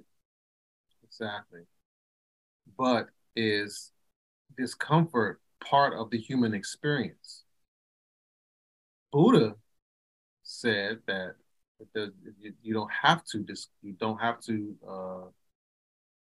Exactly. 1.02 1.60
But 2.78 3.08
is 3.36 3.92
discomfort 4.56 5.40
part 5.60 5.94
of 5.94 6.10
the 6.10 6.18
human 6.18 6.54
experience. 6.54 7.43
Buddha 9.14 9.54
said 10.42 10.98
that 11.06 11.36
you, 12.62 12.74
don't 12.74 12.90
have 12.90 13.22
to 13.26 13.38
dis, 13.44 13.68
you 13.80 13.92
don't 13.92 14.18
have 14.18 14.40
to 14.40 14.74
uh, 14.84 15.28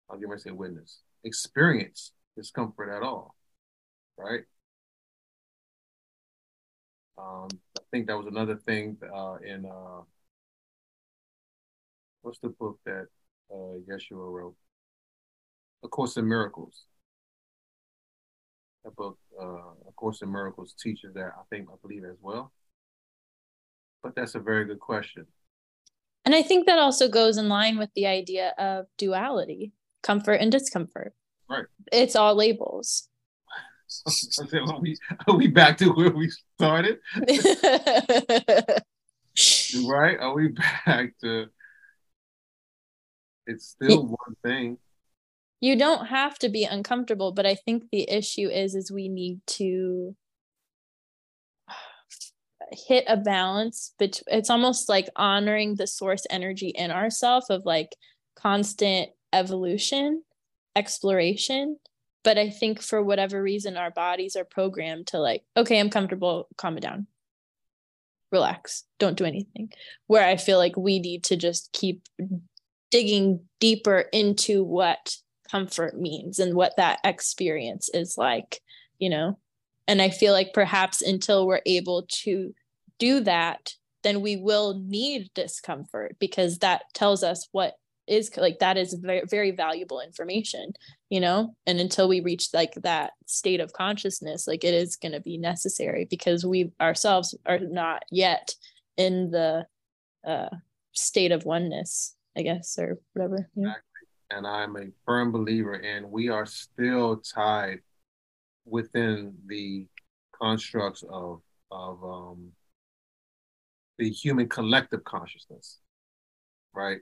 I'll 0.09 0.17
give 0.17 0.29
myself 0.29 0.55
witness 0.55 0.99
experience 1.25 2.13
discomfort 2.37 2.89
at 2.89 3.03
all, 3.03 3.35
right? 4.17 4.45
Um, 7.17 7.49
I 7.77 7.81
think 7.91 8.07
that 8.07 8.17
was 8.17 8.27
another 8.27 8.55
thing 8.55 8.95
uh, 9.13 9.35
in 9.45 9.65
uh, 9.65 10.03
what's 12.21 12.39
the 12.39 12.47
book 12.47 12.79
that 12.85 13.07
uh, 13.51 13.75
Yeshua 13.91 14.31
wrote? 14.31 14.55
A 15.83 15.89
Course 15.89 16.15
in 16.15 16.29
Miracles 16.29 16.85
That 18.85 18.95
book, 18.95 19.17
uh, 19.37 19.73
A 19.89 19.91
Course 19.97 20.21
in 20.21 20.31
Miracles, 20.31 20.73
teaches 20.81 21.13
that, 21.15 21.33
I 21.37 21.43
think, 21.49 21.67
I 21.69 21.75
believe 21.81 22.05
as 22.05 22.15
well. 22.21 22.53
But 24.01 24.15
that's 24.15 24.35
a 24.35 24.39
very 24.39 24.65
good 24.65 24.79
question. 24.79 25.27
And 26.25 26.35
I 26.35 26.41
think 26.41 26.65
that 26.65 26.79
also 26.79 27.07
goes 27.07 27.37
in 27.37 27.49
line 27.49 27.77
with 27.77 27.89
the 27.95 28.07
idea 28.07 28.53
of 28.57 28.85
duality, 28.97 29.73
comfort 30.03 30.35
and 30.35 30.51
discomfort. 30.51 31.13
Right. 31.49 31.65
It's 31.91 32.15
all 32.15 32.35
labels. 32.35 33.07
are, 34.39 34.79
we, 34.79 34.95
are 35.27 35.35
we 35.35 35.47
back 35.47 35.77
to 35.79 35.89
where 35.89 36.11
we 36.11 36.29
started? 36.57 36.99
right? 39.87 40.19
Are 40.19 40.35
we 40.35 40.49
back 40.85 41.13
to 41.21 41.47
it's 43.49 43.67
still 43.69 44.05
one 44.05 44.35
thing 44.43 44.77
you 45.59 45.75
don't 45.75 46.05
have 46.07 46.37
to 46.39 46.49
be 46.49 46.63
uncomfortable 46.63 47.31
but 47.31 47.45
i 47.45 47.55
think 47.55 47.83
the 47.91 48.09
issue 48.09 48.47
is 48.47 48.75
is 48.75 48.91
we 48.91 49.09
need 49.09 49.41
to 49.47 50.15
hit 52.71 53.03
a 53.07 53.17
balance 53.17 53.93
but 53.99 54.21
it's 54.27 54.49
almost 54.49 54.89
like 54.89 55.09
honoring 55.15 55.75
the 55.75 55.87
source 55.87 56.25
energy 56.29 56.69
in 56.69 56.91
ourself 56.91 57.45
of 57.49 57.65
like 57.65 57.95
constant 58.35 59.09
evolution 59.33 60.23
exploration. 60.75 61.77
But 62.23 62.37
i 62.37 62.49
think 62.49 62.81
for 62.81 63.01
whatever 63.01 63.41
reason 63.41 63.77
our 63.77 63.91
bodies 63.91 64.35
are 64.35 64.43
programmed 64.45 65.07
to 65.07 65.19
like 65.19 65.43
okay 65.55 65.79
i'm 65.79 65.89
comfortable 65.89 66.47
calm 66.57 66.77
it 66.77 66.81
down. 66.81 67.07
Relax. 68.31 68.83
Don't 68.99 69.17
do 69.17 69.25
anything. 69.25 69.71
Where 70.07 70.25
i 70.25 70.37
feel 70.37 70.57
like 70.57 70.77
we 70.77 70.99
need 70.99 71.23
to 71.25 71.35
just 71.35 71.71
keep 71.71 72.03
digging 72.91 73.41
deeper 73.59 74.05
into 74.11 74.63
what 74.63 75.15
comfort 75.49 75.99
means 75.99 76.39
and 76.39 76.55
what 76.55 76.75
that 76.77 76.99
experience 77.03 77.89
is 77.93 78.17
like, 78.17 78.59
you 78.97 79.09
know? 79.09 79.37
And 79.87 80.01
I 80.01 80.09
feel 80.09 80.33
like 80.33 80.53
perhaps 80.53 81.01
until 81.01 81.47
we're 81.47 81.61
able 81.65 82.05
to 82.23 82.53
do 82.99 83.21
that, 83.21 83.73
then 84.03 84.21
we 84.21 84.37
will 84.37 84.79
need 84.79 85.29
discomfort 85.33 86.15
because 86.19 86.59
that 86.59 86.83
tells 86.93 87.23
us 87.23 87.47
what 87.51 87.73
is 88.07 88.31
like 88.37 88.59
that 88.59 88.77
is 88.77 88.93
very, 88.93 89.23
very 89.29 89.51
valuable 89.51 90.01
information 90.01 90.73
you 91.09 91.19
know? 91.19 91.55
And 91.65 91.79
until 91.79 92.07
we 92.07 92.21
reach 92.21 92.49
like 92.53 92.73
that 92.83 93.13
state 93.25 93.59
of 93.59 93.73
consciousness 93.73 94.47
like 94.47 94.63
it 94.63 94.73
is 94.73 94.95
going 94.95 95.11
to 95.11 95.19
be 95.19 95.37
necessary 95.37 96.07
because 96.09 96.45
we 96.45 96.71
ourselves 96.79 97.35
are 97.45 97.59
not 97.59 98.03
yet 98.11 98.53
in 98.97 99.31
the 99.31 99.65
uh 100.27 100.49
state 100.91 101.31
of 101.31 101.45
oneness 101.45 102.15
i 102.35 102.41
guess 102.41 102.77
or 102.77 102.99
whatever 103.13 103.47
and 104.31 104.45
I'm 104.45 104.75
a 104.75 104.87
firm 105.05 105.31
believer 105.31 105.75
in 105.75 106.11
we 106.11 106.29
are 106.29 106.45
still 106.45 107.17
tied 107.17 107.79
within 108.65 109.33
the 109.47 109.85
constructs 110.39 111.03
of 111.09 111.41
of 111.71 112.03
um, 112.03 112.51
the 113.99 114.09
human 114.09 114.49
collective 114.49 115.03
consciousness, 115.03 115.77
right? 116.73 117.01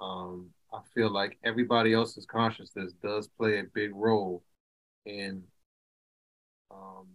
Um, 0.00 0.48
I 0.72 0.78
feel 0.94 1.10
like 1.10 1.38
everybody 1.44 1.92
else's 1.92 2.24
consciousness 2.24 2.94
does 3.02 3.28
play 3.28 3.58
a 3.58 3.64
big 3.74 3.90
role 3.94 4.42
in 5.04 5.42
um, 6.70 7.06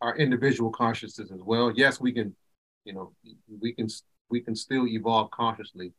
our 0.00 0.16
individual 0.16 0.70
consciousness 0.70 1.32
as 1.32 1.40
well. 1.42 1.72
Yes, 1.74 2.00
we 2.00 2.12
can, 2.12 2.36
you 2.84 2.92
know, 2.92 3.12
we 3.60 3.72
can 3.72 3.88
we 4.30 4.40
can 4.40 4.54
still 4.54 4.86
evolve 4.86 5.32
consciously 5.32 5.92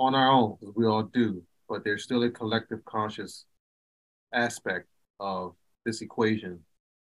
on 0.00 0.16
our 0.16 0.28
own 0.28 0.56
as 0.62 0.74
we 0.74 0.86
all 0.86 1.04
do 1.04 1.44
but 1.68 1.84
there's 1.84 2.02
still 2.02 2.22
a 2.22 2.30
collective 2.30 2.84
conscious 2.84 3.46
aspect 4.32 4.88
of 5.20 5.54
this 5.84 6.02
equation 6.02 6.60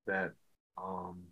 that 0.06 0.32
um, 0.76 1.22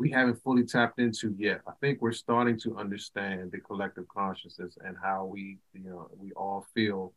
we 0.00 0.10
haven't 0.10 0.42
fully 0.42 0.64
tapped 0.64 0.98
into 0.98 1.34
yet. 1.38 1.60
I 1.68 1.72
think 1.82 2.00
we're 2.00 2.12
starting 2.12 2.58
to 2.60 2.78
understand 2.78 3.52
the 3.52 3.60
collective 3.60 4.08
consciousness 4.08 4.78
and 4.82 4.96
how 5.00 5.26
we, 5.26 5.58
you 5.74 5.80
know, 5.84 6.08
we 6.16 6.32
all 6.32 6.66
feel 6.74 7.12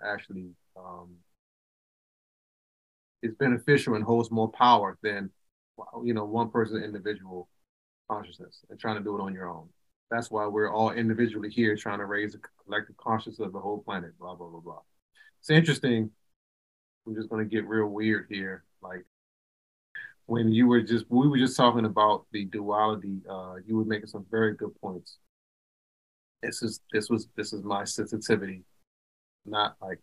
actually 0.00 0.50
um, 0.76 1.16
is 3.24 3.34
beneficial 3.40 3.96
and 3.96 4.04
holds 4.04 4.30
more 4.30 4.52
power 4.52 4.98
than, 5.02 5.30
you 6.04 6.14
know, 6.14 6.24
one 6.24 6.48
person's 6.48 6.84
individual 6.84 7.48
consciousness 8.08 8.60
and 8.70 8.78
trying 8.78 8.96
to 8.96 9.02
do 9.02 9.16
it 9.16 9.20
on 9.20 9.34
your 9.34 9.48
own. 9.48 9.68
That's 10.12 10.30
why 10.30 10.46
we're 10.46 10.70
all 10.70 10.92
individually 10.92 11.50
here 11.50 11.74
trying 11.74 11.98
to 11.98 12.06
raise 12.06 12.34
the 12.34 12.40
collective 12.64 12.96
consciousness 12.98 13.44
of 13.44 13.52
the 13.52 13.58
whole 13.58 13.82
planet, 13.82 14.16
blah, 14.16 14.36
blah, 14.36 14.46
blah, 14.46 14.60
blah. 14.60 14.80
It's 15.40 15.50
interesting. 15.50 16.12
I'm 17.04 17.16
just 17.16 17.28
going 17.28 17.42
to 17.42 17.52
get 17.52 17.66
real 17.66 17.86
weird 17.86 18.26
here. 18.30 18.62
Like 18.80 19.04
when 20.30 20.52
you 20.52 20.68
were 20.68 20.80
just, 20.80 21.06
we 21.08 21.26
were 21.26 21.38
just 21.38 21.56
talking 21.56 21.84
about 21.84 22.24
the 22.30 22.44
duality, 22.44 23.20
uh, 23.28 23.56
you 23.66 23.76
were 23.76 23.84
making 23.84 24.06
some 24.06 24.24
very 24.30 24.54
good 24.54 24.72
points. 24.80 25.18
This 26.40 26.62
is, 26.62 26.78
this 26.92 27.10
was, 27.10 27.26
this 27.36 27.52
is 27.52 27.64
my 27.64 27.82
sensitivity, 27.82 28.62
not 29.44 29.74
like 29.82 29.98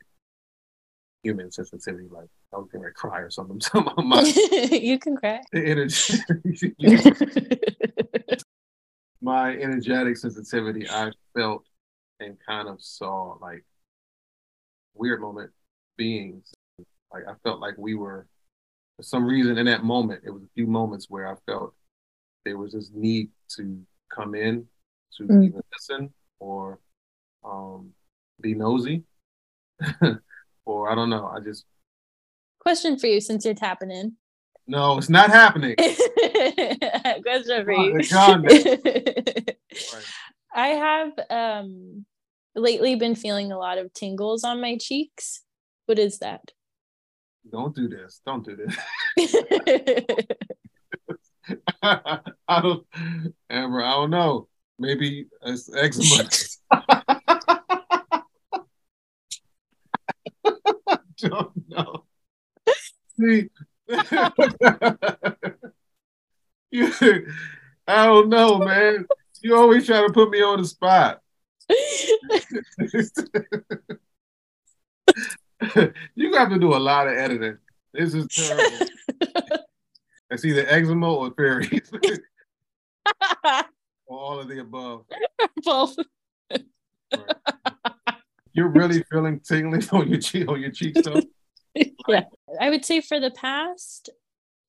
human 1.24 1.50
sensitivity, 1.50 2.10
like 2.12 2.28
I 2.54 2.58
was 2.58 2.68
gonna 2.74 2.92
cry 2.92 3.20
or 3.20 3.30
something. 3.30 3.62
my, 3.98 4.22
you 4.70 5.00
can 5.00 5.16
cry. 5.16 5.40
energy, 5.54 6.16
my 9.22 9.52
energetic 9.52 10.18
sensitivity, 10.18 10.90
I 10.90 11.12
felt 11.38 11.64
and 12.20 12.36
kind 12.46 12.68
of 12.68 12.82
saw 12.82 13.38
like 13.40 13.64
weird 14.94 15.22
moment 15.22 15.52
beings. 15.96 16.52
Like 17.14 17.24
I 17.30 17.34
felt 17.46 17.62
like 17.62 17.76
we 17.78 17.96
were, 17.96 18.28
for 18.98 19.04
some 19.04 19.26
reason, 19.26 19.58
in 19.58 19.68
that 19.68 19.84
moment, 19.84 20.24
it 20.26 20.32
was 20.32 20.44
a 20.44 20.50
few 20.56 20.66
moments 20.68 21.06
where 21.08 21.28
I 21.28 21.36
felt 21.46 21.74
there 22.44 22.58
was 22.58 22.74
this 22.74 22.90
need 22.94 23.30
to 23.56 23.80
come 24.14 24.34
in 24.34 24.66
to 25.18 25.24
mm. 25.24 25.46
either 25.46 25.64
listen 25.72 26.12
or 26.40 26.80
um, 27.46 27.92
be 28.42 28.56
nosy, 28.56 29.04
or 30.66 30.90
I 30.90 30.96
don't 30.96 31.12
know. 31.12 31.28
I 31.28 31.40
just 31.40 31.66
question 32.60 32.98
for 32.98 33.06
you 33.08 33.22
since 33.22 33.46
you're 33.46 33.54
tapping 33.54 33.92
in. 33.92 34.14
No, 34.66 34.98
it's 34.98 35.10
not 35.10 35.30
happening. 35.30 35.76
question 37.24 37.66
for 37.66 37.72
you. 37.72 37.94
right. 38.44 40.04
I 40.54 40.68
have 40.70 41.12
um 41.30 42.06
lately 42.56 42.96
been 42.96 43.14
feeling 43.14 43.52
a 43.52 43.60
lot 43.60 43.78
of 43.78 43.94
tingles 43.94 44.44
on 44.44 44.60
my 44.60 44.76
cheeks. 44.78 45.44
What 45.86 46.00
is 46.00 46.18
that? 46.20 46.52
Don't 47.52 47.76
do 47.76 47.88
this. 47.88 48.22
Don't 48.26 48.46
do 48.46 48.56
this. 48.56 48.76
I 51.82 52.20
don't, 52.62 52.86
Amber. 53.50 53.84
I 53.84 53.92
don't 53.92 54.10
know. 54.10 54.48
Maybe 54.80 55.28
it's 55.42 55.74
eczema. 55.74 56.30
I 56.72 57.02
don't 61.18 61.70
know. 61.70 62.04
See, 63.20 63.50
you, 66.72 66.92
I 67.88 68.06
don't 68.06 68.30
know, 68.30 68.60
man. 68.60 69.08
You 69.42 69.56
always 69.56 69.86
try 69.86 70.06
to 70.06 70.14
put 70.14 70.30
me 70.30 70.42
on 70.42 70.62
the 70.62 70.68
spot. 70.68 71.22
you 76.16 76.34
have 76.36 76.50
to 76.50 76.60
do 76.60 76.76
a 76.76 76.78
lot 76.78 77.08
of 77.08 77.14
editing. 77.14 77.58
This 77.94 78.14
is 78.14 78.28
terrible. 78.28 78.88
It's 80.30 80.44
either 80.44 80.66
eczema 80.68 81.14
or 81.14 81.32
fairies. 81.32 81.90
or 84.08 84.20
all 84.20 84.40
of 84.40 84.50
the 84.50 84.60
above. 84.60 85.06
Both. 85.64 85.96
Right. 86.52 86.66
You're 88.52 88.68
really 88.68 89.04
feeling 89.10 89.40
tingling 89.40 89.88
on 89.92 90.10
your 90.10 90.20
cheek 90.20 90.50
on 90.50 90.60
your 90.60 90.72
cheeks 90.72 91.02
though? 91.04 91.22
yeah. 92.08 92.24
I 92.60 92.70
would 92.70 92.84
say 92.84 93.02
for 93.02 93.20
the 93.20 93.32
past 93.32 94.10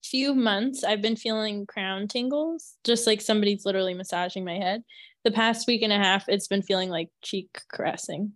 few 0.05 0.35
months 0.35 0.85
I've 0.85 1.03
been 1.03 1.17
feeling 1.17 1.67
crown 1.67 2.07
tingles, 2.07 2.77
just 2.85 3.07
like 3.07 3.21
somebody's 3.21 3.65
literally 3.65 3.95
massaging 3.95 4.45
my 4.45 4.59
head. 4.59 4.85
The 5.25 5.33
past 5.33 5.67
week 5.67 5.83
and 5.83 5.93
a 5.93 5.99
half 5.99 6.29
it's 6.29 6.47
been 6.47 6.63
feeling 6.63 6.89
like 6.89 7.09
cheek 7.23 7.49
caressing. 7.73 8.33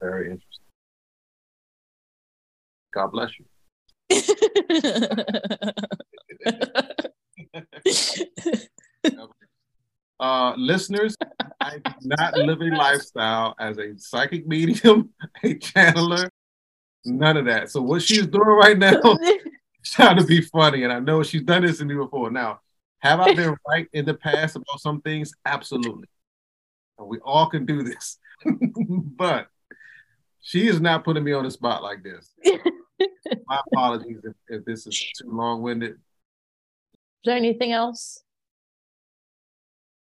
Very 0.00 0.30
interesting. 0.32 0.65
God 2.96 3.12
bless 3.12 3.30
you. 3.38 3.44
uh, 10.18 10.54
listeners, 10.56 11.14
I 11.60 11.76
do 11.76 11.92
not 12.04 12.38
live 12.38 12.62
a 12.62 12.74
lifestyle 12.74 13.54
as 13.60 13.76
a 13.76 13.98
psychic 13.98 14.46
medium, 14.46 15.10
a 15.44 15.56
channeler, 15.56 16.30
none 17.04 17.36
of 17.36 17.44
that. 17.44 17.70
So 17.70 17.82
what 17.82 18.00
she's 18.00 18.26
doing 18.26 18.46
right 18.46 18.78
now, 18.78 18.98
trying 19.84 20.16
to 20.16 20.24
be 20.24 20.40
funny, 20.40 20.84
and 20.84 20.92
I 20.92 20.98
know 20.98 21.22
she's 21.22 21.42
done 21.42 21.66
this 21.66 21.82
in 21.82 21.88
me 21.88 21.96
before. 21.96 22.30
Now, 22.30 22.60
have 23.00 23.20
I 23.20 23.34
been 23.34 23.58
right 23.68 23.88
in 23.92 24.06
the 24.06 24.14
past 24.14 24.56
about 24.56 24.80
some 24.80 25.02
things? 25.02 25.34
Absolutely. 25.44 26.08
And 26.98 27.08
we 27.08 27.18
all 27.18 27.50
can 27.50 27.66
do 27.66 27.82
this. 27.82 28.16
but 28.86 29.48
she 30.46 30.68
is 30.68 30.80
not 30.80 31.02
putting 31.02 31.24
me 31.24 31.32
on 31.32 31.42
the 31.42 31.50
spot 31.50 31.82
like 31.82 32.04
this. 32.04 32.32
My 33.48 33.60
apologies 33.72 34.18
if, 34.22 34.34
if 34.46 34.64
this 34.64 34.86
is 34.86 35.12
too 35.18 35.28
long 35.28 35.60
winded. 35.60 35.90
Is 35.90 35.98
there 37.24 37.36
anything 37.36 37.72
else 37.72 38.22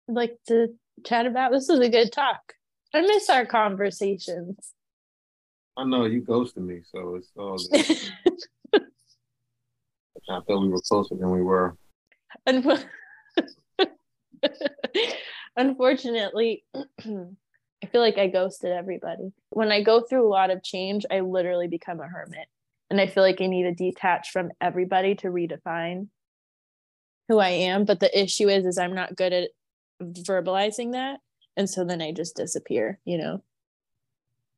I'd 0.10 0.16
like 0.16 0.38
to 0.48 0.76
chat 1.06 1.28
about? 1.28 1.54
This 1.54 1.70
is 1.70 1.80
a 1.80 1.88
good 1.88 2.12
talk. 2.12 2.56
I 2.94 3.00
miss 3.02 3.30
our 3.30 3.46
conversations. 3.46 4.74
I 5.78 5.86
know 5.86 6.04
you 6.04 6.20
ghosted 6.20 6.64
me, 6.64 6.82
so 6.84 7.16
it's 7.16 7.32
all. 7.38 7.58
I 10.30 10.42
thought 10.42 10.62
we 10.62 10.68
were 10.68 10.82
closer 10.82 11.16
than 11.16 11.32
we 11.32 11.42
were. 11.42 11.78
Unfortunately, 15.56 16.66
I 17.84 17.88
feel 17.88 18.02
like 18.02 18.18
I 18.18 18.28
ghosted 18.28 18.72
everybody. 18.72 19.32
When 19.50 19.72
I 19.72 19.82
go 19.84 20.02
through 20.02 20.28
a 20.28 20.30
lot 20.30 20.50
of 20.50 20.64
change, 20.64 21.06
I 21.12 21.20
literally 21.20 21.68
become 21.68 22.00
a 22.00 22.08
hermit. 22.08 22.48
And 22.90 23.02
i 23.02 23.08
feel 23.08 23.24
like 23.24 23.42
i 23.42 23.48
need 23.48 23.64
to 23.64 23.74
detach 23.74 24.32
from 24.32 24.52
everybody 24.62 25.16
to 25.16 25.28
redefine 25.28 26.08
who 27.28 27.40
i 27.40 27.50
am. 27.50 27.86
But 27.86 28.00
the 28.00 28.18
issue 28.20 28.50
is 28.50 28.66
is 28.66 28.78
i'm 28.78 28.96
not 28.96 29.16
good 29.16 29.34
at 29.34 29.50
verbalizing 30.02 30.94
that. 30.94 31.20
And 31.56 31.70
so 31.70 31.84
then 31.84 32.02
i 32.02 32.12
just 32.12 32.36
disappear 32.36 33.00
you 33.06 33.18
know? 33.18 33.44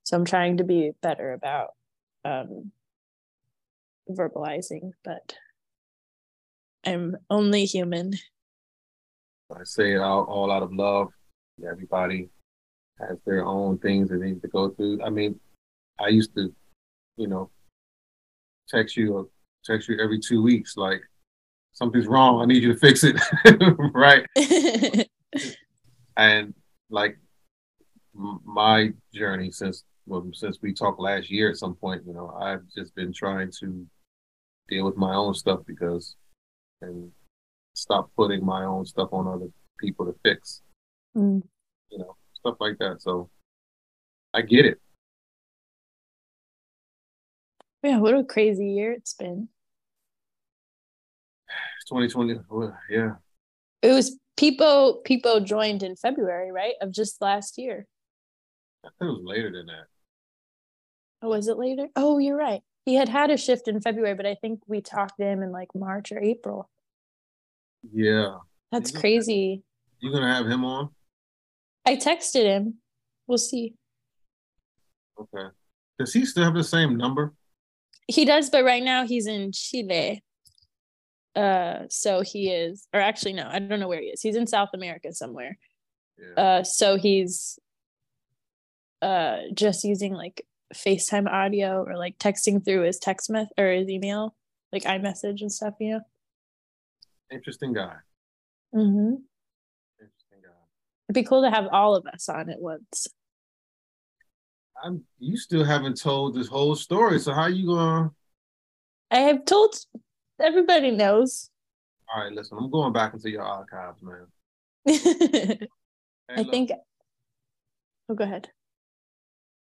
So 0.04 0.18
i'm 0.18 0.26
trying 0.26 0.58
to 0.58 0.64
be 0.64 0.92
better 1.02 1.34
about 1.34 1.70
um 2.26 2.72
verbalizing 4.10 4.92
but 5.04 5.36
i'm 6.86 7.16
only 7.30 7.66
human. 7.66 8.14
I 9.52 9.64
say 9.64 9.94
it 9.94 10.00
all, 10.00 10.24
all 10.26 10.52
out 10.52 10.64
of 10.64 10.72
love 10.72 11.08
everybody 11.68 12.30
has 13.00 13.18
their 13.26 13.46
own 13.46 13.78
things 13.80 14.10
they 14.10 14.18
need 14.18 14.42
to 14.42 14.48
go 14.48 14.70
through 14.70 15.02
i 15.04 15.10
mean 15.10 15.40
i 16.00 16.08
used 16.08 16.34
to 16.36 16.54
you 17.18 17.28
know 17.28 17.50
text 18.70 18.96
you 18.96 19.14
or 19.14 19.28
text 19.64 19.90
you 19.90 20.00
every 20.02 20.20
two 20.20 20.42
weeks, 20.42 20.78
like 20.78 21.02
something's 21.74 22.08
wrong. 22.08 22.42
I 22.42 22.46
need 22.46 22.64
you 22.64 22.74
to 22.74 22.80
fix 22.80 23.04
it, 23.04 23.16
right? 23.94 24.26
and 26.18 26.54
like 26.90 27.18
my 28.16 28.92
journey 29.14 29.52
since 29.52 29.84
well, 30.06 30.28
since 30.34 30.58
we 30.62 30.74
talked 30.74 31.00
last 31.00 31.30
year 31.30 31.50
at 31.50 31.58
some 31.58 31.76
point, 31.76 32.02
you 32.06 32.14
know, 32.14 32.36
I've 32.42 32.64
just 32.76 32.96
been 32.96 33.14
trying 33.14 33.52
to 33.60 33.86
deal 34.68 34.86
with 34.86 34.98
my 34.98 35.14
own 35.14 35.34
stuff 35.34 35.60
because 35.68 36.16
and 36.82 37.12
stop 37.74 38.10
putting 38.18 38.44
my 38.44 38.64
own 38.64 38.86
stuff 38.86 39.10
on 39.12 39.28
other 39.28 39.50
people 39.80 40.06
to 40.06 40.16
fix. 40.24 40.62
Mm. 41.16 41.44
You 41.92 42.00
know, 42.00 42.16
stuff 42.40 42.58
like 42.60 42.78
that. 42.80 43.02
So 43.02 43.30
I 44.34 44.42
get 44.42 44.66
it. 44.66 44.80
Yeah, 47.84 48.00
what 48.00 48.14
a 48.14 48.24
crazy 48.24 48.68
year 48.68 48.92
it's 48.92 49.14
been. 49.14 49.50
2020, 51.90 52.40
yeah. 52.90 53.16
It 53.82 53.94
was 53.94 54.18
people 54.38 55.02
people 55.06 55.40
joined 55.40 55.84
in 55.84 55.96
February, 55.96 56.52
right? 56.52 56.74
Of 56.82 56.92
just 56.92 57.22
last 57.22 57.58
year. 57.58 57.88
I 58.84 58.90
think 59.00 59.10
it 59.10 59.14
was 59.14 59.24
later 59.24 59.52
than 59.52 59.68
that. 59.68 59.86
Oh, 61.22 61.30
was 61.30 61.48
it 61.48 61.58
later? 61.58 61.88
Oh, 61.96 62.18
you're 62.18 62.38
right. 62.38 62.62
He 62.86 62.96
had 62.96 63.10
had 63.10 63.30
a 63.30 63.38
shift 63.38 63.68
in 63.68 63.82
February, 63.82 64.16
but 64.16 64.26
I 64.26 64.36
think 64.36 64.62
we 64.68 64.82
talked 64.82 65.18
to 65.20 65.26
him 65.26 65.44
in 65.44 65.52
like 65.52 65.70
March 65.76 66.12
or 66.12 66.20
April. 66.20 66.70
Yeah. 67.94 68.38
That's 68.72 68.94
you 68.94 69.00
crazy. 69.00 69.64
You 70.00 70.12
gonna 70.12 70.34
have 70.34 70.48
him 70.48 70.64
on? 70.64 70.90
I 71.86 71.96
texted 71.96 72.44
him. 72.44 72.76
We'll 73.28 73.38
see. 73.38 73.76
Okay. 75.20 75.48
Does 75.98 76.14
he 76.14 76.26
still 76.26 76.44
have 76.44 76.54
the 76.54 76.64
same 76.64 76.98
number? 76.98 77.34
He 78.08 78.26
does, 78.26 78.50
but 78.50 78.64
right 78.64 78.84
now 78.84 79.06
he's 79.06 79.28
in 79.28 79.52
Chile. 79.52 80.24
Uh, 81.36 81.84
so 81.90 82.22
he 82.22 82.50
is, 82.50 82.88
or 82.94 83.00
actually, 83.00 83.34
no, 83.34 83.48
I 83.48 83.60
don't 83.60 83.80
know 83.80 83.88
where 83.88 84.02
he 84.02 84.08
is. 84.08 84.22
He's 84.22 84.36
in 84.36 84.48
South 84.48 84.70
America 84.74 85.14
somewhere. 85.14 85.58
Yeah. 86.18 86.44
Uh, 86.44 86.64
so 86.64 86.98
he's 86.98 87.60
uh 89.02 89.38
just 89.54 89.86
using 89.86 90.14
like 90.14 90.46
FaceTime 90.74 91.32
audio 91.32 91.84
or 91.84 91.98
like 91.98 92.18
texting 92.18 92.64
through 92.64 92.82
his 92.82 93.00
text 93.00 93.30
meth 93.30 93.50
or 93.58 93.72
his 93.72 93.90
email, 93.90 94.36
like 94.74 94.84
iMessage 94.84 95.42
and 95.42 95.52
stuff, 95.52 95.76
you 95.80 95.92
know. 95.92 96.02
Interesting 97.32 97.74
guy. 97.74 97.96
Mm-hmm. 98.74 99.16
It'd 101.10 101.16
be 101.16 101.28
cool 101.28 101.42
to 101.42 101.50
have 101.50 101.68
all 101.72 101.96
of 101.96 102.06
us 102.06 102.30
on 102.30 102.52
at 102.52 102.62
once. 102.62 103.08
I'm 104.84 105.04
you 105.18 105.38
still 105.38 105.64
haven't 105.64 106.00
told 106.00 106.36
this 106.36 106.48
whole 106.48 106.76
story. 106.76 107.18
So 107.20 107.34
how 107.34 107.48
you 107.48 107.66
going? 107.66 108.12
I 109.10 109.22
have 109.22 109.44
told 109.46 109.74
everybody 110.40 110.92
knows. 110.92 111.50
All 112.14 112.24
right, 112.24 112.32
listen. 112.32 112.60
I'm 112.60 112.70
going 112.70 112.94
back 112.94 113.14
into 113.16 113.32
your 113.32 113.42
archives, 113.42 114.04
man. 114.04 114.28
hey, 114.86 115.68
I 116.30 116.44
look. 116.44 116.52
think. 116.52 116.72
Oh, 118.08 118.14
go 118.14 118.24
ahead. 118.24 118.50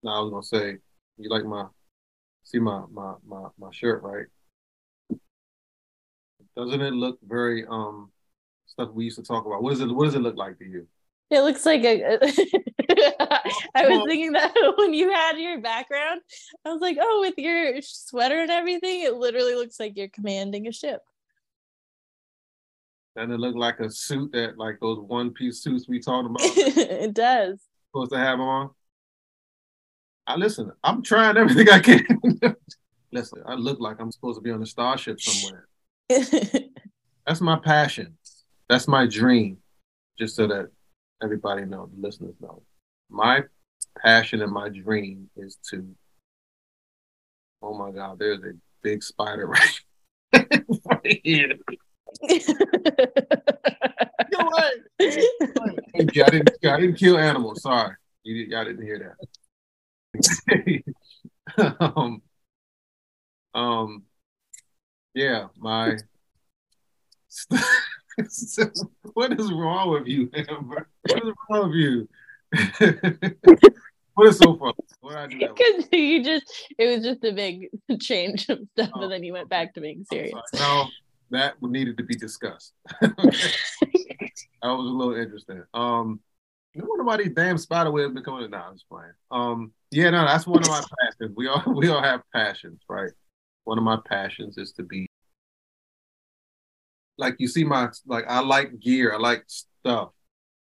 No, 0.01 0.11
I 0.11 0.19
was 0.22 0.31
gonna 0.31 0.43
say 0.43 0.77
you 1.17 1.30
like 1.30 1.45
my 1.45 1.67
see 2.43 2.57
my 2.57 2.85
my 2.91 3.13
my 3.23 3.49
my 3.59 3.69
shirt, 3.72 4.01
right? 4.01 4.26
Doesn't 6.57 6.81
it 6.81 6.93
look 6.93 7.19
very 7.23 7.67
um 7.67 8.09
stuff 8.65 8.89
we 8.93 9.05
used 9.05 9.17
to 9.17 9.23
talk 9.23 9.45
about? 9.45 9.61
What 9.61 9.69
does 9.69 9.81
it 9.81 9.93
what 9.93 10.05
does 10.05 10.15
it 10.15 10.22
look 10.22 10.38
like 10.38 10.57
to 10.57 10.65
you? 10.65 10.88
It 11.31 11.41
looks 11.41 11.65
like 11.65 11.84
a. 11.84 12.19
I 13.76 13.88
was 13.88 14.03
thinking 14.07 14.34
that 14.34 14.53
when 14.77 14.93
you 14.93 15.11
had 15.11 15.38
your 15.38 15.60
background, 15.60 16.22
I 16.64 16.72
was 16.72 16.81
like, 16.81 16.97
oh, 16.99 17.22
with 17.22 17.35
your 17.38 17.81
sweater 17.81 18.39
and 18.39 18.52
everything, 18.52 19.02
it 19.02 19.15
literally 19.15 19.56
looks 19.56 19.80
like 19.80 19.97
you're 19.97 20.07
commanding 20.07 20.68
a 20.68 20.72
ship. 20.72 21.02
Doesn't 23.15 23.31
it 23.31 23.39
look 23.39 23.56
like 23.56 23.80
a 23.80 23.89
suit 23.89 24.34
that 24.34 24.57
like 24.57 24.80
those 24.81 24.99
one 24.99 25.31
piece 25.31 25.61
suits 25.61 25.88
we 25.88 25.99
talked 25.99 26.26
about 26.30 26.41
it 26.41 27.14
does. 27.14 27.60
supposed 27.91 28.11
to 28.11 28.18
have 28.18 28.39
on? 28.39 28.69
I 30.27 30.35
listen, 30.35 30.72
I'm 30.84 31.02
trying 31.02 31.38
everything 31.38 31.69
I 31.69 31.80
can. 31.80 32.06
listen, 33.11 33.41
I 33.47 33.56
look 33.56 33.80
like 33.80 33.99
I'm 33.99 34.11
supposed 34.11 34.38
to 34.38 34.41
be 34.41 34.52
on 34.52 34.61
a 34.61 34.65
starship 34.65 35.19
somewhere. 35.22 35.68
That's 37.26 37.41
my 37.41 37.57
passion. 37.57 38.18
That's 38.69 38.88
my 38.88 39.07
dream. 39.07 39.57
Just 40.18 40.35
so 40.35 40.47
that 40.47 40.69
everybody 41.23 41.65
know, 41.65 41.89
the 41.93 42.01
listeners 42.01 42.35
know. 42.41 42.61
My 43.09 43.43
passion 44.01 44.41
and 44.41 44.51
my 44.51 44.69
dream 44.69 45.29
is 45.37 45.57
to 45.69 45.85
oh 47.61 47.77
my 47.77 47.91
god, 47.91 48.19
there's 48.19 48.39
a 48.39 48.53
big 48.81 49.03
spider 49.03 49.47
right, 49.47 49.81
right 50.85 51.21
here. 51.23 51.53
You're 52.29 52.39
right. 54.39 54.73
Thank 54.99 56.15
you. 56.15 56.23
I 56.23 56.29
didn't, 56.29 56.49
I 56.63 56.79
didn't 56.79 56.95
kill 56.95 57.17
animals. 57.17 57.61
Sorry. 57.61 57.95
You, 58.23 58.35
y'all 58.45 58.65
didn't 58.65 58.83
hear 58.83 59.15
that. 59.17 60.85
um, 61.95 62.21
um, 63.53 64.03
yeah, 65.13 65.47
my. 65.57 65.97
What 69.13 69.39
is 69.39 69.51
wrong 69.51 69.91
with 69.91 70.07
you, 70.07 70.29
Amber? 70.33 70.87
What 71.07 71.23
is 71.23 71.33
wrong 71.49 71.69
with 71.69 71.77
you? 71.77 72.07
what 74.13 74.27
is 74.27 74.37
so 74.37 74.55
funny? 74.55 74.73
What 75.01 75.15
I 75.15 75.27
do? 75.27 75.39
Because 75.39 75.87
you 75.91 76.23
just, 76.23 76.45
it 76.77 76.85
was 76.85 77.03
just 77.03 77.23
a 77.23 77.31
big 77.31 77.67
change 78.01 78.47
of 78.49 78.59
stuff, 78.73 78.89
Oh, 78.95 79.03
and 79.03 79.11
then 79.11 79.23
you 79.23 79.33
went 79.33 79.49
back 79.49 79.73
to 79.75 79.81
being 79.81 80.05
serious. 80.11 80.33
sorry. 80.53 80.89
No, 81.31 81.37
that 81.37 81.61
needed 81.61 81.97
to 81.97 82.03
be 82.03 82.15
discussed. 82.15 82.73
that 83.01 83.13
was 84.63 84.87
a 84.87 84.93
little 84.93 85.15
interesting. 85.15 85.63
Um, 85.73 86.19
no 86.75 86.85
wonder 86.87 87.03
why 87.03 87.17
these 87.17 87.33
damn 87.33 87.57
spider 87.57 87.91
webs 87.91 88.13
been 88.13 88.23
coming. 88.23 88.49
Nah, 88.49 88.67
I'm 88.67 88.73
just 88.75 88.89
playing. 88.89 89.11
Um, 89.31 89.71
yeah, 89.91 90.09
no, 90.09 90.25
that's 90.25 90.45
one 90.45 90.61
of 90.61 90.67
my 90.67 90.83
passions. 91.01 91.35
We 91.35 91.47
all 91.47 91.63
we 91.73 91.87
all 91.87 92.03
have 92.03 92.21
passions, 92.33 92.81
right? 92.89 93.11
One 93.63 93.77
of 93.77 93.83
my 93.83 93.97
passions 94.05 94.57
is 94.57 94.73
to 94.73 94.83
be 94.83 95.07
like 97.17 97.35
you 97.39 97.47
see 97.47 97.63
my 97.63 97.89
like 98.05 98.25
I 98.27 98.39
like 98.39 98.79
gear, 98.79 99.13
I 99.13 99.17
like 99.17 99.43
stuff, 99.47 100.09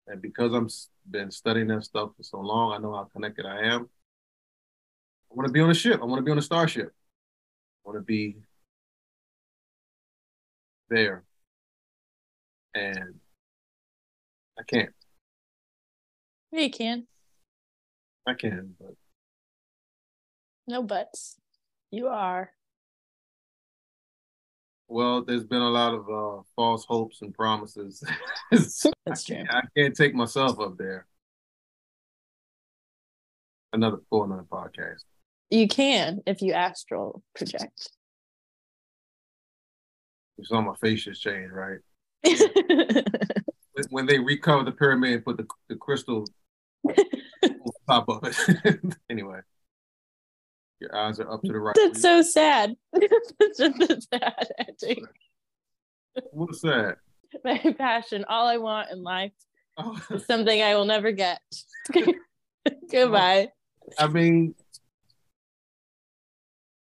and 0.06 0.20
because 0.20 0.52
I'm 0.52 0.68
been 1.10 1.30
studying 1.30 1.68
that 1.68 1.84
stuff 1.84 2.10
for 2.16 2.22
so 2.22 2.40
long, 2.40 2.72
I 2.72 2.78
know 2.78 2.94
how 2.94 3.04
connected 3.04 3.46
I 3.46 3.60
am. 3.62 3.88
I 5.30 5.34
want 5.34 5.46
to 5.46 5.52
be 5.52 5.60
on 5.60 5.70
a 5.70 5.74
ship. 5.74 6.00
I 6.02 6.04
want 6.04 6.18
to 6.18 6.24
be 6.24 6.30
on 6.30 6.38
a 6.38 6.42
starship. 6.42 6.88
I 6.88 7.88
want 7.88 7.98
to 7.98 8.02
be 8.02 8.36
there. 10.88 11.24
And 12.74 13.14
I 14.58 14.62
can't. 14.62 14.90
Yeah, 16.52 16.60
you 16.62 16.70
can. 16.70 17.06
I 18.26 18.34
can, 18.34 18.74
but 18.78 18.94
No 20.66 20.82
buts. 20.82 21.36
You 21.90 22.08
are. 22.08 22.52
Well, 24.90 25.22
there's 25.24 25.44
been 25.44 25.62
a 25.62 25.70
lot 25.70 25.94
of 25.94 26.08
uh, 26.10 26.42
false 26.56 26.84
hopes 26.84 27.22
and 27.22 27.32
promises. 27.34 28.02
That's 28.50 29.24
true. 29.24 29.44
I 29.48 29.62
can't 29.76 29.94
take 29.96 30.14
myself 30.14 30.58
up 30.60 30.76
there. 30.76 31.06
Another 33.72 33.98
for 34.10 34.24
another 34.24 34.44
podcast. 34.50 35.04
You 35.50 35.68
can 35.68 36.20
if 36.26 36.42
you 36.42 36.52
astral 36.52 37.22
project. 37.36 37.90
You 40.36 40.44
saw 40.44 40.60
my 40.60 40.74
face 40.76 41.04
just 41.04 41.22
change, 41.22 41.50
right? 41.52 41.78
When- 43.72 43.86
When 43.90 44.06
they 44.06 44.18
recover 44.18 44.64
the 44.64 44.72
pyramid 44.72 45.12
and 45.14 45.24
put 45.24 45.36
the, 45.38 45.46
the 45.68 45.76
crystal 45.76 46.26
on 46.84 46.94
top 47.88 48.08
of 48.08 48.20
it. 48.24 48.78
anyway, 49.08 49.40
your 50.80 50.94
eyes 50.96 51.20
are 51.20 51.30
up 51.30 51.42
to 51.42 51.52
the 51.52 51.58
right. 51.58 51.76
That's 51.76 52.00
so 52.00 52.22
sad. 52.22 52.74
That's 52.92 53.58
just 53.58 53.80
a 53.80 54.00
sad 54.12 54.48
ending. 54.58 55.06
What's 56.32 56.60
that? 56.62 56.96
My 57.44 57.58
passion, 57.78 58.24
all 58.28 58.48
I 58.48 58.56
want 58.56 58.90
in 58.90 59.02
life 59.02 59.32
Oh, 59.82 60.00
is 60.10 60.26
something 60.26 60.62
I 60.62 60.74
will 60.74 60.84
never 60.84 61.12
get. 61.12 61.40
Goodbye. 62.90 63.48
I 63.98 64.06
mean, 64.08 64.54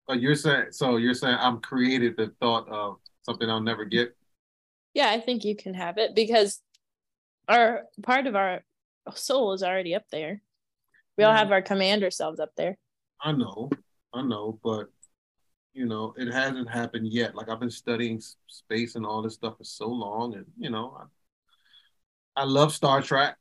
you're 0.10 0.36
saying 0.36 0.68
so. 0.72 0.98
You're 0.98 1.14
saying 1.14 1.38
I'm 1.40 1.60
created 1.60 2.16
the 2.18 2.32
thought 2.40 2.70
of 2.70 2.98
something 3.24 3.50
I'll 3.50 3.62
never 3.62 3.86
get. 3.86 4.16
Yeah, 4.94 5.10
I 5.10 5.20
think 5.20 5.44
you 5.44 5.56
can 5.56 5.74
have 5.74 5.98
it 5.98 6.16
because 6.16 6.62
our 7.50 7.84
part 8.02 8.28
of 8.28 8.36
our 8.36 8.64
soul 9.14 9.54
is 9.54 9.64
already 9.64 9.94
up 9.94 10.06
there. 10.12 10.42
We 11.18 11.24
all 11.24 11.34
mm. 11.34 11.38
have 11.38 11.52
our 11.52 11.62
commander 11.62 12.12
selves 12.12 12.40
up 12.40 12.52
there. 12.56 12.78
I 13.22 13.34
know, 13.34 13.70
I 14.16 14.22
know, 14.22 14.60
but 14.64 14.88
you 15.74 15.86
know, 15.86 16.14
it 16.18 16.32
hasn't 16.32 16.70
happened 16.70 17.08
yet. 17.08 17.36
Like 17.36 17.50
I've 17.50 17.60
been 17.60 17.70
studying 17.70 18.22
space 18.48 18.96
and 18.96 19.06
all 19.06 19.22
this 19.22 19.34
stuff 19.34 19.58
for 19.58 19.64
so 19.66 19.88
long, 19.90 20.36
and 20.36 20.46
you 20.58 20.70
know, 20.70 20.98
I, 22.38 22.42
I 22.42 22.44
love 22.46 22.74
Star 22.74 23.02
Trek. 23.02 23.36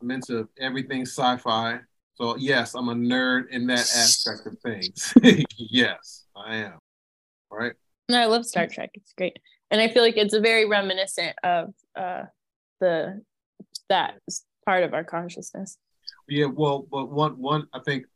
I'm 0.00 0.10
into 0.12 0.48
everything 0.60 1.02
sci-fi. 1.02 1.80
So 2.14 2.36
yes, 2.36 2.74
I'm 2.74 2.88
a 2.88 2.94
nerd 2.94 3.48
in 3.50 3.66
that 3.66 3.80
aspect 3.80 4.46
of 4.46 4.58
things. 4.60 5.12
yes, 5.58 6.24
I 6.36 6.56
am. 6.56 6.78
Right? 7.50 7.72
No, 8.08 8.20
I 8.20 8.26
love 8.26 8.46
Star 8.46 8.68
Trek. 8.68 8.90
It's 8.94 9.12
great. 9.12 9.38
And 9.72 9.80
I 9.80 9.88
feel 9.88 10.02
like 10.02 10.16
it's 10.16 10.34
a 10.34 10.40
very 10.40 10.68
reminiscent 10.68 11.36
of 11.42 11.74
uh 11.96 12.22
the 12.80 13.22
that 13.88 14.20
part 14.64 14.84
of 14.84 14.94
our 14.94 15.02
consciousness. 15.02 15.78
Yeah, 16.28 16.46
well, 16.46 16.86
but 16.88 17.10
one 17.10 17.38
one 17.38 17.66
I 17.72 17.80
think 17.80 18.06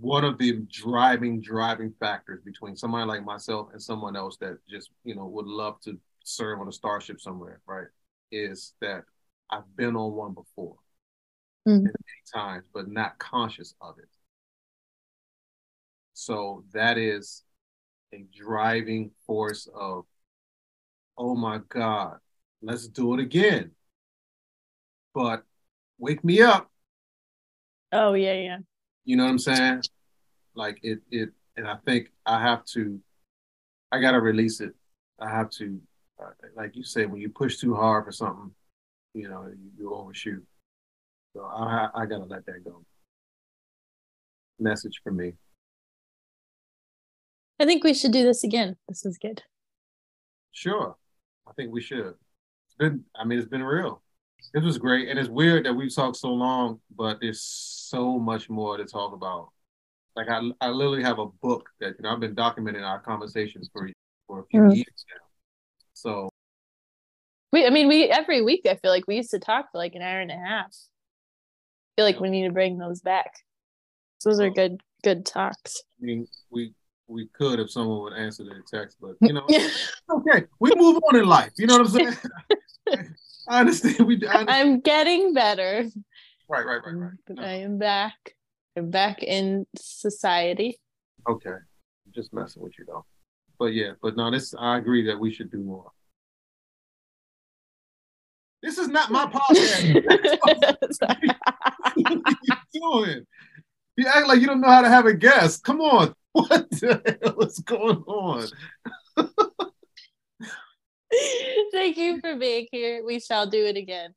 one 0.00 0.24
of 0.24 0.38
the 0.38 0.52
driving 0.70 1.40
driving 1.40 1.92
factors 2.00 2.40
between 2.44 2.76
somebody 2.76 3.04
like 3.06 3.24
myself 3.24 3.68
and 3.72 3.82
someone 3.82 4.16
else 4.16 4.36
that 4.38 4.58
just 4.68 4.90
you 5.04 5.14
know 5.14 5.26
would 5.26 5.46
love 5.46 5.80
to 5.82 5.98
serve 6.24 6.60
on 6.60 6.68
a 6.68 6.72
starship 6.72 7.20
somewhere, 7.20 7.60
right? 7.66 7.86
Is 8.30 8.74
that 8.80 9.04
I've 9.50 9.76
been 9.76 9.96
on 9.96 10.12
one 10.12 10.32
before 10.32 10.76
Mhm. 11.66 11.84
many 11.84 12.22
times, 12.32 12.64
but 12.72 12.88
not 12.88 13.18
conscious 13.18 13.74
of 13.80 13.98
it. 13.98 14.08
So 16.14 16.64
that 16.72 16.98
is 16.98 17.44
a 18.12 18.24
driving 18.34 19.10
force 19.26 19.68
of, 19.74 20.06
oh 21.16 21.34
my 21.34 21.58
God, 21.68 22.18
let's 22.62 22.88
do 22.88 23.14
it 23.14 23.20
again. 23.20 23.72
But 25.14 25.44
wake 25.98 26.24
me 26.24 26.40
up. 26.40 26.70
Oh 27.92 28.14
yeah, 28.14 28.34
yeah. 28.34 28.58
You 29.04 29.16
know 29.16 29.24
what 29.24 29.30
I'm 29.30 29.38
saying? 29.38 29.82
Like 30.54 30.78
it, 30.82 31.00
it, 31.10 31.30
and 31.56 31.66
I 31.66 31.76
think 31.84 32.10
I 32.24 32.40
have 32.40 32.64
to, 32.66 33.00
I 33.90 34.00
gotta 34.00 34.20
release 34.20 34.60
it. 34.60 34.74
I 35.18 35.28
have 35.28 35.50
to, 35.50 35.80
uh, 36.20 36.30
like 36.56 36.76
you 36.76 36.84
said, 36.84 37.10
when 37.10 37.20
you 37.20 37.28
push 37.28 37.58
too 37.58 37.74
hard 37.74 38.04
for 38.04 38.12
something, 38.12 38.52
you 39.14 39.28
know, 39.28 39.46
you, 39.48 39.70
you 39.78 39.94
overshoot. 39.94 40.44
So 41.34 41.42
I, 41.42 41.88
I 41.94 42.06
gotta 42.06 42.24
let 42.24 42.46
that 42.46 42.64
go. 42.64 42.84
Message 44.58 45.00
for 45.02 45.12
me. 45.12 45.32
I 47.58 47.64
think 47.64 47.84
we 47.84 47.94
should 47.94 48.12
do 48.12 48.22
this 48.22 48.44
again. 48.44 48.76
This 48.88 49.02
was 49.04 49.18
good. 49.18 49.42
Sure, 50.52 50.96
I 51.46 51.52
think 51.54 51.72
we 51.72 51.80
should. 51.80 52.14
It's 52.66 52.76
been, 52.78 53.04
I 53.16 53.24
mean, 53.24 53.38
it's 53.38 53.48
been 53.48 53.62
real. 53.62 54.01
This 54.54 54.64
was 54.64 54.78
great, 54.78 55.08
and 55.08 55.18
it's 55.18 55.28
weird 55.28 55.64
that 55.66 55.72
we've 55.72 55.94
talked 55.94 56.16
so 56.16 56.30
long, 56.32 56.80
but 56.94 57.18
there's 57.20 57.40
so 57.42 58.18
much 58.18 58.50
more 58.50 58.76
to 58.76 58.84
talk 58.84 59.12
about. 59.14 59.50
Like 60.14 60.28
I, 60.28 60.40
I 60.60 60.68
literally 60.68 61.02
have 61.02 61.18
a 61.18 61.26
book 61.26 61.68
that 61.80 61.94
you 61.98 62.02
know 62.02 62.10
I've 62.10 62.20
been 62.20 62.34
documenting 62.34 62.86
our 62.86 63.00
conversations 63.00 63.70
for 63.72 63.88
for 64.26 64.40
a 64.40 64.44
few 64.46 64.60
Mm. 64.60 64.76
years 64.76 65.04
now. 65.14 65.26
So 65.94 66.28
We 67.52 67.66
I 67.66 67.70
mean 67.70 67.88
we 67.88 68.04
every 68.04 68.42
week 68.42 68.62
I 68.68 68.76
feel 68.76 68.90
like 68.90 69.06
we 69.06 69.16
used 69.16 69.30
to 69.30 69.38
talk 69.38 69.72
for 69.72 69.78
like 69.78 69.94
an 69.94 70.02
hour 70.02 70.20
and 70.20 70.30
a 70.30 70.36
half. 70.36 70.66
I 70.66 71.90
feel 71.96 72.04
like 72.04 72.20
we 72.20 72.28
need 72.30 72.46
to 72.46 72.52
bring 72.52 72.78
those 72.78 73.00
back. 73.00 73.32
Those 74.24 74.38
are 74.40 74.50
good 74.50 74.80
good 75.02 75.24
talks. 75.24 75.82
I 76.00 76.04
mean, 76.04 76.26
we 76.50 76.74
we 77.06 77.28
could 77.28 77.58
if 77.58 77.70
someone 77.70 78.02
would 78.02 78.12
answer 78.14 78.44
the 78.44 78.62
text, 78.70 78.98
but 79.00 79.16
you 79.20 79.32
know, 79.32 79.46
okay, 80.10 80.44
we 80.60 80.72
move 80.76 80.98
on 81.08 81.16
in 81.16 81.24
life. 81.26 81.52
You 81.56 81.66
know 81.66 81.78
what 81.78 81.86
I'm 81.86 81.92
saying? 81.92 82.16
I 83.48 83.60
understand. 83.60 84.06
We 84.06 84.14
I 84.26 84.40
understand. 84.40 84.50
I'm 84.50 84.80
getting 84.80 85.34
better. 85.34 85.88
right, 86.48 86.66
right, 86.66 86.80
right, 86.84 86.94
right. 86.94 87.12
No. 87.28 87.42
I 87.42 87.52
am 87.54 87.78
back. 87.78 88.34
I'm 88.76 88.90
back 88.90 89.22
in 89.22 89.66
society. 89.76 90.78
Okay, 91.28 91.50
I'm 91.50 92.12
just 92.14 92.32
messing 92.32 92.62
with 92.62 92.72
you 92.78 92.84
though. 92.86 93.04
But 93.58 93.74
yeah, 93.74 93.92
but 94.02 94.16
no, 94.16 94.30
this 94.30 94.54
I 94.58 94.78
agree 94.78 95.06
that 95.06 95.18
we 95.18 95.32
should 95.32 95.50
do 95.50 95.58
more. 95.58 95.90
This 98.62 98.78
is 98.78 98.88
not 98.88 99.10
my 99.10 99.26
podcast. 99.26 100.04
what 100.40 102.20
are 102.26 102.36
you 102.42 102.56
doing? 102.72 103.26
You 103.96 104.06
act 104.06 104.28
like 104.28 104.40
you 104.40 104.46
don't 104.46 104.60
know 104.60 104.68
how 104.68 104.82
to 104.82 104.88
have 104.88 105.06
a 105.06 105.14
guest. 105.14 105.64
Come 105.64 105.80
on. 105.80 106.14
What 106.32 106.70
the 106.70 107.18
hell 107.22 107.40
is 107.40 107.58
going 107.58 108.02
on? 108.06 108.46
Thank 111.72 111.96
you 111.96 112.20
for 112.20 112.36
being 112.36 112.66
here. 112.70 113.04
We 113.04 113.20
shall 113.20 113.46
do 113.46 113.64
it 113.64 113.76
again. 113.76 114.14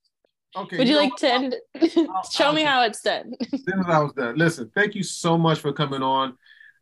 Okay. 0.55 0.77
Would 0.77 0.87
you, 0.87 0.95
you 0.95 0.99
like 0.99 1.15
to 1.17 1.33
end? 1.33 1.55
Show 2.31 2.53
me 2.53 2.63
how 2.63 2.83
it's 2.83 3.01
done. 3.01 3.33
Is 3.39 3.65
how 3.85 4.05
it's 4.05 4.13
done. 4.13 4.37
Listen, 4.37 4.71
thank 4.73 4.95
you 4.95 5.03
so 5.03 5.37
much 5.37 5.59
for 5.59 5.73
coming 5.73 6.01
on. 6.01 6.37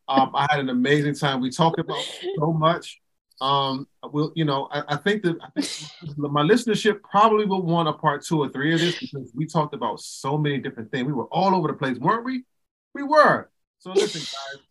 Um, 0.07 0.31
I 0.35 0.47
had 0.49 0.59
an 0.59 0.69
amazing 0.69 1.15
time. 1.15 1.41
We 1.41 1.49
talked 1.49 1.79
about 1.79 2.03
so 2.37 2.53
much. 2.53 2.99
Um, 3.41 3.87
will 4.03 4.31
you 4.35 4.45
know? 4.45 4.67
I, 4.71 4.83
I, 4.89 4.95
think 4.97 5.23
that 5.23 5.37
I 5.41 5.61
think 5.61 6.17
my 6.17 6.43
listenership 6.43 7.01
probably 7.01 7.45
will 7.45 7.63
want 7.63 7.89
a 7.89 7.93
part 7.93 8.23
two 8.23 8.39
or 8.39 8.49
three 8.49 8.73
of 8.73 8.79
this 8.79 8.99
because 8.99 9.31
we 9.35 9.45
talked 9.45 9.73
about 9.73 9.99
so 9.99 10.37
many 10.37 10.59
different 10.59 10.91
things. 10.91 11.07
We 11.07 11.13
were 11.13 11.25
all 11.25 11.55
over 11.55 11.67
the 11.67 11.73
place, 11.73 11.97
weren't 11.97 12.25
we? 12.25 12.43
We 12.93 13.03
were. 13.03 13.49
So 13.79 13.91
listen, 13.91 14.21
guys. 14.21 14.63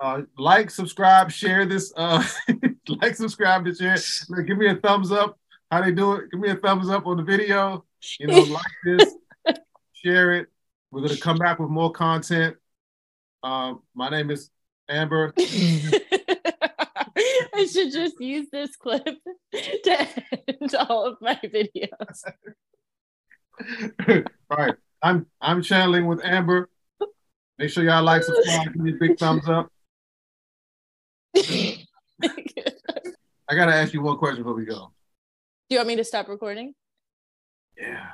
Uh, 0.00 0.22
like, 0.38 0.70
subscribe, 0.70 1.30
share 1.30 1.66
this. 1.66 1.92
Uh, 1.94 2.24
like, 2.88 3.14
subscribe, 3.14 3.66
and 3.66 3.76
share. 3.76 3.98
Give 4.44 4.56
me 4.56 4.68
a 4.68 4.76
thumbs 4.76 5.12
up. 5.12 5.38
How 5.70 5.82
they 5.82 5.92
do 5.92 6.14
it? 6.14 6.30
Give 6.30 6.40
me 6.40 6.48
a 6.50 6.56
thumbs 6.56 6.88
up 6.88 7.06
on 7.06 7.18
the 7.18 7.22
video. 7.22 7.84
You 8.18 8.28
know, 8.28 8.40
like 8.42 8.64
this, 8.84 9.14
share 9.92 10.32
it. 10.32 10.48
We're 10.90 11.02
gonna 11.02 11.18
come 11.18 11.36
back 11.36 11.58
with 11.58 11.68
more 11.68 11.92
content. 11.92 12.56
Um, 13.42 13.82
my 13.94 14.08
name 14.08 14.30
is 14.30 14.50
Amber. 14.88 15.34
I 15.38 15.42
should 17.70 17.92
just 17.92 18.18
use 18.20 18.48
this 18.50 18.74
clip 18.76 19.04
to 19.52 20.08
end 20.48 20.74
all 20.74 21.04
of 21.06 21.18
my 21.20 21.38
videos. 21.44 22.24
all 24.08 24.22
right. 24.56 24.74
I'm 25.02 25.26
I'm 25.40 25.62
channeling 25.62 26.06
with 26.06 26.24
Amber. 26.24 26.68
Make 27.58 27.70
sure 27.70 27.84
y'all 27.84 28.02
like, 28.02 28.22
subscribe, 28.22 28.72
give 28.72 28.76
me 28.76 28.92
a 28.92 28.94
big 28.94 29.18
thumbs 29.18 29.48
up. 29.48 29.70
I 31.36 31.86
gotta 33.54 33.74
ask 33.74 33.92
you 33.92 34.02
one 34.02 34.18
question 34.18 34.42
before 34.42 34.54
we 34.54 34.64
go. 34.64 34.92
Do 35.68 35.74
you 35.74 35.78
want 35.78 35.88
me 35.88 35.96
to 35.96 36.04
stop 36.04 36.28
recording? 36.28 36.74
Yeah. 37.76 38.10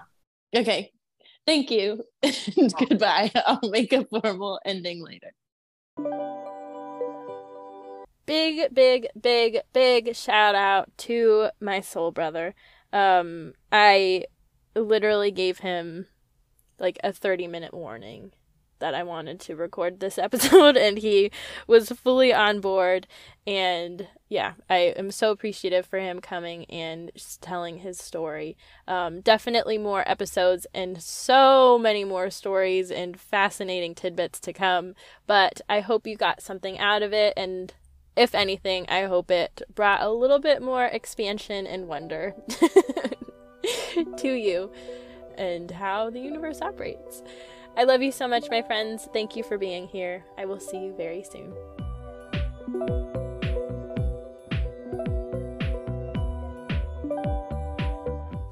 Okay. 0.55 0.93
Thank 1.47 1.71
you. 1.71 2.05
Goodbye. 2.79 3.31
I'll 3.47 3.71
make 3.71 3.93
a 3.93 4.05
formal 4.05 4.61
ending 4.65 5.03
later. 5.03 5.33
Big, 8.27 8.75
big, 8.75 9.07
big, 9.21 9.61
big 9.73 10.17
shout 10.17 10.55
out 10.55 10.91
to 10.99 11.49
my 11.61 11.81
soul 11.81 12.11
brother. 12.11 12.55
Um, 12.93 13.55
I 13.71 14.25
literally 14.75 15.31
gave 15.31 15.59
him 15.59 16.07
like 16.79 16.99
a 17.05 17.13
30 17.13 17.47
minute 17.47 17.73
warning 17.73 18.33
that 18.79 18.95
I 18.95 19.03
wanted 19.03 19.41
to 19.41 19.57
record 19.57 20.01
this 20.01 20.19
episode, 20.27 20.77
and 20.77 20.99
he 20.99 21.31
was 21.67 21.91
fully 21.91 22.33
on 22.33 22.61
board. 22.61 23.07
And 23.47 24.09
yeah, 24.29 24.55
I 24.69 24.95
am 24.97 25.11
so 25.11 25.31
appreciative 25.31 25.87
for 25.87 25.99
him 25.99 26.21
coming 26.21 26.65
and 26.67 27.13
telling 27.41 27.79
his 27.79 27.99
story. 27.99 28.57
Um, 28.89 29.21
definitely 29.21 29.79
more 29.79 30.09
episodes 30.09 30.67
and 30.75 31.01
so 31.01 31.79
many 31.79 32.05
more 32.05 32.31
stories 32.31 32.91
and 32.91 33.19
fascinating 33.19 33.95
tidbits 33.95 34.41
to 34.41 34.53
come. 34.53 34.95
But 35.27 35.61
I 35.69 35.81
hope 35.81 36.07
you 36.07 36.17
got 36.17 36.43
something 36.43 36.79
out 36.79 37.03
of 37.03 37.13
it, 37.13 37.35
and 37.37 37.73
if 38.17 38.35
anything, 38.35 38.87
I 38.89 39.05
hope 39.05 39.31
it 39.31 39.63
brought 39.75 40.01
a 40.01 40.11
little 40.11 40.39
bit 40.39 40.63
more 40.63 40.87
expansion 40.87 41.67
and 41.67 41.87
wonder 41.87 42.35
to 44.17 44.33
you 44.33 44.73
and 45.37 45.71
how 45.71 46.11
the 46.11 46.21
universe 46.21 46.63
operates. 46.63 47.23
I 47.77 47.85
love 47.85 48.01
you 48.01 48.11
so 48.11 48.27
much, 48.27 48.49
my 48.51 48.63
friends. 48.63 49.09
Thank 49.13 49.37
you 49.37 49.43
for 49.43 49.59
being 49.59 49.87
here. 49.87 50.25
I 50.39 50.47
will 50.47 50.61
see 50.61 50.79
you 50.79 50.95
very 50.97 51.23
soon. 51.23 51.53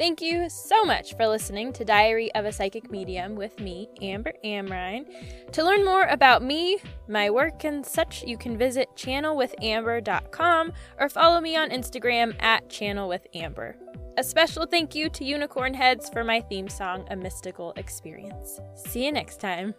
Thank 0.04 0.20
you 0.20 0.50
so 0.50 0.84
much 0.84 1.16
for 1.16 1.26
listening 1.26 1.72
to 1.72 1.82
Diary 1.82 2.30
of 2.34 2.44
a 2.44 2.52
Psychic 2.52 2.90
Medium 2.90 3.36
with 3.36 3.58
me, 3.58 3.88
Amber 4.02 4.34
Amrine. 4.44 5.06
To 5.52 5.64
learn 5.64 5.82
more 5.82 6.02
about 6.02 6.42
me, 6.42 6.76
my 7.08 7.30
work, 7.30 7.64
and 7.64 7.86
such, 7.86 8.22
you 8.22 8.36
can 8.36 8.58
visit 8.58 8.90
channelwithamber.com 8.96 10.72
or 10.98 11.08
follow 11.08 11.40
me 11.40 11.56
on 11.56 11.70
Instagram 11.70 12.36
at 12.42 12.68
channelwithamber. 12.68 13.76
A 14.18 14.22
special 14.22 14.66
thank 14.66 14.94
you 14.94 15.08
to 15.08 15.24
Unicorn 15.24 15.72
Heads 15.72 16.10
for 16.10 16.22
my 16.22 16.38
theme 16.38 16.68
song, 16.68 17.06
A 17.10 17.16
Mystical 17.16 17.72
Experience. 17.78 18.60
See 18.74 19.06
you 19.06 19.10
next 19.10 19.40
time. 19.40 19.72